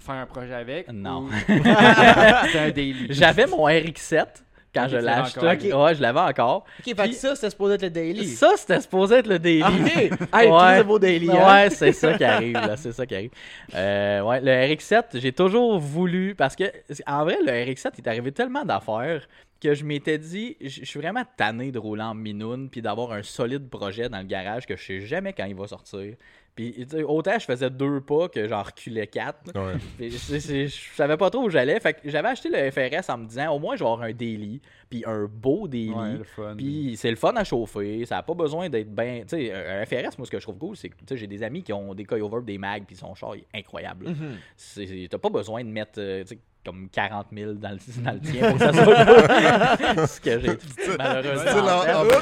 faire 0.00 0.14
un 0.16 0.26
projet 0.26 0.54
avec 0.54 0.92
Non. 0.92 1.22
ou- 1.24 1.30
C'était 1.46 2.58
un 2.58 2.70
daily. 2.70 3.06
J'avais 3.10 3.46
mon 3.46 3.66
RX-7 3.66 4.26
quand 4.74 4.86
je 4.88 4.96
l'ai 4.98 5.08
acheté. 5.08 5.72
Ouais, 5.74 5.94
je 5.94 6.00
l'avais 6.02 6.20
encore. 6.20 6.64
Ok, 6.78 6.94
fait 6.96 7.08
que 7.08 7.14
ça, 7.14 7.34
c'était 7.34 7.50
supposé 7.50 7.74
être 7.74 7.82
le 7.82 7.90
daily. 7.90 8.26
Ça, 8.28 8.52
c'était 8.56 8.80
supposé 8.80 9.16
être 9.16 9.26
le 9.26 9.38
daily. 9.38 9.62
Ok. 9.62 10.18
Hey, 10.32 10.48
Ouais. 10.50 10.84
beau 10.84 10.98
daily. 10.98 11.28
hein? 11.30 11.46
Ouais, 11.64 11.70
c'est 11.70 11.92
ça 11.92 12.14
qui 12.16 12.24
arrive, 12.24 12.52
là, 12.54 12.76
c'est 12.76 12.92
ça 12.92 13.04
qui 13.04 13.14
arrive. 13.14 13.30
Euh, 13.74 14.20
ouais, 14.22 14.40
le 14.40 14.50
RX-7, 14.74 15.18
j'ai 15.20 15.32
toujours 15.32 15.78
voulu, 15.78 16.34
parce 16.36 16.54
que, 16.56 16.64
en 17.06 17.24
vrai, 17.24 17.38
le 17.44 17.50
RX-7, 17.50 17.90
il 17.98 18.04
est 18.04 18.08
arrivé 18.08 18.30
tellement 18.32 18.64
d'affaires 18.64 19.26
que 19.60 19.74
je 19.74 19.84
m'étais 19.84 20.16
dit, 20.16 20.56
je 20.60 20.68
je 20.68 20.84
suis 20.86 20.98
vraiment 21.00 21.22
tanné 21.36 21.70
de 21.70 21.78
rouler 21.78 22.02
en 22.02 22.14
minoune 22.14 22.70
puis 22.70 22.80
d'avoir 22.80 23.12
un 23.12 23.22
solide 23.22 23.68
projet 23.68 24.08
dans 24.08 24.16
le 24.18 24.24
garage 24.24 24.64
que 24.66 24.74
je 24.74 24.82
sais 24.82 25.00
jamais 25.02 25.34
quand 25.34 25.44
il 25.44 25.54
va 25.54 25.66
sortir. 25.66 26.14
Puis, 26.54 26.72
tu 26.74 26.86
sais, 26.88 27.02
autant 27.02 27.38
je 27.38 27.44
faisais 27.44 27.70
deux 27.70 28.00
pas 28.00 28.28
que 28.28 28.46
j'en 28.48 28.62
reculais 28.62 29.06
quatre. 29.06 29.52
Ouais. 29.54 29.74
Puis 29.96 30.10
c'est- 30.12 30.40
c'est- 30.40 30.66
je 30.68 30.94
savais 30.94 31.16
pas 31.16 31.30
trop 31.30 31.44
où 31.44 31.50
j'allais. 31.50 31.78
Fait 31.80 31.94
que 31.94 32.00
j'avais 32.10 32.28
acheté 32.28 32.48
le 32.50 32.70
FRS 32.70 33.08
en 33.08 33.18
me 33.18 33.26
disant, 33.26 33.50
au 33.54 33.58
moins, 33.58 33.76
je 33.76 33.84
vais 33.84 33.88
avoir 33.90 34.02
un 34.06 34.12
daily, 34.12 34.60
puis 34.90 35.02
un 35.06 35.26
beau 35.26 35.66
daily. 35.68 35.90
Ouais, 35.90 36.12
le 36.18 36.24
fun. 36.24 36.54
Puis 36.56 36.94
c'est 36.96 37.10
le 37.10 37.16
fun 37.16 37.32
à 37.36 37.44
chauffer, 37.44 38.04
ça 38.04 38.18
a 38.18 38.22
pas 38.22 38.34
besoin 38.34 38.68
d'être 38.68 38.94
bien. 38.94 39.20
Tu 39.22 39.36
sais, 39.36 39.52
un 39.52 39.84
FRS, 39.86 40.18
moi, 40.18 40.26
ce 40.26 40.30
que 40.30 40.38
je 40.38 40.42
trouve 40.44 40.58
cool, 40.58 40.76
c'est 40.76 40.88
que 40.90 40.96
tu 40.96 41.04
sais, 41.08 41.16
j'ai 41.16 41.26
des 41.26 41.42
amis 41.42 41.62
qui 41.62 41.72
ont 41.72 41.94
des 41.94 42.04
coilovers, 42.04 42.42
des 42.42 42.58
mags, 42.58 42.84
puis 42.86 42.96
son 42.96 43.14
char 43.14 43.36
il 43.36 43.40
est 43.42 43.58
incroyable. 43.58 44.14
C'est- 44.56 45.08
T'as 45.10 45.18
pas 45.18 45.30
besoin 45.30 45.64
de 45.64 45.68
mettre 45.70 45.98
euh, 45.98 46.24
comme 46.64 46.88
40 46.90 47.26
000 47.32 47.52
dans 47.54 47.70
le, 47.70 47.78
dans 48.04 48.12
le 48.12 48.20
tien 48.20 48.50
pour 48.50 48.58
que 48.58 48.64
ça 48.64 48.72
soit 48.72 49.04
cool. 49.04 50.06
ce 50.06 50.20
que 50.20 50.40
j'ai 50.40 50.96
malheureusement. 50.98 51.80
Ouais, 51.80 51.86
dérampe. 51.86 52.12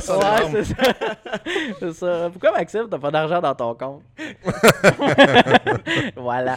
c'est 0.51 0.65
ça. 0.65 0.75
C'est 1.81 1.93
ça. 1.93 2.29
Pourquoi, 2.31 2.53
Maxime, 2.53 2.87
t'as 2.91 2.99
pas 2.99 3.11
d'argent 3.11 3.41
dans 3.41 3.55
ton 3.55 3.75
compte? 3.75 4.03
voilà. 6.17 6.57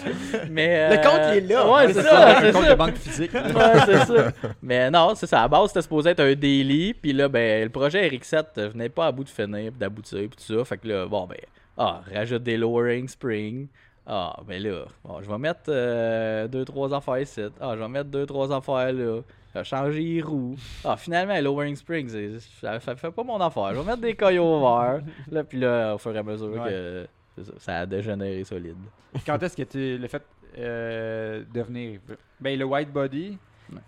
Mais, 0.50 0.90
Le 0.90 0.98
euh, 0.98 1.02
compte, 1.02 1.22
il 1.32 1.38
est 1.38 1.54
là. 1.54 1.72
Ouais, 1.72 1.88
C'est 1.88 1.94
c'est 1.94 2.04
ça, 2.04 2.40
c'est 2.42 2.52
compte 2.52 2.64
ça. 2.64 2.70
de 2.70 2.76
banque 2.76 2.96
physique. 2.96 3.34
Ouais, 3.34 3.80
c'est 3.86 4.06
ça. 4.06 4.32
Mais 4.62 4.92
non, 4.92 5.14
c'est 5.16 5.28
ça. 5.28 5.40
À 5.40 5.42
la 5.44 5.48
base, 5.48 5.68
c'était 5.70 5.82
supposé 5.82 6.10
être 6.12 6.20
un 6.20 6.34
daily. 6.34 6.94
Puis 6.94 7.14
là, 7.14 7.28
ben, 7.30 7.64
le 7.64 7.70
projet 7.70 8.08
RX7 8.08 8.44
euh, 8.58 8.70
venait 8.70 8.90
pas 8.90 9.08
à 9.08 9.12
bout 9.12 9.24
de 9.24 9.30
finir, 9.30 9.72
puis 9.72 9.80
d'aboutir, 9.80 10.20
puis 10.20 10.46
tout 10.46 10.58
ça. 10.58 10.66
Fait 10.66 10.78
que 10.78 10.88
là, 10.88 11.06
bon, 11.06 11.26
ben, 11.26 11.38
ah, 11.78 12.02
rajoute 12.14 12.44
des 12.44 12.58
lowering 12.58 13.08
spring. 13.08 13.68
Ah, 14.06 14.36
ben 14.48 14.62
là, 14.62 14.86
bon, 15.04 15.22
je 15.22 15.30
vais 15.30 15.38
mettre 15.38 15.62
euh, 15.70 16.48
deux, 16.48 16.66
trois 16.66 16.94
affaires 16.94 17.20
ici. 17.20 17.42
Ah, 17.60 17.74
je 17.76 17.82
vais 17.82 17.88
mettre 17.88 18.10
deux, 18.10 18.26
trois 18.26 18.52
affaires 18.52 18.92
là. 18.94 19.22
Je 19.54 19.60
vais 19.60 19.64
changer 19.66 20.00
les 20.02 20.22
roues. 20.22 20.56
Ah, 20.84 20.96
finalement, 20.98 21.40
lowering 21.40 21.76
spring, 21.76 22.08
c'est- 22.10 22.40
ça, 22.62 22.80
ça 22.80 22.96
fait 22.96 23.12
pas 23.12 23.24
mon 23.24 23.40
affaire. 23.40 23.74
Je 23.76 23.80
vais 23.80 23.86
mettre 23.86 24.02
des 24.02 24.16
coilovers. 24.16 25.02
Là, 25.30 25.44
puis 25.44 25.60
là, 25.60 25.94
au 25.96 25.98
fur 25.98 26.16
et 26.16 26.18
à 26.20 26.24
mesure 26.24 26.52
Ouais. 26.52 26.70
que 26.70 27.08
ça, 27.44 27.52
ça 27.60 27.78
a 27.80 27.86
dégénéré 27.86 28.44
solide. 28.44 28.78
Quand 29.26 29.42
est-ce 29.44 29.56
que 29.58 29.64
tu 29.64 29.98
le 29.98 30.08
fait 30.08 30.24
euh, 30.58 31.44
devenir 31.54 32.00
Ben 32.40 32.58
le 32.58 32.66
white 32.66 32.92
body, 32.92 33.38
Ouais. 33.72 33.80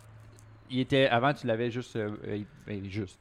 il 0.70 0.80
était 0.82 1.08
avant 1.08 1.34
tu 1.34 1.48
l'avais 1.48 1.72
juste 1.72 1.96
euh, 1.96 2.12
euh, 2.28 2.40
ben, 2.68 2.84
juste. 2.90 3.20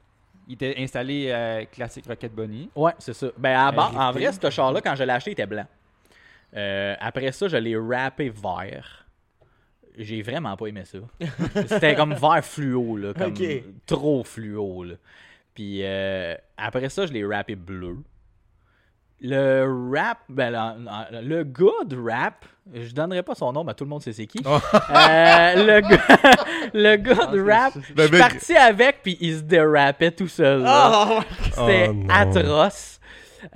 Il 0.48 0.54
était 0.54 0.74
installé 0.78 1.28
euh, 1.30 1.64
classique 1.72 2.04
Rocket 2.06 2.34
Bunny. 2.34 2.68
Ouais, 2.74 2.92
c'est 2.98 3.14
ça. 3.14 3.28
Ben, 3.38 3.56
à 3.56 3.68
Euh, 3.68 3.72
bas- 3.72 3.92
en 3.96 4.10
vrai, 4.12 4.30
ce 4.32 4.50
char-là, 4.50 4.80
quand 4.80 4.94
je 4.96 5.04
l'ai 5.04 5.12
acheté, 5.12 5.30
il 5.30 5.34
était 5.34 5.46
blanc. 5.46 5.66
Euh, 6.54 6.94
après 7.00 7.32
ça, 7.32 7.48
je 7.48 7.56
l'ai 7.56 7.76
rappé 7.76 8.28
vert. 8.30 9.06
J'ai 9.98 10.22
vraiment 10.22 10.56
pas 10.56 10.66
aimé 10.66 10.84
ça. 10.84 10.98
C'était 11.66 11.94
comme 11.94 12.14
vert 12.14 12.44
fluo, 12.44 12.96
là. 12.96 13.12
Comme 13.14 13.34
trop 13.86 14.24
fluo, 14.24 14.84
là. 14.84 14.94
Puis 15.54 15.80
euh, 15.82 16.34
après 16.56 16.88
ça, 16.88 17.06
je 17.06 17.12
l'ai 17.12 17.24
rappé 17.26 17.54
bleu. 17.56 17.98
Le 19.24 19.90
rap, 19.94 20.18
ben, 20.28 20.50
le, 21.12 21.20
le 21.20 21.44
gars 21.44 21.84
de 21.86 21.96
rap, 21.96 22.44
je 22.74 22.92
donnerai 22.92 23.22
pas 23.22 23.36
son 23.36 23.52
nom, 23.52 23.62
mais 23.62 23.72
tout 23.74 23.84
le 23.84 23.90
monde 23.90 24.02
sait 24.02 24.12
c'est 24.12 24.26
qui. 24.26 24.40
Oh. 24.44 24.58
Euh, 24.90 25.54
le 25.54 25.80
gars, 25.80 26.34
le 26.74 26.96
gars 26.96 27.26
de 27.26 27.40
rap, 27.40 27.74
je 27.86 27.92
Ben, 27.94 28.02
suis 28.08 28.12
ben- 28.12 28.18
parti 28.18 28.56
avec, 28.56 29.02
puis 29.02 29.16
il 29.20 29.36
se 29.36 29.42
dérapait 29.42 30.10
tout 30.10 30.26
seul. 30.26 30.64
Ah, 30.66 31.20
C'était 31.44 31.86
Oh, 31.90 31.92
non. 31.92 32.08
atroce. 32.08 32.98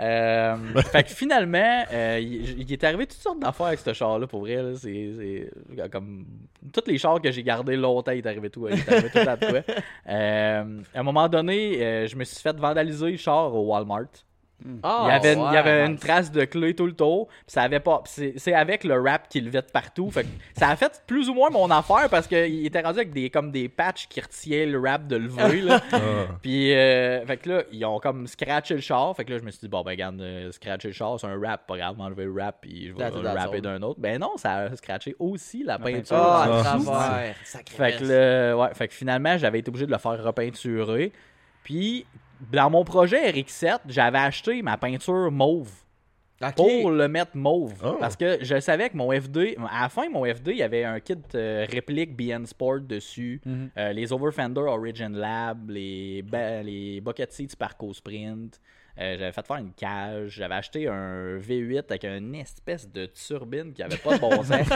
Euh, 0.00 0.56
fait 0.92 1.04
que 1.04 1.10
finalement, 1.10 1.84
euh, 1.92 2.18
il, 2.20 2.60
il 2.60 2.72
est 2.72 2.84
arrivé 2.84 3.06
toutes 3.06 3.20
sortes 3.20 3.40
d'affaires 3.40 3.66
avec 3.66 3.80
ce 3.80 3.92
char-là, 3.92 4.26
pour 4.26 4.40
vrai. 4.40 4.74
C'est 4.76 5.12
c'est 5.16 5.90
comme. 5.90 6.26
Tous 6.72 6.82
les 6.86 6.98
chars 6.98 7.20
que 7.20 7.30
j'ai 7.30 7.42
gardés 7.42 7.76
longtemps, 7.76 8.12
il 8.12 8.18
est 8.18 8.26
arrivé 8.26 8.50
tout, 8.50 8.68
il 8.68 8.78
est 8.78 8.88
arrivé 8.92 9.10
tout 9.10 9.18
à. 9.18 9.36
Euh, 10.08 10.82
à 10.94 11.00
un 11.00 11.02
moment 11.02 11.28
donné, 11.28 11.82
euh, 11.82 12.06
je 12.06 12.16
me 12.16 12.24
suis 12.24 12.40
fait 12.40 12.56
vandaliser 12.56 13.10
le 13.10 13.16
char 13.16 13.54
au 13.54 13.66
Walmart. 13.66 14.08
Il 14.64 14.80
y 14.82 15.10
avait, 15.10 15.34
une, 15.34 15.40
il 15.40 15.42
y 15.42 15.48
ouais. 15.48 15.56
avait 15.58 15.86
une 15.86 15.98
trace 15.98 16.32
de 16.32 16.44
clé 16.44 16.74
tout 16.74 16.86
le 16.86 16.92
tour. 16.92 17.28
puis 17.28 17.36
Ça 17.48 17.62
avait 17.62 17.80
pas. 17.80 18.02
C'est 18.06 18.34
c'est 18.36 18.54
avec 18.54 18.84
le 18.84 19.00
rap 19.00 19.28
qui 19.28 19.40
levait 19.40 19.60
de 19.62 19.70
partout. 19.70 20.10
Fait 20.10 20.24
que 20.24 20.28
ça 20.56 20.70
a 20.70 20.76
fait 20.76 21.02
plus 21.06 21.28
ou 21.28 21.34
moins 21.34 21.50
mon 21.50 21.70
affaire 21.70 22.08
parce 22.10 22.26
qu'il 22.26 22.64
était 22.64 22.80
rendu 22.80 22.98
avec 22.98 23.12
des 23.12 23.28
comme 23.28 23.50
des 23.50 23.68
patchs 23.68 24.08
qui 24.08 24.20
retiaient 24.20 24.66
le 24.66 24.80
rap 24.80 25.06
de 25.06 25.16
lever. 25.16 25.60
là. 25.62 25.80
Ah. 25.92 25.98
Puis, 26.42 26.74
euh, 26.74 27.24
fait 27.26 27.36
que 27.38 27.48
là, 27.48 27.62
ils 27.72 27.84
ont 27.84 27.98
comme 28.00 28.26
scratché 28.26 28.74
le 28.74 28.80
char. 28.80 29.14
Fait 29.16 29.24
que 29.24 29.32
là, 29.32 29.38
je 29.38 29.44
me 29.44 29.50
suis 29.50 29.60
dit, 29.60 29.68
bon, 29.68 29.82
ben, 29.82 29.92
regarde, 29.92 30.20
euh, 30.20 30.50
scratcher 30.52 30.88
le 30.88 30.94
char, 30.94 31.18
c'est 31.18 31.26
un 31.26 31.40
rap, 31.40 31.66
pas 31.66 31.76
grave, 31.76 31.96
m'enlever 31.96 32.24
le 32.24 32.32
rap, 32.32 32.58
puis 32.60 32.88
je 32.88 32.92
vais 32.92 33.10
le 33.10 33.28
rapper 33.28 33.60
d'un 33.60 33.80
autre. 33.82 34.00
Ben 34.00 34.18
non, 34.20 34.36
ça 34.36 34.54
a 34.56 34.76
scratché 34.76 35.14
aussi 35.18 35.62
la 35.62 35.78
peinture. 35.78 36.16
Ah, 36.16 36.42
à 36.42 36.62
travers. 36.62 37.34
Fait 37.44 37.98
que, 37.98 38.04
là, 38.04 38.56
ouais, 38.56 38.74
fait 38.74 38.88
que 38.88 38.94
finalement, 38.94 39.38
j'avais 39.38 39.60
été 39.60 39.68
obligé 39.68 39.86
de 39.86 39.92
le 39.92 39.98
faire 39.98 40.22
repeinturer. 40.22 41.12
Puis, 41.62 42.06
dans 42.52 42.70
mon 42.70 42.84
projet 42.84 43.30
RX7, 43.30 43.78
j'avais 43.88 44.18
acheté 44.18 44.62
ma 44.62 44.76
peinture 44.76 45.30
mauve 45.30 45.70
pour 46.54 46.90
le 46.90 47.08
mettre 47.08 47.34
mauve. 47.34 47.72
Oh. 47.84 47.96
Parce 47.98 48.14
que 48.14 48.38
je 48.42 48.60
savais 48.60 48.90
que 48.90 48.96
mon 48.96 49.10
F2, 49.12 49.54
à 49.70 49.82
la 49.84 49.88
fin, 49.88 50.08
mon 50.10 50.26
F2, 50.26 50.50
il 50.50 50.58
y 50.58 50.62
avait 50.62 50.84
un 50.84 51.00
kit 51.00 51.14
euh, 51.34 51.64
réplique 51.70 52.14
BN 52.14 52.44
Sport 52.44 52.80
dessus. 52.80 53.40
Mhm. 53.46 53.70
Euh, 53.78 53.92
les 53.94 54.12
Overfender 54.12 54.60
Origin 54.60 55.12
Lab, 55.16 55.70
les, 55.70 56.20
ba- 56.22 56.62
les 56.62 57.00
bucket 57.00 57.32
seats 57.32 57.56
Parco 57.58 57.92
Sprint. 57.94 58.60
Euh, 58.98 59.16
j'avais 59.18 59.32
fait 59.32 59.46
faire 59.46 59.56
une 59.56 59.72
cage. 59.72 60.30
J'avais 60.30 60.54
acheté 60.54 60.88
un 60.88 61.36
V8 61.38 61.84
avec 61.90 62.04
une 62.04 62.34
espèce 62.34 62.90
de 62.90 63.06
turbine 63.06 63.72
qui 63.74 63.82
avait 63.82 63.96
pas 63.98 64.16
de 64.16 64.20
bon 64.20 64.30
sens. 64.42 64.66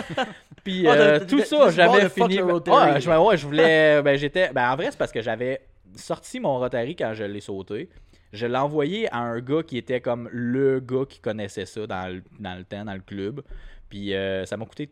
Puis 0.63 0.87
Ah, 0.87 1.21
tout 1.21 1.41
ça, 1.41 1.71
j'avais 1.71 2.09
fini. 2.11 2.37
je, 2.37 2.43
ouais, 2.43 3.37
je 3.37 3.47
voulais. 3.47 4.03
Ben, 4.03 4.17
j'étais. 4.19 4.51
Ben, 4.53 4.73
en 4.73 4.77
vrai, 4.77 4.89
c'est 4.91 4.99
parce 4.99 5.13
que 5.13 5.23
j'avais 5.23 5.61
sorti 5.97 6.41
mon 6.41 6.59
Rotary 6.59 6.97
quand 6.97 7.15
je 7.15 7.25
l'ai 7.25 7.41
sauté. 7.41 7.89
Je 8.33 8.47
l'ai 8.47 8.57
envoyé 8.59 9.13
à 9.13 9.19
un 9.19 9.41
gars 9.41 9.63
qui 9.63 9.77
était 9.77 10.01
comme 10.01 10.29
le 10.33 10.81
gars 10.81 11.05
qui 11.09 11.21
connaissait 11.21 11.67
ça 11.67 11.87
dans 11.87 12.13
le, 12.15 12.23
dans 12.39 12.57
le 12.57 12.65
temps, 12.65 12.85
dans 12.85 12.95
le 12.95 13.01
club. 13.01 13.43
Puis 13.89 14.15
euh, 14.15 14.47
ça 14.47 14.57
m'a 14.57 14.65
coûté 14.67 14.89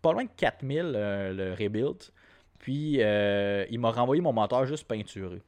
pas 0.00 0.12
loin 0.12 0.24
de 0.24 0.30
4000 0.36 0.92
euh, 0.94 1.32
le 1.34 1.52
rebuild. 1.52 1.98
Puis 2.58 2.96
euh, 3.00 3.64
il 3.70 3.78
m'a 3.78 3.90
renvoyé 3.90 4.22
mon 4.22 4.32
moteur 4.32 4.64
juste 4.66 4.86
peinturé. 4.88 5.42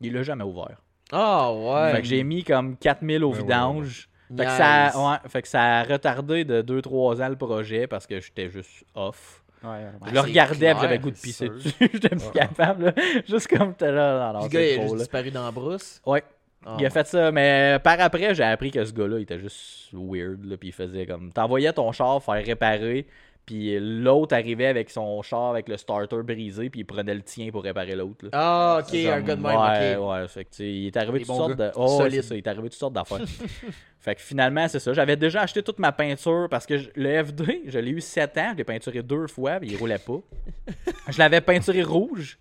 Il 0.00 0.12
l'a 0.12 0.22
jamais 0.22 0.44
ouvert. 0.44 0.82
Ah, 1.12 1.52
ouais. 1.52 1.92
Fait 1.92 2.02
que 2.02 2.08
j'ai 2.08 2.24
mis 2.24 2.42
comme 2.42 2.76
4000 2.76 3.22
au 3.24 3.28
Ouais, 3.28 3.36
ouais, 3.36 3.42
vidange. 3.42 4.08
Fait, 4.28 4.34
que 4.34 4.42
Nice. 4.42 4.56
ça, 4.56 4.92
ouais, 4.96 5.28
fait 5.30 5.42
que 5.42 5.48
ça 5.48 5.62
a 5.62 5.82
retardé 5.84 6.44
de 6.44 6.60
2-3 6.62 7.22
ans 7.22 7.28
le 7.28 7.36
projet 7.36 7.86
parce 7.86 8.08
que 8.08 8.18
j'étais 8.18 8.50
juste 8.50 8.84
off. 8.94 9.44
Ouais, 9.70 9.84
ouais. 9.84 10.08
je 10.08 10.14
le 10.14 10.20
regardais 10.20 10.74
j'avais 10.80 10.98
goût 10.98 11.10
de 11.10 11.16
pisser 11.16 11.48
dessus. 11.48 11.70
J'étais 11.80 12.08
plus 12.10 12.30
capable. 12.32 12.84
là. 12.86 12.92
Juste 13.28 13.48
comme 13.48 13.74
t'es 13.74 13.90
là. 13.90 14.32
Non, 14.32 14.38
non, 14.38 14.44
Le 14.44 14.48
gars, 14.50 14.60
il 14.62 14.78
a 14.78 14.82
juste 14.82 14.92
là. 14.94 14.98
disparu 15.00 15.30
dans 15.30 15.44
la 15.44 15.50
brousse. 15.50 16.00
Ouais. 16.06 16.22
Ah, 16.64 16.76
Il 16.80 16.86
a 16.86 16.90
fait 16.90 17.06
ça, 17.06 17.30
mais 17.30 17.78
par 17.82 18.00
après, 18.00 18.34
j'ai 18.34 18.42
appris 18.42 18.70
que 18.72 18.84
ce 18.84 18.92
gars-là, 18.92 19.18
il 19.18 19.22
était 19.22 19.38
juste 19.38 19.88
weird, 19.92 20.44
là, 20.44 20.56
puis 20.56 20.70
il 20.70 20.72
faisait 20.72 21.06
comme... 21.06 21.32
T'envoyais 21.32 21.72
ton 21.72 21.92
char 21.92 22.20
faire 22.22 22.44
réparer, 22.44 23.06
puis 23.46 23.78
l'autre 23.80 24.34
arrivait 24.34 24.66
avec 24.66 24.90
son 24.90 25.22
char 25.22 25.50
avec 25.50 25.68
le 25.68 25.76
starter 25.76 26.20
brisé, 26.24 26.68
puis 26.68 26.80
il 26.80 26.84
prenait 26.84 27.14
le 27.14 27.22
tien 27.22 27.50
pour 27.52 27.62
réparer 27.62 27.94
l'autre. 27.94 28.26
Ah, 28.32 28.80
ok, 28.82 28.92
un 28.94 29.20
gars 29.20 29.36
de 29.36 29.42
même, 29.42 29.56
ouais, 29.56 29.96
ok. 29.96 30.10
ouais, 30.10 30.28
fait 30.28 30.44
que, 30.44 30.62
il 30.62 30.86
est 30.88 30.96
arrivé 30.96 31.18
toutes 31.20 31.28
sortes 31.28 31.56
de... 31.56 31.70
Oh, 31.76 31.98
ça, 31.98 32.08
il 32.08 32.16
est 32.16 32.46
arrivé 32.48 32.64
toutes 32.68 32.72
sortes 32.74 32.92
d'affaires. 32.94 33.24
fait 34.00 34.14
que 34.16 34.20
finalement, 34.20 34.66
c'est 34.66 34.80
ça. 34.80 34.92
J'avais 34.92 35.16
déjà 35.16 35.42
acheté 35.42 35.62
toute 35.62 35.78
ma 35.78 35.92
peinture, 35.92 36.48
parce 36.50 36.66
que 36.66 36.76
je- 36.76 36.90
le 36.96 37.22
F2, 37.22 37.60
je 37.68 37.78
l'ai 37.78 37.92
eu 37.92 38.00
7 38.00 38.36
ans, 38.38 38.50
je 38.52 38.56
l'ai 38.58 38.64
peinturé 38.64 39.02
deux 39.02 39.28
fois, 39.28 39.60
puis 39.60 39.70
il 39.70 39.76
roulait 39.76 39.98
pas. 39.98 40.18
je 41.08 41.18
l'avais 41.18 41.40
peinturé 41.40 41.84
rouge, 41.84 42.38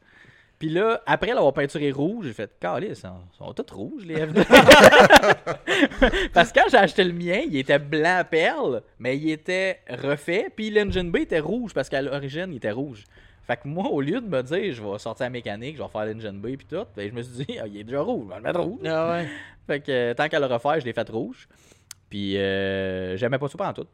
puis 0.58 0.70
là, 0.70 1.02
après 1.06 1.34
l'avoir 1.34 1.54
peinturé 1.54 1.92
rouge, 1.92 2.28
j'ai 2.28 2.34
fait, 2.34 2.50
calé, 2.60 2.88
ils 2.90 2.96
sont, 2.96 3.20
sont 3.38 3.54
tous 3.54 3.74
rouges, 3.74 4.06
les 4.06 4.16
F2. 4.16 4.46
Parce 6.34 6.52
que 6.52 6.60
quand 6.60 6.70
j'ai 6.70 6.78
acheté 6.78 7.04
le 7.04 7.12
mien, 7.12 7.42
il 7.46 7.58
était 7.58 7.80
blanc 7.80 8.24
perle, 8.30 8.82
mais 8.98 9.18
il 9.18 9.32
était 9.32 9.82
refait, 9.90 10.50
puis 10.56 10.70
l'engine 10.70 11.12
B 11.12 11.18
était 11.18 11.40
rouge, 11.40 11.74
parce 11.74 11.90
qu'à 11.90 12.02
l'origine, 12.02 12.48
il 12.52 12.58
était 12.58 12.72
rouge. 12.72 13.04
Fait 13.46 13.58
que 13.58 13.68
moi, 13.68 13.90
au 13.90 14.02
lieu 14.02 14.22
de 14.22 14.28
me 14.28 14.42
dire, 14.42 14.74
je 14.74 14.82
vais 14.82 14.98
sortir 14.98 15.26
la 15.26 15.30
mécanique, 15.30 15.78
je 15.78 15.84
vais 15.84 15.90
faire 15.90 16.06
l'engine 16.06 16.40
B, 16.40 16.56
puis 16.56 16.66
tout, 16.70 16.86
ben, 16.96 17.10
je 17.10 17.14
me 17.14 17.22
suis 17.22 17.46
dit, 17.46 17.60
ah, 17.60 17.68
il 17.68 17.78
est 17.78 17.84
déjà 17.84 18.02
rouge, 18.02 18.24
je 18.26 18.30
vais 18.30 18.38
le 18.38 18.42
mettre 18.42 18.62
rouge. 18.62 18.80
Ah, 18.86 19.12
ouais. 19.12 19.28
Fait 19.68 19.80
que 19.82 19.92
euh, 19.92 20.14
tant 20.14 20.30
qu'à 20.30 20.40
le 20.40 20.46
refaire, 20.46 20.80
je 20.80 20.86
l'ai 20.86 20.94
fait 20.94 21.10
rouge. 21.10 21.48
Puis 22.10 22.38
euh, 22.38 23.18
j'aimais 23.18 23.38
pas 23.38 23.48
ça 23.48 23.70
en 23.70 23.74
tout. 23.74 23.88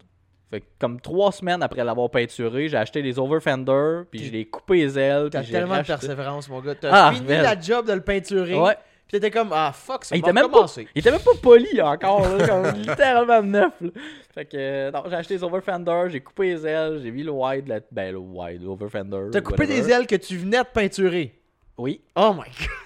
Fait 0.51 0.59
que 0.61 0.65
comme 0.79 0.99
trois 1.01 1.31
semaines 1.31 1.63
après 1.63 1.83
l'avoir 1.83 2.09
peinturé, 2.11 2.67
j'ai 2.67 2.77
acheté 2.77 3.01
les 3.01 3.17
overfenders, 3.17 4.03
puis 4.11 4.23
je 4.25 4.31
l'ai 4.31 4.45
coupé 4.45 4.75
les 4.77 4.99
ailes, 4.99 5.29
T'as 5.31 5.41
puis 5.43 5.51
tellement 5.51 5.77
de 5.79 5.83
persévérance, 5.87 6.49
mon 6.49 6.59
gars. 6.59 6.75
T'as 6.75 6.89
Ah, 6.91 7.13
fini 7.13 7.27
la 7.29 7.59
job 7.59 7.87
de 7.87 7.93
le 7.93 8.01
peinturer. 8.01 8.59
Ouais. 8.59 8.75
Pis 9.07 9.19
t'étais 9.19 9.31
comme, 9.31 9.49
ah 9.53 9.71
fuck, 9.73 10.09
même 10.11 10.21
pas, 10.21 10.41
recommencer. 10.43 10.87
il 10.95 10.99
était 10.99 11.11
même 11.11 11.19
pas 11.21 11.31
poli 11.41 11.81
encore, 11.81 12.21
là, 12.37 12.47
comme 12.47 12.75
littéralement 12.81 13.41
neuf. 13.41 13.73
là. 13.81 13.89
Fait 14.33 14.45
que, 14.45 14.55
euh, 14.57 14.91
non, 14.91 15.03
j'ai 15.09 15.15
acheté 15.15 15.33
les 15.33 15.43
overfenders, 15.43 16.09
j'ai 16.09 16.21
coupé 16.21 16.53
les 16.53 16.65
ailes, 16.67 16.99
j'ai 17.03 17.11
mis 17.11 17.23
le 17.23 17.31
wide, 17.31 17.83
ben 17.91 18.11
le 18.13 18.19
wide, 18.19 18.61
l'overfender. 18.63 19.29
T'as 19.31 19.41
coupé 19.41 19.63
whatever. 19.63 19.81
des 19.81 19.91
ailes 19.91 20.07
que 20.07 20.15
tu 20.15 20.37
venais 20.37 20.59
de 20.59 20.67
peinturer? 20.73 21.33
Oui. 21.77 21.99
Oh 22.15 22.33
my 22.33 22.43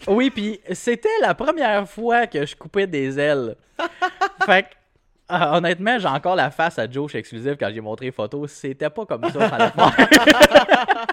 god. 0.07 0.15
Oui, 0.15 0.29
puis 0.31 0.59
c'était 0.71 1.09
la 1.21 1.33
première 1.35 1.87
fois 1.87 2.25
que 2.27 2.45
je 2.45 2.55
coupais 2.55 2.87
des 2.87 3.19
ailes. 3.19 3.55
fait 4.45 4.63
que, 4.63 4.67
ah, 5.27 5.57
honnêtement, 5.57 5.97
j'ai 5.99 6.07
encore 6.07 6.35
la 6.35 6.51
face 6.51 6.77
à 6.79 6.89
Joe 6.89 7.11
chez 7.11 7.17
Exclusive 7.19 7.55
quand 7.59 7.69
j'ai 7.73 7.81
montré 7.81 8.05
les 8.07 8.11
photos. 8.11 8.51
C'était 8.51 8.89
pas 8.89 9.05
comme 9.05 9.23
ça, 9.29 9.49
fallait 9.49 9.69
faire. 9.75 11.05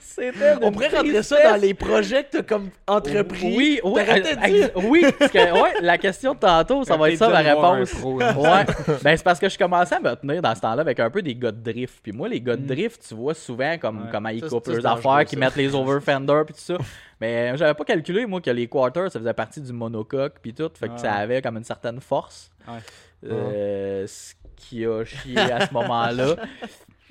C'était 0.00 0.56
On 0.62 0.72
pourrait 0.72 0.88
rentrer 0.88 1.22
ça 1.22 1.50
dans 1.52 1.60
les 1.60 1.74
projets 1.74 2.24
que 2.24 2.38
t'as 2.38 2.42
comme 2.42 2.70
entrepris. 2.88 3.54
Oui, 3.56 3.80
oui, 3.84 4.02
euh, 4.08 4.68
oui, 4.84 5.06
parce 5.16 5.30
que, 5.30 5.38
ouais, 5.62 5.74
la 5.80 5.96
question 5.96 6.34
de 6.34 6.40
tantôt, 6.40 6.84
ça 6.84 6.96
va 6.96 7.10
être 7.10 7.18
ça 7.18 7.28
ma 7.28 7.38
réponse. 7.38 7.92
Ouais. 8.02 8.64
ben 9.02 9.16
c'est 9.16 9.22
parce 9.22 9.38
que 9.38 9.48
je 9.48 9.56
commençais 9.56 9.94
à 9.94 10.00
me 10.00 10.14
tenir 10.16 10.42
dans 10.42 10.54
ce 10.54 10.60
temps-là 10.60 10.80
avec 10.82 10.98
un 10.98 11.08
peu 11.08 11.22
des 11.22 11.34
gars 11.34 11.52
de 11.52 11.60
drift. 11.72 12.00
Puis 12.02 12.12
moi, 12.12 12.28
les 12.28 12.40
gars 12.40 12.56
de 12.56 12.66
drift, 12.66 13.04
tu 13.08 13.14
vois 13.14 13.34
souvent 13.34 13.78
comme 13.78 13.98
Ouais. 14.02 14.08
comment 14.10 14.28
ils 14.30 14.40
Ça, 14.40 14.48
coupent 14.48 14.66
leurs 14.66 14.86
affaires, 14.86 15.24
qu'ils 15.24 15.38
mettent 15.38 15.56
les 15.56 15.72
overfenders 15.74 16.44
puis 16.46 16.54
tout 16.54 16.60
ça. 16.60 16.76
Mais 17.20 17.56
j'avais 17.56 17.74
pas 17.74 17.84
calculé, 17.84 18.26
moi, 18.26 18.40
que 18.40 18.50
les 18.50 18.66
quarters, 18.66 19.10
ça 19.12 19.18
faisait 19.20 19.34
partie 19.34 19.60
du 19.60 19.72
monocoque 19.72 20.34
puis 20.42 20.52
tout. 20.52 20.70
Fait 20.74 20.88
que 20.88 20.98
ça 20.98 21.12
avait 21.14 21.40
comme 21.42 21.56
une 21.56 21.64
certaine 21.64 22.00
force. 22.00 22.50
Ouais. 22.66 22.80
Euh, 23.24 24.06
ce 24.06 24.34
qui 24.56 24.84
a 24.86 25.04
chié 25.04 25.38
à 25.38 25.66
ce 25.66 25.72
moment-là. 25.74 26.36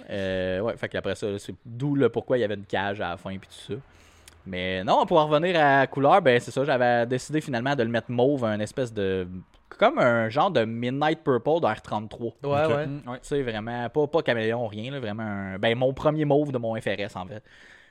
Euh, 0.09 0.61
ouais, 0.61 0.75
fait 0.75 0.89
qu'après 0.89 1.13
ça, 1.13 1.27
c'est 1.37 1.53
d'où 1.63 1.93
le 1.93 2.09
pourquoi 2.09 2.37
il 2.37 2.41
y 2.41 2.43
avait 2.43 2.55
une 2.55 2.65
cage 2.65 2.99
à 2.99 3.09
la 3.09 3.17
fin 3.17 3.37
puis 3.37 3.47
tout 3.49 3.73
ça. 3.73 3.79
Mais 4.45 4.83
non, 4.83 5.05
pour 5.05 5.19
en 5.19 5.27
revenir 5.27 5.55
à 5.59 5.81
la 5.81 5.87
couleur, 5.87 6.19
ben 6.21 6.39
c'est 6.39 6.49
ça, 6.49 6.63
j'avais 6.63 7.05
décidé 7.05 7.41
finalement 7.41 7.75
de 7.75 7.83
le 7.83 7.89
mettre 7.89 8.09
mauve, 8.09 8.43
un 8.45 8.59
espèce 8.59 8.91
de. 8.91 9.27
comme 9.77 9.99
un 9.99 10.27
genre 10.29 10.49
de 10.49 10.63
Midnight 10.65 11.19
Purple 11.23 11.59
de 11.61 11.67
R33. 11.67 12.33
Ouais, 12.43 12.73
ouais. 12.75 12.87
Mm, 12.87 13.01
ouais. 13.07 13.19
Tu 13.21 13.27
sais, 13.27 13.41
vraiment, 13.43 13.87
pas, 13.89 14.07
pas 14.07 14.23
caméléon, 14.23 14.65
rien, 14.65 14.89
là, 14.91 14.99
vraiment 14.99 15.21
un- 15.23 15.59
Ben, 15.59 15.77
mon 15.77 15.93
premier 15.93 16.25
mauve 16.25 16.51
de 16.51 16.57
mon 16.57 16.75
FRS, 16.79 17.15
en 17.15 17.27
fait. 17.27 17.43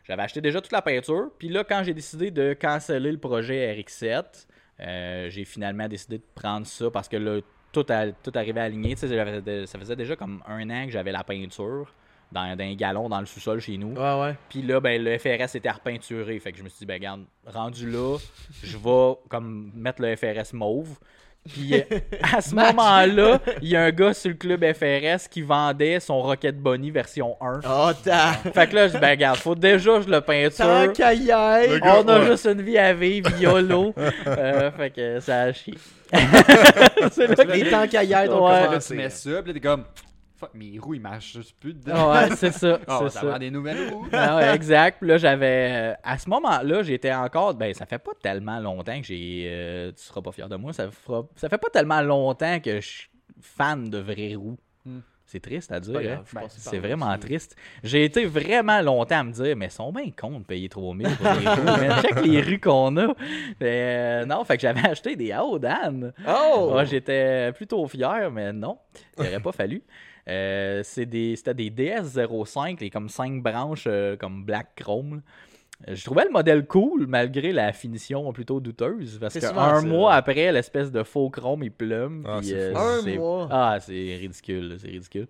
J'avais 0.05 0.23
acheté 0.23 0.41
déjà 0.41 0.61
toute 0.61 0.73
la 0.73 0.83
peinture, 0.83 1.29
puis 1.39 1.51
là, 1.51 1.63
quand 1.63 1.83
j'ai 1.85 1.95
décidé 1.95 2.31
de 2.33 2.53
canceller 2.55 3.13
le 3.13 3.19
projet 3.19 3.77
RX7, 3.81 4.47
euh, 4.81 5.29
j'ai 5.31 5.45
finalement 5.45 5.87
décidé 5.87 6.19
de 6.19 6.25
prendre 6.35 6.67
ça 6.67 6.91
parce 6.91 7.09
que 7.09 7.17
là, 7.19 7.41
tout, 7.83 7.93
a, 7.93 8.13
tout 8.13 8.33
arrivait 8.35 8.61
aligné. 8.61 8.95
Tu 8.95 9.09
sais, 9.09 9.67
ça 9.67 9.79
faisait 9.79 9.97
déjà 9.97 10.17
comme 10.17 10.43
un 10.47 10.69
an 10.71 10.87
que 10.87 10.93
j'avais 10.93 11.13
la 11.13 11.25
peinture 11.25 11.93
dans, 12.33 12.57
dans 12.57 12.65
un 12.65 12.75
galon 12.75 13.09
dans 13.09 13.21
le 13.21 13.27
sous-sol 13.27 13.61
chez 13.61 13.79
nous. 13.79 13.95
Ouais, 13.95 14.21
ouais. 14.21 14.37
Puis 14.49 14.63
là, 14.63 14.81
ben, 14.81 15.03
le 15.03 15.19
FRS 15.19 15.57
était 15.57 15.71
repeinturé. 15.71 16.39
Fait 16.39 16.53
que 16.53 16.59
je 16.59 16.63
me 16.63 16.69
suis 16.69 16.81
dit, 16.81 16.87
ben, 16.87 16.95
regarde, 16.95 17.25
rendu 17.47 17.91
là, 17.91 18.19
je 18.63 18.77
vais 18.77 19.19
comme 19.29 19.71
mettre 19.75 20.03
le 20.03 20.15
FRS 20.17 20.53
mauve. 20.53 20.99
Puis 21.49 21.75
euh, 21.75 21.99
à 22.37 22.41
ce 22.41 22.55
moment-là, 22.55 23.41
il 23.63 23.69
y 23.69 23.77
a 23.77 23.83
un 23.83 23.91
gars 23.91 24.15
sur 24.15 24.31
le 24.31 24.37
club 24.37 24.65
FRS 24.73 25.29
qui 25.31 25.43
vendait 25.43 26.01
son 26.01 26.21
Rocket 26.23 26.59
Bunny 26.59 26.91
version 26.91 27.37
1. 27.41 27.61
Oh, 27.69 27.91
t'as. 28.05 28.33
Fait 28.33 28.69
que 28.69 28.75
là, 28.75 28.89
je 28.89 28.93
dis, 28.95 28.99
ben, 28.99 29.11
regarde, 29.11 29.39
faut 29.39 29.55
déjà 29.55 29.97
que 29.97 30.03
je 30.03 30.11
le 30.11 30.21
peinture. 30.21 30.65
Tant 30.65 30.93
qu'à 30.93 31.15
y 31.15 31.31
aille. 31.31 31.81
On 31.83 32.07
a 32.09 32.21
ouais. 32.21 32.27
juste 32.27 32.47
une 32.47 32.63
vie 32.63 32.79
à 32.79 32.93
vivre, 32.93 33.31
YOLO. 33.41 33.95
Euh, 34.27 34.71
fait 34.73 34.91
que 34.91 35.21
ça 35.21 35.43
a 35.43 35.53
chié. 35.53 35.75
C'est 36.13 37.27
là 37.27 37.35
que- 37.35 37.87
qu'à 37.91 38.05
y 38.05 38.15
aille, 38.15 38.29
on 38.31 38.47
Ouais. 38.47 38.69
Là, 38.71 38.79
tu 38.79 38.95
mets 38.95 39.11
ça, 39.11 39.43
puis 39.43 39.53
là, 39.53 39.55
t'es 39.55 39.61
comme, 39.61 39.85
fuck, 40.39 40.51
mes 40.55 40.79
roues, 40.79 40.95
ils 40.95 41.01
marchent 41.01 41.33
juste 41.33 41.57
plus 41.59 41.75
dedans. 41.75 42.13
Ouais, 42.13 42.29
c'est 42.37 42.53
ça. 42.53 42.79
Ah, 42.87 43.01
c'est 43.03 43.11
ça 43.11 43.21
ça. 43.33 43.39
des 43.39 43.51
nouvelles 43.51 43.93
roues. 43.93 44.07
Ah 44.13 44.37
ouais, 44.37 44.55
exact. 44.55 44.99
Puis 45.01 45.09
là, 45.09 45.19
j'avais. 45.19 45.71
euh, 45.73 45.95
à 46.03 46.17
ce 46.19 46.29
moment-là, 46.31 46.83
j'étais 46.83 47.13
encore. 47.13 47.55
Ben, 47.55 47.75
ça 47.75 47.87
fait 47.87 47.99
pas 47.99 48.13
tellement 48.23 48.59
longtemps 48.61 49.01
que 49.01 49.07
j'ai. 49.07 49.47
euh, 49.51 49.91
tu 49.93 50.03
seras 50.03 50.23
pas 50.23 50.33
fier 50.33 50.49
de 50.49 50.57
moi. 50.57 50.73
Ça, 50.73 50.91
fera, 50.91 51.25
ça 51.37 51.49
fait 51.49 51.59
pas 51.59 51.71
tellement 51.71 52.01
longtemps 52.03 52.61
que 52.61 52.81
je 52.81 52.87
suis 52.87 53.09
fan 53.41 53.91
de 53.91 53.99
vraies 53.99 54.35
roues. 54.35 54.59
Hmm. 54.85 55.01
C'est 55.31 55.41
triste 55.41 55.71
à 55.73 55.79
dire. 55.79 55.95
hein? 55.99 56.23
Ben, 56.33 56.43
C'est 56.49 56.79
vraiment 56.79 57.17
triste. 57.19 57.55
J'ai 57.85 58.05
été 58.05 58.25
vraiment 58.25 58.81
longtemps 58.81 59.19
à 59.19 59.25
me 59.25 59.33
dire, 59.33 59.55
mais 59.57 59.67
ils 59.67 59.71
sont 59.71 59.93
bien 59.93 60.11
cons 60.11 60.39
de 60.41 60.45
payer 60.45 60.71
3000 60.71 61.07
pour 61.17 61.27
les 61.35 61.47
rues. 61.47 62.01
Check 62.03 62.25
les 62.25 62.41
rues 62.41 62.59
qu'on 62.61 62.97
a. 62.97 63.09
Mais, 63.61 64.23
euh, 64.23 64.25
non, 64.25 64.43
fait 64.45 64.57
que 64.57 64.63
j'avais 64.63 64.89
acheté 64.89 65.17
des 65.17 65.33
Aodan. 65.33 66.13
Oh! 66.27 66.73
Ouais, 66.75 66.87
j'étais 66.87 67.53
plutôt 67.53 67.87
fier, 67.89 68.31
mais 68.33 68.55
non, 68.55 68.79
il 69.19 69.27
aurait 69.27 69.41
pas 69.41 69.53
fallu. 69.53 69.83
Euh, 70.29 70.83
c'est 70.85 71.07
des, 71.07 71.37
c'était 71.37 71.55
des 71.55 71.71
DS05, 71.71 72.81
les 72.81 72.91
comme 72.91 73.09
5 73.09 73.43
branches 73.43 73.85
euh, 73.87 74.17
comme 74.17 74.45
Black 74.45 74.75
Chrome. 74.77 75.17
là. 75.17 75.21
Euh, 75.89 75.95
Je 75.95 76.05
trouvais 76.05 76.25
le 76.25 76.31
modèle 76.31 76.67
cool 76.67 77.07
malgré 77.07 77.53
la 77.53 77.73
finition 77.73 78.33
plutôt 78.33 78.61
douteuse 78.61 79.19
parce 79.21 79.35
C'est 79.35 79.41
que 79.41 79.47
souvent 79.47 79.63
un 79.63 79.81
ça. 79.81 79.87
mois 79.87 80.15
après 80.15 80.51
l'espèce 80.53 80.91
de 80.91 81.03
faux 81.05 81.31
chrome 81.31 81.63
il 81.63 81.71
plume 81.71 82.25
Ah, 82.27 82.41
c'est 82.43 82.55
euh, 82.57 82.75
ah 83.51 83.79
c'est 83.81 84.17
ridicule 84.17 84.77
c'est 84.81 84.89
ridicule 84.89 85.29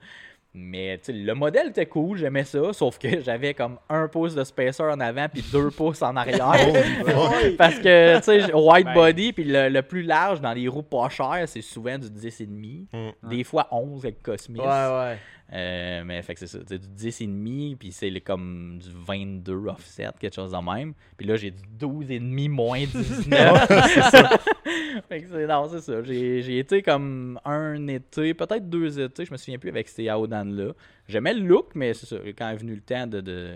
mais 0.55 1.01
le 1.09 1.33
modèle 1.35 1.69
était 1.69 1.87
cool 1.87 2.19
j'aimais 2.19 2.45
ça 2.45 2.73
sauf 2.73 2.99
que 2.99 3.21
j'avais 3.25 3.55
comme 3.55 3.79
un 3.89 4.09
pouce 4.09 4.35
de 4.35 4.45
spacer 4.45 4.83
en 4.83 4.99
avant 4.99 5.29
puis 5.29 5.45
deux 5.53 5.71
pouces 5.71 6.03
en 6.03 6.17
arrière 6.17 6.39
Ouais. 6.49 7.51
parce 7.59 7.79
que, 7.79 8.19
tu 8.19 8.23
sais, 8.25 8.53
white 8.55 8.87
Ben. 8.87 8.95
body, 8.95 9.33
puis 9.33 9.45
le, 9.45 9.69
le 9.69 9.83
plus 9.83 10.03
large 10.03 10.41
dans 10.41 10.53
les 10.53 10.69
roues 10.69 10.83
pas 10.83 11.09
chères, 11.09 11.45
c'est 11.47 11.63
souvent 11.63 11.99
du 11.99 12.07
10,5. 12.09 12.87
Mm. 12.93 13.29
Des 13.29 13.45
fois 13.45 13.69
11 13.71 14.05
avec 14.05 14.23
Cosmos. 14.23 14.61
Ouais, 14.61 14.67
ouais. 14.67 15.19
Euh, 15.51 16.03
mais 16.05 16.21
fait 16.23 16.35
que 16.35 16.41
c'est 16.41 16.47
ça, 16.47 16.59
c'est 16.67 16.79
du 16.79 16.89
10,5, 16.89 17.77
puis 17.77 17.91
c'est 17.91 18.11
le- 18.11 18.21
comme 18.21 18.79
du 18.83 18.91
22 18.93 19.69
offset, 19.69 20.09
quelque 20.21 20.35
chose 20.35 20.53
de 20.53 20.59
même. 20.75 20.93
Puis 21.17 21.27
là, 21.27 21.37
j'ai 21.37 21.51
du 21.53 21.63
12,5 21.79 22.49
moins 22.51 22.81
19. 22.85 23.67
fait 25.09 25.23
que 25.23 25.29
c'est, 25.29 25.47
non, 25.47 25.69
c'est 25.71 25.81
ça. 25.81 26.03
J'ai, 26.03 26.43
j'ai 26.43 26.59
été 26.59 26.83
comme 26.83 27.41
un 27.45 27.87
été, 27.89 28.35
peut-être 28.35 28.69
deux 28.69 29.01
étés, 29.01 29.25
je 29.25 29.33
me 29.33 29.37
souviens 29.37 29.59
plus 29.59 29.71
avec 29.71 29.89
ces 29.89 30.09
Aodan-là. 30.09 30.73
J'aimais 31.09 31.33
le 31.35 31.47
look, 31.47 31.71
mais 31.75 31.95
c'est 31.95 32.07
ça, 32.07 32.17
quand 32.37 32.51
est 32.51 32.57
venu 32.57 32.75
le 32.75 32.81
temps 32.83 33.07
de. 33.07 33.21
de 33.21 33.55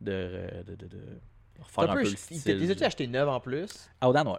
de, 0.00 0.30
de, 0.64 0.76
de, 0.76 0.86
de 0.86 0.98
refaire 1.60 1.90
un 1.90 1.94
peu- 1.96 2.02
peu 2.02 2.08
le 2.08 2.12
il- 2.12 2.16
style. 2.38 2.70
As-tu 2.70 2.84
acheté 2.84 3.06
neuf 3.08 3.28
en 3.28 3.40
plus? 3.40 3.90
Aodan, 4.00 4.26
ouais. 4.32 4.38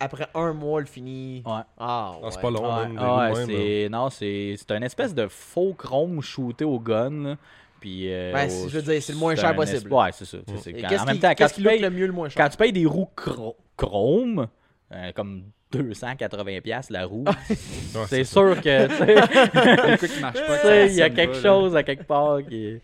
Après 0.00 0.26
un 0.34 0.52
mois, 0.52 0.80
le 0.80 0.86
fini. 0.86 1.42
Ouais. 1.46 1.52
Ah, 1.52 1.64
Ah, 1.78 2.12
c'est 2.30 2.36
ouais. 2.36 2.42
pas 2.42 2.50
long, 2.50 2.76
Ouais, 2.76 2.86
même, 2.86 2.96
là. 2.96 3.32
c'est 3.46 3.88
non, 3.90 4.10
c'est 4.10 4.54
c'est 4.58 4.70
un 4.72 4.82
espèce 4.82 5.14
de 5.14 5.28
faux 5.28 5.72
chrome 5.74 6.20
shooté 6.20 6.64
au 6.64 6.78
gun. 6.78 7.10
là. 7.22 7.36
Puis 7.80 8.12
euh, 8.12 8.32
Ben, 8.32 8.46
au- 8.46 8.50
c'est- 8.50 8.68
je 8.70 8.76
veux 8.78 8.82
dire, 8.92 9.02
c'est 9.02 9.12
le 9.12 9.18
moins 9.18 9.34
cher 9.36 9.50
un 9.50 9.54
possible. 9.54 9.92
Ouais, 9.92 10.10
c'est 10.12 10.24
ça. 10.24 10.38
tu 10.46 10.54
sais, 10.56 10.60
c'est 10.62 10.70
Et 10.70 10.80
quand- 10.82 10.88
Qu'est-ce 10.88 11.02
en 11.02 11.06
même 11.06 11.14
qui, 11.16 11.20
temps, 11.20 11.28
quand 11.28 11.34
qu'est-ce 11.34 11.54
tu, 11.54 11.60
qui 11.60 11.64
look 11.64 11.72
payes, 11.74 11.82
le 11.82 11.90
mieux, 11.90 12.06
le 12.06 12.12
moins 12.12 12.28
cher? 12.28 12.42
quand 12.42 12.48
tu 12.50 12.56
payes 12.56 12.72
des 12.72 12.86
roues 12.86 13.08
chro- 13.16 13.56
chrome, 13.76 14.46
euh, 14.92 15.12
comme 15.12 15.44
280$ 15.72 16.60
piastres 16.62 16.92
la 16.92 17.04
roue, 17.06 17.24
c'est 18.08 18.24
sûr 18.24 18.60
que 18.60 18.86
tu 18.86 20.06
sais, 20.08 20.20
marche 20.20 20.34
pas. 20.46 20.58
tu 20.60 20.66
sais, 20.66 20.86
il 20.88 20.94
y 20.94 21.02
a 21.02 21.10
quelque 21.10 21.34
chose 21.36 21.76
à 21.76 21.82
quelque 21.82 22.04
part 22.04 22.38
qui. 22.48 22.80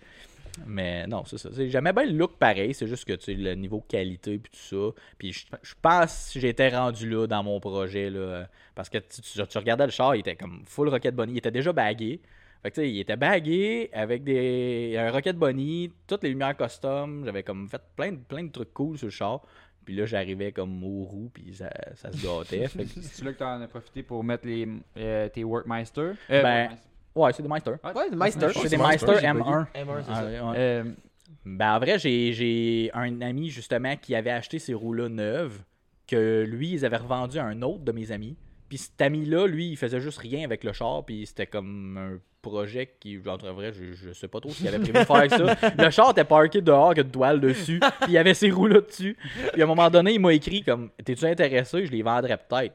Mais 0.67 1.07
non, 1.07 1.25
c'est 1.25 1.39
ça. 1.39 1.51
C'est- 1.53 1.69
J'aimais 1.69 1.93
bien 1.93 2.05
le 2.07 2.13
look 2.13 2.37
pareil, 2.39 2.75
c'est 2.75 2.87
juste 2.87 3.05
que 3.05 3.13
tu 3.15 3.25
sais, 3.25 3.35
le 3.35 3.55
niveau 3.55 3.81
qualité 3.81 4.39
puis 4.39 4.51
tout 4.53 4.59
ça. 4.95 5.01
Puis 5.19 5.33
je, 5.33 5.47
je 5.63 5.75
pense 5.81 6.31
que 6.35 6.41
j'étais 6.41 6.69
rendu 6.69 7.09
là 7.09 7.27
dans 7.27 7.43
mon 7.43 7.59
projet 7.61 8.11
là, 8.11 8.49
parce 8.75 8.89
que 8.89 8.99
tu, 8.99 9.21
tu- 9.23 9.47
tu 9.47 9.59
regardais 9.59 9.87
le 9.87 9.93
char, 9.93 10.15
il 10.17 10.21
était 10.21 10.37
comme 10.37 10.63
full 10.67 10.89
Rocket 10.89 11.15
Bunny, 11.15 11.33
il 11.35 11.39
était 11.39 11.51
déjà 11.51 11.73
bagué. 11.73 12.21
Fait 12.63 12.71
que 12.71 12.75
tu 12.75 12.81
sais, 12.83 12.91
il 12.91 13.01
était 13.01 13.17
bagué 13.17 13.89
avec 13.93 14.23
des 14.23 14.95
un 14.99 15.11
Rocket 15.11 15.37
Bunny, 15.37 15.91
toutes 16.07 16.23
les 16.25 16.29
lumières 16.31 16.57
custom, 16.57 17.25
j'avais 17.25 17.43
comme 17.43 17.69
fait 17.69 17.81
plein 17.97 18.13
de 18.13 18.19
plein 18.19 18.45
de 18.45 18.51
trucs 18.53 18.73
cool 18.75 18.99
sur 18.99 19.07
le 19.07 19.11
char. 19.13 19.43
Puis 19.83 19.97
là, 19.97 20.05
j'arrivais 20.05 20.53
comme 20.53 20.85
aux 20.85 21.05
roues, 21.05 21.31
puis 21.33 21.55
ça, 21.55 21.71
ça 21.95 22.13
se 22.13 22.23
gâtait. 22.23 22.69
Fait 22.69 22.85
que- 22.85 23.01
C'est 23.01 23.25
là 23.25 23.33
que 23.33 23.39
t'en 23.39 23.61
as 23.63 23.67
profité 23.67 24.03
pour 24.03 24.23
mettre 24.23 24.47
les, 24.47 24.69
euh, 24.99 25.29
tes 25.31 25.43
Workmeister. 25.43 26.01
Euh, 26.01 26.43
Ben, 26.43 26.59
Workmeister. 26.69 26.90
Ouais, 27.15 27.33
c'est 27.33 27.43
des 27.43 27.49
Meister. 27.49 27.73
Ouais, 27.85 28.11
Meister. 28.13 28.49
C'est 28.55 28.69
des 28.69 28.77
Meister, 28.77 29.07
Meister 29.07 29.15
j'ai 29.21 29.27
pas 29.27 29.35
M1. 29.35 29.67
M1, 29.75 30.03
c'est 30.07 30.15
ça. 30.15 30.25
ouais, 30.25 30.41
ouais. 30.41 30.55
Euh, 30.57 30.85
Ben, 31.45 31.75
en 31.75 31.79
vrai, 31.79 31.99
j'ai, 31.99 32.33
j'ai 32.33 32.91
un 32.95 33.21
ami 33.23 33.49
justement 33.51 33.97
qui 33.97 34.15
avait 34.15 34.31
acheté 34.31 34.59
ces 34.59 34.75
roues-là 34.75 35.09
neuves, 35.09 35.61
que 36.07 36.45
lui, 36.47 36.71
ils 36.73 36.85
avaient 36.85 36.97
revendu 36.99 37.39
à 37.39 37.45
un 37.45 37.63
autre 37.63 37.81
de 37.85 37.93
mes 37.93 38.13
amis. 38.13 38.37
Puis 38.69 38.79
cet 38.79 39.01
ami-là, 39.01 39.47
lui, 39.47 39.69
il 39.71 39.77
faisait 39.77 40.01
juste 40.01 40.19
rien 40.19 40.45
avec 40.45 40.63
le 40.65 40.73
char, 40.73 41.05
puis 41.05 41.27
c'était 41.27 41.47
comme 41.47 41.97
un 41.99 42.19
projet 42.41 42.95
qui, 43.01 43.19
entre 43.27 43.51
vrai, 43.51 43.73
je, 43.73 43.93
je 43.95 44.13
sais 44.13 44.29
pas 44.29 44.39
trop 44.41 44.51
ce 44.51 44.59
qu'il 44.59 44.69
avait 44.69 44.79
prévu 44.79 44.93
de 44.93 45.05
faire 45.05 45.17
avec 45.17 45.33
ça. 45.33 45.57
Le 45.79 45.91
char 45.91 46.11
était 46.13 46.25
parké 46.25 46.61
dehors, 46.61 46.87
avec 46.93 47.05
une 47.05 47.11
toile 47.11 47.41
dessus, 47.41 47.81
puis 47.81 48.09
il 48.09 48.13
y 48.13 48.19
avait 48.19 48.33
ces 48.35 48.51
roues-là 48.51 48.81
dessus. 48.81 49.17
Puis 49.53 49.61
à 49.61 49.65
un 49.65 49.69
moment 49.69 49.91
donné, 49.91 50.13
il 50.15 50.21
m'a 50.21 50.33
écrit 50.33 50.63
comme 50.63 50.91
T'es-tu 51.05 51.25
intéressé? 51.27 51.85
Je 51.85 51.91
les 51.91 52.03
vendrais 52.03 52.37
peut-être. 52.39 52.75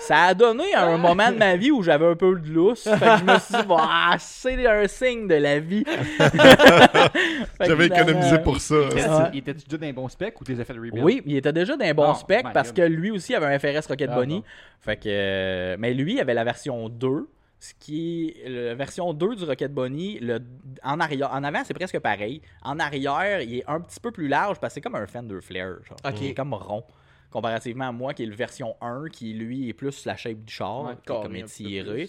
Ça 0.00 0.22
a 0.26 0.34
donné 0.34 0.72
à 0.74 0.86
un 0.86 0.96
moment 0.96 1.30
de 1.30 1.36
ma 1.36 1.56
vie 1.56 1.70
où 1.70 1.82
j'avais 1.82 2.06
un 2.06 2.14
peu 2.14 2.34
de 2.38 2.48
lousse. 2.48 2.84
Fait 2.84 2.98
que 2.98 3.18
je 3.18 3.24
me 3.24 3.38
suis 3.38 3.54
dit, 3.56 3.66
Bah, 3.68 4.14
c'est 4.18 4.66
un 4.66 4.86
signe 4.88 5.26
de 5.28 5.34
la 5.34 5.58
vie. 5.60 5.84
J'avais 7.60 7.86
économisé 7.86 8.38
pour 8.38 8.60
ça. 8.60 8.74
était- 8.90 9.08
Ouais. 9.08 9.30
Il 9.32 9.38
était-tu 9.38 9.64
déjà 9.66 9.78
dans 9.78 9.86
un 9.88 9.92
bon 9.92 10.08
spec 10.08 10.40
ou 10.40 10.44
t'es 10.44 10.54
fait 10.54 10.72
le 10.72 10.80
rebuild? 10.80 11.04
Oui, 11.04 11.22
il 11.26 11.36
était 11.36 11.52
déjà 11.52 11.76
d'un 11.76 11.92
bon 11.94 12.10
Oh, 12.12 12.14
spec 12.14 12.46
parce 12.54 12.68
God. 12.72 12.76
que 12.76 12.82
lui 12.82 13.10
aussi 13.10 13.34
avait 13.34 13.46
un 13.46 13.58
FRS 13.58 13.86
Rocket 13.88 14.10
Ah, 14.12 14.16
Bunny. 14.20 14.44
Fait 14.80 14.96
que, 14.96 15.08
euh, 15.08 15.76
mais 15.78 15.92
lui, 15.94 16.14
il 16.14 16.20
avait 16.20 16.34
la 16.34 16.44
version 16.44 16.88
2. 16.88 17.28
ce 17.60 17.74
qui 17.80 18.34
est 18.44 18.48
la 18.48 18.74
version 18.76 19.12
2 19.12 19.34
du 19.34 19.42
Rocket 19.44 19.74
Bunny, 19.74 20.20
le, 20.20 20.38
en, 20.84 21.00
arrière, 21.00 21.32
en 21.32 21.42
avant, 21.42 21.62
c'est 21.64 21.74
presque 21.74 21.98
pareil. 21.98 22.40
En 22.62 22.78
arrière, 22.78 23.40
il 23.42 23.56
est 23.58 23.64
un 23.66 23.80
petit 23.80 23.98
peu 23.98 24.12
plus 24.12 24.28
large 24.28 24.58
parce 24.60 24.72
que 24.72 24.74
c'est 24.74 24.80
comme 24.80 24.94
un 24.94 25.06
Fender 25.08 25.40
Flare. 25.40 25.78
Genre. 25.84 25.98
Ok. 26.06 26.20
Il 26.20 26.26
est 26.28 26.34
comme 26.34 26.54
rond. 26.54 26.84
Comparativement 27.30 27.88
à 27.88 27.92
moi, 27.92 28.14
qui 28.14 28.22
est 28.22 28.26
le 28.26 28.34
version 28.34 28.76
1, 28.80 29.08
qui 29.10 29.34
lui 29.34 29.68
est 29.68 29.74
plus 29.74 30.04
la 30.06 30.16
shape 30.16 30.44
du 30.44 30.52
char, 30.52 30.84
Ouais, 30.84 30.94
qui 31.06 31.12
est 31.12 31.22
comme 31.22 31.36
étiré. 31.36 32.08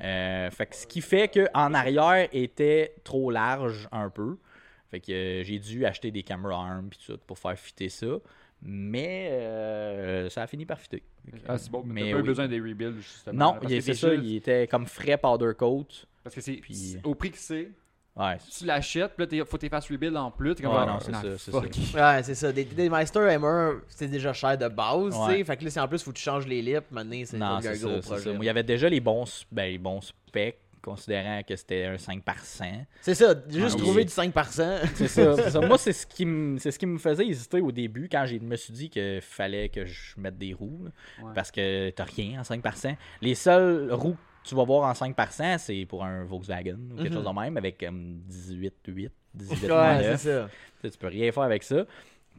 Euh, 0.00 0.50
fait 0.50 0.66
que 0.66 0.76
ce 0.76 0.86
qui 0.86 1.00
fait 1.00 1.28
que 1.28 1.48
en 1.54 1.74
arrière 1.74 2.28
était 2.32 2.94
trop 3.02 3.30
large 3.30 3.88
un 3.90 4.10
peu. 4.10 4.36
Fait 4.90 5.00
que 5.00 5.10
euh, 5.12 5.42
j'ai 5.42 5.58
dû 5.58 5.84
acheter 5.84 6.10
des 6.10 6.22
caméras 6.22 6.66
arm 6.66 6.88
puis 6.88 6.98
tout 7.04 7.18
pour 7.26 7.38
faire 7.38 7.58
fitter 7.58 7.88
ça. 7.88 8.06
Mais 8.62 9.28
euh, 9.32 10.28
ça 10.30 10.42
a 10.42 10.46
fini 10.46 10.66
par 10.66 10.80
fitter. 10.80 11.02
Ah, 11.46 11.58
c'est 11.58 11.70
bon, 11.70 11.82
mais 11.84 11.94
Mais 11.94 12.00
t'as 12.02 12.06
pas 12.12 12.18
eu 12.18 12.20
oui. 12.22 12.26
besoin 12.28 12.48
des 12.48 12.60
rebuilds, 12.60 13.00
justement. 13.00 13.54
Non, 13.54 13.60
c'est 13.68 13.94
ça, 13.94 14.14
il 14.14 14.36
était 14.36 14.66
comme 14.66 14.86
frais 14.86 15.16
powder 15.18 15.52
coat. 15.56 15.86
Parce 16.24 16.34
que 16.34 16.40
c'est 16.40 16.54
Puis- 16.54 16.74
c'est- 16.74 17.06
au 17.06 17.14
prix 17.14 17.30
que 17.30 17.38
c'est, 17.38 17.70
Ouais, 18.18 18.36
tu 18.58 18.64
l'achètes, 18.66 19.12
puis 19.16 19.24
là, 19.24 19.26
t'es- 19.28 19.38
faut 19.44 19.56
que 19.56 19.66
tu 19.66 19.68
fasses 19.68 19.88
rebuild 19.90 20.16
en 20.16 20.30
plus. 20.30 20.54
T'es 20.54 20.62
comme, 20.64 20.72
Ouais, 20.72 20.80
ah, 20.82 20.86
non, 20.86 20.98
c'est 21.00 21.12
ça, 21.12 21.22
c'est 21.38 21.50
fuck. 21.52 21.70
Ouais, 21.94 22.22
c'est 22.24 22.34
ça. 22.34 22.50
Des, 22.52 22.64
des 22.64 22.90
Meister 22.90 23.20
M1, 23.20 23.78
c'était 23.88 24.08
déjà 24.08 24.32
cher 24.32 24.58
de 24.58 24.66
base, 24.68 25.14
tu 25.14 25.32
sais. 25.32 25.44
Fait 25.44 25.56
que 25.56 25.64
là, 25.64 25.70
c'est 25.70 25.80
en 25.80 25.86
plus, 25.88 26.02
faut 26.02 26.10
que 26.10 26.16
tu 26.16 26.22
changes 26.24 26.46
les 26.46 26.60
lips. 26.60 26.90
Maintenant, 26.90 27.12
c'est 27.20 27.26
c'est 27.26 27.42
un 27.42 27.60
ça, 27.62 27.74
gros 27.76 27.94
c'est 28.02 28.08
projet. 28.08 28.24
ça. 28.24 28.30
Il 28.38 28.44
y 28.44 28.48
avait 28.48 28.62
déjà 28.64 28.88
les 28.88 29.00
bons, 29.00 29.24
ben, 29.52 29.70
les 29.70 29.78
bons 29.78 30.00
specs, 30.00 30.58
considérant 30.82 31.42
que 31.46 31.54
c'était 31.54 31.84
un 31.84 31.98
5 31.98 32.22
par 32.22 32.38
100. 32.38 32.64
C'est 33.02 33.14
ça, 33.14 33.34
juste 33.48 33.76
Ah, 33.78 33.82
trouver 33.82 33.98
oui. 34.02 34.04
du 34.06 34.12
5%. 34.12 34.78
C'est 34.94 35.08
ça, 35.08 35.36
c'est 35.36 35.50
ça. 35.50 35.60
Moi, 35.60 35.76
c'est 35.76 35.92
ce, 35.92 36.06
qui 36.06 36.24
me- 36.24 36.56
c'est 36.58 36.70
ce 36.70 36.78
qui 36.78 36.86
me 36.86 36.98
faisait 36.98 37.26
hésiter 37.26 37.60
au 37.60 37.70
début 37.72 38.08
quand 38.10 38.24
je 38.26 38.36
me 38.38 38.56
suis 38.56 38.72
dit 38.72 38.88
qu'il 38.88 39.20
fallait 39.20 39.68
que 39.68 39.84
je 39.84 40.14
mette 40.16 40.38
des 40.38 40.54
roues. 40.54 40.84
là. 40.84 41.24
Ouais. 41.26 41.32
Parce 41.34 41.50
que 41.50 41.90
t'as 41.90 42.04
rien 42.04 42.40
en 42.40 42.44
5 42.44 42.62
par 42.62 42.76
100. 42.76 42.96
Les 43.20 43.34
seules 43.34 43.92
roues 43.92 44.16
tu 44.48 44.54
vas 44.54 44.64
voir 44.64 44.88
en 44.88 44.94
5 44.94 45.14
par 45.14 45.30
100, 45.32 45.58
c'est 45.58 45.84
pour 45.86 46.04
un 46.04 46.24
Volkswagen 46.24 46.76
ou 46.92 46.96
quelque 46.96 47.08
Mhm. 47.08 47.14
chose 47.22 47.24
de 47.34 47.40
même 47.40 47.56
avec 47.56 47.78
comme 47.78 48.20
18, 48.26 48.74
8, 48.86 49.12
18, 49.34 49.70
Ouais, 49.70 49.98
c'est 50.00 50.10
9. 50.10 50.48
ça. 50.82 50.90
Tu 50.90 50.98
peux 50.98 51.06
rien 51.08 51.30
faire 51.32 51.42
avec 51.42 51.62
ça. 51.62 51.84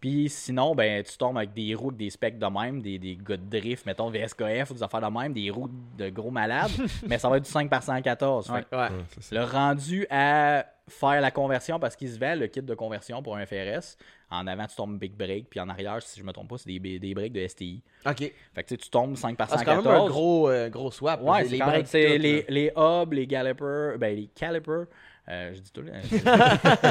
Puis 0.02 0.30
sinon, 0.30 0.74
ben, 0.76 1.04
tu 1.04 1.18
tombes 1.18 1.38
avec 1.38 1.54
des 1.54 1.76
roues 1.76 1.92
des 1.92 2.10
specs 2.10 2.40
de 2.40 2.46
même, 2.46 2.82
des, 2.82 2.98
des 2.98 3.18
gars 3.18 3.36
de 3.36 3.60
drift, 3.60 3.86
mettons 3.86 4.10
VSKF 4.10 4.72
ou 4.72 4.74
des 4.76 4.82
affaires 4.84 5.02
de 5.02 5.08
même, 5.20 5.34
des 5.34 5.50
roues 5.50 5.70
de 5.98 6.10
gros 6.10 6.32
malades, 6.32 6.72
mais 7.08 7.18
ça 7.18 7.28
va 7.30 7.36
être 7.38 7.44
du 7.44 7.50
5 7.52 7.70
par 7.70 7.84
114. 7.84 8.48
Fait 8.48 8.54
Ouais. 8.54 8.78
Ouais. 8.78 8.88
Le 9.32 9.44
rendu 9.44 10.08
à 10.10 10.66
faire 10.90 11.22
la 11.22 11.32
conversion 11.32 11.80
parce 11.80 11.96
qu'il 11.96 12.10
se 12.10 12.20
vend 12.20 12.36
le 12.36 12.48
kit 12.48 12.62
de 12.62 12.74
conversion 12.76 13.24
pour 13.24 13.38
un 13.38 13.46
FRS. 13.46 13.96
En 14.32 14.46
avant, 14.48 14.68
tu 14.68 14.76
tombes 14.76 15.00
Big 15.00 15.14
Break, 15.14 15.50
puis 15.50 15.60
en 15.60 15.70
arrière, 15.70 16.02
si 16.04 16.20
je 16.20 16.26
me 16.26 16.32
trompe 16.32 16.50
pas, 16.50 16.58
c'est 16.58 16.78
des, 16.78 17.00
des 17.00 17.14
breaks 17.16 17.34
de 17.34 17.48
STI. 17.48 17.82
Ok. 18.06 18.32
Fait 18.54 18.64
que 18.64 18.76
tu 18.76 18.90
tombes 18.90 19.16
5 19.16 19.36
par 19.38 19.48
Ah, 19.52 19.58
c'est 19.58 19.66
quand 19.66 19.76
114. 19.78 19.96
même 19.96 20.04
un 20.04 20.08
gros, 20.10 20.50
euh, 20.50 20.70
gros 20.70 20.92
swap. 20.92 21.22
Ouais, 21.24 21.44
les 21.44 21.50
c'est 21.50 21.58
breaks 21.58 21.94
les, 21.94 22.46
les 22.48 22.72
hubs, 22.76 23.14
les 23.14 23.26
calipers, 23.26 23.98
ben 23.98 24.16
les 24.16 24.28
calipers, 24.28 24.86
euh, 25.30 25.52
je 25.54 25.60
dis 25.60 25.72
tout 25.72 25.82
là. 25.82 25.94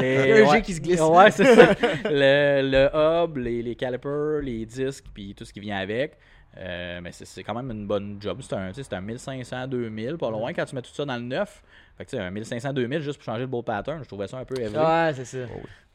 Il 0.01 0.29
y 0.29 0.31
a 0.41 0.49
un 0.49 0.53
G 0.53 0.61
qui 0.61 0.73
se 0.73 0.81
glisse. 0.81 1.01
Ouais, 1.01 1.31
c'est 1.31 1.55
ça. 1.55 1.73
Le, 2.05 2.61
le 2.61 2.89
hub, 2.93 3.37
les, 3.37 3.61
les 3.61 3.75
calipers, 3.75 4.41
les 4.41 4.65
disques, 4.65 5.05
puis 5.13 5.33
tout 5.35 5.45
ce 5.45 5.53
qui 5.53 5.59
vient 5.59 5.77
avec. 5.77 6.17
Euh, 6.57 6.99
mais 7.01 7.11
c'est- 7.11 7.25
c'est 7.25 7.43
quand 7.43 7.53
même 7.53 7.69
une 7.71 7.85
bonne 7.85 8.17
job. 8.19 8.39
C'est 8.41 8.53
un, 8.55 8.71
un 8.97 9.01
1500, 9.01 9.67
2000, 9.67 10.17
pas 10.17 10.31
loin 10.31 10.51
quand 10.51 10.65
tu 10.65 10.75
mets 10.75 10.81
tout 10.81 10.91
ça 10.93 11.05
dans 11.05 11.15
le 11.15 11.21
neuf. 11.21 11.63
Fait 11.99 12.05
que 12.05 12.09
tu 12.11 12.15
sais, 12.17 12.23
un 12.23 12.31
1500, 12.31 12.71
2000 12.73 13.01
juste 13.01 13.17
pour 13.17 13.25
changer 13.25 13.41
le 13.41 13.47
beau 13.47 13.61
pattern, 13.61 14.01
je 14.01 14.07
trouvais 14.07 14.27
ça 14.27 14.37
un 14.37 14.45
peu 14.45 14.57
heavy. 14.59 14.73
Ouais, 14.75 15.11
c'est 15.13 15.25
ça. 15.25 15.37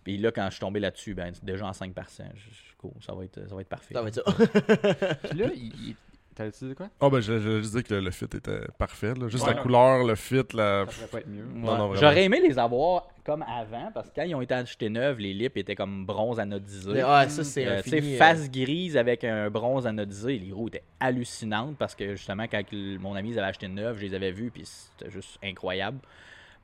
Puis 0.04 0.18
là, 0.18 0.30
quand 0.30 0.44
je 0.46 0.50
suis 0.50 0.60
tombé 0.60 0.78
là-dessus, 0.78 1.14
ben, 1.14 1.32
c'est 1.32 1.44
déjà 1.44 1.66
en 1.66 1.70
5%. 1.70 1.92
Je, 2.34 2.40
je- 2.40 2.76
cool, 2.76 2.92
ça, 3.00 3.14
va 3.14 3.24
être, 3.24 3.48
ça 3.48 3.54
va 3.54 3.62
être 3.62 3.68
parfait. 3.68 3.94
Ça 3.94 4.02
va 4.02 4.08
être 4.08 4.14
ça. 4.22 5.14
Puis 5.30 5.38
là, 5.38 5.46
il. 5.54 5.96
Dit 6.42 6.74
quoi? 6.74 6.88
Ah, 7.00 7.08
ben, 7.10 7.20
je 7.20 7.32
je- 7.34 7.38
je 7.38 7.58
juste 7.60 7.72
dire 7.74 7.84
que 7.84 7.94
le, 7.94 8.00
le 8.00 8.10
fit 8.10 8.24
était 8.24 8.60
parfait. 8.78 9.14
là. 9.14 9.28
Juste 9.28 9.46
Ouais. 9.46 9.54
la 9.54 9.60
couleur, 9.62 10.04
le 10.04 10.14
fit, 10.14 10.42
la. 10.52 10.84
Ça 10.86 10.92
pourrait 10.92 11.06
pas 11.10 11.18
être 11.20 11.28
mieux. 11.28 11.44
Ouais. 11.44 11.50
Non, 11.54 11.66
non, 11.78 11.88
vraiment. 11.88 11.94
J'aurais 12.00 12.24
aimé 12.24 12.40
les 12.40 12.58
avoir 12.58 13.08
comme 13.24 13.42
avant, 13.42 13.90
parce 13.94 14.10
que 14.10 14.16
quand 14.16 14.22
ils 14.24 14.34
ont 14.34 14.40
été 14.42 14.52
achetés 14.54 14.90
neufs, 14.90 15.16
les 15.18 15.32
lips 15.32 15.56
étaient 15.56 15.74
comme 15.74 16.04
bronze 16.04 16.38
anodisé. 16.38 16.90
Ouais, 17.02 17.28
ça, 17.28 17.42
c'est 17.44 17.66
Euh, 17.66 17.80
tu 17.82 17.90
sais, 17.90 18.02
euh, 18.02 18.18
face 18.18 18.50
grise 18.50 18.96
avec 18.98 19.24
un 19.24 19.48
bronze 19.48 19.86
anodisé, 19.86 20.38
les 20.38 20.52
roues 20.52 20.68
étaient 20.68 20.82
hallucinantes 21.00 21.76
parce 21.78 21.94
que 21.94 22.16
justement, 22.16 22.44
quand 22.50 22.62
mon 23.00 23.14
ami 23.14 23.30
les 23.30 23.38
avait 23.38 23.46
acheté 23.48 23.68
neufs, 23.68 23.96
je 23.98 24.02
les 24.02 24.14
avais 24.14 24.30
vus, 24.32 24.50
puis 24.50 24.64
c'était 24.66 25.10
juste 25.10 25.38
incroyable. 25.42 25.98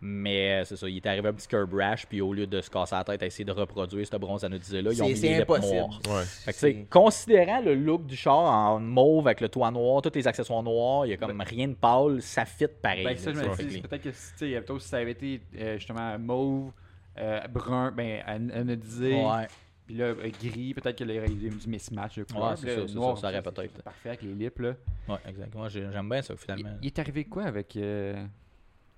Mais 0.02 0.62
euh, 0.62 0.64
c'est 0.64 0.76
ça, 0.76 0.88
il 0.88 0.96
est 0.96 1.06
arrivé 1.06 1.28
un 1.28 1.32
petit 1.34 1.46
curb 1.46 1.74
rash, 1.74 2.06
puis 2.06 2.22
au 2.22 2.32
lieu 2.32 2.46
de 2.46 2.60
se 2.62 2.70
casser 2.70 2.94
la 2.94 3.04
tête 3.04 3.22
à 3.22 3.26
essayer 3.26 3.44
de 3.44 3.52
reproduire 3.52 4.06
ce 4.06 4.16
bronze 4.16 4.42
anodisé-là, 4.44 4.92
ils 4.92 5.02
ont 5.02 5.14
C'est- 5.14 5.28
mis 5.28 5.34
impossible. 5.42 5.76
noirs. 5.76 6.00
Ouais. 6.08 6.24
Fait 6.24 6.74
que, 6.74 6.88
considérant 6.88 7.60
le 7.60 7.74
look 7.74 8.06
du 8.06 8.16
char 8.16 8.34
en 8.38 8.80
mauve 8.80 9.26
avec 9.26 9.42
le 9.42 9.50
toit 9.50 9.70
noir, 9.70 10.00
tous 10.00 10.12
les 10.14 10.26
accessoires 10.26 10.62
noirs, 10.62 11.04
il 11.04 11.10
y 11.10 11.12
a 11.12 11.16
comme 11.18 11.40
rien 11.42 11.68
de 11.68 11.74
pâle, 11.74 12.22
ça 12.22 12.46
fit 12.46 12.66
pareil. 12.80 13.04
Ben, 13.04 13.16
ça, 13.18 13.32
je 13.32 13.38
me 13.40 13.68
dis, 13.68 13.82
peut-être 13.82 14.02
que 14.02 14.12
si, 14.12 14.32
tu 14.32 14.38
sais, 14.50 14.56
plutôt 14.56 14.78
si 14.78 14.88
ça 14.88 14.96
avait 14.96 15.10
été 15.10 15.40
euh, 15.58 15.76
justement 15.76 16.18
mauve, 16.18 16.72
euh, 17.18 17.40
brun, 17.48 17.90
ben, 17.92 18.22
an- 18.26 18.58
anodisé, 18.58 19.14
Ouais. 19.22 19.46
puis 19.86 19.96
là, 19.96 20.04
euh, 20.06 20.30
gris, 20.42 20.72
peut-être 20.72 20.96
qu'il 20.96 21.10
y 21.10 21.18
aurait 21.18 21.28
eu 21.30 21.50
du 21.50 21.68
mismatch 21.68 22.16
de 22.16 22.22
couleurs. 22.24 22.52
Ouais, 22.52 22.56
c'est 22.56 22.86
ça, 22.88 22.94
noir, 22.94 23.20
peut-être. 23.20 23.82
Parfait 23.82 24.08
avec 24.08 24.22
les 24.22 24.32
lips, 24.32 24.58
là. 24.60 24.74
Ouais, 25.10 25.16
exactement. 25.28 25.68
J'ai- 25.68 25.88
J'aime 25.92 26.08
bien 26.08 26.22
ça, 26.22 26.32
Il, 26.32 26.38
finalement. 26.38 26.78
il 26.80 26.86
est 26.86 26.98
arrivé 26.98 27.24
quoi 27.24 27.42
avec 27.42 27.76
euh, 27.76 28.24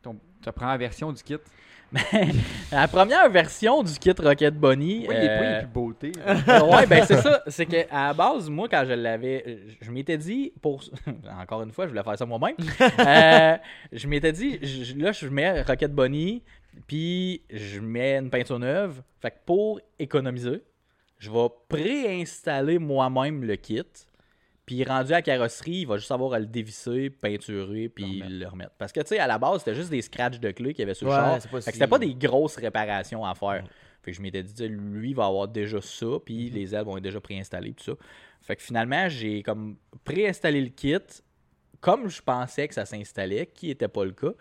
ton, 0.03 0.17
ta 0.43 0.53
première 0.53 0.79
version 0.79 1.13
du 1.13 1.23
kit? 1.23 1.37
La 2.73 2.89
première 2.89 3.29
version 3.31 3.83
du 3.83 3.93
kit 3.99 4.15
Rocket 4.19 4.55
Bunny. 4.55 5.01
Pourquoi 5.01 5.15
il 5.15 5.25
est 5.27 5.29
euh, 5.31 5.59
plus 5.61 5.69
beauté 5.69 6.13
ouais, 6.27 6.87
ben 6.87 7.05
c'est 7.05 7.21
ça. 7.21 7.43
C'est 7.49 7.67
que 7.67 7.77
à 7.91 8.09
la 8.09 8.15
base, 8.15 8.49
moi, 8.49 8.67
quand 8.69 8.83
je 8.89 8.95
l'avais, 8.95 9.59
je 9.81 9.91
m'étais 9.91 10.17
dit, 10.17 10.53
pour 10.63 10.83
encore 11.41 11.63
une 11.63 11.71
fois, 11.73 11.85
je 11.85 11.91
voulais 11.91 12.03
faire 12.03 12.17
ça 12.17 12.25
moi-même. 12.25 12.57
Euh, 12.81 13.57
je 13.93 14.09
m'étais 14.09 14.33
dit, 14.33 14.59
je- 14.63 14.97
là, 14.97 15.13
je 15.13 15.27
mets 15.29 15.61
Rocket 15.63 15.93
Bunny, 15.93 16.43
puis 16.87 17.43
je 17.51 17.79
mets 17.81 18.17
une 18.17 18.31
peinture 18.31 18.59
neuve. 18.59 19.03
Fait 19.21 19.31
que 19.31 19.37
pour 19.45 19.79
économiser, 19.99 20.63
je 21.19 21.31
vais 21.31 21.49
préinstaller 21.69 22.79
moi-même 22.79 23.45
le 23.45 23.57
kit. 23.57 23.83
Puis 24.65 24.85
rendu 24.85 25.13
à 25.13 25.17
la 25.17 25.23
carrosserie, 25.23 25.79
il 25.81 25.87
va 25.87 25.97
juste 25.97 26.13
avoir 26.13 26.35
à 26.35 26.39
le 26.39 26.47
dévisser, 26.47 27.11
peinturer, 27.11 27.89
puis 27.89 28.05
Le 28.05 28.11
remettre. 28.25 28.33
le 28.41 28.47
remettre. 28.49 28.73
Parce 28.79 28.93
que, 28.93 29.01
tu 29.01 29.09
sais, 29.09 29.19
à 29.19 29.27
la 29.27 29.39
base, 29.39 29.59
c'était 29.61 29.75
juste 29.75 29.91
des 29.91 30.03
scratchs 30.03 30.39
de 30.39 30.51
clés 30.53 30.73
qu'il 30.73 30.81
y 30.81 30.85
avait 30.85 30.95
sur 30.95 31.07
le 31.09 31.13
Ouais, 31.13 31.19
char. 31.19 31.33
pas 31.33 31.39
Fait 31.41 31.57
que 31.59 31.61
si- 31.63 31.73
c'était 31.73 31.89
pas 31.89 31.99
des 31.99 32.15
grosses 32.15 32.57
réparations 32.57 33.25
à 33.25 33.35
faire. 33.35 33.65
Fait 34.03 34.11
que 34.13 34.17
je 34.17 34.23
m'étais 34.23 34.43
dit, 34.43 34.69
lui, 34.69 35.11
il 35.11 35.17
va 35.17 35.27
avoir 35.27 35.49
déjà 35.49 35.81
ça, 35.81 36.07
puis 36.25 36.49
Mhm. 36.51 36.55
les 36.55 36.75
ailes 36.75 36.85
vont 36.85 36.97
être 36.97 37.03
déjà 37.03 37.21
préinstallées, 37.21 37.73
tout 37.75 37.85
ça. 37.85 37.93
Fait 38.41 38.57
que 38.57 38.63
finalement, 38.63 39.09
j'ai 39.09 39.43
comme 39.43 39.77
préinstallé 40.05 40.61
le 40.61 40.69
kit 40.71 40.97
comme 41.83 42.09
je 42.09 42.23
pensais 42.23 42.67
que 42.69 42.73
ça 42.75 42.87
s'installait, 42.87 43.45
qui 43.45 43.67
n'était 43.67 43.89
pas 43.89 44.05
le 44.05 44.13
cas. 44.13 44.33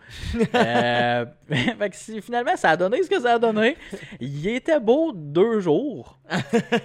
Euh, 0.54 1.26
fait 1.50 1.90
que 1.90 1.96
si- 1.96 2.22
finalement, 2.22 2.56
ça 2.56 2.70
a 2.70 2.76
donné 2.78 3.02
ce 3.02 3.10
que 3.10 3.20
ça 3.20 3.34
a 3.34 3.38
donné. 3.38 3.76
Il 4.20 4.46
était 4.46 4.80
beau 4.80 5.12
deux 5.12 5.60
jours. 5.60 6.18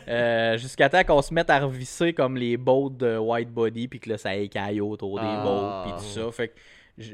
Euh, 0.10 0.58
Jusqu'à 0.58 0.90
temps 0.90 1.04
qu'on 1.04 1.22
se 1.22 1.34
mette 1.34 1.50
à 1.50 1.60
revisser 1.60 2.12
comme 2.14 2.38
les 2.38 2.58
bottes 2.58 2.98
de 2.98 3.18
white 3.18 3.50
body, 3.52 3.88
puis 3.88 4.00
que 4.00 4.10
là, 4.10 4.18
ça 4.18 4.36
écaille 4.36 4.82
autour 4.82 5.20
des 5.20 5.26
bottes, 5.44 5.84
puis 5.84 5.92
tout 5.98 6.20
ça. 6.22 6.32
Fait 6.32 6.48
que 6.50 6.54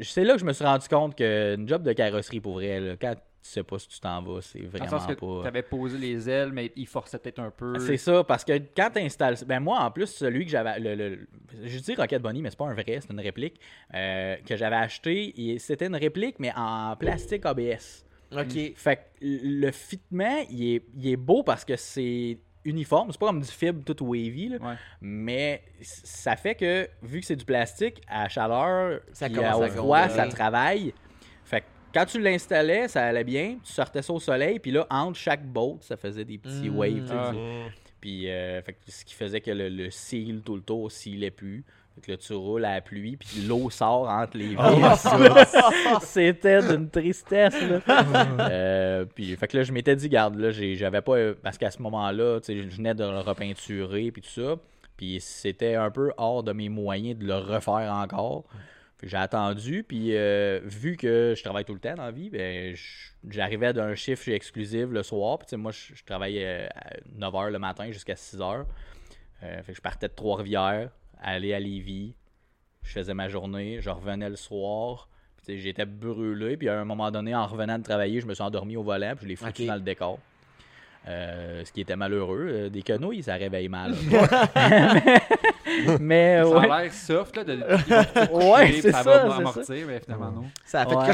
c'est 0.03 0.23
là 0.23 0.33
que 0.33 0.39
je 0.39 0.45
me 0.45 0.53
suis 0.53 0.63
rendu 0.63 0.87
compte 0.87 1.15
qu'une 1.15 1.67
job 1.67 1.83
de 1.83 1.91
carrosserie, 1.93 2.39
pour 2.39 2.53
vrai, 2.53 2.79
là, 2.79 2.93
quand 2.99 3.15
tu 3.43 3.49
sais 3.49 3.63
pas 3.63 3.77
si 3.77 3.87
tu 3.89 3.99
t'en 3.99 4.21
vas, 4.21 4.41
c'est 4.41 4.59
Dans 4.59 4.63
le 4.63 4.69
vraiment 4.69 4.99
sens 4.99 5.05
que 5.07 5.13
pas... 5.13 5.41
tu 5.41 5.47
avais 5.47 5.63
posé 5.63 5.97
les 5.97 6.29
ailes, 6.29 6.51
mais 6.53 6.71
il 6.77 6.87
forçait 6.87 7.19
peut-être 7.19 7.39
un 7.39 7.51
peu. 7.51 7.77
C'est 7.79 7.97
ça, 7.97 8.23
parce 8.23 8.43
que 8.45 8.53
quand 8.75 8.89
tu 8.95 8.99
installes. 9.01 9.35
Ben 9.45 9.59
moi, 9.59 9.79
en 9.81 9.91
plus, 9.91 10.07
celui 10.07 10.45
que 10.45 10.51
j'avais. 10.51 10.79
Le, 10.79 10.95
le- 10.95 11.27
je 11.65 11.77
dis 11.79 11.93
Rocket 11.95 12.21
Bunny, 12.21 12.41
mais 12.41 12.49
c'est 12.49 12.57
pas 12.57 12.65
un 12.67 12.73
vrai, 12.73 12.99
c'est 13.01 13.11
une 13.11 13.19
réplique. 13.19 13.59
euh, 13.93 14.37
que 14.47 14.55
j'avais 14.55 14.77
acheté. 14.77 15.33
et 15.51 15.59
C'était 15.59 15.87
une 15.87 15.95
réplique, 15.97 16.37
mais 16.39 16.51
en 16.55 16.95
plastique 16.95 17.45
ABS. 17.45 18.05
Ok. 18.31 18.73
Fait 18.75 18.95
que 18.95 19.01
le 19.21 19.71
fitment, 19.71 20.45
il 20.49 20.75
est, 20.75 20.83
il 20.95 21.07
est 21.09 21.17
beau 21.17 21.43
parce 21.43 21.63
que 21.65 21.75
c'est 21.75 22.39
uniforme. 22.65 23.11
C'est 23.11 23.19
pas 23.19 23.27
comme 23.27 23.41
du 23.41 23.47
fibre 23.47 23.83
tout 23.93 24.05
wavy, 24.05 24.49
là. 24.49 24.57
Ouais. 24.57 24.75
mais 25.01 25.61
ça 25.81 26.35
fait 26.37 26.55
que, 26.55 26.87
vu 27.01 27.19
que 27.19 27.25
c'est 27.25 27.35
du 27.35 27.45
plastique, 27.45 28.01
à 28.07 28.29
chaleur, 28.29 29.01
Ça 29.11 29.27
au 29.29 29.61
à 29.61 29.67
froid, 29.69 30.07
ça 30.09 30.27
travaille. 30.27 30.93
Quand 31.93 32.05
tu 32.05 32.19
l'installais, 32.19 32.87
ça 32.87 33.03
allait 33.05 33.23
bien. 33.23 33.57
Tu 33.63 33.71
sortais 33.71 34.01
ça 34.01 34.13
au 34.13 34.19
soleil, 34.19 34.59
puis 34.59 34.71
là, 34.71 34.87
entre 34.89 35.17
chaque 35.17 35.45
boat, 35.45 35.77
ça 35.81 35.95
faisait 35.97 36.25
des 36.25 36.37
petits 36.37 36.69
Mm. 36.69 36.75
waves. 36.77 37.11
Ah. 37.11 37.31
puis, 38.01 38.29
euh, 38.29 38.61
fait 38.63 38.75
ce 38.87 39.05
qui 39.05 39.13
faisait 39.13 39.41
que 39.41 39.51
le, 39.51 39.69
le 39.69 39.89
seal 39.91 40.41
tout 40.41 40.55
le 40.55 40.61
tour 40.61 40.91
s'ilait 40.91 41.31
plus. 41.31 41.63
Fait 41.95 42.01
que 42.01 42.11
là, 42.11 42.17
tu 42.17 42.33
roules 42.33 42.65
à 42.65 42.73
la 42.73 42.81
pluie, 42.81 43.17
puis 43.17 43.41
l'eau 43.47 43.69
sort 43.69 44.09
entre 44.09 44.35
les 44.35 44.55
vis. 44.55 44.57
C'était 46.01 46.61
d'une 46.67 46.89
tristesse, 46.89 47.55
là. 47.61 47.79
Euh, 48.49 49.05
puis, 49.05 49.35
fait 49.35 49.47
que 49.47 49.57
là, 49.57 49.63
je 49.63 49.71
m'étais 49.71 49.95
dit, 49.95 50.09
garde, 50.09 50.35
là, 50.39 50.49
j'avais 50.51 51.01
pas. 51.01 51.13
euh, 51.17 51.35
Parce 51.41 51.57
qu'à 51.57 51.69
ce 51.71 51.81
moment-là, 51.81 52.39
tu 52.39 52.47
sais, 52.47 52.69
je 52.69 52.75
venais 52.75 52.95
de 52.95 53.03
le 53.03 53.19
repeinturer, 53.19 54.11
puis 54.11 54.21
tout 54.21 54.29
ça. 54.41 54.55
Puis 54.97 55.19
c'était 55.21 55.75
un 55.75 55.89
peu 55.91 56.11
hors 56.17 56.43
de 56.43 56.51
mes 56.53 56.69
moyens 56.69 57.17
de 57.19 57.25
le 57.25 57.35
refaire 57.35 57.91
encore. 57.93 58.43
J'ai 59.05 59.17
attendu, 59.17 59.83
puis 59.83 60.15
euh, 60.15 60.61
vu 60.63 60.95
que 60.95 61.33
je 61.35 61.43
travaille 61.43 61.65
tout 61.65 61.73
le 61.73 61.79
temps 61.79 61.95
dans 61.95 62.05
la 62.05 62.11
vie, 62.11 62.29
ben, 62.29 62.73
j'arrivais 63.29 63.73
d'un 63.73 63.95
chiffre 63.95 64.23
chez 64.23 64.33
Exclusive 64.33 64.93
le 64.93 65.03
soir. 65.03 65.39
Puis 65.39 65.57
moi, 65.57 65.71
je, 65.71 65.93
je 65.93 66.03
travaillais 66.05 66.69
à 66.73 66.93
9h 67.19 67.51
le 67.51 67.59
matin 67.59 67.91
jusqu'à 67.91 68.13
6h. 68.13 68.65
Euh, 69.43 69.61
fait 69.63 69.73
que 69.73 69.77
je 69.77 69.81
partais 69.81 70.07
de 70.07 70.13
Trois-Rivières, 70.13 70.89
aller 71.21 71.53
à 71.53 71.59
Lévis. 71.59 72.15
Je 72.81 72.91
faisais 72.91 73.13
ma 73.13 73.27
journée, 73.27 73.81
je 73.81 73.89
revenais 73.89 74.29
le 74.29 74.35
soir. 74.35 75.09
J'étais 75.47 75.85
brûlé, 75.85 76.55
puis 76.55 76.69
à 76.69 76.79
un 76.79 76.85
moment 76.85 77.11
donné, 77.11 77.35
en 77.35 77.45
revenant 77.45 77.77
de 77.77 77.83
travailler, 77.83 78.21
je 78.21 78.25
me 78.25 78.33
suis 78.33 78.43
endormi 78.43 78.77
au 78.77 78.83
volant, 78.83 79.13
puis 79.15 79.25
je 79.25 79.29
l'ai 79.29 79.35
foutu 79.35 79.65
dans 79.65 79.75
le 79.75 79.81
décor. 79.81 80.19
Euh, 81.05 81.63
ce 81.65 81.71
qui 81.73 81.81
était 81.81 81.97
malheureux. 81.97 82.47
Euh, 82.49 82.69
Des 82.69 82.81
quenouilles, 82.81 83.23
ça 83.23 83.33
réveille 83.35 83.67
mal. 83.67 83.93
mais, 84.55 85.97
mais, 85.99 86.43
Ça 86.43 86.47
ouais. 86.49 86.69
a 86.69 86.81
l'air 86.83 86.93
soft, 86.93 87.35
là, 87.37 87.43
de, 87.43 87.55
de- 87.55 88.31
Ouais, 88.51 88.71
c'est 88.81 88.91
ça, 88.91 89.03
ça, 89.03 89.25
va 89.25 89.35
amortir, 89.35 89.85
mais 89.87 89.99
finalement, 89.99 90.31
non. 90.31 90.43
Ça 90.65 90.81
a 90.81 90.85
fait 90.85 90.95
Ouais. 90.95 91.05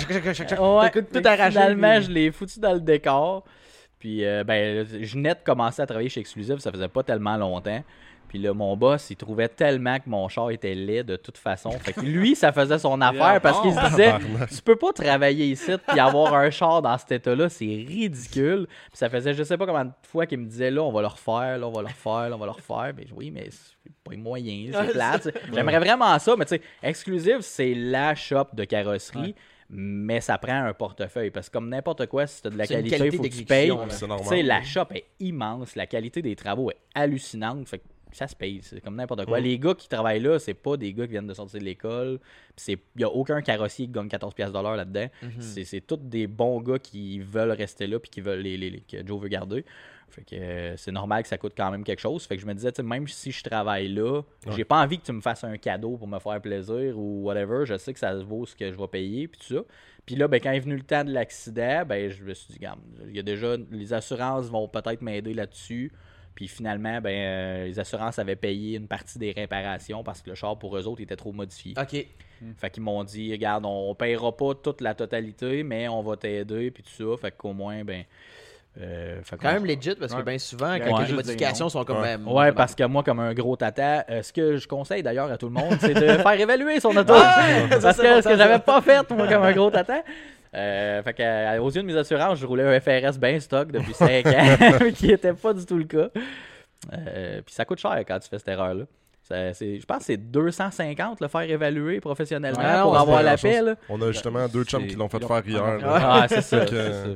Ouais, 0.79 0.91
tout 0.91 1.21
arraché. 1.25 1.51
Finalement, 1.51 1.95
puis- 1.95 2.03
je 2.05 2.11
l'ai 2.11 2.31
foutu 2.31 2.59
dans 2.59 2.73
le 2.73 2.79
décor. 2.79 3.43
Puis, 3.99 4.23
euh, 4.23 4.43
ben, 4.43 4.85
de 5.33 5.39
commencer 5.43 5.81
à 5.81 5.85
travailler 5.85 6.07
chez 6.09 6.21
Exclusive, 6.21 6.59
ça 6.59 6.71
faisait 6.71 6.87
pas 6.87 7.03
tellement 7.03 7.35
longtemps. 7.35 7.83
Puis 8.29 8.37
là, 8.37 8.53
mon 8.53 8.77
boss, 8.77 9.09
il 9.09 9.15
trouvait 9.15 9.49
tellement 9.49 9.97
que 9.97 10.07
mon 10.07 10.29
char 10.29 10.51
était 10.51 10.75
laid 10.75 11.03
de 11.03 11.15
toute 11.15 11.37
façon. 11.37 11.71
Fait 11.71 11.93
que 11.93 12.01
lui, 12.01 12.35
ça 12.35 12.53
faisait 12.53 12.77
son 12.77 13.01
affaire 13.01 13.41
parce 13.41 13.59
qu'il 13.61 13.73
se 13.73 13.89
disait 13.89 14.13
Tu 14.49 14.61
peux 14.61 14.75
pas 14.75 14.93
travailler 14.93 15.47
ici 15.47 15.71
puis 15.87 15.99
avoir 15.99 16.35
un 16.35 16.51
char 16.51 16.83
dans 16.83 16.97
cet 16.97 17.11
état-là, 17.11 17.49
c'est 17.49 17.65
ridicule. 17.65 18.67
Puis 18.67 18.97
ça 18.97 19.09
faisait 19.09 19.33
je 19.33 19.43
sais 19.43 19.57
pas 19.57 19.65
combien 19.65 19.85
de 19.85 19.91
fois 20.03 20.27
qu'il 20.27 20.37
me 20.37 20.45
disait 20.45 20.69
Là, 20.69 20.83
on 20.83 20.91
va 20.91 21.01
le 21.01 21.07
refaire, 21.07 21.57
là, 21.57 21.67
on 21.67 21.71
va 21.71 21.81
le 21.81 21.87
refaire, 21.87 22.29
là, 22.29 22.35
on 22.35 22.39
va 22.39 22.45
le 22.45 22.51
refaire. 22.51 22.93
Mais 22.95 23.07
oui, 23.15 23.31
mais 23.31 23.47
c'est 23.49 23.91
pas 24.03 24.15
moyen, 24.15 24.69
c'est 24.71 24.91
plate. 24.91 25.29
J'aimerais 25.51 25.79
vraiment 25.79 26.17
ça, 26.19 26.35
mais 26.37 26.45
tu 26.45 26.55
sais, 26.55 26.61
Exclusive, 26.83 27.39
c'est 27.41 27.73
la 27.73 28.13
shop 28.13 28.47
de 28.53 28.63
carrosserie. 28.63 29.35
Mais 29.71 30.19
ça 30.19 30.39
prend 30.39 30.65
un 30.65 30.73
portefeuille 30.73 31.29
parce 31.29 31.47
que 31.47 31.53
comme 31.53 31.69
n'importe 31.69 32.07
quoi, 32.07 32.25
si 32.25 32.41
tu 32.41 32.47
as 32.47 32.51
de 32.51 32.57
la 32.57 32.65
qualité, 32.65 32.97
il 33.05 33.11
faut 33.11 33.21
que 33.21 33.27
tu 33.27 33.45
payes. 33.45 33.71
la 34.41 34.63
shop 34.63 34.87
est 34.95 35.05
immense, 35.19 35.75
la 35.75 35.85
qualité 35.85 36.23
des 36.23 36.35
travaux 36.35 36.71
est 36.71 36.79
hallucinante. 36.95 37.67
Fait 37.67 37.77
que 37.77 37.83
ça 38.11 38.27
se 38.27 38.35
paye, 38.35 38.59
c'est 38.63 38.81
comme 38.81 38.95
n'importe 38.95 39.25
quoi. 39.25 39.39
Mm. 39.39 39.43
Les 39.43 39.59
gars 39.59 39.73
qui 39.75 39.87
travaillent 39.87 40.19
là, 40.21 40.39
c'est 40.39 40.53
pas 40.53 40.77
des 40.77 40.93
gars 40.93 41.05
qui 41.05 41.11
viennent 41.11 41.27
de 41.27 41.33
sortir 41.33 41.59
de 41.59 41.65
l'école. 41.65 42.19
Il 42.67 42.77
n'y 42.97 43.03
a 43.03 43.09
aucun 43.09 43.41
carrossier 43.41 43.85
qui 43.85 43.91
gagne 43.91 44.07
14$ 44.07 44.33
piastres 44.33 44.57
de 44.57 44.63
l'heure 44.63 44.75
là-dedans. 44.75 45.07
Mhm. 45.21 45.41
C'est 45.41 45.81
tous 45.81 45.97
des 45.97 46.27
bons 46.27 46.59
gars 46.61 46.79
qui 46.79 47.19
veulent 47.19 47.51
rester 47.51 47.87
là 47.87 47.99
puis 47.99 48.09
qui 48.09 48.21
veulent 48.21 48.39
les, 48.41 48.57
les- 48.57 48.69
les- 48.71 48.81
que 48.81 49.05
Joe 49.05 49.21
veut 49.21 49.27
garder. 49.27 49.63
Fait 50.09 50.23
que 50.23 50.35
euh, 50.35 50.75
c'est 50.75 50.91
normal 50.91 51.21
que 51.21 51.29
ça 51.29 51.37
coûte 51.37 51.53
quand 51.55 51.69
même 51.69 51.83
quelque 51.83 51.99
chose. 51.99 52.25
Fait 52.25 52.35
que 52.35 52.41
je 52.41 52.47
me 52.47 52.53
disais, 52.55 52.71
même 52.83 53.07
si 53.07 53.31
je 53.31 53.43
travaille 53.43 53.89
là, 53.89 54.23
j'ai 54.55 54.65
pas 54.65 54.81
envie 54.81 54.97
que 54.99 55.05
tu 55.05 55.11
me 55.11 55.21
fasses 55.21 55.43
un 55.43 55.55
cadeau 55.57 55.97
pour 55.97 56.07
me 56.07 56.17
faire 56.17 56.41
plaisir 56.41 56.97
ou 56.97 57.21
whatever. 57.25 57.63
Je 57.67 57.77
sais 57.77 57.93
que 57.93 57.99
ça 57.99 58.15
vaut 58.17 58.47
ce 58.47 58.55
que 58.55 58.71
je 58.71 58.75
vais 58.77 58.87
payer 58.87 59.27
puis 59.27 59.39
tout 59.39 59.53
ça. 59.55 59.61
Puis 60.07 60.15
là, 60.15 60.27
ben, 60.27 60.39
quand 60.41 60.51
est 60.51 60.59
venu 60.59 60.75
le 60.77 60.81
temps 60.83 61.03
de 61.03 61.11
l'accident, 61.11 61.85
ben, 61.85 62.09
je 62.09 62.23
me 62.23 62.33
suis 62.33 62.53
dit, 62.55 62.59
il 63.07 63.15
y 63.15 63.19
a 63.19 63.21
déjà, 63.23 63.55
les 63.69 63.93
assurances 63.93 64.47
vont 64.49 64.67
peut-être 64.67 65.03
m'aider 65.03 65.35
là-dessus. 65.35 65.91
Puis 66.35 66.47
finalement, 66.47 67.01
ben, 67.01 67.09
euh, 67.11 67.65
les 67.65 67.79
assurances 67.79 68.17
avaient 68.19 68.35
payé 68.37 68.77
une 68.77 68.87
partie 68.87 69.19
des 69.19 69.31
réparations 69.31 70.03
parce 70.03 70.21
que 70.21 70.29
le 70.29 70.35
char 70.35 70.57
pour 70.57 70.77
eux 70.77 70.87
autres 70.87 71.01
était 71.01 71.15
trop 71.17 71.31
modifié. 71.33 71.73
Ok. 71.79 72.05
Fait 72.57 72.69
qu'ils 72.69 72.83
m'ont 72.83 73.03
dit, 73.03 73.31
regarde, 73.33 73.65
on 73.65 73.93
payera 73.95 74.35
pas 74.35 74.53
toute 74.55 74.79
la 74.79 74.93
totalité, 74.93 75.63
mais 75.63 75.89
on 75.89 76.01
va 76.01 76.15
t'aider, 76.15 76.71
puis 76.71 76.83
tout 76.83 76.89
ça. 77.11 77.17
Fait 77.21 77.31
qu'au 77.35 77.51
moins, 77.51 77.83
ben. 77.83 78.03
euh, 78.79 79.21
fait 79.23 79.35
Quand 79.35 79.51
même 79.51 79.65
legit 79.65 79.95
parce 79.99 80.13
que 80.13 80.17
Ouais. 80.19 80.23
bien 80.23 80.37
souvent, 80.37 80.71
Ouais, 80.71 80.79
quand 80.79 80.99
les 81.01 81.11
modifications 81.13 81.67
sont 81.67 81.83
comme. 81.83 81.99
Ouais. 81.99 82.17
ben, 82.17 82.31
Ouais, 82.31 82.51
parce 82.53 82.75
que 82.75 82.85
moi, 82.85 83.03
comme 83.03 83.19
un 83.19 83.33
gros 83.33 83.57
tata, 83.57 84.05
euh, 84.09 84.21
ce 84.23 84.31
que 84.31 84.55
je 84.55 84.67
conseille 84.69 85.03
d'ailleurs 85.03 85.29
à 85.29 85.37
tout 85.37 85.47
le 85.47 85.53
monde, 85.53 85.75
c'est 85.81 85.93
de 85.93 85.99
faire 86.23 86.39
évaluer 86.39 86.79
son 86.79 86.95
auto. 86.95 87.11
Ouais, 87.13 87.19
ça, 87.19 87.79
parce 87.81 87.97
c'est 87.97 88.03
que 88.03 88.21
ce 88.21 88.29
que 88.29 88.37
j'avais 88.37 88.59
pas 88.59 88.79
fait, 88.81 89.09
moi, 89.11 89.27
comme 89.27 89.43
un 89.43 89.51
gros 89.51 89.69
tata. 89.71 90.01
Euh, 90.55 91.03
fait 91.03 91.13
que, 91.13 91.21
euh, 91.21 91.61
aux 91.61 91.69
yeux 91.69 91.81
de 91.81 91.87
mes 91.87 91.95
assurances, 91.97 92.39
je 92.39 92.45
roulais 92.45 92.63
un 92.63 92.79
FRS 92.79 93.19
bien 93.19 93.39
stock 93.39 93.71
depuis 93.71 93.93
5 93.93 94.25
ans, 94.27 94.79
qui 94.95 95.11
était 95.11 95.33
pas 95.33 95.53
du 95.53 95.65
tout 95.65 95.77
le 95.77 95.83
cas. 95.85 96.09
Euh, 96.93 97.41
puis 97.45 97.53
ça 97.53 97.65
coûte 97.65 97.79
cher 97.79 97.97
quand 98.07 98.19
tu 98.19 98.29
fais 98.29 98.39
cette 98.39 98.47
erreur-là. 98.47 98.85
Ça, 99.21 99.53
c'est- 99.53 99.79
Je 99.79 99.85
pense 99.85 99.99
que 99.99 100.03
c'est 100.05 100.17
250 100.17 101.21
le 101.21 101.27
faire 101.27 101.41
évaluer 101.41 101.99
professionnellement 101.99 102.81
pour 102.83 102.97
avoir 102.97 103.21
la 103.21 103.37
paix. 103.37 103.61
là. 103.61 103.75
On 103.89 104.01
a 104.01 104.11
justement 104.11 104.47
deux 104.47 104.63
chums 104.63 104.81
C'est- 104.81 104.87
qui 104.87 104.95
l'ont 104.95 105.09
fait 105.09 105.23
faire 105.23 105.47
hier. 105.47 105.79
Ah, 105.83 106.25
c'est 106.27 106.41
ça. 106.41 106.61
Fait 106.61 106.69
que- 106.71 106.75
c'est 106.91 106.91
ça. 107.03 107.09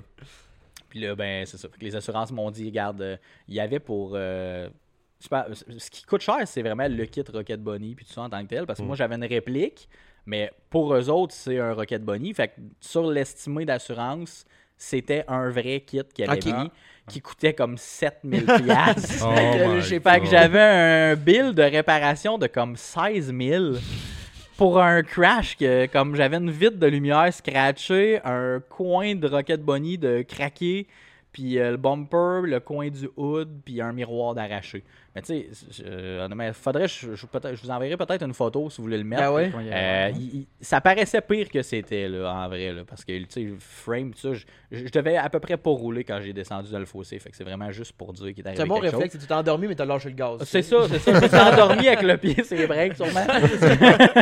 Puis 0.90 1.00
là, 1.00 1.16
ben, 1.16 1.44
c'est 1.48 1.58
ça. 1.58 1.68
Fait 1.70 1.80
que 1.80 1.86
les 1.86 1.96
assurances 1.96 2.32
m'ont 2.32 2.52
dit, 2.52 2.66
regarde, 2.68 3.02
euh, 3.02 3.18
il 3.48 3.56
y 3.56 3.60
avait 3.60 3.80
pour. 3.80 4.12
euh, 4.14 4.70
ce 5.20 5.90
qui 5.90 6.04
coûte 6.04 6.22
cher, 6.22 6.36
c'est 6.46 6.62
vraiment 6.62 6.86
le 6.88 7.06
kit 7.06 7.24
Rocket 7.34 7.60
Bunny, 7.64 7.96
puis 7.96 8.06
tout 8.06 8.12
ça 8.14 8.22
en 8.22 8.30
tant 8.30 8.44
que 8.44 8.48
tel, 8.50 8.66
parce 8.68 8.78
que 8.80 8.84
moi, 8.84 8.96
j'avais 8.96 9.16
une 9.16 9.24
réplique, 9.26 9.88
mais 10.26 10.52
pour 10.70 10.94
eux 10.94 11.10
autres, 11.10 11.34
c'est 11.34 11.60
un 11.60 11.74
Rocket 11.74 12.04
Bunny. 12.04 12.34
Fait 12.34 12.50
que 12.50 12.54
sur 12.80 13.10
l'estimé 13.10 13.66
d'assurance, 13.66 14.46
c'était 14.78 15.24
un 15.28 15.50
vrai 15.50 15.82
kit 15.86 16.02
qui 16.14 16.24
avait 16.24 16.40
mis, 16.40 16.72
qui 17.08 17.22
coûtait 17.22 17.54
comme 17.54 17.78
7000 17.78 18.46
piastres. 18.64 19.26
Oh 19.26 19.34
Fait 19.82 20.20
que 20.20 20.26
j'avais 20.26 20.60
un 20.60 21.16
bill 21.16 21.54
de 21.54 21.64
réparation 21.64 22.38
de 22.38 22.48
comme 22.48 22.76
16 22.76 23.34
000 23.38 23.74
pour 24.58 24.80
un 24.80 25.04
crash 25.04 25.58
que 25.58 25.88
comme 25.88 26.16
j'avais 26.16 26.38
une 26.38 26.52
vitre 26.52 26.78
de 26.78 26.88
lumière 26.88 27.34
scratchée, 27.34 28.20
un 28.24 28.62
coin 28.70 29.16
de 29.16 29.28
Rocket 29.28 29.62
Bunny 29.62 29.98
de 29.98 30.22
craqué, 30.22 30.88
puis 31.32 31.60
euh, 31.60 31.72
le 31.72 31.78
bumper, 31.78 32.44
le 32.46 32.60
coin 32.60 32.90
du 32.90 33.10
hood, 33.18 33.50
puis 33.66 33.82
un 33.82 33.92
miroir 33.92 34.36
d'arraché. 34.36 34.84
Mais 35.16 35.22
tu 35.22 35.28
sais, 35.28 35.84
euh, 35.86 36.54
faudrait, 36.54 36.88
je, 36.88 37.14
je, 37.14 37.26
vous 37.62 37.70
enverrai 37.70 37.98
peut-être 37.98 38.24
une 38.24 38.34
photo 38.34 38.68
si 38.72 38.78
vous 38.78 38.84
voulez 38.86 38.98
le 38.98 39.04
mettre. 39.04 39.22
Ben 39.22 39.32
ouais? 39.32 39.50
Quand 39.52 39.60
il 39.60 39.68
y 39.68 39.72
a- 39.72 40.08
Euh, 40.08 40.12
il- 40.16 40.36
il- 40.36 40.48
ça 40.60 40.82
paraissait 40.82 41.22
pire 41.22 41.50
que 41.50 41.62
c'était 41.62 42.08
là, 42.10 42.34
en 42.34 42.48
vrai, 42.48 42.74
là, 42.74 42.82
parce 42.84 43.06
que 43.06 43.16
tu 43.20 43.26
sais, 43.30 43.42
le 43.42 43.58
frame, 43.60 44.12
ça, 44.16 44.34
je, 44.34 44.46
je 44.72 44.90
devais 44.92 45.16
à 45.18 45.30
peu 45.30 45.40
près 45.40 45.56
pas 45.58 45.70
rouler 45.70 46.04
quand 46.04 46.20
j'ai 46.20 46.34
descendu 46.34 46.72
dans 46.72 46.80
le 46.80 46.86
fossé. 46.86 47.20
Fait 47.20 47.30
que 47.30 47.38
c'est 47.38 47.44
vraiment 47.44 47.70
juste 47.72 47.92
pour 47.94 48.12
dire 48.12 48.34
qu'il 48.34 48.40
est 48.44 48.48
arrivé 48.48 48.58
C'est 48.58 48.64
un 48.64 48.66
bon 48.68 48.76
quelque 48.80 48.86
chose. 48.92 49.02
réflexe, 49.02 49.20
tu 49.20 49.28
t'es 49.28 49.34
endormi, 49.34 49.68
mais 49.68 49.76
t'as 49.76 49.86
lâché 49.86 50.10
le 50.10 50.16
gaz. 50.16 50.42
C'est 50.46 50.64
ça, 50.64 50.88
c'est 50.90 50.98
ça. 51.00 51.20
Je 51.22 51.28
suis 51.28 51.38
endormi 51.38 51.88
avec 51.88 52.02
le 52.02 52.18
pied 52.18 52.36
les 52.50 52.66
breaks, 52.68 52.96
sûrement. 52.96 53.26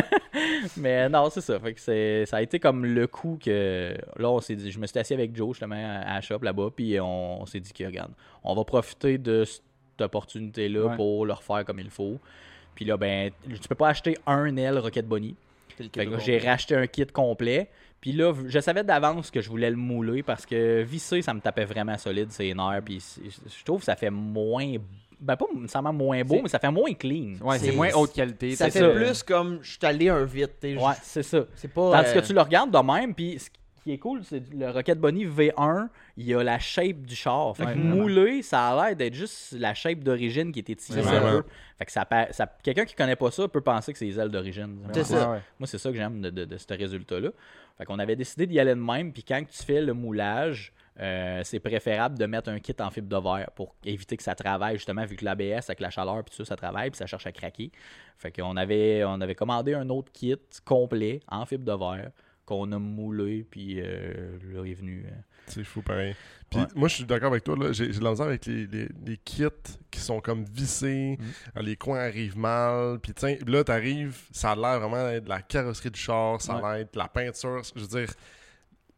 Mais 0.76 1.08
non, 1.08 1.28
c'est 1.30 1.40
ça. 1.40 1.58
Fait 1.60 1.74
que 1.74 1.80
c'est, 1.80 2.24
ça 2.26 2.36
a 2.38 2.42
été 2.42 2.58
comme 2.58 2.84
le 2.84 3.06
coup 3.06 3.38
que. 3.42 3.94
Là, 4.16 4.30
on 4.30 4.40
s'est 4.40 4.56
dit. 4.56 4.70
Je 4.70 4.78
me 4.78 4.86
suis 4.86 4.98
assis 4.98 5.14
avec 5.14 5.34
Joe, 5.36 5.54
justement, 5.54 5.74
à 5.74 6.14
la 6.14 6.20
shop 6.20 6.38
là-bas. 6.42 6.68
Puis 6.74 6.98
on, 7.00 7.42
on 7.42 7.46
s'est 7.46 7.60
dit 7.60 7.72
que, 7.72 7.84
regarde, 7.84 8.12
on 8.44 8.54
va 8.54 8.64
profiter 8.64 9.18
de 9.18 9.44
cette 9.44 9.62
opportunité-là 10.02 10.86
Ouais. 10.86 10.96
pour 10.96 11.26
le 11.26 11.32
refaire 11.32 11.64
comme 11.64 11.78
il 11.80 11.90
faut. 11.90 12.18
Puis 12.74 12.84
là, 12.84 12.96
ben, 12.96 13.30
tu 13.48 13.68
peux 13.68 13.74
pas 13.74 13.88
acheter 13.88 14.16
un 14.26 14.56
aile 14.56 14.78
Rocket 14.78 15.06
Bunny. 15.06 15.34
J'ai 16.24 16.38
racheté 16.38 16.74
un 16.74 16.86
kit 16.86 17.06
complet. 17.06 17.68
Puis 18.00 18.12
là, 18.12 18.32
je 18.46 18.58
savais 18.58 18.82
d'avance 18.82 19.30
que 19.30 19.40
je 19.40 19.48
voulais 19.48 19.70
le 19.70 19.76
mouler 19.76 20.22
parce 20.22 20.44
que 20.44 20.82
visser, 20.82 21.22
ça 21.22 21.32
me 21.32 21.40
tapait 21.40 21.64
vraiment 21.64 21.96
solide, 21.96 22.32
ses 22.32 22.52
nerfs. 22.52 22.82
Puis 22.84 23.00
je 23.24 23.64
trouve 23.64 23.78
que 23.80 23.86
ça 23.86 23.94
fait 23.96 24.10
moins. 24.10 24.74
Ben, 25.20 25.36
pas 25.36 25.46
nécessairement 25.54 25.92
moins 25.92 26.24
beau, 26.24 26.40
mais 26.42 26.48
ça 26.48 26.58
fait 26.58 26.70
moins 26.70 26.92
clean. 26.94 27.34
Ouais, 27.40 27.58
c'est 27.60 27.70
moins 27.70 27.90
haute 27.94 28.12
qualité. 28.12 28.56
Ça 28.56 28.70
fait 28.70 28.80
ça. 28.80 28.88
plus 28.88 29.22
comme 29.22 29.60
je 29.62 29.70
suis 29.70 29.78
allé 29.86 30.08
un 30.08 30.24
vite. 30.24 30.56
Ouais, 30.64 30.78
c'est 31.02 31.22
ça. 31.22 31.44
C'est 31.54 31.72
pas. 31.72 31.92
Tandis 31.92 32.08
euh, 32.10 32.20
que 32.20 32.26
tu 32.26 32.32
le 32.34 32.40
regardes 32.40 32.72
de 32.72 32.78
même, 32.78 33.14
puis 33.14 33.38
ce 33.38 33.48
qui 33.82 33.92
est 33.92 33.98
cool, 33.98 34.22
c'est 34.24 34.42
le 34.52 34.70
Rocket 34.70 34.98
Bunny 34.98 35.24
V1, 35.26 35.88
il 36.16 36.26
y 36.26 36.34
a 36.34 36.42
la 36.42 36.58
shape 36.58 37.02
du 37.02 37.14
char. 37.14 37.56
Fait 37.56 37.64
que 37.64 37.68
Ouais, 37.70 37.74
moulé, 37.96 38.42
ça 38.42 38.68
a 38.68 38.86
l'air 38.88 38.96
d'être 38.96 39.14
juste 39.14 39.52
la 39.58 39.74
shape 39.74 40.00
d'origine 40.00 40.52
qui 40.52 40.60
était 40.60 40.74
tirée. 40.74 41.02
Fait 41.78 41.84
que 41.86 41.92
ça, 41.92 42.06
quelqu'un 42.62 42.84
qui 42.84 42.94
connaît 42.94 43.16
pas 43.16 43.30
ça 43.30 43.48
peut 43.48 43.60
penser 43.60 43.92
que 43.92 43.98
c'est 43.98 44.04
les 44.04 44.18
ailes 44.20 44.28
d'origine. 44.30 44.78
Moi, 45.58 45.66
c'est 45.66 45.78
ça 45.78 45.90
que 45.90 45.96
j'aime 45.96 46.20
de, 46.20 46.30
de- 46.30 46.44
de 46.44 46.56
ce 46.56 46.66
résultat-là. 46.72 47.30
Fait 47.78 47.84
qu'on 47.84 47.98
avait 47.98 48.16
décidé 48.16 48.46
d'y 48.46 48.60
aller 48.60 48.74
de 48.74 48.80
même, 48.80 49.12
puis 49.12 49.24
quand 49.24 49.42
tu 49.50 49.62
fais 49.64 49.80
le 49.80 49.94
moulage, 49.94 50.72
euh, 51.00 51.40
c'est 51.42 51.58
préférable 51.58 52.18
de 52.18 52.26
mettre 52.26 52.50
un 52.50 52.60
kit 52.60 52.74
en 52.78 52.90
fibre 52.90 53.08
de 53.08 53.16
verre 53.22 53.50
pour 53.56 53.74
éviter 53.84 54.16
que 54.16 54.22
ça 54.22 54.34
travaille, 54.34 54.76
justement, 54.76 55.04
vu 55.06 55.16
que 55.16 55.24
l'ABS, 55.24 55.64
avec 55.70 55.80
la 55.80 55.88
chaleur, 55.88 56.22
puis 56.22 56.36
tout 56.36 56.44
ça, 56.44 56.50
ça 56.50 56.56
travaille, 56.56 56.90
puis 56.90 56.98
ça 56.98 57.06
cherche 57.06 57.26
à 57.26 57.32
craquer. 57.32 57.72
Fait 58.18 58.30
qu'on 58.30 58.56
avait, 58.58 59.02
on 59.04 59.20
avait 59.22 59.34
commandé 59.34 59.72
un 59.74 59.88
autre 59.88 60.12
kit 60.12 60.36
complet 60.66 61.20
en 61.28 61.46
fibre 61.46 61.64
de 61.64 61.72
verre 61.72 62.10
qu'on 62.44 62.72
a 62.72 62.78
moulé, 62.78 63.46
puis 63.48 63.80
euh, 63.80 64.36
là, 64.52 64.62
il 64.64 64.72
est 64.72 64.74
venu. 64.74 65.04
euh, 65.06 65.10
C'est 65.46 65.64
fou 65.64 65.80
pareil. 65.82 66.14
Puis 66.50 66.60
Ouais. 66.60 66.66
moi, 66.74 66.88
je 66.88 66.96
suis 66.96 67.04
d'accord 67.04 67.28
avec 67.30 67.44
toi. 67.44 67.56
là. 67.56 67.72
J'ai 67.72 67.88
de 67.88 68.02
la 68.04 68.10
misère 68.10 68.26
avec 68.26 68.44
les, 68.46 68.66
les, 68.66 68.88
les 69.06 69.16
kits 69.16 69.44
qui 69.90 70.00
sont 70.00 70.20
comme 70.20 70.44
vissés. 70.44 71.16
Mm. 71.18 71.58
euh, 71.58 71.62
Les 71.62 71.76
coins 71.76 72.00
arrivent 72.00 72.36
mal. 72.38 72.98
Puis 73.00 73.14
tiens, 73.14 73.36
là, 73.46 73.64
t'arrives, 73.64 74.18
ça 74.32 74.50
a 74.52 74.56
l'air 74.56 74.80
vraiment 74.80 75.08
d'être 75.08 75.24
de 75.24 75.28
la 75.28 75.40
carrosserie 75.42 75.90
du 75.90 75.98
char. 76.00 76.40
Ça 76.42 76.56
a 76.58 76.76
l'air 76.76 76.86
de 76.92 76.98
la 76.98 77.08
peinture. 77.08 77.62
Je 77.74 77.80
veux 77.80 77.86
dire, 77.86 78.12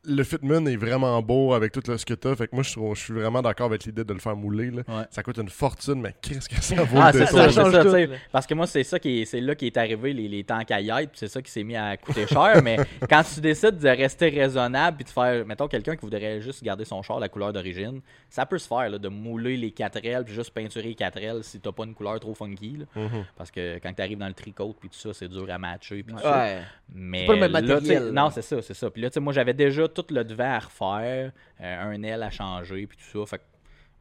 le 0.07 0.23
Fitman 0.25 0.67
est 0.69 0.77
vraiment 0.77 1.21
beau 1.23 1.55
avec 1.55 1.73
tout 1.73 1.83
le, 1.89 1.97
ce 1.99 2.05
que 2.07 2.15
t'as. 2.15 2.35
Fait 2.37 2.47
que 2.49 2.55
moi, 2.55 2.63
je, 2.63 2.73
trouve- 2.73 2.95
je 2.97 3.03
suis 3.03 3.13
vraiment 3.15 3.43
d'accord 3.43 3.67
avec 3.67 3.85
l'idée 3.85 4.05
de 4.05 4.13
le 4.13 4.19
faire 4.21 4.37
mouler. 4.37 4.71
là. 4.71 4.83
Ouais. 4.89 5.05
Ça 5.11 5.23
coûte 5.23 5.39
une 5.39 5.49
fortune, 5.49 6.01
mais 6.01 6.15
qu'est-ce 6.21 6.49
que 6.49 6.61
ça 6.61 6.83
vaut 6.85 6.99
Ah, 7.01 7.13
le 7.13 7.27
ça, 7.27 7.49
change 7.51 7.73
tout. 7.73 8.13
Parce 8.33 8.47
que 8.47 8.55
moi, 8.55 8.67
c'est 8.67 8.85
ça 8.85 8.99
qui 8.99 9.23
est, 9.23 9.25
c'est 9.25 9.41
là 9.41 9.55
qui 9.55 9.67
est 9.67 9.77
arrivé, 9.77 10.13
les, 10.13 10.29
les 10.29 10.45
tanks 10.45 10.71
à 10.71 10.81
yacht, 10.81 11.11
puis 11.11 11.19
c'est 11.19 11.29
ça 11.29 11.41
qui 11.43 11.51
s'est 11.51 11.63
mis 11.65 11.77
à 11.77 11.97
coûter 11.97 12.27
cher. 12.27 12.61
mais 12.63 12.77
quand 13.09 13.23
tu 13.23 13.41
décides 13.41 13.79
de 13.79 13.89
rester 13.89 14.29
raisonnable, 14.29 14.97
puis 14.99 15.05
de 15.05 15.11
faire, 15.11 15.45
mettons, 15.47 15.69
quelqu'un 15.69 15.95
qui 15.97 16.03
voudrait 16.03 16.41
juste 16.41 16.63
garder 16.63 16.85
son 16.85 17.03
char 17.03 17.19
la 17.21 17.29
couleur 17.29 17.53
d'origine, 17.53 18.01
ça 18.29 18.47
peut 18.47 18.59
se 18.59 18.67
faire, 18.69 18.91
là, 18.91 18.99
de 18.99 19.09
mouler 19.09 19.57
les 19.57 19.71
4 19.71 20.05
ailes, 20.05 20.25
puis 20.25 20.35
juste 20.35 20.51
peinturer 20.53 20.89
les 20.89 20.95
4 20.95 21.19
ailes 21.19 21.45
si 21.45 21.61
t'as 21.61 21.73
pas 21.73 21.85
une 21.85 21.95
couleur 21.95 22.19
trop 22.21 22.35
funky. 22.35 22.79
là. 22.79 23.03
Mhm. 23.03 23.25
Parce 23.37 23.51
que 23.51 23.79
quand 23.79 23.93
t'arrives 23.93 24.19
dans 24.19 24.29
le 24.29 24.35
tricot, 24.35 24.75
puis 24.79 24.89
tout 24.89 24.99
ça, 24.99 25.11
c'est 25.13 25.29
dur 25.29 25.47
à 25.51 25.59
matcher, 25.59 26.03
puis 26.03 26.15
tout 26.15 26.21
ça. 26.21 26.43
Ouais. 26.45 26.61
Mais 26.95 27.27
pas 27.27 27.35
le 27.35 27.41
même 27.41 27.53
matériel, 27.53 28.05
là. 28.13 28.23
Non, 28.25 28.31
c'est 28.31 28.43
ça, 28.43 28.61
c'est 28.63 28.75
ça. 28.75 28.91
Puis 28.91 29.01
là, 29.03 29.09
tu 29.11 29.15
sais, 29.15 29.21
moi, 29.21 29.33
j'avais 29.33 29.55
déjà 29.55 29.89
tout 29.95 30.05
le 30.11 30.25
devant 30.25 30.51
à 30.53 30.59
refaire, 30.59 31.33
euh, 31.61 31.83
un 31.93 32.03
aile 32.03 32.23
à 32.23 32.31
changer, 32.31 32.87
puis 32.87 32.99
tout 32.99 33.21
ça. 33.21 33.27
Fait 33.27 33.39
que 33.39 33.45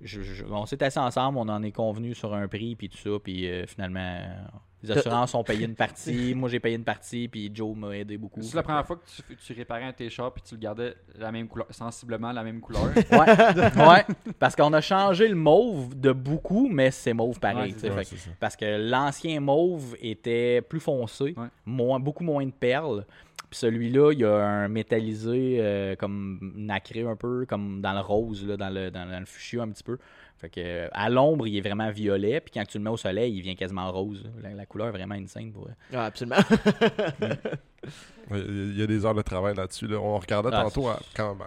je- 0.02 0.22
je- 0.22 0.46
on 0.46 0.66
s'est 0.66 0.84
assis 0.84 1.00
ensemble, 1.00 1.38
on 1.38 1.48
en 1.50 1.64
est 1.64 1.72
convenu 1.72 2.14
sur 2.14 2.34
un 2.34 2.48
prix, 2.48 2.76
puis 2.76 2.90
tout 2.90 2.98
ça, 2.98 3.12
puis 3.24 3.48
euh, 3.48 3.66
finalement, 3.68 4.00
euh, 4.20 4.36
les 4.82 4.92
assurances 4.92 5.34
ont 5.34 5.46
payé 5.46 5.64
une 5.66 5.76
partie, 5.76 6.34
moi 6.36 6.50
j'ai 6.50 6.60
payé 6.60 6.76
une 6.76 6.84
partie, 6.84 7.30
puis 7.30 7.50
Joe 7.54 7.74
m'a 7.78 7.96
aidé 7.96 8.18
beaucoup. 8.18 8.42
C'est 8.42 8.56
la 8.58 8.64
première 8.64 8.86
fois 8.86 8.98
que 8.98 9.06
tu, 9.10 9.38
tu 9.38 9.54
réparais 9.54 9.86
un 9.86 9.94
t-shirt 9.94 10.34
puis 10.34 10.44
tu 10.44 10.56
le 10.56 10.60
gardais 10.60 10.94
la 11.18 11.32
même 11.32 11.48
couleur, 11.48 11.68
sensiblement 11.70 12.34
la 12.34 12.44
même 12.44 12.60
couleur. 12.60 12.84
Ouais, 12.94 12.98
ouais, 13.88 14.06
parce 14.40 14.58
qu'on 14.58 14.74
a 14.74 14.82
changé 14.82 15.30
le 15.30 15.36
mauve 15.36 15.98
de 15.98 16.12
beaucoup, 16.12 16.68
mais 16.68 16.92
c'est 16.92 17.14
mauve 17.14 17.40
pareil. 17.40 17.74
Ouais, 17.82 17.90
Ouais, 17.92 18.04
fait. 18.04 18.30
Parce 18.42 18.58
que 18.58 18.90
l'ancien 18.90 19.40
mauve 19.40 19.96
était 20.02 20.62
plus 20.62 20.82
foncé, 20.82 21.34
Ouais. 21.38 21.48
moins, 21.66 22.00
beaucoup 22.02 22.26
moins 22.26 22.46
de 22.46 22.52
perles. 22.52 23.06
Puis 23.54 23.60
celui-là, 23.60 24.12
il 24.14 24.20
y 24.20 24.26
a 24.26 24.36
un 24.36 24.68
métallisé 24.68 25.58
euh, 25.60 25.96
comme 25.96 26.40
nacré 26.56 27.02
un 27.04 27.16
peu, 27.16 27.46
comme 27.48 27.82
dans 27.82 27.94
le 27.94 28.00
rose, 28.00 28.44
là, 28.48 28.58
dans, 28.58 28.72
le, 28.74 28.90
dans, 28.90 29.08
dans 29.08 29.20
le 29.20 29.28
fuchsia 29.28 29.62
un 29.62 29.70
petit 29.70 29.84
peu. 29.84 30.00
Fait 30.40 30.50
que 30.50 30.60
euh, 30.60 30.88
à 30.92 31.08
l'ombre, 31.12 31.46
il 31.48 31.56
est 31.56 31.62
vraiment 31.62 31.92
violet, 31.92 32.42
puis 32.42 32.52
quand 32.52 32.66
tu 32.66 32.80
le 32.80 32.84
mets 32.84 32.90
au 32.90 32.98
soleil, 32.98 33.32
il 33.38 33.42
vient 33.42 33.54
quasiment 33.54 33.92
rose. 33.92 34.24
La, 34.42 34.50
la 34.56 34.66
couleur 34.66 34.88
est 34.88 34.92
vraiment 34.94 35.14
insane 35.14 35.52
pour. 35.52 35.68
Ah, 35.94 36.06
absolument. 36.06 36.38
Il 38.32 38.80
y 38.80 38.82
a 38.82 38.88
des 38.88 39.06
heures 39.06 39.14
de 39.14 39.22
travail 39.22 39.56
là-dessus. 39.56 39.86
là. 39.88 39.98
On 40.00 40.18
regardait 40.18 40.50
Ah, 40.52 40.64
tantôt 40.64 40.88
à- 40.88 41.00
quand- 41.16 41.38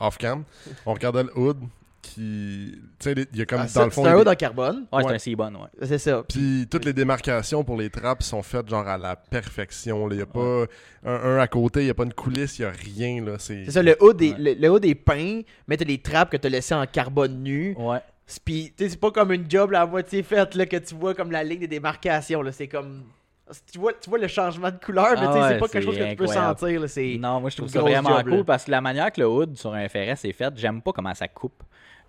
à- 0.00 0.06
off-cam. 0.06 0.44
On 0.86 0.94
regardait 0.94 1.24
le 1.24 1.36
hood 1.38 1.58
qui. 2.02 2.72
Tu 2.98 3.04
sais, 3.04 3.14
les- 3.14 3.26
il 3.32 3.38
y 3.38 3.42
a 3.42 3.46
comme 3.46 3.60
Ah, 3.62 3.66
dans 3.74 3.84
le 3.84 3.90
fond. 3.90 4.02
c'est 4.04 4.10
un 4.10 4.16
haut 4.16 4.26
en 4.28 4.34
carbone. 4.34 4.86
Ouais, 4.92 4.98
Ouais. 4.98 5.04
c'est 5.08 5.14
un 5.14 5.18
C-Bon, 5.18 5.52
ouais. 5.54 5.86
C'est 5.86 5.98
ça. 5.98 6.22
Puis 6.28 6.66
toutes 6.70 6.84
les 6.84 6.92
démarcations 6.92 7.62
pour 7.64 7.76
les 7.76 7.90
trappes 7.90 8.22
sont 8.22 8.42
faites 8.42 8.68
genre 8.68 8.86
à 8.86 8.98
la 8.98 9.16
perfection. 9.16 10.08
Il 10.10 10.16
n'y 10.16 10.22
a 10.22 10.26
pas 10.26 10.64
un, 11.04 11.12
un 11.14 11.38
à 11.38 11.46
côté, 11.46 11.80
il 11.80 11.84
n'y 11.84 11.90
a 11.90 11.94
pas 11.94 12.04
une 12.04 12.12
coulisse, 12.14 12.58
il 12.58 12.62
n'y 12.62 12.68
a 12.68 12.72
rien. 12.72 13.24
là. 13.24 13.32
C'est 13.38 13.64
C'est 13.66 13.72
ça, 13.72 13.82
le 13.82 13.96
haut 14.00 14.12
des, 14.12 14.30
Ouais. 14.32 14.36
le, 14.38 14.54
le 14.54 14.68
haut 14.68 14.78
des 14.78 14.94
peint, 14.94 15.40
mais 15.68 15.76
t'as 15.76 15.84
les 15.84 15.98
trappes 15.98 16.30
que 16.30 16.36
t'as 16.36 16.48
laissées 16.48 16.74
en 16.74 16.86
carbone 16.86 17.42
nu. 17.42 17.74
Ouais. 17.78 17.98
C'est- 18.26 18.42
Puis, 18.44 18.72
tu 18.76 18.84
sais, 18.84 18.90
c'est 18.90 19.00
pas 19.00 19.10
comme 19.10 19.32
une 19.32 19.50
job 19.50 19.72
là, 19.72 19.82
à 19.82 19.86
moitié 19.86 20.22
faite 20.22 20.54
là, 20.54 20.64
que 20.66 20.76
tu 20.76 20.94
vois 20.94 21.14
comme 21.14 21.30
la 21.32 21.42
ligne 21.42 21.60
des 21.60 21.68
démarcations. 21.68 22.42
là. 22.42 22.52
C'est 22.52 22.68
comme. 22.68 23.02
Tu 23.72 23.78
vois, 23.80 23.92
tu 24.00 24.08
vois 24.08 24.20
le 24.20 24.28
changement 24.28 24.70
de 24.70 24.76
couleur, 24.76 25.10
mais 25.18 25.26
Ah 25.26 25.32
tu 25.34 25.42
sais, 25.42 25.48
c'est 25.48 25.58
pas 25.58 25.66
quelque 25.66 25.84
chose 25.84 25.98
que 25.98 26.08
tu 26.10 26.14
peux 26.16 26.26
sentir. 26.28 26.80
là. 26.80 26.86
C'est. 26.86 27.16
Non, 27.18 27.40
moi 27.40 27.50
je 27.50 27.56
trouve 27.56 27.68
ça 27.68 27.80
vraiment 27.80 28.10
job, 28.18 28.22
cool 28.22 28.36
là. 28.38 28.44
parce 28.44 28.64
que 28.64 28.70
la 28.70 28.80
manière 28.80 29.10
que 29.10 29.20
le 29.20 29.26
hood 29.26 29.56
sur 29.56 29.74
un 29.74 29.88
FRS 29.88 30.24
est 30.24 30.32
fait, 30.32 30.52
j'aime 30.56 30.80
pas 30.80 30.92
comment 30.92 31.12
ça 31.14 31.26
coupe. 31.26 31.60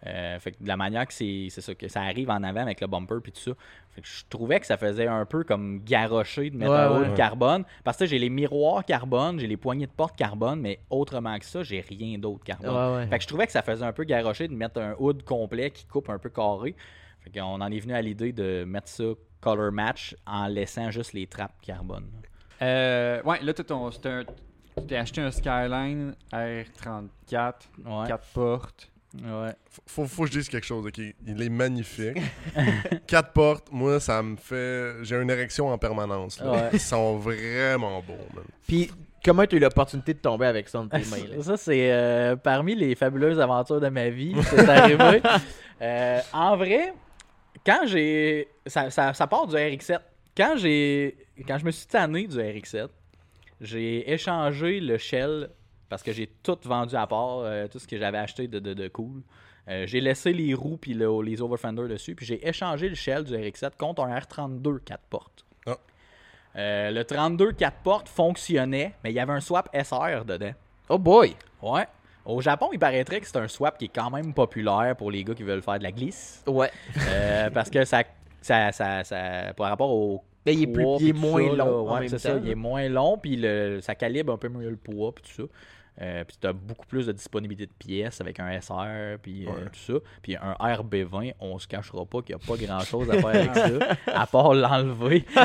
Euh, 0.07 0.39
fait 0.39 0.53
que 0.53 0.57
la 0.65 0.77
manière 0.77 1.05
que 1.05 1.13
c'est 1.13 1.47
c'est 1.51 1.61
ça 1.61 1.75
que 1.75 1.87
ça 1.87 2.01
arrive 2.01 2.31
en 2.31 2.41
avant 2.41 2.61
avec 2.61 2.81
le 2.81 2.87
bumper 2.87 3.17
puis 3.21 3.31
tout 3.31 3.39
ça. 3.39 3.51
Fait 3.91 4.01
que 4.01 4.07
je 4.07 4.23
trouvais 4.29 4.59
que 4.59 4.65
ça 4.65 4.75
faisait 4.77 5.05
un 5.05 5.25
peu 5.25 5.43
comme 5.43 5.83
garrocher 5.83 6.49
de 6.49 6.57
mettre 6.57 6.71
Ouais, 6.71 6.77
un 6.79 6.99
ouais. 7.01 7.07
hood 7.09 7.13
carbone 7.15 7.65
parce 7.83 7.97
que 7.97 8.05
j'ai 8.07 8.17
les 8.17 8.29
miroirs 8.31 8.83
carbone, 8.83 9.39
j'ai 9.39 9.45
les 9.47 9.57
poignées 9.57 9.85
de 9.85 9.91
porte 9.91 10.15
carbone, 10.17 10.59
mais 10.59 10.79
autrement 10.89 11.37
que 11.37 11.45
ça, 11.45 11.61
j'ai 11.61 11.81
rien 11.81 12.17
d'autre 12.17 12.43
carbone. 12.43 12.73
Ouais, 12.93 12.95
ouais. 12.97 13.07
Fait 13.07 13.17
que 13.17 13.23
je 13.23 13.27
trouvais 13.27 13.45
que 13.45 13.51
ça 13.51 13.61
faisait 13.61 13.85
un 13.85 13.93
peu 13.93 14.03
garrocher 14.03 14.47
de 14.47 14.53
mettre 14.55 14.81
un 14.81 14.95
hood 14.97 15.21
complet 15.23 15.69
qui 15.69 15.85
coupe 15.85 16.09
un 16.09 16.17
peu 16.17 16.29
carré. 16.29 16.75
Fait 17.19 17.39
qu'on 17.39 17.61
en 17.61 17.71
est 17.71 17.79
venu 17.79 17.93
à 17.93 18.01
l'idée 18.01 18.31
de 18.33 18.63
mettre 18.63 18.87
ça 18.87 19.03
color 19.39 19.71
match 19.71 20.15
en 20.25 20.47
laissant 20.47 20.89
juste 20.89 21.13
les 21.13 21.27
trappes 21.27 21.61
carbone. 21.61 22.07
Euh, 22.63 23.21
ouais, 23.23 23.39
là, 23.43 23.53
tu 23.53 23.63
t'es 24.87 24.95
acheté 24.95 25.21
un 25.21 25.31
Skyline 25.31 26.15
R34, 26.31 27.53
Ouais. 27.85 28.07
4 28.07 28.23
portes. 28.33 28.90
Ouais. 29.13 29.53
faut, 29.87 30.05
faut 30.05 30.23
que 30.23 30.29
je 30.29 30.39
dise 30.39 30.47
quelque 30.49 30.65
chose, 30.65 30.85
ok? 30.85 30.97
Il 31.27 31.41
est 31.41 31.49
magnifique. 31.49 32.17
Quatre 33.07 33.33
portes, 33.33 33.67
moi, 33.71 33.99
ça 33.99 34.21
me 34.23 34.37
fait. 34.37 35.03
J'ai 35.03 35.17
une 35.17 35.29
érection 35.29 35.67
en 35.67 35.77
permanence. 35.77 36.39
là. 36.39 36.51
Ouais. 36.51 36.69
Ils 36.73 36.79
sont 36.79 37.17
vraiment 37.17 38.01
beaux, 38.01 38.13
man. 38.33 38.45
Puis, 38.67 38.89
comment 39.23 39.45
tu 39.45 39.55
as 39.55 39.57
eu 39.57 39.61
l'opportunité 39.61 40.13
de 40.13 40.19
tomber 40.19 40.45
avec 40.45 40.69
ça 40.69 40.79
entre 40.79 40.97
tes 40.97 41.05
mains? 41.09 41.27
là? 41.35 41.43
Ça, 41.43 41.57
c'est 41.57 41.91
euh, 41.91 42.35
parmi 42.37 42.73
les 42.73 42.95
fabuleuses 42.95 43.39
aventures 43.39 43.81
de 43.81 43.89
ma 43.89 44.09
vie. 44.09 44.33
C'est 44.49 44.67
arrivé. 44.69 45.21
Euh, 45.83 46.19
en 46.31 46.55
vrai, 46.57 46.93
quand 47.65 47.87
j'ai. 47.87 48.47
Ça, 48.67 48.91
ça, 48.91 49.15
ça 49.15 49.25
part 49.25 49.47
du 49.47 49.55
RX7. 49.55 49.97
Quand 50.37 50.53
j'ai. 50.55 51.17
Quand 51.47 51.57
je 51.57 51.65
me 51.65 51.71
suis 51.71 51.87
tanné 51.87 52.27
du 52.27 52.37
RX7, 52.37 52.87
j'ai 53.59 54.13
échangé 54.13 54.79
le 54.79 54.99
shell 54.99 55.49
parce 55.91 56.01
que 56.01 56.11
j'ai 56.11 56.27
tout 56.41 56.57
vendu 56.63 56.95
à 56.95 57.05
part, 57.05 57.39
euh, 57.41 57.67
tout 57.67 57.77
ce 57.77 57.85
que 57.87 57.97
j'avais 57.99 58.17
acheté 58.17 58.47
de, 58.47 58.57
de, 58.57 58.73
de 58.73 58.87
cool. 58.87 59.21
Euh, 59.67 59.85
j'ai 59.85 60.01
laissé 60.01 60.33
les 60.33 60.55
roues 60.55 60.77
puis 60.77 60.95
le- 60.95 61.21
les 61.21 61.39
overfenders 61.41 61.87
dessus, 61.87 62.15
puis 62.15 62.25
j'ai 62.25 62.47
échangé 62.47 62.89
le 62.89 62.95
shell 62.95 63.23
du 63.25 63.33
RX7 63.35 63.71
contre 63.77 64.01
un 64.03 64.17
R32 64.17 64.79
4 64.83 64.99
portes. 65.09 65.45
Ah. 65.67 65.77
Euh, 66.55 66.91
le 66.91 67.03
32 67.03 67.51
4 67.51 67.77
portes 67.83 68.09
fonctionnait, 68.09 68.93
mais 69.03 69.11
il 69.11 69.15
y 69.15 69.19
avait 69.19 69.33
un 69.33 69.39
swap 69.39 69.69
SR 69.75 70.25
dedans. 70.25 70.53
Oh 70.89 70.97
boy! 70.97 71.35
Ouais. 71.61 71.85
Au 72.25 72.39
Japon, 72.41 72.69
il 72.73 72.79
paraîtrait 72.79 73.19
que 73.19 73.27
c'est 73.27 73.37
un 73.37 73.47
swap 73.47 73.77
qui 73.77 73.85
est 73.85 73.91
quand 73.93 74.09
même 74.09 74.33
populaire 74.33 74.95
pour 74.97 75.11
les 75.11 75.23
gars 75.23 75.33
qui 75.33 75.43
veulent 75.43 75.61
faire 75.61 75.77
de 75.79 75.83
la 75.83 75.91
glisse. 75.91 76.43
Ouais. 76.47 76.71
Euh, 77.09 77.49
parce 77.49 77.69
que 77.69 77.83
ça, 77.85 78.03
ça, 78.41 78.71
ça, 78.71 79.03
ça- 79.03 79.53
par 79.55 79.69
rapport 79.69 79.89
au 79.91 80.23
Mais 80.45 80.53
il 80.53 80.63
est, 80.63 80.67
plus, 80.67 80.83
poids, 80.83 80.97
il 80.99 81.09
est 81.09 81.13
moins 81.13 81.49
ça, 81.49 81.55
long. 81.55 81.93
ouais, 81.93 82.07
c'est 82.07 82.17
ça, 82.19 82.37
il 82.37 82.49
est 82.49 82.55
moins 82.55 82.87
long, 82.89 83.17
puis 83.17 83.35
le, 83.37 83.79
ça 83.81 83.93
calibre 83.95 84.33
un 84.33 84.37
peu 84.37 84.49
mieux 84.49 84.69
le 84.69 84.75
poids, 84.75 85.13
puis 85.13 85.23
tout 85.23 85.43
ça. 85.43 85.47
Euh, 85.99 86.23
puis 86.23 86.37
tu 86.39 86.47
as 86.47 86.53
beaucoup 86.53 86.85
plus 86.85 87.05
de 87.07 87.11
disponibilité 87.11 87.65
de 87.65 87.73
pièces 87.77 88.21
avec 88.21 88.39
un 88.39 88.59
SR, 88.59 89.19
puis 89.21 89.45
euh, 89.45 89.65
tout 89.71 89.79
ça. 89.79 89.93
Puis 90.21 90.37
un 90.37 90.53
RB20, 90.53 91.33
on 91.39 91.59
se 91.59 91.67
cachera 91.67 92.05
pas 92.05 92.21
qu'il 92.21 92.35
n'y 92.35 92.41
a 92.41 92.47
pas 92.47 92.55
grand 92.55 92.79
chose 92.79 93.09
à 93.09 93.17
faire 93.17 93.27
avec 93.27 93.55
ça, 93.55 93.97
à 94.07 94.25
part 94.25 94.53
l'enlever. 94.53 95.19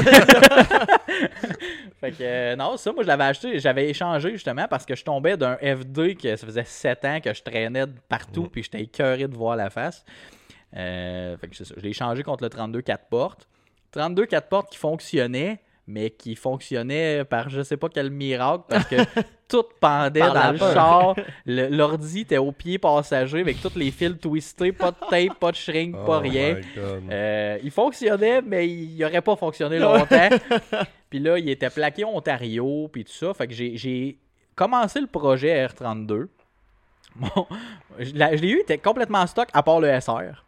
fait 2.01 2.13
que 2.13 2.23
euh, 2.23 2.57
non, 2.57 2.77
ça, 2.77 2.93
moi 2.93 3.03
je 3.03 3.09
l'avais 3.09 3.25
acheté, 3.25 3.59
j'avais 3.59 3.91
échangé 3.91 4.31
justement 4.31 4.69
parce 4.69 4.87
que 4.87 4.95
je 4.95 5.05
tombais 5.05 5.37
d'un 5.37 5.57
F2 5.57 6.17
que 6.17 6.37
ça 6.37 6.47
faisait 6.47 6.65
7 6.65 7.05
ans 7.05 7.21
que 7.21 7.35
je 7.35 7.43
traînais 7.43 7.87
de 7.87 7.95
partout, 8.09 8.49
puis 8.51 8.63
j'étais 8.63 8.83
écœuré 8.83 9.27
de 9.27 9.37
voir 9.37 9.57
la 9.57 9.69
face. 9.69 10.05
Fait 10.73 11.39
que 11.43 11.57
c'est 11.57 11.65
ça. 11.65 11.75
Je 11.77 11.83
l'ai 11.83 11.91
échangé 11.91 12.23
contre 12.23 12.45
le 12.45 12.51
32 12.51 12.83
4 12.83 13.09
portes. 13.09 13.49
32 13.91 14.27
4 14.27 14.49
portes 14.49 14.71
qui 14.71 14.79
fonctionnait, 14.79 15.61
mais 15.87 16.11
qui 16.11 16.35
fonctionnait 16.37 17.25
par 17.25 17.49
je 17.49 17.63
sais 17.63 17.77
pas 17.77 17.89
quel 17.89 18.11
miracle 18.11 18.65
parce 18.69 18.87
que 18.87 18.97
tout 19.49 19.65
pendait 19.81 20.21
Par 20.21 20.35
dans 20.35 20.53
le 20.53 20.59
peur. 20.59 20.73
char. 20.75 21.15
L'ordi 21.47 22.21
était 22.21 22.39
au 22.39 22.53
pied 22.53 22.79
passager 22.79 23.41
avec 23.41 23.61
tous 23.61 23.77
les 23.77 23.91
fils 23.91 24.19
twistés, 24.21 24.73
pas 24.73 24.91
de 24.91 24.97
tape, 25.09 25.39
pas 25.39 25.51
de 25.53 25.57
shrink, 25.57 25.95
pas 25.95 26.17
Oh 26.19 26.21
rien. 26.21 26.55
my 26.55 26.63
God. 26.75 27.03
Euh, 27.11 27.59
il 27.63 27.71
fonctionnait, 27.71 28.43
mais 28.43 28.69
il 28.69 28.97
n'aurait 28.99 29.23
pas 29.23 29.37
fonctionné 29.37 29.79
longtemps. 29.79 30.29
puis 31.11 31.19
là, 31.19 31.39
il 31.39 31.49
était 31.49 31.71
plaqué 31.71 32.05
Ontario, 32.05 32.89
puis 32.93 33.05
tout 33.05 33.13
ça. 33.13 33.33
Fait 33.35 33.47
que 33.47 33.55
j'ai- 33.55 34.19
commencé 34.55 35.01
le 35.01 35.07
projet 35.07 35.67
R32. 35.67 36.29
Bon, 37.17 37.47
je 37.99 38.13
la- 38.15 38.35
je 38.37 38.43
l'ai 38.43 38.49
eu, 38.49 38.57
il 38.57 38.61
était 38.61 38.79
complètement 38.79 39.19
en 39.21 39.27
stock, 39.27 39.49
à 39.53 39.63
part 39.63 39.81
le 39.81 39.89
SR. 40.01 40.45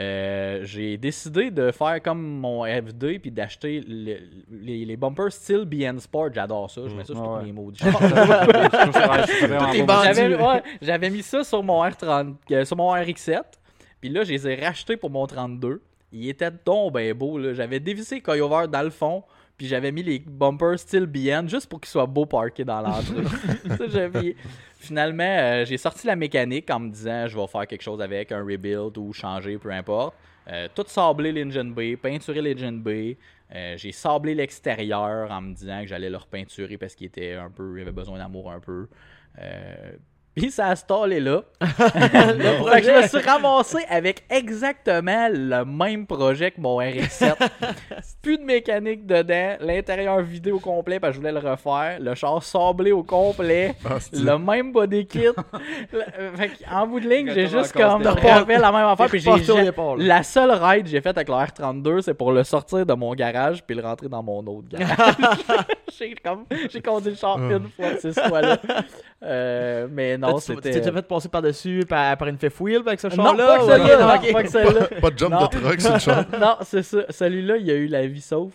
Euh, 0.00 0.60
j'ai 0.64 0.96
décidé 0.96 1.52
de 1.52 1.70
faire 1.70 2.02
comme 2.02 2.20
mon 2.20 2.64
F2 2.66 3.20
puis 3.20 3.30
d'acheter 3.30 3.80
le- 3.86 4.18
les, 4.50 4.84
les 4.84 4.96
bumpers 4.96 5.30
style 5.30 5.64
BN 5.64 6.00
Sport. 6.00 6.30
J'adore 6.34 6.68
ça. 6.68 6.82
Je 6.88 6.94
mets 6.96 7.04
ça 7.04 7.14
sur 7.14 7.22
Ouais. 7.30 7.40
tous 7.40 7.46
mes 7.46 7.52
maudits 7.52 7.84
j'avais, 10.82 11.10
mis 11.10 11.22
ça 11.22 11.44
sur 11.44 11.62
mon 11.62 11.82
R30, 11.84 12.34
euh, 12.50 12.64
sur 12.64 12.76
mon 12.76 12.92
RX7. 12.94 13.40
Puis 14.00 14.10
là, 14.10 14.24
je 14.24 14.32
les 14.32 14.48
ai 14.48 14.54
rachetés 14.56 14.96
pour 14.96 15.10
mon 15.10 15.26
32. 15.26 15.80
Il 16.12 16.28
était 16.28 16.50
donc 16.64 16.92
ben 16.92 17.12
beau. 17.14 17.40
J'avais 17.54 17.80
dévissé 17.80 18.20
Coyover 18.20 18.66
dans 18.68 18.82
le 18.82 18.90
fond. 18.90 19.22
Puis 19.56 19.68
j'avais 19.68 19.92
mis 19.92 20.02
les 20.02 20.18
bumpers 20.18 20.78
style 20.78 21.06
BN 21.06 21.48
juste 21.48 21.68
pour 21.68 21.80
qu'ils 21.80 21.90
soient 21.90 22.06
beaux 22.06 22.26
parqués 22.26 22.64
dans 22.64 22.80
l'entrée. 22.80 23.22
Finalement, 24.78 25.24
euh, 25.24 25.64
j'ai 25.64 25.78
sorti 25.78 26.06
la 26.06 26.16
mécanique 26.16 26.68
en 26.70 26.80
me 26.80 26.90
disant 26.90 27.26
je 27.28 27.38
vais 27.38 27.46
faire 27.46 27.66
quelque 27.66 27.82
chose 27.82 28.00
avec, 28.00 28.32
un 28.32 28.44
rebuild 28.44 28.98
ou 28.98 29.12
changer, 29.12 29.56
peu 29.58 29.70
importe. 29.70 30.14
Euh, 30.48 30.68
tout 30.74 30.84
sablé 30.88 31.32
l'engine 31.32 31.72
B, 31.72 31.96
peinturer 31.96 32.42
l'engine 32.42 32.82
B. 32.82 33.16
Euh, 33.54 33.76
j'ai 33.76 33.92
sablé 33.92 34.34
l'extérieur 34.34 35.30
en 35.30 35.40
me 35.40 35.54
disant 35.54 35.82
que 35.82 35.86
j'allais 35.86 36.10
le 36.10 36.16
repeinturer 36.16 36.76
parce 36.76 36.94
qu'il 36.94 37.06
était 37.06 37.34
un 37.34 37.50
peu, 37.50 37.78
il 37.78 37.82
avait 37.82 37.92
besoin 37.92 38.18
d'amour 38.18 38.50
un 38.50 38.60
peu. 38.60 38.88
Puis 40.34 40.50
ça 40.50 40.66
a 40.68 40.76
stallé 40.76 41.20
là. 41.20 41.42
Fait 41.60 42.80
que 42.80 42.86
je 42.86 43.02
me 43.02 43.06
suis 43.06 43.18
ramassé 43.28 43.78
avec 43.88 44.24
exactement 44.28 45.28
le 45.32 45.64
même 45.64 46.06
projet 46.06 46.50
que 46.50 46.60
mon 46.60 46.80
RX7. 46.80 47.34
Plus 48.22 48.38
de 48.38 48.42
mécanique 48.44 49.06
dedans, 49.06 49.54
l'intérieur 49.60 50.20
vidé 50.22 50.50
au 50.50 50.58
complet 50.58 50.98
parce 50.98 51.10
que 51.12 51.14
je 51.16 51.20
voulais 51.20 51.40
le 51.40 51.48
refaire, 51.50 51.98
le 52.00 52.14
char 52.14 52.42
sablé 52.42 52.90
au 52.90 53.02
complet, 53.04 53.74
Ah, 53.84 54.00
c'est- 54.00 54.16
le 54.16 54.38
même 54.38 54.72
body 54.72 55.06
kit. 55.06 55.26
Le- 55.92 56.36
fait 56.36 56.50
en 56.70 56.86
bout 56.86 57.00
de 57.00 57.08
ligne, 57.08 57.30
j'ai 57.32 57.46
juste 57.46 57.72
comme 57.72 58.02
la 58.02 58.72
même 58.72 58.86
affaire. 58.86 59.08
Puis 59.08 59.20
j'ai 59.20 59.30
là. 59.30 59.72
la 59.98 60.22
seule 60.22 60.50
ride 60.50 60.84
que 60.84 60.90
j'ai 60.90 61.00
faite 61.00 61.16
avec 61.16 61.28
le 61.28 61.34
R32, 61.34 62.00
c'est 62.02 62.14
pour 62.14 62.32
le 62.32 62.42
sortir 62.44 62.84
de 62.84 62.94
mon 62.94 63.14
garage 63.14 63.62
puis 63.64 63.76
le 63.76 63.82
rentrer 63.82 64.08
dans 64.08 64.22
mon 64.22 64.38
autre 64.40 64.68
garage. 64.68 65.14
j'ai 65.96 66.14
comme 66.14 66.44
j'ai 66.70 66.80
conduit 66.80 67.10
le 67.10 67.16
char 67.16 67.38
une 67.38 67.68
fois 67.68 67.90
de 67.94 67.98
ces 67.98 68.12
fois-là. 68.12 68.58
Euh, 69.22 69.86
mais 69.90 70.18
non, 70.18 70.23
Là, 70.28 70.34
tu 70.40 70.46
tu 70.46 70.54
c'était 70.54 70.80
t'es 70.80 70.92
fait 70.92 71.02
passer 71.02 71.28
par-dessus 71.28 71.84
par, 71.88 72.16
par 72.16 72.28
une 72.28 72.38
fifth 72.38 72.60
wheel 72.60 72.82
avec 72.86 73.00
ce 73.00 73.08
non, 73.08 73.14
char-là? 73.24 73.46
pas 73.46 73.58
que 73.58 73.62
ou- 73.64 73.68
celle-là, 73.68 73.98
non, 74.26 74.32
pas 74.32 74.42
que 74.42 74.48
celle-là. 74.50 75.00
Pas 75.00 75.10
de 75.10 75.18
jump 75.18 75.32
Non. 75.32 75.46
de 75.46 75.58
truck 75.60 75.80
sur 76.00 76.12
le 76.16 76.38
non, 76.40 76.56
c'est 76.62 76.82
ça. 76.82 77.04
Celui-là, 77.10 77.56
il 77.58 77.70
a 77.70 77.74
eu 77.74 77.86
la 77.86 78.06
vie 78.06 78.20
sauf. 78.20 78.52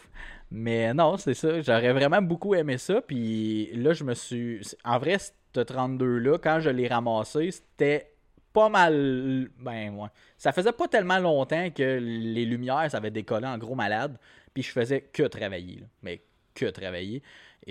Mais 0.52 0.94
non, 0.94 1.18
c'est 1.18 1.36
ça. 1.36 1.62
J'aurais 1.62 1.94
vraiment 1.94 2.22
beaucoup 2.22 2.56
aimé 2.56 2.78
ça. 2.78 3.02
Puis 3.02 3.70
là, 3.76 3.94
je 3.94 4.04
me 4.04 4.14
suis. 4.16 4.62
En 4.84 4.98
vrai, 4.98 5.18
ce 5.20 5.60
32-là, 5.62 6.38
quand 6.40 6.60
je 6.60 6.70
l'ai 6.72 6.88
ramassé, 6.88 7.52
c'était 7.52 8.12
pas 8.52 8.68
mal. 8.70 9.50
Ben, 9.60 9.94
ouais. 9.96 10.08
Ça 10.38 10.52
faisait 10.52 10.72
pas 10.72 10.88
tellement 10.88 11.20
longtemps 11.20 11.70
que 11.70 12.00
les 12.02 12.46
lumières, 12.46 12.90
ça 12.90 12.98
avait 12.98 13.12
décollé 13.12 13.46
en 13.46 13.58
gros 13.60 13.76
malade. 13.76 14.18
Puis 14.54 14.64
je 14.64 14.72
faisais 14.72 15.02
que 15.02 15.24
travailler. 15.24 15.82
là. 15.82 15.86
Mais 16.02 16.22
que 16.56 16.66
travailler. 16.66 17.22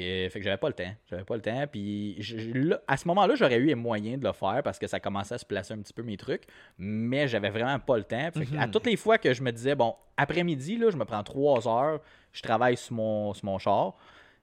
Et 0.00 0.28
fait 0.30 0.38
que 0.38 0.44
j'avais 0.44 0.56
pas 0.58 0.68
le 0.68 0.74
temps. 0.74 0.94
J'avais 1.10 1.24
pas 1.24 1.34
le 1.34 1.42
temps. 1.42 1.64
Puis 1.70 2.14
je- 2.20 2.38
je- 2.38 2.50
là, 2.52 2.80
à 2.86 2.96
ce 2.96 3.08
moment-là, 3.08 3.34
j'aurais 3.34 3.56
eu 3.56 3.64
les 3.66 3.74
moyens 3.74 4.20
de 4.20 4.26
le 4.26 4.32
faire 4.32 4.60
parce 4.62 4.78
que 4.78 4.86
ça 4.86 5.00
commençait 5.00 5.34
à 5.34 5.38
se 5.38 5.44
placer 5.44 5.74
un 5.74 5.78
petit 5.78 5.92
peu 5.92 6.02
mes 6.04 6.16
trucs. 6.16 6.44
Mais 6.78 7.26
j'avais 7.26 7.50
vraiment 7.50 7.78
pas 7.80 7.96
le 7.98 8.04
temps. 8.04 8.30
Fait 8.32 8.46
que 8.46 8.56
À 8.56 8.68
toutes 8.68 8.86
les 8.86 8.96
fois 8.96 9.18
que 9.18 9.34
je 9.34 9.42
me 9.42 9.50
disais, 9.50 9.74
bon, 9.74 9.94
après-midi, 10.16 10.76
là, 10.78 10.90
je 10.90 10.96
me 10.96 11.04
prends 11.04 11.22
trois 11.24 11.66
heures, 11.66 12.00
je 12.32 12.42
travaille 12.42 12.76
sur 12.76 12.94
mon, 12.94 13.34
sur 13.34 13.44
mon 13.46 13.58
char. 13.58 13.96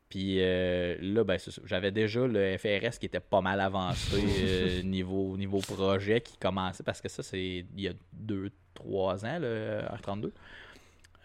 Puis 0.10 0.38
euh, 0.40 0.98
là, 1.02 1.23
ben, 1.23 1.38
j'avais 1.64 1.91
déjà 1.91 2.27
le 2.27 2.57
FRS 2.57 2.99
qui 2.99 3.06
était 3.07 3.19
pas 3.19 3.41
mal 3.41 3.60
avancé 3.61 4.18
euh, 4.44 4.82
niveau, 4.84 5.36
niveau 5.38 5.60
projet 5.60 6.19
qui 6.22 6.38
commençait 6.38 6.84
parce 6.84 6.99
que 7.02 7.07
ça, 7.10 7.23
c'est 7.23 7.65
il 7.76 7.82
y 7.82 7.88
a 7.88 7.94
deux, 8.14 8.52
trois 8.73 9.26
ans, 9.26 9.40
le 9.40 9.80
R32. 10.02 10.32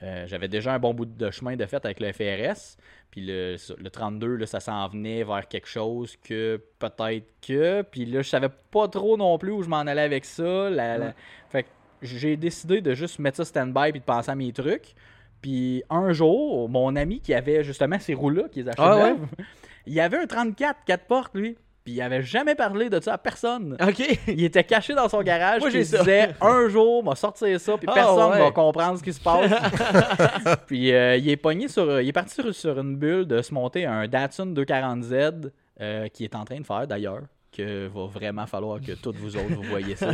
Euh, 0.03 0.27
j'avais 0.27 0.49
déjà 0.49 0.73
un 0.73 0.79
bon 0.79 0.95
bout 0.95 1.05
de 1.05 1.31
chemin 1.31 1.57
de 1.57 1.67
fait 1.67 1.85
avec 1.85 2.01
le 2.01 2.11
FRS. 2.13 2.77
Puis 3.11 3.21
le, 3.27 3.57
le 3.79 3.91
32, 3.91 4.37
là, 4.37 4.47
ça 4.47 4.61
s'en 4.61 4.89
venait 4.89 5.25
vers 5.25 5.47
quelque 5.49 5.67
chose 5.69 6.17
que 6.25 6.63
peut-être 6.79 7.27
que. 7.47 7.83
Puis 7.83 8.07
là, 8.07 8.23
je 8.23 8.29
savais 8.29 8.49
pas 8.71 8.89
trop 8.89 9.17
non 9.17 9.37
plus 9.37 9.51
où 9.53 9.63
je 9.63 9.69
m'en 9.69 9.81
allais 9.81 10.01
avec 10.03 10.25
ça. 10.25 10.71
La- 10.71 10.97
la- 10.97 11.15
Fait 11.51 11.65
que 11.65 11.69
j'ai 12.03 12.37
décidé 12.37 12.81
de 12.81 12.95
juste 12.95 13.19
mettre 13.19 13.37
ça 13.39 13.45
stand-by 13.45 13.91
puis 13.91 14.01
de 14.01 14.05
penser 14.05 14.31
à 14.31 14.35
mes 14.35 14.53
trucs. 14.53 14.95
Puis 15.43 15.83
un 15.91 16.13
jour, 16.13 16.69
mon 16.69 16.97
ami 16.97 17.21
qui 17.21 17.35
avait 17.35 17.63
justement 17.65 17.99
ces 17.99 18.15
roues-là, 18.15 18.45
qui 18.51 18.63
les 18.63 18.69
achetait 18.69 18.83
Ah 18.83 18.97
ouais? 19.05 19.17
il 19.87 19.99
avait 20.01 20.19
un 20.19 20.27
34, 20.27 20.85
4 20.87 21.05
portes, 21.07 21.35
lui. 21.35 21.57
Puis 21.85 21.95
il 21.95 22.03
avait 22.03 22.23
jamais 22.23 22.55
parlé 22.55 22.91
de 22.91 23.01
ça 23.01 23.15
à 23.15 23.19
personne. 23.19 23.77
Ok. 23.81 24.03
Il 24.29 24.45
était 24.45 24.65
caché 24.65 24.95
dans 24.95 25.09
son 25.09 25.23
garage. 25.23 25.61
Moi, 25.61 25.71
ça. 25.71 25.99
disait 25.99 26.31
un 26.41 26.69
jour, 26.69 27.03
m'a 27.03 27.15
sortir 27.15 27.59
ça, 27.59 27.77
puis 27.79 27.87
Ah, 27.91 27.95
personne 27.95 28.33
ouais. 28.33 28.39
va 28.39 28.51
comprendre 28.51 28.99
ce 28.99 29.03
qui 29.03 29.13
se 29.15 29.21
passe. 29.21 29.51
puis 30.67 30.93
euh, 30.93 31.17
il 31.17 31.29
est 31.31 31.37
pogné 31.37 31.69
sur, 31.69 32.01
il 32.01 32.09
est 32.09 32.13
parti 32.13 32.35
sur, 32.35 32.55
sur 32.55 32.79
une 32.79 32.97
bulle 32.97 33.27
de 33.27 33.41
se 33.43 33.55
monter 33.55 33.87
un 33.87 34.07
Datsun 34.09 34.53
240Z 34.55 35.51
euh, 35.81 36.09
qui 36.09 36.25
est 36.25 36.35
en 36.35 36.45
train 36.45 36.61
de 36.61 36.67
faire 36.67 36.87
d'ailleurs. 36.87 37.23
Que 37.53 37.89
va 37.89 38.07
vraiment 38.07 38.47
falloir 38.47 38.79
que 38.81 38.93
toutes 38.93 39.17
vous 39.17 39.35
autres 39.37 39.55
vous 39.57 39.65
voyez 39.65 39.97
ça. 39.97 40.11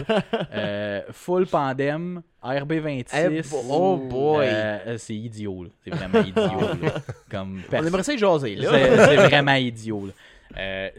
Euh, 0.54 1.02
full 1.10 1.46
Pandem, 1.46 2.22
RB26. 2.42 3.08
Eh, 3.14 3.42
oh 3.68 3.96
boy. 3.98 4.46
Euh, 4.48 4.96
c'est 4.96 5.14
idiot, 5.14 5.66
c'est 5.84 5.90
vraiment 5.94 6.20
idiot. 6.20 6.60
là. 6.82 6.92
Comme 7.30 7.60
On 7.70 7.84
aimerait 7.86 8.02
ça 8.04 8.16
jaser, 8.16 8.54
là. 8.56 8.70
c'est 8.70 8.96
c'est 8.96 9.16
vraiment 9.16 9.52
idiot. 9.54 10.06
là. 10.06 10.12
Euh, 10.56 10.90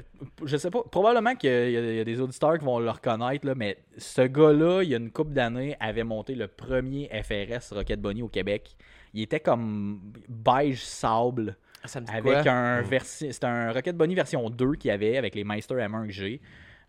je 0.45 0.57
sais 0.57 0.69
pas, 0.69 0.83
probablement 0.83 1.35
qu'il 1.35 1.49
y, 1.49 1.53
a- 1.53 1.69
il 1.91 1.95
y 1.95 1.99
a 1.99 2.03
des 2.03 2.19
auditeurs 2.21 2.57
qui 2.57 2.65
vont 2.65 2.79
le 2.79 2.89
reconnaître, 2.89 3.45
là, 3.47 3.55
mais 3.55 3.77
ce 3.97 4.21
gars-là, 4.23 4.81
il 4.83 4.89
y 4.89 4.93
a 4.93 4.97
une 4.97 5.11
couple 5.11 5.31
d'années, 5.33 5.75
avait 5.79 6.03
monté 6.03 6.35
le 6.35 6.47
premier 6.47 7.09
FRS 7.23 7.73
Rocket 7.73 8.01
Bunny 8.01 8.21
au 8.21 8.27
Québec. 8.27 8.75
Il 9.13 9.21
était 9.21 9.39
comme 9.39 10.01
beige 10.27 10.83
sable 10.83 11.55
Ça 11.85 12.01
me 12.01 12.05
dit 12.05 12.11
avec 12.11 12.43
quoi? 12.43 12.51
un 12.51 12.81
versi- 12.81 13.31
c'était 13.31 13.47
un 13.47 13.71
Rocket 13.71 13.95
Bunny 13.95 14.15
version 14.15 14.49
2 14.49 14.73
qu'il 14.75 14.89
y 14.89 14.91
avait 14.91 15.17
avec 15.17 15.33
les 15.33 15.43
Meister 15.43 15.75
M1 15.75 16.05
que 16.07 16.11
j'ai. 16.13 16.41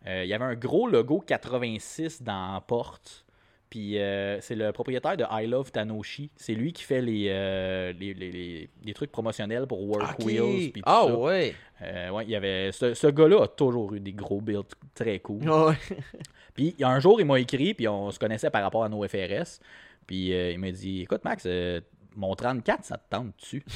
Euh, 0.07 0.25
il 0.25 0.29
y 0.29 0.35
avait 0.35 0.45
un 0.45 0.55
gros 0.55 0.89
logo 0.89 1.21
86 1.21 2.23
dans 2.23 2.55
la 2.55 2.61
porte. 2.61 3.25
Puis 3.71 3.99
euh, 3.99 4.41
c'est 4.41 4.55
le 4.55 4.73
propriétaire 4.73 5.17
de 5.17 5.25
I 5.31 5.47
Love 5.47 5.71
Tanoshi. 5.73 6.31
C'est 6.37 6.55
lui 6.55 6.73
qui 6.73 6.83
fait 6.85 7.03
les, 7.03 7.27
euh, 7.29 7.93
les, 7.99 8.15
les- 8.15 8.33
les- 8.33 8.71
les 8.85 8.95
trucs 8.95 9.13
promotionnels 9.13 9.67
pour 9.67 9.83
Work. 9.87 10.19
Wheels. 10.25 10.71
puis 10.73 10.81
tout 10.83 10.89
Ah 10.91 11.05
ça. 11.07 11.15
ouais. 11.15 11.55
Euh, 11.83 12.11
ouais, 12.11 12.25
il 12.25 12.31
y 12.31 12.37
avait 12.37 12.73
ce, 12.73 12.95
ce 12.95 13.07
gars-là 13.09 13.43
a 13.45 13.47
toujours 13.49 13.93
eu 13.95 14.01
des 14.01 14.13
gros 14.13 14.41
builds 14.41 14.75
très 14.95 15.19
cool. 15.21 15.43
Ah 15.47 15.67
ouais. 15.67 15.75
Puis 16.55 16.75
il 16.77 16.81
y 16.81 16.85
a 16.85 16.89
un 16.89 16.99
jour, 16.99 17.21
il 17.21 17.27
m'a 17.27 17.39
écrit, 17.39 17.73
puis 17.75 17.87
on 17.87 18.11
se 18.11 18.19
connaissait 18.19 18.51
par 18.51 18.63
rapport 18.63 18.83
à 18.83 18.89
nos 18.89 19.07
FRS. 19.07 19.61
Puis 20.09 20.33
euh, 20.33 20.51
il 20.53 20.59
m'a 20.59 20.71
dit 20.73 21.03
Écoute, 21.03 21.23
Max, 21.25 21.45
euh, 21.47 21.81
mon 22.17 22.35
34, 22.35 22.85
ça 22.85 22.97
te 22.97 23.05
tente 23.11 23.33
dessus 23.41 23.63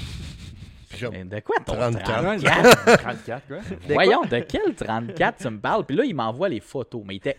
De 1.00 1.40
quoi 1.40 1.56
ton 1.64 1.72
34? 1.74 2.22
34 2.40 3.02
34, 3.02 3.46
quoi? 3.46 3.58
Voyons, 3.88 4.22
de 4.24 4.38
quel 4.40 4.74
34 4.74 5.38
tu 5.42 5.48
me 5.50 5.58
parles? 5.60 5.86
Puis 5.86 5.96
là, 5.96 6.04
il 6.04 6.14
m'envoie 6.14 6.48
les 6.50 6.60
photos, 6.60 7.02
mais 7.06 7.14
il 7.14 7.16
était 7.18 7.38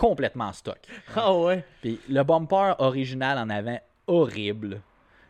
complètement 0.00 0.46
en 0.46 0.52
stock. 0.54 0.78
Ah 1.14 1.34
ouais. 1.34 1.62
Puis 1.82 2.00
le 2.08 2.22
bumper 2.22 2.74
original 2.78 3.36
en 3.36 3.50
avant, 3.50 3.78
horrible. 4.06 4.80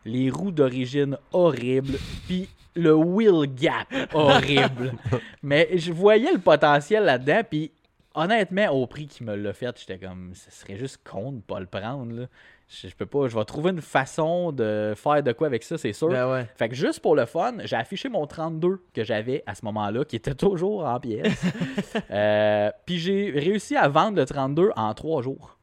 Les 0.05 0.29
roues 0.29 0.51
d'origine, 0.51 1.17
horrible. 1.33 1.97
Puis 2.25 2.47
le 2.75 2.95
wheel 2.95 3.53
gap, 3.53 3.87
horrible. 4.13 4.93
Mais 5.43 5.67
je 5.75 5.91
voyais 5.91 6.31
le 6.31 6.39
potentiel 6.39 7.03
là-dedans. 7.03 7.41
Puis 7.49 7.71
honnêtement, 8.15 8.69
au 8.69 8.87
prix 8.87 9.07
qu'il 9.07 9.25
me 9.25 9.35
l'a 9.35 9.51
fait, 9.51 9.77
j'étais 9.77 9.97
comme, 9.97 10.31
ce 10.35 10.49
serait 10.51 10.77
juste 10.77 11.01
con 11.03 11.33
de 11.33 11.41
pas 11.41 11.59
le 11.59 11.65
prendre. 11.65 12.13
là. 12.13 12.27
Je, 12.73 12.87
je 12.87 12.95
peux 12.95 13.05
pas, 13.05 13.27
je 13.27 13.37
vais 13.37 13.43
trouver 13.43 13.71
une 13.71 13.81
façon 13.81 14.53
de 14.53 14.93
faire 14.95 15.21
de 15.21 15.33
quoi 15.33 15.47
avec 15.47 15.61
ça, 15.63 15.77
c'est 15.77 15.91
sûr. 15.91 16.07
Ben 16.07 16.31
ouais. 16.31 16.47
Fait 16.55 16.69
que 16.69 16.75
juste 16.75 17.01
pour 17.01 17.15
le 17.17 17.25
fun, 17.25 17.55
j'ai 17.65 17.75
affiché 17.75 18.07
mon 18.07 18.25
32 18.25 18.79
que 18.93 19.03
j'avais 19.03 19.43
à 19.45 19.55
ce 19.55 19.65
moment-là, 19.65 20.05
qui 20.05 20.15
était 20.15 20.35
toujours 20.35 20.85
en 20.85 20.99
pièces. 20.99 21.43
Euh, 22.11 22.71
Puis 22.85 22.97
j'ai 22.97 23.31
réussi 23.31 23.75
à 23.75 23.87
vendre 23.87 24.17
le 24.17 24.25
32 24.25 24.71
en 24.75 24.93
trois 24.93 25.21
jours. 25.21 25.57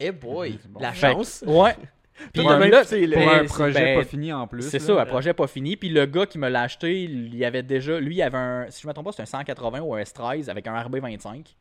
Eh 0.00 0.12
boy. 0.12 0.58
Bon. 0.68 0.80
La 0.80 0.90
que- 0.90 0.96
chance. 0.96 1.42
Ouais. 1.46 1.74
Puis 2.32 2.42
Pour 2.42 2.50
un- 2.50 2.58
là, 2.66 2.82
Pour 2.84 2.94
un 2.96 3.38
ben, 3.40 3.46
projet 3.46 3.72
ben, 3.84 3.98
pas 3.98 4.04
fini 4.04 4.32
en 4.32 4.46
plus. 4.46 4.62
C'est 4.62 4.78
ça, 4.78 5.00
un 5.00 5.04
projet 5.04 5.34
pas 5.34 5.46
fini. 5.46 5.76
Puis 5.76 5.90
le 5.90 6.06
gars 6.06 6.24
qui 6.26 6.38
me 6.38 6.48
l'a 6.48 6.62
acheté, 6.62 7.02
il 7.04 7.34
y 7.36 7.44
avait 7.44 7.62
déjà. 7.62 8.00
Lui, 8.00 8.16
il 8.16 8.22
avait 8.22 8.38
un. 8.38 8.66
Si 8.70 8.82
je 8.82 8.88
me 8.88 8.92
trompe 8.94 9.06
pas, 9.06 9.12
c'est 9.12 9.22
un 9.22 9.26
180 9.26 9.80
ou 9.80 9.94
un 9.94 10.00
S13 10.00 10.48
avec 10.48 10.66
un 10.66 10.74
RB25. 10.82 11.54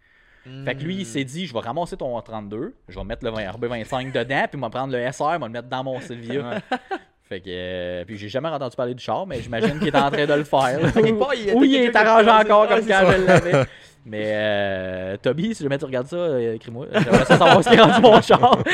Fait 0.63 0.75
que 0.75 0.83
lui, 0.83 0.97
il 0.97 1.05
s'est 1.05 1.23
dit, 1.23 1.47
je 1.47 1.53
vais 1.53 1.59
ramasser 1.59 1.97
ton 1.97 2.19
32, 2.21 2.75
je 2.87 2.99
vais 2.99 3.05
mettre 3.05 3.25
le 3.25 3.31
RB25 3.31 4.11
dedans, 4.11 4.45
puis 4.49 4.59
je 4.59 4.65
vais 4.65 4.69
prendre 4.69 4.93
le 4.93 5.11
SR, 5.11 5.33
je 5.33 5.39
vais 5.39 5.45
le 5.45 5.49
mettre 5.49 5.67
dans 5.67 5.83
mon 5.83 5.99
Sylvia. 5.99 6.61
Fait 7.27 7.39
que. 7.39 7.45
euh, 7.49 8.05
puis 8.05 8.17
j'ai 8.17 8.29
jamais 8.29 8.49
entendu 8.49 8.75
parler 8.75 8.93
du 8.93 9.03
char, 9.03 9.25
mais 9.25 9.41
j'imagine 9.41 9.79
qu'il 9.79 9.87
est 9.87 9.95
en 9.95 10.11
train 10.11 10.27
de 10.27 10.33
le 10.33 10.43
faire. 10.43 10.79
Ou 11.55 11.63
il 11.63 11.75
est 11.75 11.95
arrangé 11.95 12.29
encore 12.29 12.67
comme 12.67 12.85
quand 12.85 13.11
je 13.11 13.25
l'avais. 13.25 13.65
Mais 14.05 14.31
euh, 14.35 15.17
Toby, 15.17 15.55
si 15.55 15.63
jamais 15.63 15.79
tu 15.79 15.85
regardes 15.85 16.05
ça, 16.05 16.15
euh, 16.15 16.53
écris-moi. 16.53 16.85
J'aimerais 16.91 17.25
ça 17.25 17.37
savoir 17.37 17.63
ce 17.63 17.69
qui 17.69 17.75
est 17.75 17.81
rendu 17.81 18.01
mon 18.01 18.21
char. 18.21 18.59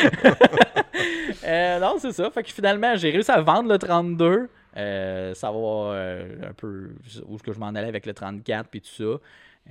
Euh, 1.43 1.80
non, 1.80 1.95
c'est 1.98 2.11
ça. 2.11 2.30
Fait 2.30 2.43
que 2.43 2.52
finalement, 2.52 2.95
j'ai 2.95 3.10
réussi 3.10 3.31
à 3.31 3.41
vendre 3.41 3.68
le 3.68 3.77
32. 3.77 4.48
Euh, 4.77 5.34
savoir 5.34 5.95
un 5.95 6.53
peu 6.56 6.91
où 7.27 7.35
est-ce 7.35 7.43
que 7.43 7.52
je 7.52 7.60
m'en 7.60 7.69
allais 7.69 7.88
avec 7.88 8.06
le 8.06 8.14
34 8.14 8.69
puis 8.69 8.81
tout 8.81 8.89
ça. 8.89 9.19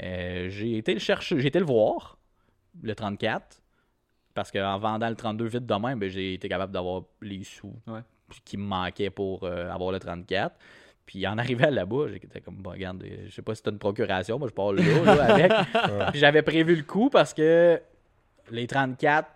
Euh, 0.02 0.48
j'ai 0.50 0.78
été 0.78 0.94
le 0.94 1.00
chercher, 1.00 1.38
j'ai 1.40 1.48
été 1.48 1.58
le 1.58 1.64
voir, 1.66 2.18
le 2.82 2.94
34. 2.94 3.60
Parce 4.34 4.50
qu'en 4.50 4.78
vendant 4.78 5.08
le 5.08 5.16
32 5.16 5.44
vite 5.46 5.66
de 5.66 5.74
même, 5.74 5.98
ben, 5.98 6.08
j'ai 6.08 6.34
été 6.34 6.48
capable 6.48 6.72
d'avoir 6.72 7.02
les 7.20 7.42
sous 7.44 7.74
Ouais. 7.86 8.00
qui 8.44 8.56
me 8.56 8.62
manquaient 8.62 9.10
pour 9.10 9.42
euh, 9.44 9.70
avoir 9.70 9.90
le 9.92 9.98
34. 9.98 10.54
Puis 11.04 11.26
en 11.26 11.36
arrivant 11.38 11.68
là-bas, 11.70 12.06
j'étais 12.12 12.40
comme, 12.40 12.54
bon, 12.56 12.70
regarde, 12.70 13.02
euh, 13.02 13.26
je 13.26 13.34
sais 13.34 13.42
pas 13.42 13.54
si 13.54 13.62
c'est 13.64 13.70
une 13.70 13.78
procuration, 13.78 14.38
moi 14.38 14.46
je 14.48 14.54
parle 14.54 14.76
là, 14.76 15.14
là 15.16 15.24
avec. 15.34 15.52
Puis 16.12 16.20
j'avais 16.20 16.42
prévu 16.42 16.76
le 16.76 16.84
coup 16.84 17.10
parce 17.10 17.34
que 17.34 17.80
les 18.52 18.66
34, 18.68 19.28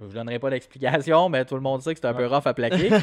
je 0.00 0.04
vous 0.04 0.12
donnerai 0.12 0.38
pas 0.38 0.50
d'explication, 0.50 1.28
mais 1.30 1.44
tout 1.46 1.54
le 1.54 1.62
monde 1.62 1.80
sait 1.80 1.94
que 1.94 2.00
c'est 2.00 2.06
un 2.06 2.14
peu 2.14 2.26
rough 2.26 2.46
à 2.46 2.52
plaquer. 2.54 2.90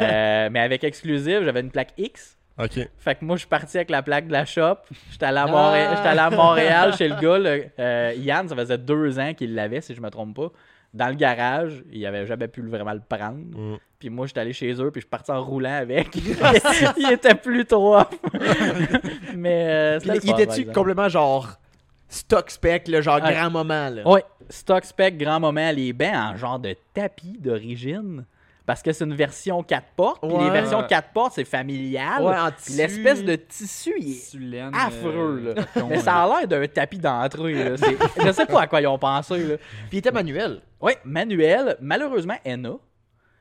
Euh, 0.00 0.48
mais 0.50 0.60
avec 0.60 0.84
exclusive, 0.84 1.42
j'avais 1.44 1.60
une 1.60 1.70
plaque 1.70 1.92
X. 1.98 2.38
Ok. 2.62 2.88
Fait 2.98 3.14
que 3.14 3.24
moi, 3.24 3.36
je 3.36 3.40
suis 3.40 3.48
parti 3.48 3.76
avec 3.76 3.90
la 3.90 4.02
plaque 4.02 4.26
de 4.26 4.32
la 4.32 4.44
shop. 4.44 4.76
J'étais 5.10 5.26
allé 5.26 5.38
à, 5.38 5.44
Ah! 5.44 5.50
Montréal- 5.50 5.94
j'étais 5.96 6.08
allé 6.08 6.18
à 6.20 6.30
Montréal 6.30 6.94
chez 6.96 7.08
le 7.08 7.14
gars. 7.16 7.38
le- 7.38 7.64
euh, 7.78 8.12
Yann, 8.18 8.48
ça 8.48 8.56
faisait 8.56 8.78
deux 8.78 9.18
ans 9.18 9.32
qu'il 9.34 9.54
l'avait, 9.54 9.80
si 9.80 9.94
je 9.94 10.00
me 10.00 10.10
trompe 10.10 10.36
pas. 10.36 10.48
Dans 10.92 11.08
le 11.08 11.14
garage, 11.14 11.84
il 11.92 12.04
avait 12.04 12.26
jamais 12.26 12.48
pu 12.48 12.62
vraiment 12.62 12.92
le 12.92 13.00
prendre. 13.08 13.38
Mm. 13.38 13.76
Puis 14.00 14.10
moi, 14.10 14.26
j'étais 14.26 14.40
allé 14.40 14.52
chez 14.52 14.72
eux, 14.72 14.90
puis 14.90 15.00
je 15.00 15.04
suis 15.04 15.08
parti 15.10 15.30
en 15.30 15.40
roulant 15.44 15.74
avec. 15.76 16.08
il 16.96 17.12
était 17.12 17.34
plus 17.36 17.64
trop 17.64 17.96
off. 17.98 18.08
Mais 19.36 19.66
euh, 19.68 19.98
Puis 20.00 20.10
il 20.24 20.30
était-tu 20.30 20.66
complètement 20.66 21.08
genre 21.08 21.48
stock 22.08 22.50
spec, 22.50 22.88
le 22.88 23.00
genre 23.02 23.20
grand 23.20 23.50
moment 23.50 23.88
là? 23.88 24.06
Ouais, 24.08 24.24
stock 24.48 24.84
spec, 24.84 25.16
grand 25.16 25.38
moment, 25.38 25.70
les 25.70 25.92
bains 25.92 26.32
en 26.32 26.36
genre 26.36 26.58
de 26.58 26.74
tapis 26.92 27.38
d'origine. 27.38 28.24
Parce 28.70 28.82
que 28.84 28.92
c'est 28.92 29.04
une 29.04 29.16
version 29.16 29.64
4 29.64 29.84
portes. 29.96 30.20
Puis 30.22 30.30
Ouais. 30.30 30.44
les 30.44 30.50
versions 30.50 30.80
4 30.84 31.08
portes, 31.12 31.32
c'est 31.34 31.44
familial. 31.44 32.22
Ouais, 32.22 32.38
en 32.38 32.52
Puis 32.52 32.62
tissu. 32.66 32.78
l'espèce 32.78 33.24
de 33.24 33.34
tissu, 33.34 33.92
il 33.98 34.12
est 34.12 34.38
laine, 34.38 34.70
affreux. 34.72 35.42
euh, 35.44 35.54
là. 35.56 35.84
Mais 35.88 35.98
ça 35.98 36.22
a 36.22 36.28
l'air 36.38 36.46
d'un 36.46 36.64
tapis 36.68 36.98
d'entrée. 37.00 37.74
Je 38.24 38.30
sais 38.30 38.46
pas 38.46 38.60
à 38.62 38.66
quoi 38.68 38.80
ils 38.80 38.86
ont 38.86 38.96
pensé. 38.96 39.38
Là. 39.38 39.56
Puis 39.56 39.66
il 39.90 39.98
était 39.98 40.12
manuel. 40.12 40.60
Oui, 40.80 40.92
manuel, 41.04 41.76
malheureusement 41.80 42.36
NA, 42.46 42.74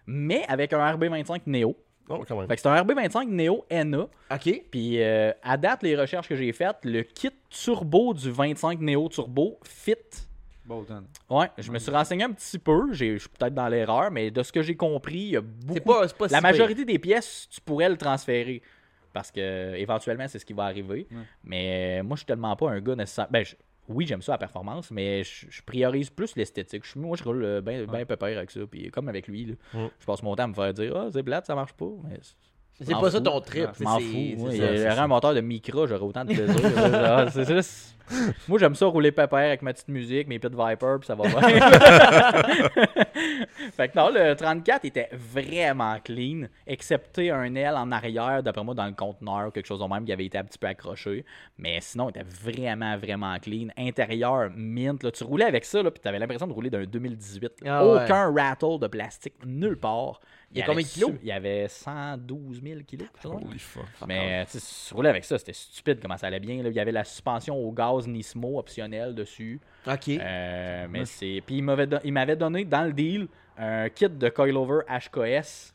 mais 0.07 0.43
avec 0.47 0.73
un 0.73 0.79
RB25 0.95 1.41
Neo. 1.45 1.75
Oh, 2.09 2.23
c'est 2.25 2.65
un 2.65 2.81
RB25 2.81 3.27
Neo 3.29 3.65
NA. 3.69 4.07
OK. 4.33 4.63
Puis 4.71 4.99
euh, 4.99 5.31
à 5.43 5.57
date, 5.57 5.83
les 5.83 5.95
recherches 5.95 6.27
que 6.27 6.35
j'ai 6.35 6.51
faites, 6.53 6.77
le 6.85 7.03
kit 7.03 7.29
turbo 7.51 8.15
du 8.15 8.31
25 8.31 8.79
Neo 8.79 9.07
Turbo 9.09 9.59
fit. 9.63 9.93
Bolton. 10.69 11.03
Ouais, 11.29 11.47
je 11.57 11.71
me 11.71 11.79
suis 11.79 11.91
renseigné 11.91 12.23
un 12.23 12.31
petit 12.31 12.59
peu. 12.59 12.93
J'ai- 12.93 13.13
Je 13.13 13.19
suis 13.19 13.29
peut-être 13.29 13.53
dans 13.53 13.67
l'erreur, 13.67 14.11
mais 14.11 14.31
de 14.31 14.41
ce 14.43 14.51
que 14.51 14.61
j'ai 14.61 14.75
compris, 14.75 15.17
il 15.17 15.29
y 15.31 15.37
a 15.37 15.41
beaucoup. 15.41 15.73
C'est 15.73 16.15
pas, 16.17 16.27
La 16.29 16.37
si 16.37 16.43
majorité 16.43 16.85
des 16.85 16.99
pièces, 16.99 17.47
tu 17.49 17.59
pourrais 17.61 17.89
le 17.89 17.97
transférer. 17.97 18.61
Parce 19.11 19.31
que 19.31 19.73
éventuellement, 19.75 20.27
c'est 20.27 20.37
ce 20.39 20.45
qui 20.45 20.53
va 20.53 20.65
arriver. 20.65 21.07
Ouais. 21.11 21.17
Mais 21.43 21.99
euh, 21.99 22.03
moi, 22.03 22.15
je 22.15 22.19
suis 22.19 22.25
tellement 22.27 22.55
pas 22.55 22.69
un 22.69 22.79
gars 22.79 22.95
nécessaire. 22.95 23.27
Ben, 23.31 23.43
je- 23.43 23.55
oui, 23.87 24.05
j'aime 24.05 24.21
ça 24.21 24.33
la 24.33 24.37
performance, 24.37 24.91
mais 24.91 25.23
je, 25.23 25.47
je 25.49 25.61
priorise 25.63 26.11
plus 26.11 26.35
l'esthétique. 26.35 26.83
Je- 26.85 26.99
Moi, 26.99 27.17
je 27.17 27.23
roule 27.23 27.43
euh, 27.43 27.59
bien 27.61 27.85
ben 27.85 28.05
pépère 28.05 28.37
avec 28.37 28.51
ça. 28.51 28.59
Puis 28.69 28.91
comme 28.91 29.09
avec 29.09 29.27
lui, 29.27 29.45
là, 29.73 29.89
je 29.99 30.05
passe 30.05 30.21
mon 30.21 30.35
temps 30.35 30.43
à 30.43 30.47
me 30.47 30.53
faire 30.53 30.71
dire 30.75 30.95
Ah, 30.95 31.07
c'est 31.11 31.23
plate, 31.23 31.47
ça 31.47 31.55
marche 31.55 31.73
pas. 31.73 31.89
Mais 32.07 32.19
C'est 32.81 32.93
pas 32.93 33.11
ça 33.11 33.19
ton 33.21 33.41
trip. 33.41 33.69
je 33.77 33.83
m'en 33.83 33.97
c'est- 33.97 34.03
fous. 34.03 34.47
il 34.51 34.57
y 34.57 34.61
aurait 34.61 34.87
un 34.99 35.07
moteur 35.07 35.33
de 35.33 35.41
micro, 35.41 35.85
j'aurais 35.87 36.01
autant 36.03 36.23
de 36.25 36.33
plaisir. 36.33 37.29
C'est 37.31 37.47
juste- 37.47 37.95
Moi, 38.47 38.57
j'aime 38.57 38.73
ça 38.73 38.87
rouler 38.87 39.11
pépère 39.11 39.37
avec 39.37 39.61
ma 39.61 39.71
petite 39.71 39.87
musique, 39.87 40.27
mes 40.27 40.39
Pit 40.39 40.49
Viper, 40.51 40.95
puis 40.99 41.05
ça 41.05 41.13
va 41.13 41.27
bien. 41.27 41.39
fait 43.75 43.89
que 43.89 43.97
non, 43.97 44.09
le 44.11 44.33
34 44.35 44.85
était 44.85 45.09
vraiment 45.13 45.97
clean, 46.03 46.47
excepté 46.65 47.31
un 47.31 47.53
aile 47.55 47.75
en 47.75 47.91
arrière, 47.91 48.41
d'après 48.43 48.63
moi, 48.63 48.73
dans 48.73 48.85
le 48.85 48.93
conteneur, 48.93 49.51
quelque 49.51 49.67
chose 49.67 49.79
de 49.79 49.85
même 49.85 50.05
qui 50.05 50.11
avait 50.13 50.25
été 50.25 50.37
un 50.37 50.43
petit 50.43 50.57
peu 50.57 50.67
accroché. 50.67 51.25
Mais 51.57 51.77
sinon, 51.81 52.07
il 52.09 52.19
était 52.19 52.25
vraiment, 52.25 52.97
vraiment 52.97 53.37
clean. 53.39 53.67
Intérieur, 53.77 54.49
mint. 54.55 55.03
Là, 55.03 55.11
tu 55.11 55.23
roulais 55.23 55.45
avec 55.45 55.65
ça, 55.65 55.83
là, 55.83 55.91
puis 55.91 55.99
tu 56.01 56.07
avais 56.07 56.19
l'impression 56.19 56.47
de 56.47 56.53
rouler 56.53 56.69
d'un 56.69 56.83
2018. 56.85 57.51
Ah 57.65 57.85
ouais. 57.85 58.03
Aucun 58.05 58.33
rattle 58.33 58.79
de 58.79 58.87
plastique, 58.87 59.35
nulle 59.45 59.77
part. 59.77 60.19
Il 60.51 60.59
y 60.61 60.63
combien 60.63 60.81
de 60.83 60.87
kilos? 60.87 61.11
Il 61.21 61.27
y 61.27 61.31
avait 61.31 61.67
112 61.67 62.61
000 62.63 62.79
kilos. 62.87 63.07
Holy 63.23 63.59
fuck. 63.59 63.83
Mais 64.07 64.45
tu 64.45 64.59
sais, 64.59 64.87
tu 64.89 64.93
roulais 64.95 65.09
avec 65.09 65.23
ça, 65.23 65.37
c'était 65.37 65.53
stupide 65.53 65.99
comment 66.01 66.17
ça 66.17 66.27
allait 66.27 66.39
bien. 66.39 66.63
là. 66.63 66.69
Il 66.69 66.75
y 66.75 66.79
avait 66.79 66.91
la 66.91 67.03
suspension 67.03 67.55
au 67.55 67.71
gaz 67.71 68.07
Nismo 68.07 68.57
optionnelle 68.57 69.13
dessus. 69.13 69.59
Ok. 69.87 70.09
Euh, 70.09 70.87
mais 70.89 71.05
c'est. 71.05 71.43
Puis 71.45 71.57
il 71.57 71.63
m'avait, 71.63 71.85
don- 71.87 71.99
il 72.03 72.13
m'avait 72.13 72.35
donné 72.35 72.65
dans 72.65 72.83
le 72.83 72.93
deal 72.93 73.27
un 73.57 73.89
kit 73.89 74.09
de 74.09 74.29
coilover 74.29 74.79
HKS 74.89 75.73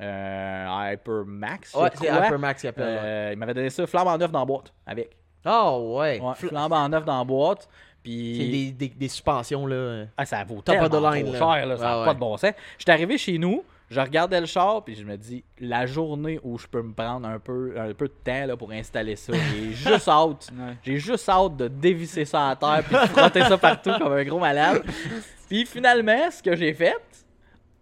euh, 0.00 0.92
Hyper 0.92 1.24
Max. 1.26 1.74
ouais, 1.74 1.88
c'est 1.94 2.06
crois. 2.06 2.26
Hypermax 2.26 2.60
qui 2.60 2.68
appelle. 2.68 2.84
Euh, 3.00 3.30
il 3.32 3.38
m'avait 3.38 3.54
donné 3.54 3.70
ça 3.70 3.86
flambant 3.86 4.16
neuf 4.18 4.30
dans 4.30 4.40
la 4.40 4.44
boîte 4.44 4.72
avec. 4.86 5.16
Oh, 5.44 5.96
ouais. 5.98 6.20
Ouais, 6.20 6.32
Fl- 6.32 6.48
flambant 6.48 6.88
neuf 6.88 7.04
dans 7.04 7.18
la 7.18 7.24
boîte. 7.24 7.62
C'est 7.62 7.68
Puis. 8.02 8.50
des, 8.50 8.88
des, 8.88 8.94
des 8.94 9.08
suspensions, 9.08 9.66
là. 9.66 10.04
Ah, 10.16 10.24
ça 10.24 10.44
vaut 10.44 10.60
Top 10.62 10.76
of 10.80 10.90
the 10.90 10.94
line, 11.14 11.24
trop 11.24 11.32
là. 11.32 11.38
cher, 11.56 11.66
là, 11.66 11.76
ça 11.76 11.84
n'a 11.84 11.98
Ouais, 12.00 12.04
pas 12.06 12.14
de 12.14 12.18
bon 12.20 12.36
sens. 12.36 12.52
J'étais 12.78 12.92
arrivé 12.92 13.18
chez 13.18 13.36
nous, 13.38 13.64
je 13.88 14.00
regardais 14.00 14.40
le 14.40 14.46
char, 14.46 14.82
puis 14.84 14.94
je 14.96 15.04
me 15.04 15.16
dis, 15.16 15.44
la 15.60 15.86
journée 15.86 16.40
où 16.42 16.58
je 16.58 16.66
peux 16.66 16.82
me 16.82 16.92
prendre 16.92 17.26
un 17.28 17.38
peu, 17.38 17.74
un 17.78 17.92
peu 17.94 18.08
de 18.08 18.14
temps 18.24 18.46
là, 18.46 18.56
pour 18.56 18.72
installer 18.72 19.14
ça, 19.16 19.32
j'ai 19.32 19.72
juste 19.72 20.08
hâte. 20.08 20.48
Ouais. 20.52 20.74
J'ai 20.82 20.98
juste 20.98 21.28
hâte 21.28 21.56
de 21.56 21.68
dévisser 21.68 22.24
ça 22.24 22.48
à 22.50 22.56
terre, 22.56 22.82
puis 22.84 22.94
de 22.96 23.06
frotter 23.08 23.42
ça 23.42 23.56
partout 23.58 23.92
comme 23.98 24.12
un 24.12 24.24
gros 24.24 24.40
malade. 24.40 24.82
Puis 25.48 25.64
finalement, 25.64 26.28
ce 26.32 26.42
que 26.42 26.56
j'ai 26.56 26.74
fait, 26.74 26.96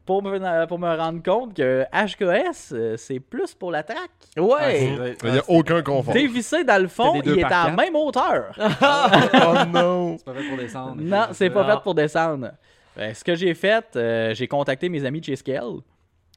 pour 0.05 0.23
me, 0.23 0.67
pour 0.67 0.79
me 0.79 0.95
rendre 0.95 1.23
compte 1.23 1.55
que 1.57 1.85
HKS, 1.91 2.73
euh, 2.75 2.97
c'est 2.99 3.21
plus 3.21 3.55
pour 3.55 3.71
la 3.71 3.83
track. 3.83 4.11
Ouais. 4.37 5.17
Il 5.25 5.31
n'y 5.33 5.39
a 5.39 5.43
aucun 5.49 5.81
confort. 5.81 6.13
Dévisser 6.13 6.63
dans 6.63 6.83
le 6.83 6.89
fond, 6.89 7.23
il 7.25 7.39
est 7.39 7.45
à 7.45 7.69
la 7.69 7.71
même 7.71 7.97
hauteur. 7.97 8.55
oh 8.59 9.65
non! 9.73 10.17
C'est 10.19 10.25
pas 10.27 10.35
fait 10.35 10.49
pour 10.51 10.59
descendre. 10.59 10.97
Non, 11.01 11.27
c'est 11.33 11.49
pas 11.49 11.65
Ah. 11.67 11.77
fait 11.77 11.83
pour 11.83 11.95
descendre. 11.95 12.51
Ben, 12.95 13.15
ce 13.15 13.25
que 13.25 13.35
j'ai 13.35 13.55
fait, 13.55 13.87
euh, 13.97 14.35
j'ai 14.35 14.47
contacté 14.47 14.91
mes 14.91 15.03
amis 15.07 15.21
de 15.21 15.25
chez 15.25 15.37
Scale. 15.37 15.79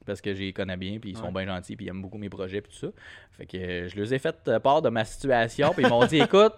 Parce 0.08 0.20
que 0.20 0.34
je 0.34 0.40
les 0.40 0.52
connais 0.52 0.76
bien, 0.76 0.98
puis 0.98 1.10
ils 1.10 1.16
sont 1.16 1.26
Ouais. 1.32 1.44
bien 1.44 1.54
gentils, 1.54 1.76
puis 1.76 1.86
ils 1.86 1.88
aiment 1.90 2.02
beaucoup 2.02 2.18
mes 2.18 2.28
projets, 2.28 2.60
puis 2.60 2.72
tout 2.72 2.86
ça. 2.86 2.92
Fait 3.32 3.46
que 3.46 3.56
euh, 3.56 3.88
je 3.88 3.96
leur 3.96 4.12
ai 4.12 4.18
fait 4.18 4.36
euh, 4.48 4.58
part 4.58 4.82
de 4.82 4.88
ma 4.88 5.04
situation, 5.04 5.70
puis 5.72 5.84
ils 5.84 5.88
m'ont 5.88 6.04
dit 6.06 6.18
écoute, 6.20 6.54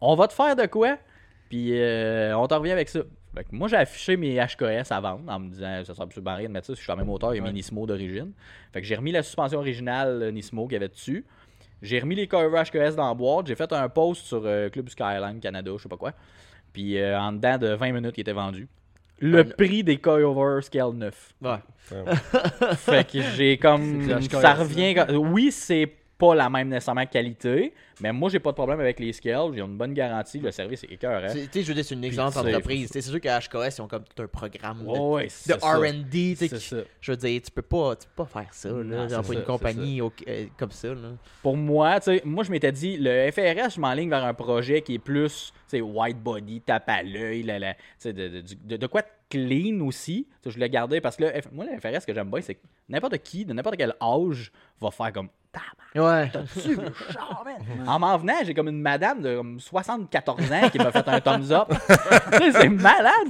on 0.00 0.14
va 0.14 0.28
te 0.28 0.32
faire 0.32 0.56
de 0.56 0.66
quoi, 0.66 0.96
puis 1.50 1.78
euh, 1.78 2.36
on 2.38 2.46
t'en 2.46 2.58
revient 2.60 2.72
avec 2.72 2.88
ça. 2.88 3.00
Fait 3.34 3.44
que 3.44 3.48
moi, 3.52 3.66
j'ai 3.68 3.76
affiché 3.76 4.16
mes 4.16 4.36
HKS 4.36 4.90
à 4.92 5.00
vendre 5.00 5.30
en 5.30 5.38
me 5.40 5.48
disant 5.50 5.82
ça 5.84 5.94
sert 5.94 6.02
absolument 6.04 6.32
à 6.32 6.34
rien 6.36 6.48
de 6.48 6.52
mettre 6.52 6.66
ça 6.66 6.74
si 6.74 6.78
je 6.80 6.84
suis 6.84 6.92
en 6.92 6.96
même 6.96 7.06
moteur, 7.06 7.34
il 7.34 7.38
y 7.38 7.40
a 7.40 7.44
mes. 7.44 7.52
Nismo 7.52 7.86
d'origine. 7.86 8.32
Fait 8.72 8.80
que 8.80 8.86
j'ai 8.86 8.94
remis 8.94 9.10
la 9.12 9.22
suspension 9.22 9.58
originale 9.58 10.30
Nismo 10.32 10.64
qu'il 10.66 10.74
y 10.74 10.76
avait 10.76 10.88
dessus. 10.88 11.24
J'ai 11.80 11.98
remis 11.98 12.14
les 12.14 12.28
cover 12.28 12.62
HKS 12.62 12.94
dans 12.94 13.08
la 13.08 13.14
boîte. 13.14 13.46
J'ai 13.48 13.56
fait 13.56 13.72
un 13.72 13.88
post 13.88 14.26
sur 14.26 14.42
euh, 14.44 14.68
Club 14.68 14.88
Skyline 14.88 15.40
Canada, 15.40 15.72
je 15.76 15.82
sais 15.82 15.88
pas 15.88 15.96
quoi. 15.96 16.12
Puis 16.72 16.98
euh, 16.98 17.18
en 17.18 17.32
dedans 17.32 17.58
de 17.58 17.68
20 17.74 17.92
minutes, 17.92 18.14
il 18.18 18.20
était 18.20 18.32
vendu. 18.32 18.68
Le 19.24 19.38
Ouais. 19.38 19.44
prix 19.44 19.84
des 19.84 19.98
cover 19.98 20.60
Scale 20.62 20.94
9. 20.94 21.34
Ouais. 21.42 21.56
Fait 22.76 23.06
que 23.10 23.20
j'ai 23.36 23.56
comme. 23.56 24.20
Ça 24.28 24.54
revient. 24.54 24.94
Oui, 25.14 25.52
c'est 25.52 25.90
pas 26.18 26.34
la 26.34 26.48
même 26.48 26.68
nécessairement 26.68 27.06
qualité, 27.06 27.74
mais 28.00 28.12
moi, 28.12 28.30
j'ai 28.30 28.38
pas 28.38 28.50
de 28.50 28.56
problème 28.56 28.78
avec 28.80 29.00
les 29.00 29.12
scales. 29.12 29.50
J'ai 29.54 29.60
une 29.60 29.76
bonne 29.76 29.92
garantie. 29.92 30.38
Le 30.38 30.50
service 30.52 30.84
est 30.84 30.92
écœurant. 30.92 31.26
Tu 31.32 31.48
sais, 31.50 31.62
je 31.62 31.68
veux 31.68 31.74
dire, 31.74 31.84
c'est 31.84 31.94
une 31.94 32.04
excellente 32.04 32.36
entreprise. 32.36 32.88
C'est 32.92 33.00
sûr 33.02 33.20
qu'à 33.20 33.38
HKS, 33.40 33.78
ils 33.78 33.82
ont 33.82 33.88
comme 33.88 34.04
tout 34.04 34.22
un 34.22 34.26
programme 34.28 34.78
de, 34.84 34.88
Oh, 34.88 35.14
ouais, 35.16 35.26
de. 35.46 35.54
R&D. 35.54 36.36
Je 37.00 37.10
veux 37.10 37.16
dire, 37.16 37.40
tu 37.42 37.50
peux 37.50 37.62
pas, 37.62 37.96
tu 37.96 38.06
peux 38.14 38.24
pas 38.24 38.40
faire 38.42 38.54
ça. 38.54 38.68
Là, 38.68 39.06
Non, 39.08 39.22
pour 39.22 39.32
une 39.32 39.40
ça, 39.40 39.44
compagnie 39.44 40.00
au- 40.00 40.12
euh, 40.28 40.46
comme 40.56 40.70
ça. 40.70 40.88
Là. 40.88 41.10
Pour 41.42 41.56
moi, 41.56 41.98
tu 42.00 42.04
sais, 42.16 42.22
moi, 42.24 42.44
je 42.44 42.50
m'étais 42.50 42.72
dit, 42.72 42.96
le 42.98 43.30
FRS, 43.30 43.74
je 43.74 43.80
m'enligne 43.80 44.10
vers 44.10 44.24
un 44.24 44.34
projet 44.34 44.82
qui 44.82 44.94
est 44.94 44.98
plus, 44.98 45.52
tu 45.68 45.76
sais, 45.78 45.80
white 45.80 46.22
body, 46.22 46.60
tape 46.60 46.88
à 46.88 47.02
l'œil, 47.02 47.42
de, 47.42 48.10
de, 48.12 48.42
de- 48.64 48.76
de 48.76 48.86
quoi 48.86 49.02
clean 49.32 49.80
aussi. 49.80 50.28
Je 50.44 50.50
voulais 50.50 50.68
garder 50.68 51.00
parce 51.00 51.16
que 51.16 51.24
moi, 51.52 51.64
le 51.64 51.78
FRS 51.78 52.04
que 52.04 52.12
j'aime 52.12 52.30
bien, 52.30 52.40
c'est 52.42 52.56
que 52.56 52.66
n'importe 52.88 53.18
qui, 53.18 53.44
de 53.44 53.52
n'importe 53.52 53.76
quel 53.76 53.94
âge, 54.00 54.52
va 54.80 54.90
faire 54.90 55.12
comme, 55.12 55.28
Ouais. 55.94 56.30
T'as-tu 56.32 56.76
le 56.76 56.90
char, 57.12 57.44
man? 57.44 57.86
En 57.86 57.98
m'en 57.98 58.16
venant, 58.16 58.32
j'ai 58.44 58.54
comme 58.54 58.68
une 58.68 58.80
madame 58.80 59.20
de 59.20 59.36
comme 59.36 59.60
74 59.60 60.50
ans 60.50 60.68
qui 60.70 60.78
m'a 60.78 60.90
fait 60.90 61.06
un 61.06 61.20
thumbs 61.20 61.52
up. 61.52 61.70
C'est 62.52 62.70
malade! 62.70 63.28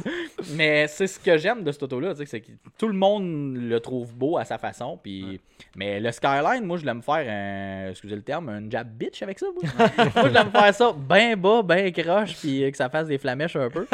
Mais 0.54 0.86
c'est 0.86 1.08
ce 1.08 1.18
que 1.18 1.36
j'aime 1.38 1.64
de 1.64 1.72
cette 1.72 1.82
auto-là, 1.82 2.14
c'est 2.24 2.40
que 2.40 2.52
tout 2.78 2.86
le 2.86 2.94
monde 2.94 3.56
le 3.56 3.80
trouve 3.80 4.14
beau 4.14 4.38
à 4.38 4.44
sa 4.44 4.58
façon. 4.58 4.98
Puis... 5.02 5.40
Mais 5.76 5.98
le 5.98 6.12
Skyline, 6.12 6.64
moi, 6.64 6.76
je 6.76 6.84
l'aime 6.84 7.02
faire, 7.02 7.24
un, 7.28 7.90
excusez 7.90 8.14
le 8.14 8.22
terme, 8.22 8.48
un 8.48 8.70
jab 8.70 8.88
bitch 8.88 9.22
avec 9.22 9.38
ça. 9.38 9.46
Moi, 9.54 9.86
moi 9.96 10.28
je 10.28 10.32
l'aime 10.32 10.50
faire 10.50 10.74
ça 10.74 10.92
bien 10.92 11.36
bas, 11.36 11.62
bien 11.62 11.90
croche, 11.90 12.36
puis 12.36 12.70
que 12.70 12.76
ça 12.76 12.88
fasse 12.88 13.08
des 13.08 13.18
flamèches 13.18 13.56
un 13.56 13.70
peu. 13.70 13.86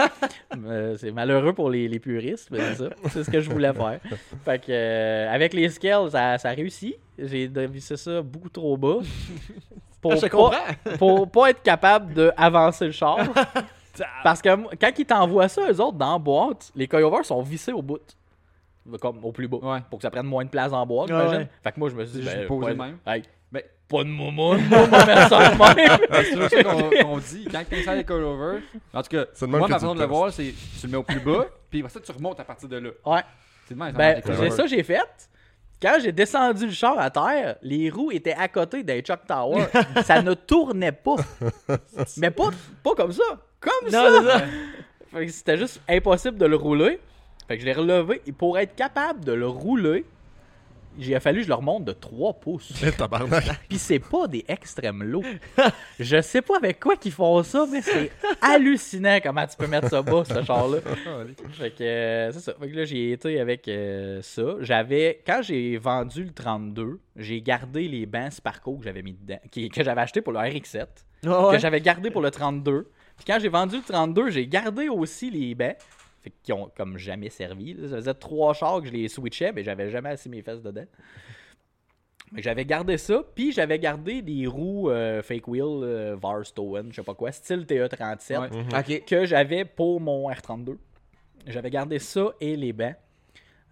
Euh, 0.67 0.97
c'est 0.99 1.13
malheureux 1.13 1.53
pour 1.53 1.71
les, 1.71 1.89
les 1.89 1.98
puristes, 2.01 2.49
mais 2.51 2.59
c'est 2.59 2.75
ça. 2.85 2.91
C'est 3.11 3.25
ce 3.25 3.31
que 3.31 3.41
je 3.41 3.51
voulais 3.51 3.73
faire. 3.73 4.01
Fait 4.45 4.59
que, 4.59 4.67
euh, 4.71 5.33
avec 5.33 5.53
les 5.55 5.69
scales, 5.69 6.11
ça, 6.11 6.39
ça 6.39 6.51
réussit. 6.51 6.97
J'ai 7.19 7.49
dévissé 7.49 7.97
ça 7.97 8.23
beaucoup 8.23 8.49
trop 8.49 8.77
bas. 8.77 8.99
Pour 10.01 10.15
Je 10.17 10.21
pas, 10.21 10.29
comprends. 10.29 10.97
pour 10.99 11.31
pas 11.31 11.51
être 11.51 11.63
capable 11.63 12.15
d'avancer 12.15 12.87
le 12.87 12.93
char. 12.93 13.19
Parce 14.23 14.41
que 14.41 14.49
quand 14.77 14.93
ils 14.97 15.05
t'envoient 15.07 15.49
ça, 15.49 15.63
eux 15.71 15.81
autres, 15.81 15.99
dans 15.99 16.13
la 16.13 16.19
boîte, 16.19 16.71
les 16.77 16.87
coilovers 16.87 17.25
sont 17.25 17.43
vissés 17.43 17.73
au 17.73 17.83
bout. 17.83 17.99
Comme 19.01 19.25
au 19.25 19.33
plus 19.33 19.49
bas. 19.49 19.59
Ouais. 19.61 19.79
Pour 19.91 19.99
que 19.99 20.03
ça 20.05 20.11
prenne 20.11 20.27
moins 20.27 20.45
de 20.45 20.51
place 20.51 20.73
en 20.73 20.87
boîte, 20.87 21.11
Ouais, 21.11 21.17
j'imagine. 21.17 21.39
ouais. 21.41 21.49
Fait 21.63 21.73
que 21.73 21.81
moi, 21.81 21.89
je 21.91 21.95
me 21.97 22.05
suis 22.07 22.21
dit, 22.21 22.25
ben, 22.27 22.47
de 22.49 22.75
même. 22.75 22.97
hey, 23.07 23.23
Ben- 23.53 23.63
pas 23.89 24.05
de. 24.05 24.11
Ah, 26.11 26.23
c'est 26.23 26.33
toujours 26.33 26.49
ça 26.51 27.03
qu'on 27.03 27.19
dit. 27.19 27.49
Quand 27.51 27.63
tu 27.69 27.77
installes 27.79 27.99
les 27.99 28.05
coilovers, 28.05 28.61
en 28.95 29.03
tout 29.03 29.09
cas, 29.11 29.25
moi, 29.47 29.59
que 29.59 29.63
ma 29.63 29.67
tu 29.67 29.73
façon 29.73 29.95
de 29.95 30.01
le 30.01 30.07
voir, 30.07 30.33
c'est 30.33 30.55
tu 30.81 30.87
le 30.87 30.93
mets 30.93 30.97
au 30.99 31.03
plus 31.03 31.21
bas, 31.21 31.47
puis 31.71 31.85
ça, 31.89 32.01
tu 32.01 32.13
remontes 32.13 32.41
à 32.41 32.45
partir 32.45 32.69
de 32.69 32.77
là. 32.77 32.91
Ouais. 33.05 33.21
C'est 33.69 33.75
Ben, 33.77 34.23
ça 34.51 34.63
que 34.63 34.69
j'ai 34.69 34.83
fait. 34.83 35.29
Quand 35.81 35.99
j'ai 36.03 36.11
descendu 36.11 36.67
le 36.67 36.73
char 36.73 36.99
à 36.99 37.09
terre, 37.11 37.57
les 37.63 37.89
roues 37.91 38.11
étaient 38.11 38.33
à 38.35 38.49
côté 38.49 38.83
d'un 38.83 39.01
Chuck 39.01 39.21
Tower. 39.29 39.67
ça 40.05 40.23
ne 40.23 40.35
tournait 40.35 40.91
pas. 40.93 41.17
Mais 42.17 42.31
pas, 42.31 42.51
pas 42.83 42.95
comme 42.97 43.13
ça. 43.13 43.23
Comme 43.61 43.85
Non, 43.85 43.91
ça. 43.91 44.11
c'est 44.23 44.27
ça. 44.27 44.45
Fait 45.13 45.27
que 45.27 45.33
c'était 45.33 45.57
juste 45.57 45.81
impossible 45.89 46.37
de 46.37 46.47
le 46.47 46.57
rouler. 46.57 46.99
Fait 47.47 47.57
que 47.57 47.61
je 47.61 47.67
l'ai 47.67 47.73
relevé. 47.75 48.21
Et 48.27 48.33
pour 48.33 48.59
être 48.59 48.75
capable 48.75 49.25
de 49.25 49.33
le 49.33 49.47
rouler, 49.47 50.05
il 50.99 51.15
a 51.15 51.21
fallu 51.21 51.39
que 51.39 51.45
je 51.45 51.49
le 51.49 51.55
remonte 51.55 51.85
de 51.85 51.93
3 51.93 52.35
pouces. 52.35 52.73
Puis 53.69 53.79
c'est 53.79 53.99
pas 53.99 54.27
des 54.27 54.45
extrêmes 54.49 55.03
lots. 55.03 55.23
Je 55.99 56.21
sais 56.21 56.43
pas 56.43 56.57
avec 56.57 56.81
quoi 56.81 56.97
qu'ils 56.97 57.13
font 57.13 57.43
ça, 57.43 57.67
mais 57.71 57.81
c'est 57.83 58.11
hallucinant 58.43 59.19
comment 59.23 59.47
tu 59.47 59.57
peux 59.57 59.67
mettre 59.67 59.89
ça 59.89 60.03
bas, 60.03 60.25
ce 60.25 60.43
char-là. 60.43 60.79
Ah, 60.87 61.21
allez. 61.21 61.35
Fait 61.53 61.71
que 61.71 61.83
euh, 61.85 62.33
c'est 62.33 62.41
ça. 62.41 62.55
Fait 62.61 62.69
que 62.71 62.77
là, 62.77 62.85
j'ai 62.85 63.13
été 63.13 63.41
avec 63.41 63.69
euh, 63.69 64.21
ça. 64.23 64.43
J'avais, 64.61 65.23
quand 65.27 65.41
j'ai 65.43 65.77
vendu 65.79 66.25
le 66.25 66.33
32, 66.33 67.01
j'ai 67.17 67.41
gardé 67.41 67.89
les 67.89 68.07
bancs 68.07 68.33
Sparco 68.33 68.77
que 68.77 68.85
j'avais 68.85 69.03
mis 69.03 69.13
dedans, 69.15 69.39
qui- 69.51 69.69
que 69.69 69.83
j'avais 69.83 70.01
acheté 70.01 70.21
pour 70.21 70.33
le 70.33 70.41
RX7, 70.41 70.87
Ouais? 71.25 71.53
que 71.53 71.59
j'avais 71.59 71.81
gardé 71.81 72.11
pour 72.11 72.21
le 72.23 72.31
32. 72.31 72.91
Puis 73.17 73.25
quand 73.27 73.39
j'ai 73.41 73.49
vendu 73.49 73.77
le 73.77 73.83
32, 73.83 74.31
j'ai 74.31 74.47
gardé 74.47 74.89
aussi 74.89 75.31
les 75.31 75.55
bancs. 75.55 75.77
Fait 76.23 76.33
qui 76.43 76.53
ont 76.53 76.71
comme 76.77 76.99
jamais 76.99 77.31
servi. 77.31 77.75
là. 77.75 77.89
Ça 77.89 77.97
faisait 77.97 78.15
trois 78.15 78.55
chars 78.55 78.81
que 78.81 78.89
je 78.89 78.93
les 78.93 79.09
switchais, 79.09 79.53
mais 79.53 79.63
j'avais 79.63 79.91
jamais 79.91 80.11
assis 80.11 80.29
mes 80.29 80.43
fesses 80.43 80.63
dedans. 80.63 80.85
Mais 82.33 82.43
j'avais 82.43 82.67
gardé 82.67 82.99
ça, 82.99 83.23
puis 83.35 83.53
j'avais 83.53 83.79
gardé 83.79 84.21
des 84.21 84.47
roues 84.47 84.91
euh, 84.91 85.23
fake 85.23 85.49
wheel 85.49 85.63
euh, 85.83 86.17
Varstowen, 86.21 86.91
je 86.91 86.97
sais 86.97 87.03
pas 87.03 87.15
quoi, 87.15 87.33
style 87.33 87.61
TE37 87.65 88.39
Ouais. 88.39 88.49
Ok. 88.79 89.05
que 89.07 89.25
j'avais 89.25 89.65
pour 89.65 89.99
mon 90.01 90.29
R32. 90.31 90.77
J'avais 91.47 91.71
gardé 91.71 91.99
ça 91.99 92.33
et 92.41 92.55
les 92.57 92.75
bancs. 92.75 92.97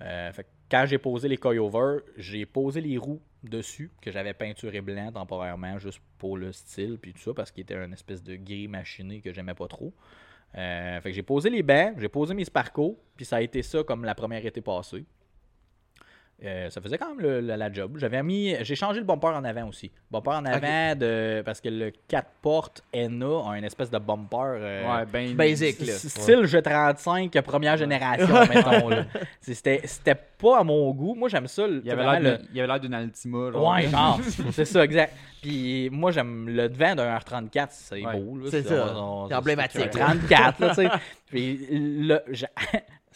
Euh, 0.00 0.32
fait 0.32 0.44
que 0.44 0.48
quand 0.70 0.84
j'ai 0.86 0.96
posé 0.98 1.28
les 1.28 1.36
coilovers, 1.36 2.00
j'ai 2.16 2.46
posé 2.46 2.80
les 2.80 2.96
roues 2.96 3.20
dessus, 3.42 3.90
que 4.00 4.10
j'avais 4.10 4.32
peinturé 4.32 4.80
blanc 4.80 5.12
temporairement, 5.12 5.78
juste 5.78 6.00
pour 6.18 6.38
le 6.38 6.50
style, 6.52 6.98
puis 7.00 7.12
tout 7.12 7.20
ça, 7.20 7.34
parce 7.34 7.50
qu'il 7.50 7.62
était 7.62 7.74
un 7.76 7.92
espèce 7.92 8.22
de 8.22 8.36
gris 8.36 8.68
machiné 8.68 9.20
que 9.20 9.32
j'aimais 9.34 9.54
pas 9.54 9.68
trop. 9.68 9.92
Euh, 10.56 11.00
fait 11.00 11.10
que 11.10 11.14
j'ai 11.14 11.22
posé 11.22 11.50
les 11.50 11.62
bancs, 11.62 11.94
j'ai 11.98 12.08
posé 12.08 12.34
mes 12.34 12.44
Sparco, 12.44 12.98
puis 13.16 13.24
ça 13.24 13.36
a 13.36 13.40
été 13.42 13.62
ça 13.62 13.82
comme 13.82 14.04
la 14.04 14.14
première 14.14 14.44
été 14.44 14.60
passée. 14.60 15.04
Euh, 16.44 16.68
ça 16.68 16.82
faisait 16.82 16.98
quand 16.98 17.08
même 17.08 17.20
le- 17.20 17.40
la, 17.40 17.56
la 17.56 17.72
job. 17.72 17.96
J'avais 17.96 18.22
mis, 18.22 18.54
j'ai 18.60 18.74
changé 18.74 19.00
le 19.00 19.06
bumper 19.06 19.28
en 19.28 19.42
avant 19.42 19.68
aussi. 19.68 19.90
Bumper 20.10 20.32
en 20.32 20.44
avant 20.44 20.94
de 20.94 21.42
parce 21.46 21.62
que 21.62 21.70
le 21.70 21.90
4 22.08 22.28
portes 22.42 22.82
NA 22.92 23.26
a 23.50 23.56
une 23.56 23.64
espèce 23.64 23.90
de 23.90 23.96
bumper. 23.98 24.36
euh, 24.60 24.96
Ouais, 24.98 25.06
ben. 25.06 25.34
Basic, 25.34 25.80
là. 25.80 25.94
Style 25.94 26.42
G35 26.42 27.40
première 27.40 27.78
génération, 27.78 28.34
mettons. 28.54 28.90
là. 28.90 29.06
C'était 29.40 29.80
c'était 29.84 30.14
pas 30.14 30.58
à 30.58 30.62
mon 30.62 30.90
goût. 30.92 31.14
Moi, 31.14 31.30
j'aime 31.30 31.46
ça. 31.46 31.66
Il 31.66 31.90
avait 31.90 32.02
vraiment 32.04 32.18
l'air 32.18 32.32
le- 32.32 32.36
d'une- 32.38 32.48
il 32.52 32.58
avait 32.60 32.66
l'air 32.68 32.80
d'une 32.80 32.94
Altima. 32.94 33.50
genre. 33.52 33.72
Ouais, 33.72 33.82
genre, 33.88 34.20
c'est 34.52 34.64
ça, 34.66 34.84
exact. 34.84 35.14
Puis 35.40 35.88
moi, 35.90 36.10
j'aime 36.10 36.50
le 36.50 36.68
devant 36.68 36.94
d'un 36.96 37.16
R34, 37.16 37.68
c'est 37.70 38.04
Ouais. 38.04 38.12
beau. 38.20 38.36
là. 38.36 38.44
C'est 38.50 38.62
ça. 38.62 38.94
C'est 39.28 39.34
emblématique. 39.34 39.80
c'est 39.90 40.00
un 40.02 40.06
34, 40.16 40.60
là, 40.60 40.68
tu 40.68 40.74
sais. 40.74 40.88
Puis 41.30 41.66
le, 41.70 42.20
j'a- 42.28 42.50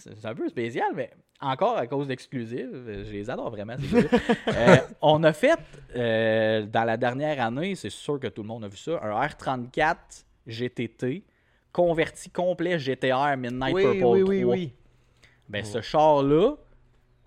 c'est 0.01 0.27
un 0.27 0.35
peu 0.35 0.49
spécial, 0.49 0.89
mais 0.95 1.11
encore 1.41 1.77
à 1.77 1.87
cause 1.87 2.07
d'exclusives, 2.09 2.71
je 2.87 3.11
les 3.13 3.31
adore 3.31 3.51
vraiment. 3.51 3.77
ces. 3.79 4.07
Euh, 4.49 4.77
on 5.01 5.23
a 5.23 5.33
fait, 5.33 5.59
euh, 5.97 6.63
dans 6.67 6.85
la 6.85 6.97
dernière 6.97 7.41
année, 7.45 7.75
c'est 7.75 7.91
sûr 7.91 8.19
que 8.19 8.27
tout 8.27 8.43
le 8.43 8.49
monde 8.49 8.65
a 8.65 8.69
vu 8.69 8.77
ça, 8.77 9.01
un 9.03 9.27
R34 9.27 9.97
GTT 10.47 11.25
converti 11.73 12.31
complet 12.31 12.79
GTR 12.79 13.37
Midnight 13.37 13.75
Oui, 13.75 13.83
Purple 13.83 14.05
oui, 14.05 14.21
3. 14.23 14.29
oui, 14.29 14.45
oui. 14.45 14.73
Ben, 15.49 15.65
ce 15.65 15.81
char-là, 15.81 16.57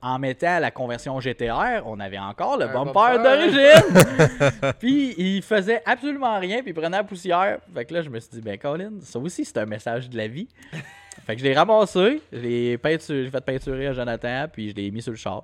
en 0.02 0.20
mettant 0.20 0.60
la 0.60 0.70
conversion 0.70 1.20
GTR, 1.20 1.82
on 1.86 2.00
avait 2.00 2.20
encore 2.20 2.58
le 2.58 2.68
bumper. 2.68 3.24
d'origine. 3.24 4.74
puis 4.80 5.14
il 5.18 5.42
faisait 5.42 5.82
absolument 5.86 6.40
rien, 6.40 6.62
puis 6.62 6.72
il 6.72 6.74
prenait 6.74 6.98
la 6.98 7.04
poussière. 7.04 7.60
Fait 7.74 7.86
que 7.86 7.94
là, 7.94 8.02
je 8.02 8.10
me 8.10 8.20
suis 8.20 8.32
dit, 8.32 8.42
ben 8.42 8.58
Colin, 8.58 8.92
ça 9.02 9.18
aussi, 9.20 9.46
c'est 9.46 9.58
un 9.58 9.66
message 9.66 10.10
de 10.10 10.18
la 10.18 10.28
vie. 10.28 10.50
Fait 11.26 11.36
que 11.36 11.40
je 11.42 11.46
l'ai 11.46 11.54
ramassé, 11.56 12.22
je 12.32 12.38
l'ai 12.40 12.78
fait 12.78 13.46
peinturer 13.46 13.88
à 13.88 13.94
Jonathan, 13.94 14.48
puis 14.52 14.70
je 14.70 14.76
l'ai 14.76 14.92
mis 14.92 15.02
sur 15.02 15.12
le 15.12 15.18
char. 15.18 15.44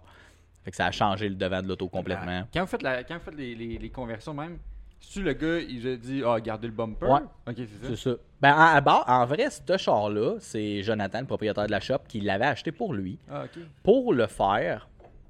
Fait 0.63 0.71
que 0.71 0.77
ça 0.77 0.87
a 0.87 0.91
changé 0.91 1.29
le 1.29 1.35
devant 1.35 1.61
de 1.61 1.67
l'auto 1.67 1.87
complètement. 1.87 2.43
Quand 2.53 2.61
vous 2.61 2.67
faites, 2.67 2.83
la, 2.83 3.03
quand 3.03 3.15
vous 3.15 3.23
faites 3.23 3.35
les, 3.37 3.55
les, 3.55 3.77
les 3.77 3.89
conversions 3.89 4.33
même, 4.33 4.57
si 4.99 5.21
le 5.21 5.31
gars, 5.31 5.57
il 5.59 5.87
a 5.87 5.95
dit, 5.95 6.21
ah, 6.25 6.39
gardez 6.41 6.67
le 6.67 6.73
bumper? 6.73 7.05
Ouais. 7.07 7.21
Ok, 7.47 7.55
c'est 7.55 7.65
ça. 7.65 7.95
C'est 7.95 8.09
ça. 8.09 8.15
Ben, 8.41 8.53
en, 8.53 8.75
à 8.75 8.81
bord- 8.81 9.05
en 9.07 9.25
vrai, 9.25 9.47
ce 9.49 9.77
char-là, 9.77 10.35
c'est 10.39 10.83
Jonathan, 10.83 11.21
le 11.21 11.25
propriétaire 11.25 11.65
de 11.65 11.71
la 11.71 11.79
shop, 11.79 11.99
qui 12.07 12.19
l'avait 12.19 12.45
acheté 12.45 12.73
pour 12.73 12.93
lui. 12.93 13.17
Ah, 13.31 13.45
pour 13.81 14.13
le 14.13 14.27
faire, 14.27 14.89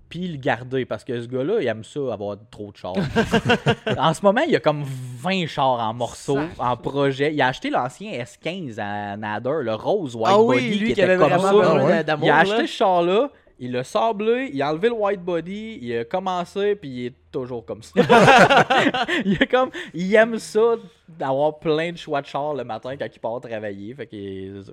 puis 0.09 0.27
le 0.27 0.37
garder. 0.37 0.85
Parce 0.85 1.03
que 1.03 1.21
ce 1.21 1.27
gars-là, 1.27 1.61
il 1.61 1.67
aime 1.67 1.83
ça, 1.83 1.99
avoir 2.11 2.35
trop 2.51 2.71
de 2.71 2.77
chars. 2.77 2.95
en 3.97 4.13
ce 4.13 4.21
moment, 4.23 4.41
il 4.41 4.51
y 4.51 4.55
a 4.55 4.59
comme 4.59 4.83
20 4.83 5.47
chars 5.47 5.79
en 5.79 5.93
morceaux, 5.93 6.39
en 6.57 6.75
projet. 6.75 7.33
Il 7.33 7.41
a 7.41 7.47
acheté 7.47 7.69
l'ancien 7.69 8.11
S15 8.11 8.79
à 8.79 9.15
Nader, 9.15 9.59
le 9.61 9.75
rose 9.75 10.15
white 10.15 10.27
Ah 10.27 10.41
oui, 10.41 10.55
body 10.55 10.67
lui 10.67 10.77
qui 10.79 10.85
qui 10.85 10.91
était 10.91 11.03
avait 11.03 11.17
comme 11.17 11.39
ça. 11.39 12.17
Il 12.21 12.29
a 12.29 12.37
acheté 12.37 12.67
ce 12.67 12.73
char-là, 12.73 13.29
il 13.59 13.73
l'a 13.73 13.83
sablé, 13.83 14.49
il 14.53 14.61
a 14.61 14.71
enlevé 14.71 14.87
le 14.87 14.95
white 14.95 15.21
body, 15.21 15.79
il 15.81 15.97
a 15.97 16.05
commencé, 16.05 16.75
puis 16.75 16.89
il 16.89 17.05
est 17.07 17.15
toujours 17.29 17.65
comme 17.65 17.83
ça. 17.83 17.91
il, 19.25 19.37
est 19.39 19.47
comme, 19.47 19.69
il 19.93 20.15
aime 20.15 20.39
ça 20.39 20.75
d'avoir 21.09 21.59
plein 21.59 21.91
de 21.91 21.97
choix 21.97 22.21
de 22.21 22.25
chars 22.25 22.53
le 22.53 22.63
matin 22.63 22.95
quand 22.97 23.07
il 23.13 23.19
part 23.19 23.41
travailler. 23.41 23.93
Fait 23.93 24.07
que. 24.07 24.63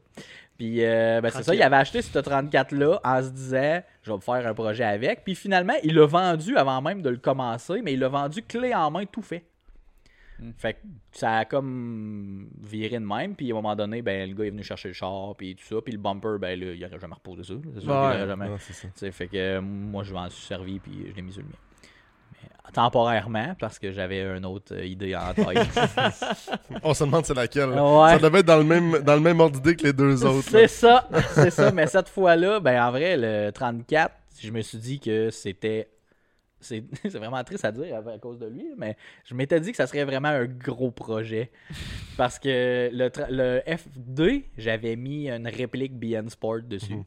Puis 0.57 0.85
euh, 0.85 1.21
ben, 1.21 1.31
c'est 1.31 1.43
ça, 1.43 1.55
il 1.55 1.63
avait 1.63 1.77
acheté 1.77 2.01
ce 2.01 2.17
34-là 2.19 3.01
en 3.05 3.23
se 3.23 3.29
disant 3.29 3.83
je 4.03 4.11
vais 4.11 4.17
me 4.17 4.23
faire 4.23 4.47
un 4.47 4.55
projet 4.55 4.85
avec. 4.85 5.25
Puis 5.25 5.35
finalement, 5.35 5.75
il 5.83 5.95
l'a 5.95 6.07
vendu 6.07 6.57
avant 6.57 6.81
même 6.81 7.03
de 7.03 7.11
le 7.11 7.19
commencer, 7.19 7.83
mais 7.83 7.93
il 7.93 7.99
l'a 7.99 8.09
vendu 8.09 8.43
clé 8.43 8.73
en 8.73 8.91
main 8.91 9.05
tout 9.05 9.23
fait. 9.23 9.45
Fait 10.59 10.75
que 10.75 10.79
ça 11.13 11.39
a 11.39 11.45
comme 11.47 12.49
viré 12.63 12.99
de 12.99 13.05
même. 13.05 13.35
Puis 13.35 13.51
à 13.51 13.55
un 13.55 13.57
moment 13.57 13.75
donné, 13.75 14.03
ben, 14.03 14.29
le 14.29 14.35
gars 14.37 14.45
est 14.45 14.51
venu 14.51 14.63
chercher 14.63 14.89
le 14.89 14.95
char, 14.95 15.35
puis 15.37 15.57
tout 15.57 15.65
ça. 15.65 15.81
Puis 15.83 15.93
le 15.93 15.99
bumper, 15.99 16.39
ben 16.39 16.59
là, 16.61 16.73
il 16.75 16.85
aurait 16.85 16.99
jamais 17.01 17.15
reposé 17.15 17.43
ça. 17.43 17.55
C'est 17.75 17.81
sûr 17.81 17.91
Ouais. 17.91 18.13
qu'il 18.13 18.19
aurait 18.23 18.27
jamais. 18.27 18.59
Ça. 18.59 18.89
Sais, 18.95 19.13
fait 19.13 19.29
que 19.29 19.37
euh, 19.37 19.61
moi, 19.63 20.03
je 20.05 20.13
m'en 20.13 20.29
suis 20.29 20.45
servi, 20.47 20.79
puis 20.79 21.07
je 21.11 21.15
l'ai 21.15 21.23
mis 21.23 21.33
sur 21.33 21.41
le 21.43 21.49
mien. 21.49 21.55
Mais, 22.43 22.73
temporairement, 22.73 23.55
parce 23.59 23.79
que 23.79 23.93
j'avais 23.93 24.23
une 24.37 24.45
autre 24.45 24.75
euh, 24.75 24.85
idée 24.85 25.17
en 25.17 25.33
tête. 25.33 25.67
On 26.83 26.93
se 26.93 27.05
demande 27.05 27.25
c'est 27.25 27.35
laquelle. 27.35 27.71
Ouais. 27.71 28.11
Ça 28.11 28.19
devait 28.19 28.41
être 28.41 28.47
dans 28.47 28.59
le 28.59 28.65
même, 28.65 28.99
dans 29.03 29.15
le 29.15 29.21
même 29.21 29.41
ordre 29.41 29.59
d'idée 29.59 29.77
que 29.77 29.85
les 29.85 29.93
deux 29.93 30.23
autres. 30.27 30.49
c'est 30.51 30.69
ça, 30.69 31.09
c'est 31.33 31.51
ça. 31.51 31.73
Mais 31.73 31.87
cette 31.87 32.09
fois-là, 32.09 32.61
ben 32.61 32.83
en 32.85 32.91
vrai, 32.91 33.17
le 33.17 33.51
34, 33.53 34.13
je 34.43 34.51
me 34.51 34.61
suis 34.61 34.79
dit 34.79 35.01
que 35.01 35.31
c'était. 35.31 35.89
C'est 37.03 37.19
vraiment 37.19 37.43
triste 37.45 37.65
à 37.65 37.73
dire 37.73 37.97
à, 37.97 38.19
cause 38.19 38.39
de 38.39 38.47
lui, 38.47 38.67
mais 38.77 38.97
je 39.25 39.35
m'étais 39.35 39.61
dit 39.61 39.71
que 39.71 39.77
ça 39.77 39.87
serait 39.87 40.05
vraiment 40.05 40.29
un 40.29 40.47
gros 40.47 40.91
projet. 40.91 41.51
Parce 42.17 42.39
que 42.39 42.91
le, 42.93 43.11
le 43.31 43.61
F2, 43.67 44.45
j'avais 44.57 44.97
mis 44.97 45.29
une 45.29 45.49
réplique 45.49 45.95
BN 45.99 46.29
Sport 46.29 46.63
dessus. 46.63 46.95
Mhm. 46.95 47.05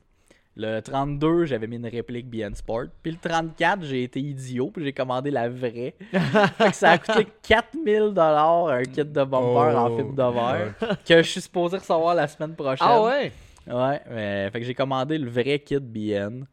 Le 0.56 0.82
32, 0.82 1.46
j'avais 1.46 1.68
mis 1.68 1.78
une 1.78 1.88
réplique 1.88 2.30
BN 2.30 2.54
Sport. 2.54 2.88
Puis 3.02 3.14
le 3.14 3.18
34, 3.18 3.84
j'ai 3.84 4.04
été 4.04 4.20
idiot, 4.20 4.72
puis 4.72 4.84
j'ai 4.84 4.92
commandé 4.92 5.32
la 5.32 5.48
vraie. 5.48 5.96
fait 6.12 6.70
que 6.72 6.76
ça 6.76 6.92
a 6.92 6.98
coûté 6.98 7.28
4000 7.44 8.14
un 8.18 8.84
kit 8.84 9.06
de 9.06 9.24
bumper 9.24 9.78
en 9.78 9.90
Oh. 9.90 9.98
fibre 9.98 10.14
de 10.14 10.34
verre 10.34 10.98
que 11.08 11.18
je 11.18 11.30
suis 11.30 11.42
supposé 11.42 11.78
recevoir 11.78 12.14
la 12.14 12.28
semaine 12.28 12.56
prochaine. 12.56 12.88
Ah 12.90 13.02
ouais? 13.02 13.32
Ouais, 13.68 14.02
mais 14.10 14.50
fait 14.52 14.60
que 14.60 14.66
j'ai 14.66 14.74
commandé 14.74 15.18
le 15.18 15.30
vrai 15.30 15.60
kit 15.60 15.80
BN. 15.80 16.46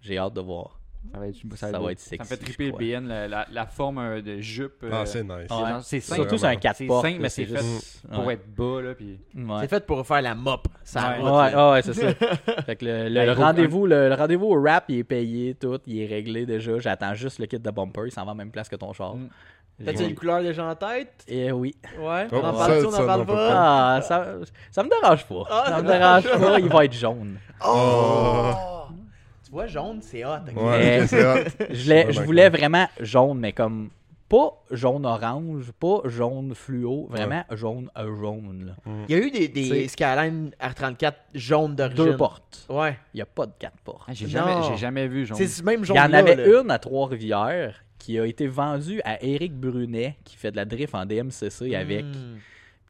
J'ai 0.00 0.18
hâte 0.18 0.34
de 0.34 0.40
voir. 0.40 0.75
Ça 1.12 1.18
va 1.18 1.26
être, 1.28 1.36
Ça 1.56 1.72
beau. 1.78 1.84
va 1.86 1.92
être 1.92 1.98
Ça 2.00 2.16
me 2.16 2.18
sexy, 2.24 2.28
fait 2.28 2.36
triper 2.36 2.66
le. 2.66 2.72
BN, 3.00 3.06
la, 3.08 3.28
la, 3.28 3.46
la 3.50 3.66
forme 3.66 3.98
euh, 3.98 4.20
de 4.22 4.38
jupe. 4.40 4.82
euh, 4.84 4.90
Ah, 4.92 5.06
c'est 5.06 5.22
nice. 5.22 5.50
Ouais. 5.50 5.56
c'est 5.82 6.00
simple. 6.00 6.20
Surtout 6.20 6.38
c'est 6.38 6.46
un 6.46 6.56
4 6.56 6.76
C'est 6.76 6.86
portes. 6.86 7.06
simple, 7.06 7.20
mais 7.20 7.28
c'est 7.28 7.44
fait 7.44 7.56
juste- 7.58 8.02
pour 8.12 8.26
ouais. 8.26 8.34
être 8.34 8.54
bas, 8.54 8.82
là, 8.82 8.94
puis... 8.94 9.18
Ouais. 9.34 9.56
C'est 9.62 9.68
fait 9.68 9.86
pour 9.86 10.06
faire 10.06 10.22
la 10.22 10.34
mop. 10.34 10.68
Ça 10.84 11.16
Ouais. 11.72 11.82
c'est 11.82 11.94
ça. 11.94 12.14
fait 12.66 12.76
que 12.76 12.84
le, 12.84 13.08
le- 13.08 13.26
le 13.26 13.34
gros, 13.34 13.42
rendez-vous, 13.44 13.86
le, 13.86 14.08
le 14.08 14.14
rendez-vous 14.14 14.46
au 14.46 14.62
rap, 14.62 14.84
il 14.88 14.98
est 14.98 15.04
payé, 15.04 15.54
tout, 15.54 15.78
il 15.86 16.00
est 16.02 16.06
réglé 16.06 16.44
déjà. 16.46 16.78
J'attends 16.78 17.14
juste 17.14 17.38
le 17.38 17.46
kit 17.46 17.58
de 17.58 17.70
bumper, 17.70 18.02
il 18.06 18.12
s'en 18.12 18.24
va 18.24 18.32
à 18.32 18.34
la 18.34 18.38
même 18.38 18.50
place 18.50 18.68
que 18.68 18.76
ton 18.76 18.92
char. 18.92 19.14
Mm. 19.16 19.28
T'as-tu 19.84 20.04
une 20.04 20.14
couleur 20.14 20.40
déjà 20.42 20.64
en 20.64 20.74
tête? 20.74 21.22
Eh 21.28 21.52
oui. 21.52 21.74
Ouais. 22.00 22.26
Oh, 22.32 22.36
on 22.42 22.44
en 22.46 22.52
ça, 22.54 22.66
parle-tu, 22.66 22.86
on 22.86 22.90
ça, 22.90 23.02
en 23.02 23.06
parle 23.06 23.26
pas? 23.26 23.96
Ah, 23.96 24.00
ça, 24.00 24.26
ça 24.70 24.82
me 24.82 24.88
dérange 24.88 25.26
pas. 25.26 25.42
Ah, 25.50 25.62
ça 25.66 25.70
ça 25.76 25.82
me 25.82 25.86
dérange 25.88 26.22
dérange 26.24 26.40
pas, 26.46 26.58
il 26.60 26.68
va 26.68 26.84
être 26.86 26.92
jaune. 26.94 27.38
Oh! 27.62 28.52
Vois, 29.56 29.66
jaune, 29.66 30.00
c'est 30.02 30.22
hot. 30.24 30.44
Ouais, 30.54 31.06
c'est. 31.06 31.18
Je, 31.70 31.82
voulais- 31.84 32.06
je 32.08 32.12
vraiment 32.12 32.26
voulais 32.26 32.42
d'accord. 32.50 32.58
vraiment 32.60 32.86
jaune, 33.00 33.38
mais 33.38 33.52
comme 33.52 33.88
pas 34.28 34.62
jaune-orange, 34.70 35.72
pas 35.80 36.00
jaune 36.06 36.54
fluo, 36.54 37.06
vraiment 37.08 37.42
jaune 37.52 37.88
à 37.94 38.04
jaune. 38.04 38.66
là. 38.66 38.92
Il 39.08 39.16
y 39.16 39.18
a 39.18 39.22
eu 39.24 39.30
des, 39.30 39.48
des 39.48 39.88
Skyline 39.88 40.50
R34 40.60 41.12
jaunes 41.34 41.74
d'origine. 41.76 42.04
Deux 42.04 42.16
portes. 42.16 42.66
Ouais. 42.68 42.98
Il 43.14 43.18
n'y 43.18 43.22
a 43.22 43.26
pas 43.26 43.46
de 43.46 43.52
quatre 43.58 43.78
portes. 43.84 44.02
Ah, 44.08 44.12
j'ai 44.12 44.26
jamais, 44.76 45.06
vu, 45.06 45.24
genre. 45.24 45.38
C'est 45.38 45.46
ce 45.46 45.62
même 45.62 45.80
Il 45.80 45.84
jaune 45.86 45.96
y 45.96 46.00
en 46.00 46.12
avait 46.12 46.50
une 46.60 46.70
à 46.70 46.78
Trois-Rivières 46.78 47.82
qui 47.98 48.18
a 48.18 48.26
été 48.26 48.46
vendue 48.48 49.00
à 49.04 49.22
Éric 49.24 49.54
Brunet, 49.54 50.16
qui 50.24 50.36
fait 50.36 50.50
de 50.50 50.56
la 50.56 50.64
drift 50.64 50.94
en 50.94 51.06
DMCC 51.06 51.74
avec, 51.74 52.04
Hmm. 52.04 52.36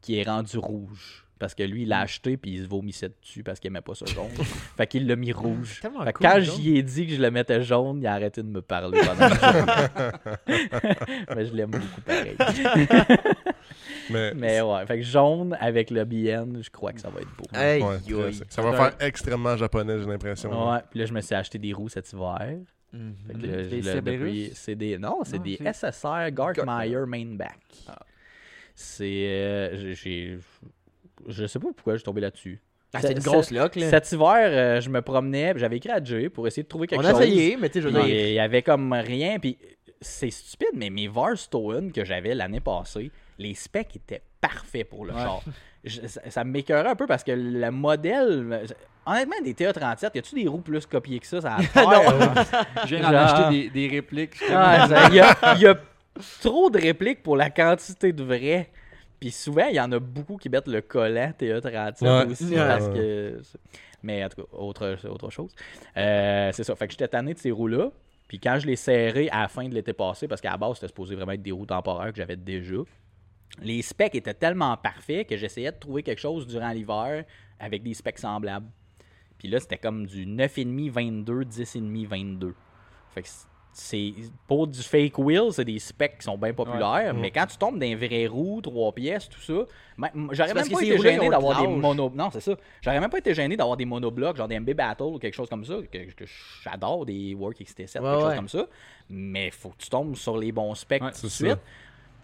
qui 0.02 0.18
est 0.18 0.24
rendu 0.24 0.58
rouge. 0.58 1.25
Parce 1.38 1.54
que 1.54 1.62
lui, 1.62 1.82
il 1.82 1.88
l'a 1.88 2.00
acheté 2.00 2.36
puis 2.38 2.52
il 2.52 2.62
se 2.62 2.66
vomissait 2.68 3.10
dessus 3.20 3.42
parce 3.42 3.60
qu'il 3.60 3.68
aimait 3.68 3.82
pas 3.82 3.94
ça 3.94 4.06
jaune. 4.06 4.30
fait 4.76 4.86
qu'il 4.86 5.06
l'a 5.06 5.16
mis 5.16 5.32
rouge. 5.32 5.80
Tellement 5.82 6.02
Fait 6.04 6.12
cool, 6.14 6.26
quand 6.26 6.40
j'y 6.40 6.78
ai 6.78 6.82
dit 6.82 7.06
que 7.06 7.14
je 7.14 7.20
le 7.20 7.30
mettais 7.30 7.62
jaune, 7.62 8.00
il 8.00 8.06
a 8.06 8.14
arrêté 8.14 8.42
de 8.42 8.48
me 8.48 8.62
parler 8.62 8.98
pendant. 9.00 9.28
Mais 11.36 11.44
je 11.46 11.54
l'aime 11.54 11.70
beaucoup 11.70 12.00
pareil. 12.00 12.36
Mais, 14.10 14.32
Mais 14.34 14.60
ouais, 14.60 14.86
fait 14.86 14.98
que 14.98 15.02
jaune 15.04 15.56
avec 15.60 15.90
le 15.90 16.04
BN, 16.04 16.62
je 16.62 16.70
crois 16.70 16.92
que 16.92 17.00
ça 17.00 17.10
va 17.10 17.20
être 17.20 17.36
beau. 17.36 17.44
Hey, 17.52 17.82
ouais, 17.82 17.96
yo, 18.06 18.22
très- 18.22 18.32
ça 18.48 18.62
va 18.62 18.72
faire 18.72 18.96
extrêmement 19.06 19.56
japonais, 19.56 19.98
j'ai 19.98 20.06
l'impression. 20.06 20.70
Ouais, 20.70 20.78
puis 20.90 21.00
là, 21.00 21.06
je 21.06 21.12
me 21.12 21.20
suis 21.20 21.34
acheté 21.34 21.58
des 21.58 21.72
roues 21.72 21.88
cet 21.88 22.12
hiver. 22.12 22.38
Fait 22.92 23.32
que 23.34 23.46
là, 23.46 24.00
Des 24.00 24.00
depuis-. 24.00 24.98
Non, 24.98 25.18
c'est 25.24 25.38
Non, 25.38 25.42
des 25.42 25.58
SSR 25.72 26.30
Gartmeyer 26.32 27.04
Mainback. 27.06 27.58
Ah. 27.88 27.98
C'est. 28.74 29.26
euh, 29.26 29.94
j'ai. 29.94 30.38
Je 31.28 31.46
sais 31.46 31.58
pas 31.58 31.68
pourquoi 31.74 31.94
je 31.94 31.98
suis 31.98 32.04
tombé 32.04 32.20
là-dessus. 32.20 32.60
Ah, 32.94 33.00
c'est 33.02 33.12
une 33.12 33.18
grosse 33.18 33.50
lock, 33.50 33.76
là. 33.76 33.90
Cet 33.90 34.10
hiver, 34.12 34.36
euh, 34.42 34.80
je 34.80 34.88
me 34.88 35.02
promenais, 35.02 35.52
j'avais 35.56 35.76
écrit 35.76 35.90
à 35.90 36.02
Jay 36.02 36.28
pour 36.28 36.46
essayer 36.46 36.62
de 36.62 36.68
trouver 36.68 36.86
quelque 36.86 37.02
On 37.02 37.04
a 37.04 37.10
chose. 37.10 37.22
essayé, 37.22 37.56
mais 37.60 37.68
tu 37.68 37.74
sais, 37.74 37.82
je 37.82 37.88
veux 37.88 38.00
Puis, 38.00 38.06
dire. 38.10 38.26
Il 38.28 38.32
y 38.34 38.38
avait 38.38 38.62
comme 38.62 38.92
rien, 38.92 39.38
puis 39.38 39.58
c'est 40.00 40.30
stupide, 40.30 40.68
mais 40.74 40.88
mes 40.88 41.08
Varstowen 41.08 41.92
que 41.92 42.04
j'avais 42.04 42.34
l'année 42.34 42.60
passée, 42.60 43.10
les 43.38 43.54
specs 43.54 43.96
étaient 43.96 44.22
parfaits 44.40 44.88
pour 44.88 45.04
le 45.04 45.12
Ouais. 45.12 45.20
char. 45.20 45.40
Je- 45.84 46.06
ça, 46.06 46.20
ça 46.30 46.44
me 46.44 46.50
m'écœurait 46.52 46.88
un 46.88 46.96
peu 46.96 47.06
parce 47.06 47.22
que 47.24 47.32
le 47.32 47.70
modèle. 47.70 48.66
Honnêtement, 49.04 49.36
des 49.44 49.54
TA37, 49.54 50.10
y 50.14 50.18
a-tu 50.18 50.34
des 50.34 50.48
roues 50.48 50.60
plus 50.62 50.84
copiées 50.86 51.20
que 51.20 51.26
ça? 51.26 51.40
Ça 51.40 51.56
a 51.56 51.58
Non. 51.82 52.42
Je 52.86 52.96
viens 52.96 53.02
d'en 53.02 53.10
Genre- 53.12 53.20
acheter 53.20 53.50
des, 53.70 53.70
des 53.88 53.94
répliques. 53.94 54.34
Ah, 54.50 55.08
Il 55.10 55.14
y, 55.60 55.62
y 55.62 55.66
a 55.66 55.76
trop 56.40 56.70
de 56.70 56.80
répliques 56.80 57.22
pour 57.22 57.36
la 57.36 57.50
quantité 57.50 58.12
de 58.12 58.22
vrais. 58.24 58.68
Puis 59.20 59.30
souvent, 59.30 59.66
il 59.68 59.74
y 59.76 59.80
en 59.80 59.90
a 59.92 59.98
beaucoup 59.98 60.36
qui 60.36 60.48
mettent 60.48 60.68
le 60.68 60.82
collant 60.82 61.32
TA37 61.38 62.02
Ouais. 62.02 62.30
aussi. 62.32 62.44
Ouais. 62.50 62.56
Parce 62.56 62.88
que... 62.88 63.40
Mais 64.02 64.24
en 64.24 64.28
tout 64.28 64.42
cas, 64.42 64.48
autre, 64.56 64.98
autre 65.08 65.30
chose. 65.30 65.54
Euh, 65.96 66.50
c'est 66.52 66.64
ça. 66.64 66.74
Fait 66.76 66.86
que 66.86 66.92
j'étais 66.92 67.08
tanné 67.08 67.32
de 67.34 67.38
ces 67.38 67.50
roues-là. 67.50 67.90
Puis 68.28 68.38
quand 68.40 68.58
je 68.58 68.66
les 68.66 68.76
serré 68.76 69.28
à 69.30 69.42
la 69.42 69.48
fin 69.48 69.68
de 69.68 69.74
l'été 69.74 69.92
passé, 69.92 70.28
parce 70.28 70.40
qu'à 70.40 70.50
la 70.50 70.56
base, 70.56 70.74
c'était 70.74 70.88
supposé 70.88 71.14
vraiment 71.14 71.32
être 71.32 71.42
des 71.42 71.52
roues 71.52 71.66
temporaires 71.66 72.10
que 72.12 72.16
j'avais 72.18 72.36
déjà, 72.36 72.76
les 73.62 73.82
specs 73.82 74.14
étaient 74.14 74.34
tellement 74.34 74.76
parfaits 74.76 75.28
que 75.28 75.36
j'essayais 75.36 75.72
de 75.72 75.78
trouver 75.78 76.02
quelque 76.02 76.18
chose 76.20 76.46
durant 76.46 76.70
l'hiver 76.70 77.24
avec 77.58 77.82
des 77.82 77.94
specs 77.94 78.18
semblables. 78.18 78.66
Puis 79.38 79.48
là, 79.48 79.60
c'était 79.60 79.78
comme 79.78 80.06
du 80.06 80.26
9,5, 80.26 80.90
22, 80.90 81.44
10,5, 81.44 82.06
22. 82.06 82.54
Fait 83.14 83.22
que 83.22 83.28
c'est 83.78 84.14
pour 84.48 84.66
du 84.66 84.80
fake 84.82 85.18
wheel, 85.18 85.52
c'est 85.52 85.64
des 85.66 85.78
specs 85.78 86.16
qui 86.18 86.24
sont 86.24 86.38
bien 86.38 86.54
populaires, 86.54 87.12
Ouais. 87.14 87.20
mais 87.20 87.30
quand 87.30 87.44
tu 87.46 87.58
tombes 87.58 87.78
dans 87.78 87.86
un 87.86 87.94
vrai 87.94 88.26
roue, 88.26 88.60
trois 88.62 88.90
pièces, 88.92 89.28
tout 89.28 89.40
ça, 89.40 89.52
même- 89.98 90.28
j'aurais 90.32 90.54
même 90.54 90.66
pas 90.68 90.82
été 90.82 90.96
gêné 90.98 91.28
d'avoir 91.28 91.60
de 91.60 91.66
des 91.66 91.72
l'âge. 91.72 91.80
mono. 91.82 92.10
Non, 92.14 92.30
c'est 92.32 92.40
ça. 92.40 92.52
J'aurais 92.80 93.00
même 93.00 93.10
pas 93.10 93.18
été 93.18 93.34
gêné 93.34 93.54
d'avoir 93.54 93.76
des 93.76 93.84
monoblocs, 93.84 94.36
genre 94.36 94.48
des 94.48 94.58
MB 94.58 94.72
Battle 94.72 95.02
ou 95.02 95.18
quelque 95.18 95.34
chose 95.34 95.50
comme 95.50 95.64
ça, 95.64 95.74
que, 95.92 95.98
que 96.12 96.24
j'adore, 96.64 97.04
des 97.04 97.34
Work 97.34 97.58
XT7, 97.60 98.00
Ouais, 98.00 98.10
quelque 98.10 98.20
chose 98.22 98.34
comme 98.36 98.48
ça. 98.48 98.66
Mais 99.10 99.50
faut 99.50 99.68
que 99.68 99.76
tu 99.78 99.90
tombes 99.90 100.16
sur 100.16 100.38
les 100.38 100.52
bons 100.52 100.74
specs 100.74 101.02
tout 101.20 101.26
de 101.26 101.30
suite. 101.30 101.58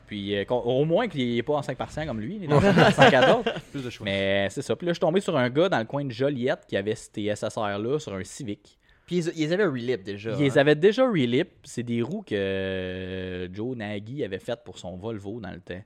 Puis 0.07 0.35
euh, 0.37 0.45
au 0.49 0.85
moins 0.85 1.07
qu'il 1.09 1.35
n'est 1.37 1.43
pas 1.43 1.55
en 1.55 1.61
5% 1.61 2.07
comme 2.07 2.21
lui, 2.21 2.37
il 2.37 2.45
est 2.45 2.47
dans 2.47 2.61
114. 2.61 3.45
Plus 3.73 3.85
de 3.85 3.91
choix. 3.91 4.05
Mais 4.05 4.49
c'est 4.51 4.63
ça. 4.63 4.75
Puis 4.77 4.87
là, 4.87 4.93
je 4.93 4.95
suis 4.95 5.01
tombé 5.01 5.21
sur 5.21 5.37
un 5.37 5.49
gars 5.51 5.69
dans 5.69 5.79
le 5.79 5.85
coin 5.85 6.05
de 6.05 6.11
Joliette 6.11 6.65
qui 6.67 6.77
avait 6.77 6.95
ces 6.95 7.35
SSR-là 7.35 7.99
sur 7.99 8.15
un 8.15 8.25
Civic. 8.25 8.79
Puis 9.07 9.17
ils, 9.17 9.33
ils 9.37 9.53
avaient 9.53 9.65
un 9.65 9.71
relip 9.71 10.03
déjà. 10.03 10.33
Ils 10.33 10.39
les 10.39 10.59
hein. 10.59 10.61
avaient 10.61 10.75
déjà 10.75 11.07
relip. 11.07 11.49
C'est 11.65 11.83
des 11.83 12.03
roues 12.03 12.23
que 12.23 12.35
euh, 12.35 13.49
Joe 13.53 13.77
Nagy 13.77 14.25
avait 14.25 14.39
faites 14.39 14.63
pour 14.65 14.79
son 14.79 14.97
Volvo 14.97 15.41
dans 15.41 15.51
le 15.51 15.61
temps. 15.61 15.83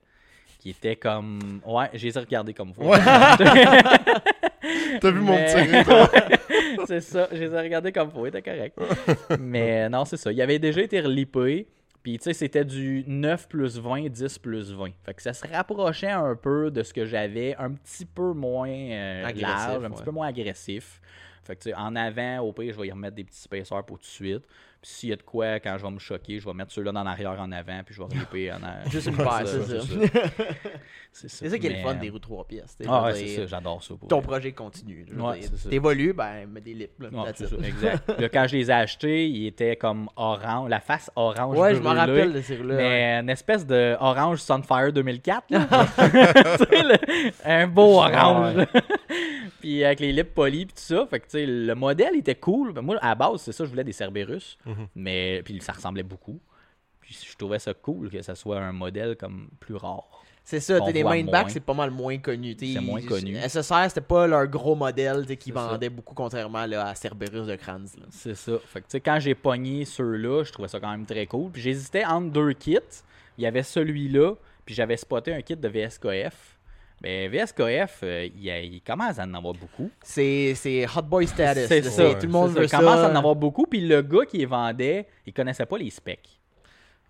Qui 0.59 0.71
étaient 0.71 0.95
comme. 0.95 1.61
Ouais, 1.65 1.89
je 1.93 2.07
les 2.07 2.17
ai 2.17 2.19
regardés 2.19 2.53
comme. 2.53 2.73
Ouais. 2.77 2.99
T'as 4.99 5.11
vu 5.11 5.19
mon 5.19 5.37
petit 5.37 6.27
c'est 6.87 7.01
ça, 7.01 7.27
je 7.31 7.37
les 7.37 7.53
ai 7.53 7.59
regardés 7.59 7.91
comme 7.91 8.11
fois, 8.11 8.25
c'était 8.25 8.41
correct. 8.41 8.77
Mais 9.39 9.89
non, 9.89 10.05
c'est 10.05 10.17
ça. 10.17 10.31
Il 10.31 10.41
avait 10.41 10.59
déjà 10.59 10.81
été 10.81 10.99
relipé. 10.99 11.67
Puis, 12.03 12.19
tu 12.19 12.23
sais, 12.23 12.33
c'était 12.33 12.63
du 12.63 13.03
9 13.05 13.49
plus 13.49 13.79
20, 13.79 14.07
10 14.07 14.39
plus 14.39 14.71
20. 14.71 14.91
Fait 15.03 15.13
que 15.13 15.21
ça 15.21 15.33
se 15.33 15.45
rapprochait 15.45 16.09
un 16.09 16.35
peu 16.35 16.71
de 16.71 16.81
ce 16.81 16.93
que 16.93 17.05
j'avais, 17.05 17.53
un 17.57 17.71
petit 17.71 18.05
peu 18.05 18.31
moins 18.31 18.69
euh, 18.69 19.25
Agressif, 19.25 19.41
large, 19.41 19.83
un 19.83 19.89
ouais. 19.89 19.95
petit 19.95 20.03
peu 20.03 20.11
moins 20.11 20.27
agressif. 20.27 21.01
Fait 21.47 21.55
que, 21.55 21.75
en 21.75 21.95
avant, 21.95 22.39
au 22.39 22.51
pire, 22.53 22.73
je 22.73 22.79
vais 22.81 22.87
y 22.87 22.91
remettre 22.91 23.15
des 23.15 23.23
petits 23.23 23.39
spacers 23.41 23.83
pour 23.85 23.97
tout 23.97 24.03
de 24.03 24.07
suite. 24.07 24.43
Puis, 24.79 24.91
s'il 24.91 25.09
y 25.09 25.13
a 25.13 25.15
de 25.15 25.23
quoi, 25.23 25.59
quand 25.59 25.75
je 25.79 25.83
vais 25.83 25.89
me 25.91 25.97
choquer, 25.97 26.37
je 26.39 26.45
vais 26.45 26.53
mettre 26.53 26.71
ceux-là 26.71 26.91
en 26.91 26.95
arrière, 27.07 27.35
en 27.39 27.51
avant, 27.51 27.81
puis 27.83 27.95
je 27.95 27.99
vais 27.99 28.05
reliper 28.07 28.51
en 28.51 28.55
arrière. 28.63 28.89
Juste 28.91 29.07
une 29.07 29.17
paire, 29.17 29.41
c'est 29.47 29.63
ça. 29.63 29.87
C'est 31.29 31.49
ça 31.49 31.57
qui 31.57 31.65
est 31.65 31.69
le 31.77 31.81
fun 31.83 31.95
euh, 31.95 31.99
des 31.99 32.09
roues 32.11 32.19
3 32.19 32.45
pièces. 32.45 32.77
Ah 32.87 33.05
ouais, 33.05 33.15
c'est 33.15 33.27
ça, 33.37 33.45
j'adore 33.47 33.81
ça. 33.81 33.95
Ton 34.07 34.21
projet 34.21 34.51
continue. 34.51 35.03
Ouais. 35.17 35.39
T'évolues, 35.67 36.13
ben, 36.13 36.45
mets 36.47 36.61
des 36.61 36.75
lips. 36.75 36.91
Là, 36.99 37.09
Ouais, 37.11 37.31
ça, 37.33 37.45
exact. 37.63 38.19
Là, 38.19 38.29
quand 38.29 38.45
je 38.47 38.55
les 38.57 38.69
ai 38.69 38.73
achetés, 38.73 39.27
ils 39.27 39.47
étaient 39.47 39.75
comme 39.77 40.09
orange, 40.15 40.69
la 40.69 40.79
face 40.79 41.09
orange. 41.15 41.57
Ouais, 41.57 41.73
je 41.73 41.81
m'en 41.81 41.95
rappelle 41.95 42.33
de 42.33 42.41
ces 42.41 42.57
roues-là. 42.57 42.75
ouais. 42.75 42.81
Mais 42.83 43.19
une 43.21 43.29
espèce 43.29 43.65
de 43.65 43.95
orange 43.99 44.39
Sunfire 44.41 44.93
2004. 44.93 45.45
là. 45.49 45.65
Tu 45.65 46.65
sais, 46.65 46.83
le- 46.83 47.31
un 47.45 47.65
beau 47.67 47.97
orange. 47.99 48.67
Puis 49.67 49.83
avec 49.83 49.99
les 49.99 50.13
lips 50.13 50.33
polis 50.33 50.65
puis 50.65 50.75
tout 50.75 50.81
ça. 50.81 51.05
Fait 51.07 51.19
que 51.19 51.25
tu 51.25 51.31
sais, 51.31 51.45
le 51.45 51.75
modèle 51.75 52.15
était 52.15 52.35
cool. 52.35 52.71
Ben, 52.71 52.81
moi, 52.81 52.97
à 53.01 53.09
la 53.09 53.15
base, 53.15 53.41
c'est 53.41 53.51
ça, 53.51 53.65
je 53.65 53.69
voulais 53.69 53.83
des 53.83 53.91
Cerberus. 53.91 54.57
Mhm. 54.65 54.87
Mais 54.95 55.41
puis 55.43 55.59
ça 55.61 55.73
ressemblait 55.73 56.03
beaucoup. 56.03 56.39
Puis 57.01 57.19
je 57.29 57.35
trouvais 57.35 57.59
ça 57.59 57.73
cool 57.73 58.09
que 58.09 58.21
ça 58.21 58.33
soit 58.33 58.59
un 58.59 58.71
modèle 58.71 59.17
comme 59.17 59.49
plus 59.59 59.75
rare. 59.75 60.23
C'est 60.45 60.61
ça, 60.61 60.79
t'sais, 60.79 60.93
les 60.93 61.03
moins. 61.03 61.49
c'est 61.49 61.59
pas 61.59 61.73
mal 61.73 61.91
moins 61.91 62.17
connu. 62.19 62.55
C'est 62.57 62.79
moins 62.79 63.01
connu. 63.01 63.35
SSR, 63.35 63.89
c'était 63.89 63.99
pas 63.99 64.25
leur 64.25 64.47
gros 64.47 64.75
modèle 64.75 65.25
qui 65.35 65.51
ça. 65.51 65.55
vendait 65.67 65.89
beaucoup, 65.89 66.15
contrairement 66.15 66.65
là, 66.65 66.87
à 66.87 66.95
Cerberus 66.95 67.45
de 67.45 67.55
Kranz. 67.57 67.97
C'est 68.09 68.35
ça. 68.35 68.53
Fait 68.65 68.79
que, 68.79 68.85
tu 68.85 68.91
sais, 68.91 69.01
quand 69.01 69.19
j'ai 69.19 69.35
pogné 69.35 69.83
ceux-là, 69.83 70.43
je 70.45 70.53
trouvais 70.53 70.69
ça 70.69 70.79
quand 70.79 70.91
même 70.91 71.05
très 71.05 71.25
cool. 71.25 71.51
Puis 71.51 71.61
j'hésitais 71.61 72.05
entre 72.05 72.31
deux 72.31 72.53
kits. 72.53 72.77
Il 73.37 73.43
y 73.43 73.45
avait 73.47 73.63
celui-là, 73.63 74.35
puis 74.63 74.73
j'avais 74.73 74.95
spoté 74.95 75.33
un 75.33 75.41
kit 75.41 75.57
de 75.57 75.67
VSKF. 75.67 76.56
Ben, 77.01 77.29
VSKF, 77.29 77.99
euh, 78.03 78.27
il, 78.35 78.81
commence 78.81 79.19
à 79.19 79.23
en 79.23 79.33
avoir 79.35 79.53
beaucoup. 79.53 79.91
C'est 80.01 80.87
Hot 80.95 81.03
Boy 81.03 81.27
status. 81.27 81.67
C'est 81.67 81.83
ça. 81.83 82.15
Tout 82.15 82.25
le 82.25 82.31
monde 82.31 82.51
veut 82.51 82.67
ça. 82.67 82.77
Il 82.77 82.79
commence 82.79 82.99
à 82.99 83.11
en 83.11 83.15
avoir 83.15 83.35
beaucoup. 83.35 83.65
Puis 83.65 83.81
le 83.81 84.01
gars 84.01 84.25
qui 84.25 84.39
les 84.39 84.45
vendait, 84.45 85.07
il 85.25 85.33
connaissait 85.33 85.65
pas 85.65 85.77
les 85.77 85.89
specs. 85.89 86.39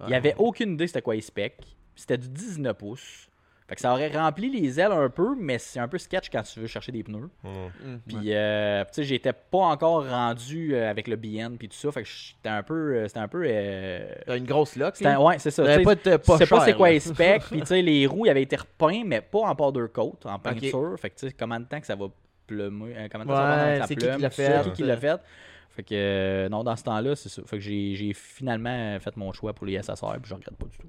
Il 0.08 0.14
avait 0.14 0.36
aucune 0.38 0.74
idée 0.74 0.88
c'était 0.88 1.02
quoi 1.02 1.16
les 1.16 1.22
specs. 1.22 1.60
C'était 1.96 2.18
du 2.18 2.30
19 2.30 2.78
pouces. 2.78 3.27
Fait 3.68 3.76
que 3.76 3.82
ça 3.82 3.92
aurait 3.92 4.08
rempli 4.08 4.50
les 4.50 4.80
ailes 4.80 4.94
un 4.94 5.10
peu, 5.10 5.36
mais 5.38 5.58
c'est 5.60 5.80
un 5.80 5.90
peu 5.90 5.98
sketch 5.98 6.30
quand 6.32 6.42
tu 6.42 6.62
veux 6.62 6.68
chercher 6.68 6.94
des 6.94 7.04
pneus. 7.04 7.30
Mhm. 7.44 7.52
Mm. 7.96 7.98
Puis, 8.08 8.18
euh, 8.34 8.84
tu 8.86 8.90
sais, 8.94 9.04
j'étais 9.04 9.34
pas 9.34 9.58
encore 9.58 10.08
rendu 10.10 10.74
euh, 10.74 10.90
avec 10.90 11.10
le 11.10 11.18
BN 11.18 11.58
puis 11.58 11.68
tout 11.68 11.76
ça. 11.76 11.92
Fait 11.92 12.04
que 12.04 12.08
j'étais 12.08 12.48
un 12.48 12.64
peu. 12.64 12.96
euh, 12.96 13.08
C'était 13.10 13.20
un 13.20 13.28
peu. 13.28 13.44
euh, 13.46 14.08
T'as 14.26 14.38
une 14.38 14.46
grosse 14.46 14.78
lock. 14.78 14.96
c'était- 14.96 15.10
là? 15.10 15.22
ouais, 15.22 15.38
c'est 15.40 15.52
ça. 15.52 15.64
Tu 15.66 15.70
sais, 15.84 16.18
pas 16.48 16.66
c'est 16.66 16.74
quoi 16.76 16.90
les 16.92 17.02
specs. 17.02 17.44
Puis, 17.52 17.60
tu 17.60 17.66
sais, 17.66 17.82
les 17.82 18.08
roues, 18.08 18.26
ils 18.26 18.30
avaient 18.30 18.44
été 18.44 18.56
repeints, 18.56 19.04
mais 19.06 19.20
pas 19.20 19.40
en 19.40 19.54
powder 19.56 19.88
coat, 19.94 20.18
en 20.24 20.40
peinture. 20.40 20.96
Fait 20.98 21.10
que, 21.10 21.20
tu 21.20 21.28
sais, 21.28 21.36
combien 21.38 21.60
de 21.60 21.66
temps 21.66 21.82
que 21.82 21.88
ça 21.88 21.96
va 21.96 22.06
plumer 22.48 22.96
euh, 22.96 23.08
Combien 23.12 23.26
de 23.26 23.30
temps 23.30 23.36
ça 23.36 23.44
va 23.44 23.66
Ouais, 23.66 23.80
ça 23.80 23.88
c'est 23.88 23.96
qui 23.98 24.06
plume, 24.06 24.16
qui 24.16 24.22
l'a 24.22 24.30
ça, 24.30 24.64
fait, 24.64 24.74
Qui 24.74 24.84
l'a 24.84 24.96
fait. 24.98 25.20
Fait 25.72 25.84
que, 25.84 25.90
euh, 25.94 26.48
non, 26.50 26.64
dans 26.64 26.76
ce 26.78 26.84
temps-là, 26.86 27.16
c'est 27.18 27.28
ça. 27.30 27.42
Fait 27.46 27.58
que 27.58 27.62
j'ai 27.64 27.96
j'ai 27.96 28.14
finalement 28.14 28.98
fait 29.02 29.16
mon 29.18 29.34
choix 29.34 29.52
pour 29.54 29.66
les 29.68 29.74
SSR, 29.84 30.14
puis 30.22 30.30
je 30.30 30.34
regrette 30.34 30.56
pas 30.56 30.66
du 30.68 30.78
tout. 30.78 30.88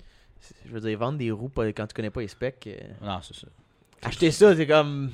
Je 0.66 0.70
veux 0.72 0.80
dire, 0.80 0.98
vendre 0.98 1.18
des 1.18 1.30
roues 1.30 1.48
pas- 1.48 1.66
quand 1.68 1.86
tu 1.86 1.94
connais 1.94 2.10
pas 2.10 2.20
les 2.20 2.28
specs. 2.28 2.66
euh, 2.66 2.76
Non, 3.06 3.18
c'est 3.22 3.34
ça. 3.34 3.46
Acheter 4.02 4.30
ça, 4.30 4.54
c'est 4.54 4.66
comme. 4.66 5.10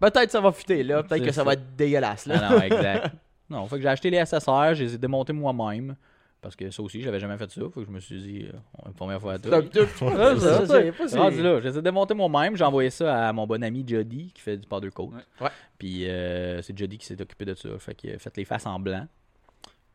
Peut-être 0.00 0.30
ça 0.30 0.40
va 0.40 0.52
fuiter 0.52 0.82
là, 0.82 1.02
peut-être 1.02 1.22
que 1.24 1.30
ça, 1.32 1.36
ça. 1.36 1.44
va 1.44 1.54
être 1.54 1.74
dégueulasse 1.76 2.26
là. 2.26 2.50
Non, 2.50 2.56
non, 2.56 2.62
exact. 2.62 3.14
non, 3.48 3.66
fait 3.66 3.76
que 3.76 3.82
j'ai 3.82 3.88
acheté 3.88 4.10
les 4.10 4.18
SSR, 4.24 4.74
je 4.74 4.84
les 4.84 4.94
ai 4.94 4.98
démontés 4.98 5.32
moi-même. 5.32 5.96
Parce 6.42 6.54
que 6.54 6.70
ça 6.70 6.80
aussi, 6.82 7.00
j'avais 7.00 7.18
jamais 7.18 7.36
fait 7.38 7.50
ça. 7.50 7.60
Fait 7.74 7.80
que 7.80 7.86
je 7.86 7.90
me 7.90 7.98
suis 7.98 8.20
dit, 8.22 8.46
euh, 8.46 8.90
première 8.94 9.20
fois 9.20 9.32
à 9.32 9.38
tout. 9.38 9.48
C'est 9.48 9.56
un 9.56 9.62
peu- 9.62 9.80
Ouais, 9.80 9.86
c'est 10.34 10.40
ça, 10.40 10.58
ça, 10.60 10.66
ça, 10.66 10.80
c'est 10.82 10.92
pas 10.92 11.08
si- 11.08 11.16
Rendu 11.18 11.42
là, 11.42 11.60
je 11.60 11.68
les 11.68 11.78
ai 11.78 11.82
démontés 11.82 12.14
moi-même. 12.14 12.56
J'ai 12.56 12.62
envoyé 12.64 12.90
ça 12.90 13.28
à 13.28 13.32
mon 13.32 13.46
bon 13.48 13.60
ami 13.64 13.82
Jody 13.88 14.30
qui 14.32 14.42
fait 14.42 14.56
du 14.56 14.66
powder 14.68 14.90
coat. 14.90 15.10
Ouais. 15.14 15.44
Ouais. 15.46 15.50
Puis 15.78 16.06
euh, 16.08 16.60
c'est 16.62 16.76
Jody 16.78 16.98
qui 16.98 17.06
s'est 17.06 17.20
occupé 17.20 17.46
de 17.46 17.54
ça. 17.54 17.70
Fait 17.80 17.94
que 17.94 18.16
faites 18.18 18.36
les 18.36 18.44
faces 18.44 18.66
en 18.66 18.78
blanc. 18.78 19.08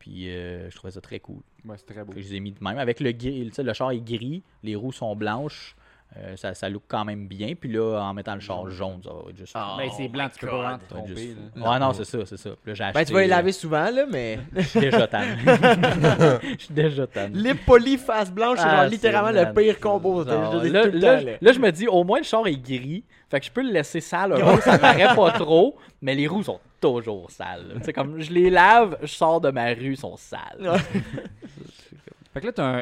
Puis 0.02 0.32
euh, 0.32 0.68
je 0.72 0.76
trouvais 0.76 0.90
ça 0.90 1.00
très 1.00 1.20
cool. 1.20 1.42
Ouais, 1.64 1.76
c'est 1.78 1.86
très 1.86 2.04
beau. 2.04 2.12
Que 2.12 2.20
je 2.20 2.30
les 2.30 2.36
ai 2.38 2.40
mis 2.40 2.52
de 2.52 2.64
même. 2.64 2.80
Avec 2.80 3.00
le 3.00 3.12
gris, 3.12 3.46
tu 3.46 3.54
sais, 3.54 3.62
le 3.62 3.72
char 3.72 3.92
est 3.92 4.02
gris, 4.02 4.42
les 4.64 4.76
roues 4.76 4.92
sont 4.92 5.16
blanches. 5.16 5.76
Euh, 6.18 6.36
ça, 6.36 6.54
ça 6.54 6.68
look 6.68 6.84
quand 6.90 7.06
même 7.06 7.26
bien. 7.28 7.54
Puis 7.56 7.72
là, 7.72 8.00
en 8.02 8.14
mettant 8.14 8.34
le 8.34 8.42
char 8.42 8.70
jaune, 8.70 9.00
ça 9.04 9.12
va 9.12 9.30
être 9.30 9.38
juste. 9.38 9.54
Ah, 9.56 9.76
Ben, 9.78 9.90
c'est 9.96 10.08
Oh 10.08 10.10
blanc, 10.10 10.28
tu 10.34 10.40
peux 10.40 10.48
God. 10.48 10.56
pas 10.56 10.62
vraiment 10.64 10.78
te 10.80 10.90
tromper. 10.94 11.16
juste 11.16 11.38
là. 11.38 11.64
fou. 11.64 11.70
Ouais, 11.72 11.80
non, 11.80 11.94
c'est 11.94 12.04
ça, 12.04 12.18
c'est 12.26 12.38
ça. 12.38 12.50
Puis 12.50 12.72
là, 12.72 12.74
j'ai 12.74 12.84
acheté. 12.84 13.00
Ben, 13.00 13.06
tu 13.06 13.14
vas 13.14 13.22
les 13.22 13.28
laver 13.28 13.52
souvent 13.54 13.90
là, 13.90 14.06
mais. 14.10 14.40
Je 14.56 14.62
suis 14.62 14.80
déjà 14.82 15.08
tanné. 15.08 15.36
Je 15.46 16.64
suis 16.66 16.74
déjà 16.74 17.08
tanné. 17.08 17.38
Lip 17.40 17.66
poli, 17.66 17.98
face 17.98 18.30
blanche, 18.32 18.58
c'est 18.60 18.66
Ah, 18.68 18.82
genre 18.82 18.90
littéralement 18.90 19.32
c'est 19.34 19.46
le 19.46 19.54
pire 19.54 19.80
combo. 19.80 20.26
Genre, 20.26 20.56
là, 20.56 20.64
là, 20.66 20.84
temps, 20.90 21.26
là. 21.26 21.38
là, 21.40 21.52
je 21.54 21.60
me 21.60 21.72
dis, 21.72 21.88
au 21.88 22.04
moins 22.04 22.18
le 22.20 22.26
char 22.26 22.46
est 22.48 22.58
gris. 22.58 23.04
Fait 23.30 23.40
que 23.40 23.46
je 23.46 23.52
peux 23.52 23.62
le 23.64 23.72
laisser 23.72 24.02
sale 24.02 24.34
un 24.34 24.56
peu, 24.56 24.62
ça 24.62 24.78
paraît 24.78 25.16
pas 25.16 25.32
trop. 25.32 25.78
Mais 26.02 26.14
les 26.14 26.28
roues 26.28 26.44
sont 26.44 26.60
toujours 26.82 27.32
sales. 27.32 27.80
sais, 27.84 27.94
comme 27.94 28.20
je 28.20 28.34
les 28.34 28.50
lave, 28.50 28.98
je 29.02 29.08
sors 29.14 29.40
de 29.40 29.50
ma 29.52 29.68
rue, 29.68 29.92
ils 29.94 29.98
sont 29.98 30.18
sales. 30.18 30.60
Fait 32.34 32.42
que 32.42 32.48
là, 32.48 32.52
t'as 32.52 32.64
un. 32.80 32.82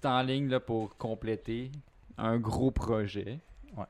Tu 0.00 0.06
en 0.08 0.22
ligne 0.22 0.48
là, 0.48 0.60
pour 0.60 0.96
compléter 0.96 1.70
un 2.18 2.38
gros 2.38 2.70
projet. 2.70 3.40
Ouais. 3.76 3.84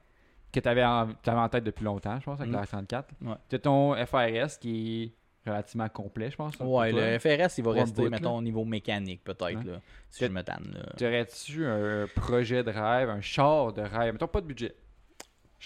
Que 0.52 0.60
t'avais 0.60 0.84
en, 0.84 1.08
t'avais 1.22 1.38
en 1.40 1.48
tête 1.48 1.64
depuis 1.64 1.84
longtemps, 1.84 2.18
je 2.20 2.24
pense, 2.24 2.40
avec 2.40 2.52
Mm. 2.52 2.56
la 2.56 2.66
34. 2.66 3.08
Ouais. 3.22 3.34
T'as 3.48 3.58
ton 3.58 3.94
FRS 4.06 4.58
qui 4.60 5.12
est 5.46 5.50
relativement 5.50 5.88
complet, 5.88 6.30
je 6.30 6.36
pense. 6.36 6.58
là, 6.58 6.66
Ouais, 6.66 6.92
le 6.92 7.18
FRS, 7.18 7.58
il 7.58 7.64
va 7.64 7.72
rester, 7.72 8.02
bout, 8.02 8.10
mettons, 8.10 8.36
au 8.38 8.42
niveau 8.42 8.64
mécanique, 8.64 9.22
peut-être, 9.22 9.44
Ouais. 9.44 9.64
là, 9.64 9.80
si 10.10 10.20
Que- 10.20 10.26
je 10.26 10.32
me 10.32 10.42
tanne. 10.42 10.72
là. 10.74 10.92
T'aurais-tu 10.96 11.64
un 11.66 12.06
projet 12.14 12.64
de 12.64 12.70
rêve, 12.70 13.10
un 13.10 13.20
char 13.20 13.72
de 13.72 13.82
rêve? 13.82 14.12
Mettons 14.14 14.26
pas 14.28 14.40
de 14.40 14.46
budget. 14.46 14.74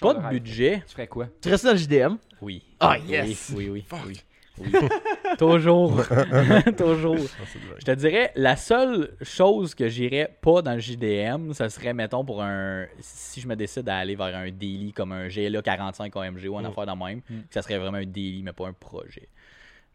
Pas 0.01 0.15
de 0.15 0.19
rêve. 0.21 0.31
budget? 0.31 0.83
Tu 0.87 0.93
ferais 0.93 1.07
quoi? 1.09 1.29
Tu 1.43 1.49
restes 1.49 1.65
dans 1.65 1.73
le 1.73 1.77
JDM. 1.79 2.17
Oui. 2.41 2.63
Ah, 2.79 2.97
Oui, 3.01 3.09
yes! 3.09 3.53
Oui, 3.57 3.69
oui, 3.71 3.83
Fuck. 3.87 4.01
oui. 4.07 4.21
Oui. 4.61 4.73
Toujours. 5.39 6.03
Toujours. 6.77 7.17
Ah. 7.19 7.45
Je 7.79 7.85
te 7.85 7.91
dirais, 7.93 8.33
la 8.37 8.57
seule 8.57 9.17
chose 9.23 9.75
que 9.75 9.89
j'irais 9.89 10.37
pas 10.41 10.63
dans 10.63 10.75
le 10.75 10.81
JDM, 10.81 11.53
ça 11.53 11.69
serait, 11.69 11.95
mettons, 11.95 12.25
pour 12.25 12.43
un. 12.43 12.87
Si 13.01 13.41
je 13.41 13.49
me 13.49 13.57
décide 13.57 13.89
à 13.89 13.97
aller 13.99 14.17
vers 14.17 14.35
un 14.37 14.51
daily 14.51 14.93
comme 14.93 15.13
un 15.13 15.29
GLA 15.29 15.63
45 15.63 16.15
OMG 16.15 16.47
ou 16.49 16.57
une 16.59 16.63
Mm. 16.63 16.67
affaire 16.67 16.87
de 16.87 17.05
même, 17.05 17.21
Mm. 17.29 17.41
ça 17.51 17.63
serait 17.63 17.79
vraiment 17.79 17.99
un 17.99 18.07
daily, 18.07 18.43
mais 18.43 18.53
pas 18.53 18.67
un 18.69 18.73
projet. 18.73 19.29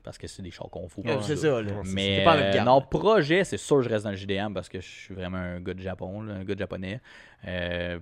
Parce 0.04 0.18
que 0.20 0.28
c'est 0.28 0.44
des 0.44 0.52
chars 0.52 0.70
qu'on 0.70 0.88
fout. 0.88 1.04
Ouais, 1.04 1.18
c'est 1.22 1.36
ça. 1.36 1.62
là. 1.64 1.72
Mais 1.86 2.24
pas 2.24 2.38
euh, 2.38 2.62
non, 2.62 2.80
projet, 2.82 3.44
c'est 3.44 3.58
sûr 3.58 3.78
que 3.78 3.82
je 3.84 3.90
reste 3.90 4.04
dans 4.04 4.12
le 4.12 4.16
JDM 4.16 4.54
parce 4.54 4.70
que 4.70 4.80
je 4.80 4.88
suis 4.88 5.16
vraiment 5.16 5.38
un 5.38 5.60
gars 5.60 5.74
de 5.74 5.82
Japon, 5.82 6.22
là, 6.22 6.36
un 6.36 6.44
gars 6.44 6.54
de 6.54 6.60
japonais. 6.60 7.02
Euh, 7.48 7.98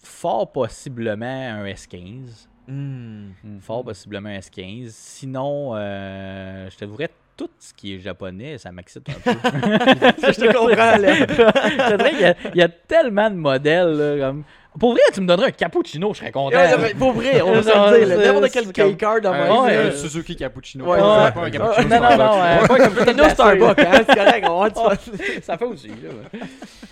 fort 0.00 0.52
possiblement 0.52 1.26
un 1.26 1.64
S15. 1.64 2.46
Hmm. 2.68 3.30
Fort 3.60 3.82
possiblement 3.82 4.28
un 4.28 4.38
S15. 4.38 4.90
Sinon, 4.90 5.74
euh, 5.74 6.68
je 6.70 6.76
t'avouerais 6.76 7.10
tout 7.38 7.48
ce 7.60 7.72
qui 7.72 7.94
est 7.94 8.00
japonais, 8.00 8.58
ça 8.58 8.72
m'excite 8.72 9.08
un 9.08 9.12
peu. 9.14 9.30
Ça, 10.20 10.32
je 10.32 10.40
te 10.40 10.52
comprends, 10.52 10.96
là. 10.98 11.96
Dirais 11.96 12.10
qu'il 12.10 12.20
y 12.20 12.24
a- 12.24 12.34
il 12.54 12.58
y, 12.58 12.62
a 12.62 12.68
tellement 12.68 13.30
de 13.30 13.36
modèles. 13.36 13.92
là, 13.92 14.26
comme... 14.26 14.42
Pour 14.78 14.92
vrai, 14.92 15.00
tu 15.12 15.20
me 15.20 15.26
donnerais 15.26 15.48
un 15.48 15.50
cappuccino, 15.52 16.12
je 16.12 16.18
serais 16.18 16.30
content. 16.30 16.56
Ouais, 16.56 16.94
pour 16.94 17.12
vrai, 17.12 17.40
on 17.40 17.52
va 17.52 17.62
se 17.62 17.68
le 18.00 18.06
dire. 18.06 18.18
N'importe 18.18 18.72
quel 18.72 18.94
K-card 18.96 19.20
dans 19.22 19.32
ma 19.32 19.44
vie, 19.44 19.74
un 19.74 19.84
là. 19.84 19.92
Suzuki 19.92 20.36
Cappuccino. 20.36 20.84
Ouais, 20.84 20.98
pas, 20.98 21.24
ouais. 21.24 21.32
pas 21.32 21.40
un 21.46 21.50
cappuccino 21.50 21.88
non, 21.88 22.00
non, 22.00 22.78
non, 22.78 23.04
C'est 23.04 23.14
nos 23.16 23.28
Starbucks, 23.28 23.78
hein, 23.80 24.02
c'est 24.08 24.14
correct, 24.14 24.46
on 24.48 24.60
va 24.60 24.68
ça 25.42 25.58
fait 25.58 25.64
aussi. 25.64 25.88
là. 25.88 26.40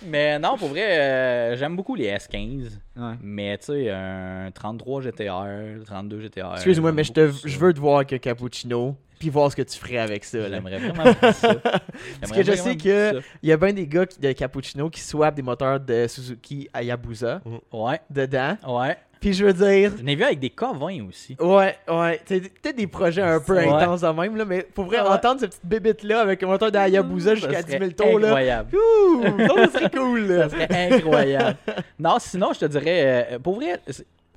Mais 0.05 0.39
non, 0.39 0.57
pour 0.57 0.69
vrai, 0.69 0.97
euh, 0.99 1.55
j'aime 1.57 1.75
beaucoup 1.75 1.95
les 1.95 2.09
S15. 2.09 2.63
Ouais. 2.97 3.03
Mais 3.21 3.57
tu 3.57 3.65
sais, 3.65 3.89
un 3.91 4.49
33 4.53 5.01
GTR, 5.03 5.45
32 5.85 6.19
GTR. 6.21 6.53
Excuse-moi, 6.55 6.91
mais 6.91 7.03
je, 7.03 7.13
te, 7.13 7.31
je 7.45 7.57
veux 7.59 7.73
te 7.73 7.79
voir 7.79 7.97
avec 7.97 8.11
un 8.13 8.17
cappuccino 8.17 8.95
puis 9.19 9.29
voir 9.29 9.51
ce 9.51 9.55
que 9.55 9.61
tu 9.61 9.77
ferais 9.77 9.97
avec 9.97 10.23
ça. 10.23 10.37
là. 10.37 10.49
J'aimerais 10.49 10.77
vraiment 10.79 11.13
faire 11.13 11.33
ça. 11.35 11.55
Parce 12.21 12.31
que 12.31 12.43
je 12.43 12.51
sais 12.53 12.75
que 12.75 13.11
ça. 13.13 13.19
il 13.41 13.49
y 13.49 13.51
a 13.51 13.57
bien 13.57 13.73
des 13.73 13.87
gars 13.87 14.05
qui- 14.05 14.19
de 14.19 14.31
Cappuccino 14.31 14.89
qui 14.89 15.01
swappent 15.01 15.35
des 15.35 15.41
moteurs 15.41 15.79
de 15.79 16.05
Suzuki 16.07 16.69
à 16.73 16.83
Yabusa 16.83 17.41
Ouais, 17.71 17.99
dedans. 18.09 18.57
ouais. 18.67 18.97
Puis 19.19 19.33
je 19.33 19.43
veux 19.45 19.53
dire, 19.53 19.91
Je 19.97 20.03
l'ai 20.03 20.15
vu 20.15 20.23
avec 20.23 20.37
des 20.39 20.49
K20 20.49 21.07
aussi. 21.09 21.35
Ouais, 21.39 21.75
ouais. 21.87 22.21
C'est 22.25 22.39
peut-être 22.39 22.75
des 22.75 22.85
projets 22.85 23.23
un 23.23 23.39
peu 23.39 23.55
Ouais. 23.55 23.67
intenses 23.67 24.01
de 24.01 24.07
même, 24.09 24.35
là, 24.35 24.45
mais 24.45 24.61
pour 24.61 24.85
vrai, 24.85 24.99
Ouais. 25.01 25.07
entendre 25.07 25.39
cette 25.39 25.49
petite 25.49 25.65
bébite-là 25.65 26.19
avec 26.21 26.43
un 26.43 26.45
moteur 26.45 26.71
de 26.71 26.77
Hayabusa 26.77 27.33
jusqu'à 27.33 27.53
Ça 27.53 27.63
10 27.63 27.71
serait 27.73 27.79
000 27.79 27.91
tours, 27.93 28.19
là. 28.19 28.27
Incroyable. 28.27 28.77
Ouh, 28.77 29.23
ça 29.47 29.71
serait 29.71 29.89
cool, 29.89 30.19
là. 30.27 30.49
Ça 30.49 30.55
serait 30.67 30.91
incroyable. 30.93 31.57
non, 31.99 32.17
sinon, 32.19 32.53
je 32.53 32.59
te 32.59 32.65
dirais, 32.65 33.27
euh, 33.33 33.39
pour 33.39 33.55
vrai, 33.55 33.79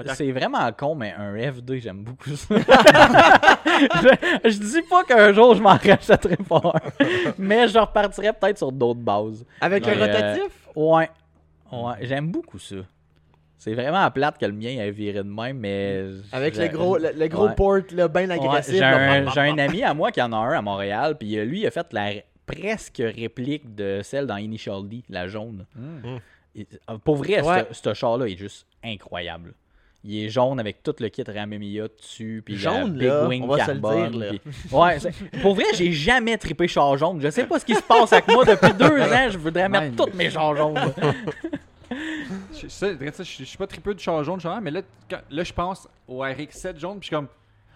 c'est- 0.08 0.14
c'est 0.14 0.32
vraiment 0.32 0.70
con, 0.72 0.94
mais 0.94 1.12
un 1.16 1.34
F2, 1.34 1.80
j'aime 1.80 2.02
beaucoup 2.04 2.34
ça. 2.36 2.54
je, 2.56 4.08
je 4.50 4.58
dis 4.58 4.82
pas 4.88 5.04
qu'un 5.04 5.32
jour 5.32 5.54
je 5.54 5.62
m'en 5.62 5.76
rachèterai 5.76 6.36
pas 6.36 6.60
un, 6.64 7.04
mais 7.38 7.68
je 7.68 7.78
repartirais 7.78 8.32
peut-être 8.32 8.58
sur 8.58 8.72
d'autres 8.72 9.00
bases. 9.00 9.44
Avec 9.60 9.86
Mais, 9.86 9.96
un 9.96 10.00
rotatif? 10.06 10.52
Ouais. 10.74 11.10
Ouais, 11.72 11.94
j'aime 12.02 12.30
beaucoup 12.30 12.58
ça. 12.58 12.76
C'est 13.58 13.74
vraiment 13.74 14.10
plate 14.10 14.38
que 14.38 14.46
le 14.46 14.52
mien 14.52 14.70
ait 14.70 14.90
viré 14.90 15.18
de 15.18 15.28
même, 15.28 15.58
mais. 15.58 16.02
Avec 16.32 16.56
le 16.56 16.68
gros, 16.68 16.96
le, 16.96 17.10
le 17.14 17.28
gros 17.28 17.48
Ouais. 17.48 17.54
port, 17.54 17.76
là, 17.92 18.08
bien 18.08 18.28
Ouais, 18.28 18.32
agressif. 18.46 18.74
j'ai, 18.76 18.82
un, 18.82 19.30
j'ai 19.30 19.40
un 19.40 19.58
ami 19.58 19.82
à 19.82 19.92
moi 19.92 20.10
qui 20.10 20.22
en 20.22 20.32
a 20.32 20.36
un 20.36 20.52
à 20.52 20.62
Montréal, 20.62 21.16
puis 21.18 21.38
euh, 21.38 21.44
lui, 21.44 21.60
il 21.60 21.66
a 21.66 21.70
fait 21.70 21.86
la 21.92 22.10
presque 22.46 22.96
réplique 23.00 23.74
de 23.74 24.00
celle 24.02 24.26
dans 24.26 24.38
Initial 24.38 24.88
D, 24.88 25.02
la 25.10 25.28
jaune. 25.28 25.66
Hmm. 25.76 26.16
Et, 26.56 26.66
euh, 26.88 26.96
pour 27.04 27.16
vrai, 27.16 27.42
Ouais. 27.42 27.66
ce 27.70 27.82
ce 27.82 27.94
char-là 27.94 28.26
est 28.26 28.36
juste 28.36 28.66
incroyable. 28.82 29.52
Il 30.02 30.24
est 30.24 30.30
jaune 30.30 30.58
avec 30.58 30.82
tout 30.82 30.94
le 30.98 31.08
kit 31.08 31.22
Ramemia 31.26 31.88
dessus, 31.88 32.42
puis 32.44 32.56
Jaune, 32.56 32.94
Big 32.94 33.02
là, 33.08 33.26
Wing 33.28 33.42
on 33.42 33.48
va 33.48 33.66
se 33.66 33.70
le 33.72 33.80
carbone, 33.80 34.10
dire, 34.12 34.18
là. 34.20 34.28
puis- 34.30 34.40
Ouais, 34.72 34.96
pour 35.42 35.54
vrai, 35.54 35.64
j'ai 35.74 35.92
jamais 35.92 36.38
trippé 36.38 36.66
char 36.68 36.96
jaune. 36.96 37.20
Je 37.20 37.28
sais 37.28 37.44
pas 37.44 37.58
ce 37.58 37.66
qui 37.66 37.74
se 37.74 37.82
passe 37.82 38.10
avec 38.14 38.26
moi 38.28 38.44
depuis 38.46 38.72
deux 38.72 38.86
ans. 39.00 39.28
Je 39.30 39.36
voudrais 39.36 39.68
mettre 39.68 39.94
Man. 39.94 39.96
tous 39.96 40.16
mes 40.16 40.30
chars 40.30 40.56
jaunes. 40.56 40.74
Je, 42.54 42.68
ça, 42.68 42.88
je 42.92 43.44
suis 43.44 43.58
pas 43.58 43.66
très 43.66 43.80
peu 43.80 43.92
de 43.94 43.98
char 43.98 44.22
jaune, 44.22 44.36
justement, 44.36 44.60
mais 44.60 44.70
là, 44.70 44.82
quand- 45.08 45.20
là, 45.30 45.42
je 45.42 45.52
pense 45.52 45.88
au 46.06 46.22
RX7 46.22 46.78
jaune, 46.78 47.00
puis 47.00 47.02
je 47.02 47.06
suis 47.06 47.16
comme, 47.16 47.26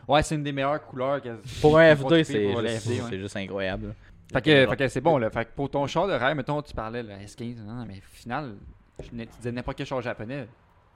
ouais, 0.06 0.22
c'est 0.22 0.36
une 0.36 0.44
des 0.44 0.52
meilleures 0.52 0.80
couleurs. 0.86 1.20
que- 1.20 1.36
Pour 1.60 1.78
un 1.78 1.96
pour 1.96 2.10
F2, 2.12 2.22
triper 2.22 2.24
c'est 2.24 2.68
juste, 2.70 2.84
FD, 2.86 2.90
ouais. 3.00 3.06
c'est 3.10 3.18
juste 3.18 3.36
incroyable. 3.36 3.94
Fait 4.32 4.40
que, 4.40 4.66
fait 4.70 4.76
que 4.76 4.88
c'est 4.88 5.00
bon, 5.00 5.18
là. 5.18 5.30
Fait 5.30 5.44
que 5.46 5.50
pour 5.56 5.68
ton 5.68 5.86
char 5.88 6.06
de 6.06 6.12
rêve, 6.12 6.36
mettons, 6.36 6.62
tu 6.62 6.72
parlais, 6.74 7.02
le 7.02 7.10
S15, 7.10 7.64
non, 7.64 7.72
non, 7.74 7.84
mais 7.86 7.98
au 7.98 8.16
final, 8.16 8.54
tu 9.00 9.14
disais 9.38 9.50
n'importe 9.52 9.78
quel 9.78 9.86
char 9.86 10.00
japonais. 10.00 10.46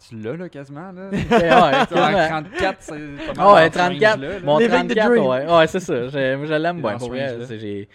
Tu 0.06 0.16
l'as, 0.20 0.36
là, 0.36 0.48
quasiment, 0.48 0.92
là? 0.92 1.08
Ouais, 1.10 1.18
ouais, 1.18 1.86
Tu 1.86 1.94
vois, 1.94 2.12
quasiment. 2.12 2.42
34, 2.42 2.76
c'est 2.80 2.92
pas 2.92 2.98
mal 2.98 3.18
Ah 3.28 3.34
dans 3.34 3.54
ouais, 3.54 3.64
ce 3.66 3.72
34. 3.78 4.12
range-là, 4.14 4.28
là. 4.38 4.40
Mon 4.44 4.58
Living 4.58 4.70
the 4.88 4.94
34, 4.94 5.08
dream. 5.10 5.26
ouais. 5.26 5.46
Ouais, 5.56 5.66
c'est 5.66 5.80
ça. 5.80 6.04
Je, 6.08 6.10
je 6.10 6.54
l'aime 6.54 6.76
C'est 6.76 6.82
bien. 6.82 6.96
Pour 6.98 7.08
vrai, 7.08 7.58
j'ai- 7.58 7.88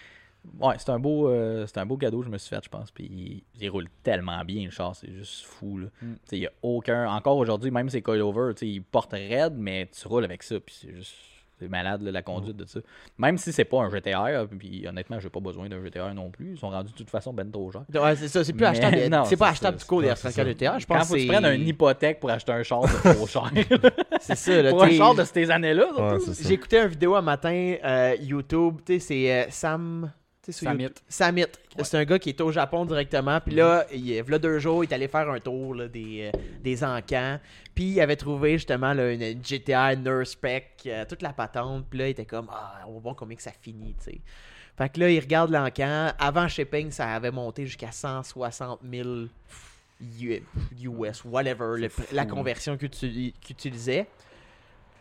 Ouais, 0.59 0.75
c'est 0.77 0.89
un 0.89 0.99
beau 0.99 1.29
euh, 1.29 1.65
c'est 1.67 1.77
un 1.77 1.85
beau 1.85 1.95
cadeau 1.95 2.19
que 2.19 2.25
je 2.25 2.29
me 2.29 2.37
suis 2.37 2.49
fait, 2.53 2.61
je 2.61 2.67
pense. 2.69 2.91
Puis 2.91 3.05
il, 3.05 3.43
il 3.61 3.69
roule 3.69 3.87
tellement 4.03 4.43
bien 4.43 4.65
le 4.65 4.71
char, 4.71 4.93
c'est 4.93 5.09
juste 5.09 5.45
fou 5.45 5.77
là. 5.77 5.87
Mm. 6.01 6.13
Tu 6.15 6.19
sais, 6.25 6.35
Il 6.37 6.41
y 6.41 6.47
a 6.47 6.51
aucun 6.61 7.07
encore 7.07 7.37
aujourd'hui, 7.37 7.71
même 7.71 7.89
ses 7.89 8.01
coilovers, 8.01 8.53
tu 8.53 8.59
sais, 8.59 8.67
il 8.67 8.81
porte 8.83 9.13
raide, 9.13 9.53
mais 9.55 9.89
tu 9.97 10.05
roules 10.05 10.25
avec 10.25 10.43
ça, 10.43 10.59
puis 10.59 10.75
c'est 10.81 10.93
juste 10.93 11.13
c'est 11.59 11.67
malade 11.67 12.01
là, 12.01 12.11
la 12.11 12.21
conduite 12.21 12.57
de 12.57 12.65
ça. 12.65 12.79
Même 13.17 13.37
si 13.37 13.51
c'est 13.51 13.65
pas 13.65 13.81
un 13.81 13.89
GTR, 13.89 14.47
puis 14.57 14.87
honnêtement, 14.87 15.19
j'ai 15.19 15.29
pas 15.29 15.39
besoin 15.39 15.69
d'un 15.69 15.83
GTR 15.83 16.13
non 16.13 16.29
plus. 16.29 16.53
Ils 16.53 16.57
sont 16.57 16.69
rendus 16.69 16.91
de 16.91 16.97
toute 16.97 17.09
façon 17.09 17.33
ben 17.33 17.49
trop 17.51 17.71
chers. 17.71 17.83
Ouais, 17.93 18.15
c'est 18.15 18.27
ça, 18.27 18.43
c'est 18.43 18.53
plus 18.53 18.61
Mais 18.61 18.67
achetable. 18.67 19.25
C'est 19.25 19.37
pas 19.37 19.49
achetable 19.49 19.77
du 19.77 19.85
coup, 19.85 20.01
ça. 20.01 20.13
R34 20.13 20.45
GTA. 20.45 20.79
Je 20.79 20.85
Quand 20.85 20.95
pense 20.95 21.07
faut 21.07 21.13
que 21.15 21.19
tu 21.19 21.27
prennes 21.27 21.45
une 21.45 21.67
hypothèque 21.67 22.19
pour 22.19 22.29
acheter 22.29 22.51
un 22.51 22.63
char, 22.63 22.83
c'est 22.87 23.15
trop 23.15 23.27
cher. 23.27 23.51
C'est 24.19 24.35
ça, 24.35 24.61
là. 24.61 24.69
pour 24.71 24.83
un 24.83 24.91
char 24.91 25.15
de 25.15 25.23
ces 25.23 25.49
années-là. 25.49 25.87
Ouais, 25.93 26.53
écouté 26.53 26.79
une 26.79 26.87
vidéo 26.87 27.15
un 27.15 27.21
matin, 27.21 27.75
euh, 27.83 28.15
YouTube, 28.21 28.77
tu 28.85 28.93
sais, 28.93 28.99
c'est 28.99 29.31
euh, 29.31 29.45
Sam. 29.49 30.11
Samit. 30.51 30.89
Samit. 31.07 31.45
C'est 31.83 31.97
un 31.97 32.03
gars 32.05 32.19
qui 32.19 32.29
est 32.29 32.41
au 32.41 32.51
Japon 32.51 32.85
directement. 32.85 33.39
Puis 33.39 33.55
là, 33.55 33.85
il, 33.93 33.99
il 34.09 34.13
y 34.13 34.19
a 34.19 34.39
deux 34.39 34.59
jours, 34.59 34.83
il 34.83 34.89
est 34.91 34.93
allé 34.93 35.07
faire 35.07 35.29
un 35.29 35.39
tour 35.39 35.73
là, 35.75 35.87
des, 35.87 36.31
euh, 36.33 36.37
des 36.61 36.83
encans. 36.83 37.39
Puis 37.73 37.85
il 37.85 38.01
avait 38.01 38.15
trouvé 38.17 38.53
justement 38.53 38.93
là, 38.93 39.11
une 39.13 39.43
GTA 39.43 39.95
Nurse 39.95 40.31
Spec, 40.31 40.71
euh, 40.87 41.05
toute 41.07 41.21
la 41.21 41.31
patente. 41.33 41.85
Puis 41.89 41.99
là, 41.99 42.07
il 42.07 42.11
était 42.11 42.25
comme, 42.25 42.47
ah, 42.51 42.81
on 42.87 42.93
va 42.95 42.99
voir 42.99 43.15
combien 43.15 43.37
que 43.37 43.43
ça 43.43 43.53
finit, 43.61 43.95
tu 44.03 44.11
sais. 44.11 44.21
Fait 44.77 44.89
que 44.89 44.99
là, 44.99 45.09
il 45.09 45.19
regarde 45.19 45.51
l'encan. 45.51 46.11
Avant 46.19 46.47
shipping, 46.47 46.89
ça 46.91 47.13
avait 47.13 47.29
monté 47.31 47.65
jusqu'à 47.65 47.91
160 47.91 48.79
000 48.91 49.09
U- 50.19 50.41
US, 50.83 51.23
whatever, 51.23 51.79
le- 51.79 51.89
la 52.11 52.25
conversion 52.25 52.75
qu'il 52.75 52.89
utilisait. 53.49 54.07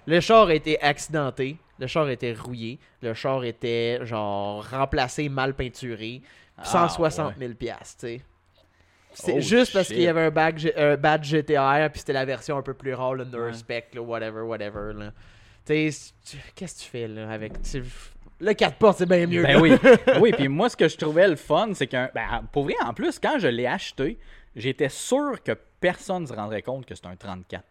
Le 0.06 0.20
char 0.20 0.48
a 0.48 0.54
été 0.54 0.80
accidenté, 0.82 1.56
le 1.82 1.86
char 1.88 2.08
était 2.08 2.32
rouillé, 2.32 2.78
le 3.02 3.12
char 3.12 3.44
était 3.44 3.98
genre 4.04 4.64
remplacé, 4.64 5.28
mal 5.28 5.54
peinturé, 5.54 6.22
Ah, 6.56 6.64
160 6.64 7.34
000 7.38 7.54
piastres, 7.54 8.00
tu 8.00 8.06
sais. 8.06 8.20
C'est 9.14 9.34
Oh, 9.36 9.40
juste 9.40 9.72
parce 9.74 9.88
qu'il 9.88 10.00
y 10.00 10.06
avait 10.06 10.22
un, 10.22 10.30
bag, 10.30 10.56
G- 10.58 10.72
un 10.76 10.96
badge 10.96 11.24
GTR, 11.28 11.90
puis 11.90 11.98
c'était 12.00 12.12
la 12.14 12.24
version 12.24 12.56
un 12.56 12.62
peu 12.62 12.72
plus 12.74 12.94
rare, 12.94 13.14
le 13.14 13.24
Ouais. 13.24 13.52
Spec, 13.52 13.88
là, 13.94 14.00
whatever, 14.00 14.40
whatever. 14.42 14.92
là. 14.94 15.12
Tu 15.66 15.90
sais, 15.90 16.12
tu- 16.24 16.36
qu'est-ce 16.54 16.76
que 16.78 16.84
tu 16.84 16.88
fais 16.88 17.08
là 17.08 17.30
avec. 17.30 17.60
tu- 17.62 17.84
Le 18.40 18.52
4 18.54 18.76
portes, 18.76 18.98
c'est 18.98 19.06
bien 19.08 19.26
mieux. 19.26 19.42
Ben 19.42 19.60
oui. 19.60 19.72
oui, 20.20 20.32
puis 20.32 20.48
moi, 20.48 20.68
ce 20.68 20.76
que 20.76 20.88
je 20.88 20.96
trouvais 20.96 21.28
le 21.28 21.36
fun, 21.36 21.70
c'est 21.74 21.86
qu'un. 21.88 22.10
Ben, 22.14 22.42
pour 22.52 22.64
vrai, 22.64 22.74
en 22.84 22.94
plus, 22.94 23.18
quand 23.18 23.38
je 23.38 23.48
l'ai 23.48 23.66
acheté, 23.66 24.18
j'étais 24.56 24.88
sûr 24.88 25.42
que 25.42 25.52
personne 25.80 26.22
ne 26.22 26.26
se 26.28 26.32
rendrait 26.34 26.62
compte 26.62 26.86
que 26.86 26.94
c'est 26.94 27.06
un 27.06 27.16
34. 27.16 27.64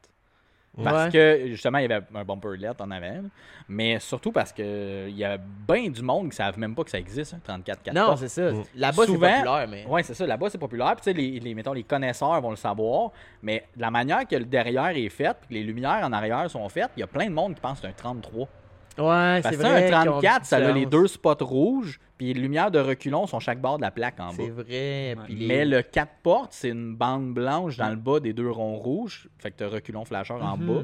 Parce 0.82 1.06
Ouais. 1.06 1.12
que, 1.12 1.48
justement, 1.48 1.80
il 1.80 1.90
y 1.90 1.94
avait 1.94 2.06
un 2.16 2.24
bumper 2.24 2.56
LED 2.58 2.76
en 2.80 2.92
avant. 2.92 3.24
Mais 3.68 4.00
surtout 4.00 4.32
parce 4.32 4.54
que 4.54 5.08
il 5.10 5.18
y 5.18 5.24
a 5.26 5.38
bien 5.38 5.90
du 5.90 6.02
monde 6.02 6.24
qui 6.24 6.30
ne 6.30 6.34
savent 6.34 6.58
même 6.58 6.74
pas 6.76 6.84
que 6.84 6.90
ça 6.90 6.98
existe, 7.00 7.34
un 7.34 7.40
34 7.40 7.84
4 7.84 7.94
Non, 7.96 8.16
c'est 8.16 8.30
ça. 8.30 8.52
Mm. 8.52 8.64
Là-bas, 8.76 9.04
c'est 9.06 9.12
populaire, 9.14 9.68
mais. 9.70 9.86
Ouais, 9.86 10.04
c'est 10.04 10.14
ça. 10.14 10.26
Là-bas, 10.26 10.50
c'est 10.50 10.58
populaire. 10.58 10.96
Puis, 10.96 11.04
tu 11.04 11.12
sais, 11.12 11.14
les, 11.14 11.40
les, 11.40 11.54
mettons, 11.54 11.74
les 11.74 11.84
connaisseurs 11.84 12.40
vont 12.42 12.52
le 12.52 12.56
savoir. 12.56 13.12
Mais 13.42 13.66
la 13.78 13.92
manière 13.92 14.26
que 14.28 14.36
le 14.36 14.46
derrière 14.46 14.90
est 14.90 15.10
fait, 15.10 15.36
puis 15.42 15.50
que 15.50 15.54
les 15.56 15.64
lumières 15.64 16.02
en 16.04 16.12
arrière 16.14 16.50
sont 16.50 16.68
faites, 16.70 16.92
il 16.96 17.02
y 17.02 17.04
a 17.04 17.08
plein 17.08 17.26
de 17.26 17.34
monde 17.34 17.56
qui 17.56 17.62
pense 17.62 17.80
que 17.80 17.88
c'est 17.88 17.90
un 17.90 18.12
33. 18.12 18.48
Ouais, 18.98 19.42
c'est 19.44 19.56
vrai. 19.56 19.86
un 19.86 20.02
qu'ils 20.02 20.10
ont 20.10 20.20
34, 20.20 20.42
du 20.42 20.48
ça 20.48 20.56
a 20.58 20.72
les 20.72 20.86
deux 20.86 21.08
spots 21.08 21.36
rouges, 21.46 22.00
puis 22.18 22.34
les 22.34 22.40
lumières 22.42 22.72
de 22.72 22.80
reculons 22.80 23.26
sont 23.26 23.40
chaque 23.40 23.62
bord 23.62 23.78
de 23.78 23.82
la 23.84 23.92
plaque 23.92 24.20
en 24.20 24.28
bas. 24.28 24.34
C'est 24.36 24.50
vrai. 24.50 25.16
Ouais. 25.16 25.16
les- 25.30 25.48
Mais 25.48 25.66
le 25.66 25.82
4 25.82 26.12
portes, 26.24 26.52
c'est 26.54 26.70
une 26.70 26.96
bande 26.96 27.34
blanche 27.34 27.78
dans 27.78 27.90
le 27.90 27.96
bas 27.96 28.20
des 28.20 28.34
deux 28.34 28.50
ronds 28.52 28.76
rouges. 28.76 29.30
Fait 29.40 29.52
que 29.52 29.58
t'as 29.58 29.68
reculon 29.70 30.04
flasheur 30.06 30.44
en 30.44 30.58
Mhm. 30.58 30.66
bas. 30.68 30.84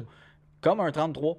Comme 0.60 0.80
un 0.80 0.90
33. 0.90 1.36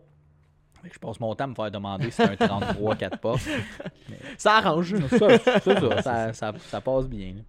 Fait 0.82 0.88
que 0.90 0.94
je 0.96 1.00
passe 1.00 1.20
mon 1.20 1.36
temps 1.36 1.44
à 1.44 1.48
me 1.48 1.56
faire 1.56 1.72
demander 1.72 2.06
si 2.06 2.12
c'est 2.12 2.24
un 2.24 2.36
33 2.38 2.96
4 2.96 3.18
portes. 3.20 3.42
Ça 4.38 4.58
arrange. 4.58 4.96
Ça, 5.10 5.38
ça, 5.40 5.60
ça, 5.60 6.02
ça, 6.04 6.34
ça- 6.34 6.54
ça 6.58 6.82
passe 6.82 7.08
bien. 7.10 7.34
là. 7.34 7.42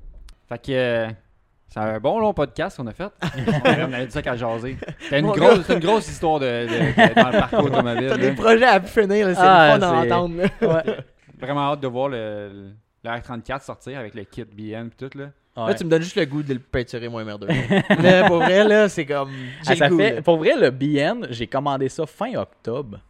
Fait 0.48 0.59
que 0.66 0.72
euh, 0.72 1.09
c'est 1.70 1.78
un 1.80 1.98
bon 2.01 2.18
long 2.18 2.34
podcast 2.34 2.76
qu'on 2.76 2.86
a 2.88 2.92
fait. 2.92 3.10
on 3.64 3.92
avait 3.92 4.06
dit 4.06 4.12
ça 4.12 4.20
qu'à 4.22 4.36
jaser. 4.36 4.76
C'était 4.98 5.20
une, 5.20 5.26
Mon 5.26 5.32
grosse, 5.32 5.62
c'est 5.66 5.74
une 5.74 5.78
grosse 5.80 6.09
histoire 6.09 6.38
de, 6.40 6.47
de- 6.47 6.68
de- 6.68 7.14
dans 7.14 7.30
le 7.30 7.38
parcours 7.38 7.64
automobile. 7.64 8.09
T'as 8.10 8.16
des 8.18 8.28
là. 8.30 8.34
projets 8.34 8.64
à 8.66 8.80
pu 8.80 8.88
finir, 8.88 9.28
là, 9.28 9.34
c'est 9.34 9.40
Ah, 9.42 9.74
le 9.76 9.80
fun 9.80 9.86
à 9.86 10.02
c'est- 10.02 10.12
entendre. 10.12 10.42
là. 10.60 10.84
Vraiment 11.40 11.72
hâte 11.72 11.80
de 11.80 11.86
voir 11.88 12.09
le, 12.10 12.51
le, 12.52 12.70
le 13.05 13.10
R34 13.10 13.62
sortir 13.64 13.98
avec 13.98 14.14
le 14.14 14.24
kit 14.24 14.44
BN 14.44 14.88
et 14.88 14.90
tout. 15.09 15.16
Là. 15.18 15.26
Là, 15.56 15.64
Ouais. 15.66 15.74
tu 15.74 15.84
me 15.84 15.90
donnes 15.90 16.02
juste 16.02 16.16
le 16.16 16.24
goût 16.26 16.42
de 16.42 16.55
le 16.55 16.60
peinturer 16.60 17.09
moins 17.09 17.24
merdeux. 17.24 17.48
là, 18.02 18.26
pour 18.28 18.36
vrai, 18.36 18.62
là, 18.64 18.88
c'est 18.88 19.05
comme. 19.06 19.30
J'ai 19.64 19.72
Ah, 19.72 19.76
ça 19.76 19.88
le 19.88 19.90
goût, 19.94 19.98
fait, 20.01 20.12
là. 20.16 20.22
pour 20.22 20.36
vrai, 20.38 20.55
le 20.56 20.70
BN, 20.70 21.26
j'ai 21.30 21.47
commandé 21.47 21.88
ça 21.88 22.06
fin 22.06 22.34
octobre. 22.36 23.01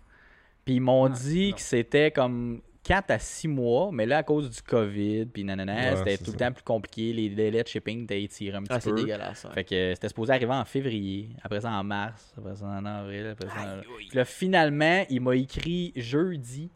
Puis 0.65 0.74
ils 0.77 0.81
m'ont 0.81 1.07
Ah, 1.07 1.09
dit 1.11 1.51
non. 1.51 1.55
que 1.57 1.61
c'était 1.61 2.11
comme 2.11 2.61
4 2.82 3.11
à 3.11 3.19
6 3.19 3.47
mois, 3.48 3.90
mais 3.93 4.07
là, 4.07 4.19
à 4.19 4.23
cause 4.23 4.48
du 4.51 4.62
COVID, 4.62 5.27
puis 5.27 5.44
nanana, 5.44 5.74
Ouais, 5.74 5.97
c'était 5.97 6.16
c'est 6.16 6.24
tout 6.24 6.32
le 6.32 6.36
temps 6.39 6.51
plus 6.52 6.62
compliqué. 6.65 7.12
Les 7.12 7.28
délais 7.28 7.62
de 7.62 7.69
shipping 7.69 8.05
étaient 8.05 8.23
étirés 8.23 8.57
un 8.57 8.62
petit 8.62 8.73
Ah, 8.74 8.81
c'est 8.81 8.93
dégueulasse. 8.94 9.44
ouais. 9.44 9.51
Fait 9.52 9.65
que 9.65 9.74
euh, 9.74 9.94
c'était 9.94 10.09
supposé 10.09 10.32
arriver 10.32 10.52
en 10.52 10.65
février, 10.65 11.28
après 11.43 11.61
ça 11.61 11.70
en 11.70 11.85
mars, 11.85 12.32
après 12.39 12.57
ça 12.57 12.65
en 12.66 12.85
avril, 12.86 13.27
après 13.32 13.48
ça 13.48 13.55
en... 13.78 13.81
Puis 13.98 14.09
là, 14.15 14.24
finalement, 14.24 15.05
il 15.11 15.20
m'a 15.20 15.36
écrit 15.36 15.93
jeudi 15.94 16.70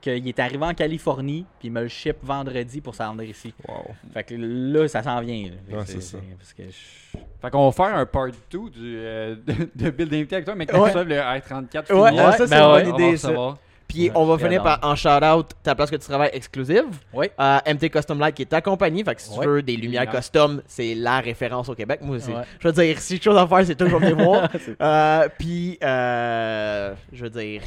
qu'il 0.00 0.26
est 0.28 0.38
arrivé 0.38 0.64
en 0.64 0.72
Californie, 0.74 1.44
puis 1.58 1.68
il 1.68 1.72
me 1.72 1.82
le 1.82 1.88
ship 1.88 2.16
vendredi 2.22 2.80
pour 2.80 2.94
s'en 2.94 3.14
venir 3.14 3.28
ici. 3.30 3.52
Wow. 3.68 3.86
Fait 4.14 4.24
que 4.24 4.34
là, 4.38 4.88
ça 4.88 5.02
s'en 5.02 5.20
vient. 5.20 5.50
là. 5.50 5.78
Ouais, 5.78 5.84
C'est- 5.84 5.94
c'est 6.00 6.16
ça. 6.16 6.18
Parce 6.38 6.52
que 6.54 6.62
je- 6.64 7.18
Fait 7.42 7.50
qu'on 7.50 7.68
va 7.68 7.72
faire 7.72 7.94
un 7.96 8.06
part 8.06 8.28
2 8.50 8.70
du, 8.70 8.96
euh, 8.96 9.36
de, 9.46 9.68
de 9.84 9.90
Build 9.90 10.32
avec 10.32 10.44
toi, 10.44 10.54
mais 10.54 10.64
quand 10.66 10.82
Ouais. 10.82 10.92
tu 10.92 11.04
le 11.04 11.16
R34 11.16 11.92
Ouais, 11.92 12.08
fini, 12.10 12.20
ah, 12.20 12.32
ça, 12.32 12.46
c'est 12.46 12.50
ben 12.50 12.68
une 12.68 12.72
ouais, 12.74 12.84
bonne 12.92 12.94
idée, 13.04 13.16
ça. 13.16 13.54
Puis 13.88 14.08
Ouais, 14.08 14.12
on 14.16 14.24
va 14.26 14.36
finir 14.38 14.62
par 14.62 14.78
en 14.82 14.94
shout-out 14.96 15.50
ta 15.62 15.74
place 15.74 15.90
que 15.90 15.96
tu 15.96 16.06
travailles 16.08 16.30
exclusive. 16.32 16.84
Oui. 17.12 17.26
Euh, 17.40 17.58
MT 17.66 17.88
Custom 17.90 18.18
Light 18.18 18.34
qui 18.34 18.42
est 18.42 18.46
ta 18.46 18.60
compagnie. 18.60 19.04
Fait 19.04 19.14
que 19.14 19.20
si 19.22 19.30
tu 19.38 19.46
veux 19.46 19.62
des 19.62 19.76
lumières 19.76 20.02
Lumière. 20.02 20.20
custom, 20.20 20.60
c'est 20.66 20.94
la 20.94 21.20
référence 21.20 21.68
au 21.68 21.74
Québec. 21.74 22.00
Moi 22.02 22.16
aussi. 22.16 22.32
Ouais. 22.32 22.42
Je 22.60 22.68
veux 22.68 22.74
dire, 22.74 22.98
si 22.98 23.14
quelque 23.14 23.24
chose 23.24 23.38
à 23.38 23.46
faire, 23.46 23.64
c'est 23.64 23.74
toujours 23.76 24.00
venir 24.00 24.16
voir. 24.16 24.48
Euh, 24.82 25.28
Puis, 25.38 25.78
euh, 25.82 26.94
je 27.12 27.22
veux 27.24 27.30
dire, 27.30 27.62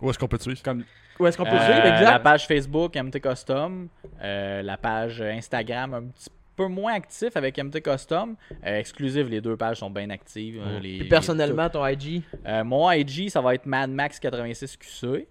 Où 0.00 0.10
est-ce 0.10 0.18
qu'on 0.18 0.26
peut 0.28 0.38
te 0.38 0.42
suivre? 0.44 0.62
Comme, 0.62 0.84
où 1.20 1.26
est-ce 1.26 1.36
qu'on 1.36 1.44
peut 1.44 1.50
Euh, 1.50 1.64
suivre 1.64 1.78
La 1.84 1.98
exact? 2.00 2.22
page 2.22 2.46
Facebook 2.46 2.96
MT 2.96 3.20
Custom, 3.20 3.88
euh, 4.22 4.62
la 4.62 4.76
page 4.76 5.20
Instagram 5.20 5.94
un 5.94 6.02
petit 6.04 6.28
peu 6.56 6.66
moins 6.66 6.94
actif 6.94 7.36
avec 7.36 7.56
MT 7.58 7.80
Custom. 7.82 8.36
Euh, 8.66 8.78
exclusive, 8.78 9.28
les 9.28 9.40
deux 9.40 9.56
pages 9.56 9.78
sont 9.78 9.90
bien 9.90 10.10
actives. 10.10 10.60
les- 10.82 10.98
Puis 10.98 11.08
personnellement, 11.08 11.68
ton 11.70 11.86
IG. 11.86 12.02
les- 12.04 12.22
Euh, 12.46 12.64
mon 12.64 12.90
IG, 12.90 13.28
ça 13.30 13.40
va 13.40 13.54
être 13.54 13.66
MadMax86QC. 13.66 15.26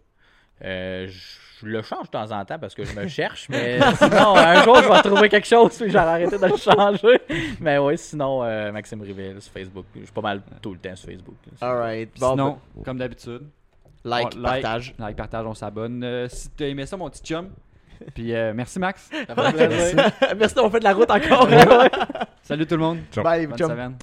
Euh, 0.63 1.07
je 1.09 1.65
le 1.67 1.81
change 1.83 2.05
de 2.07 2.11
temps 2.11 2.31
en 2.31 2.43
temps 2.43 2.57
parce 2.59 2.73
que 2.73 2.83
je 2.83 2.93
me 2.99 3.07
cherche, 3.09 3.47
mais 3.49 3.79
sinon, 3.97 4.35
un 4.35 4.63
jour, 4.63 4.81
je 4.81 4.89
vais 4.89 5.01
trouver 5.03 5.29
quelque 5.29 5.47
chose 5.47 5.77
puis 5.77 5.91
j'aurai 5.91 6.05
arrêté 6.05 6.37
de 6.37 6.45
le 6.45 6.57
changer. 6.57 7.21
Mais 7.59 7.77
oui, 7.77 7.97
sinon, 7.97 8.43
euh, 8.43 8.71
Maxime 8.71 9.01
Rivet 9.01 9.33
là, 9.33 9.39
sur 9.41 9.51
Facebook. 9.53 9.85
Je 9.95 10.01
suis 10.01 10.11
pas 10.11 10.21
mal 10.21 10.41
tout 10.61 10.73
le 10.73 10.79
temps 10.79 10.95
sur 10.95 11.09
Facebook. 11.09 11.35
Alright. 11.61 12.09
Bon, 12.19 12.31
Sinon, 12.31 12.57
comme 12.83 12.97
d'habitude, 12.97 13.41
ben, 14.03 14.09
like, 14.09 14.33
on- 14.37 14.41
partage. 14.41 14.95
Like, 14.97 15.15
partage, 15.15 15.45
on 15.45 15.53
s'abonne. 15.53 16.03
Euh, 16.03 16.27
si 16.29 16.49
t'as 16.49 16.65
aimé 16.65 16.85
ça, 16.87 16.97
mon 16.97 17.09
petit 17.09 17.21
chum. 17.23 17.49
Puis 18.15 18.33
euh, 18.33 18.51
merci 18.55 18.79
Max. 18.79 19.11
Ça 19.27 19.35
fait 19.35 19.67
plaisir. 19.67 20.11
Merci 20.35 20.55
d'avoir 20.55 20.71
fait 20.71 20.79
de 20.79 20.83
la 20.85 20.93
route 20.93 21.11
encore. 21.11 21.47
Salut 22.41 22.65
tout 22.65 22.75
le 22.75 22.81
monde. 22.81 22.97
Ciao. 23.11 23.23
Bye, 23.23 23.45
Bonne 23.45 23.57
chum. 23.59 23.69
semaine. 23.69 23.95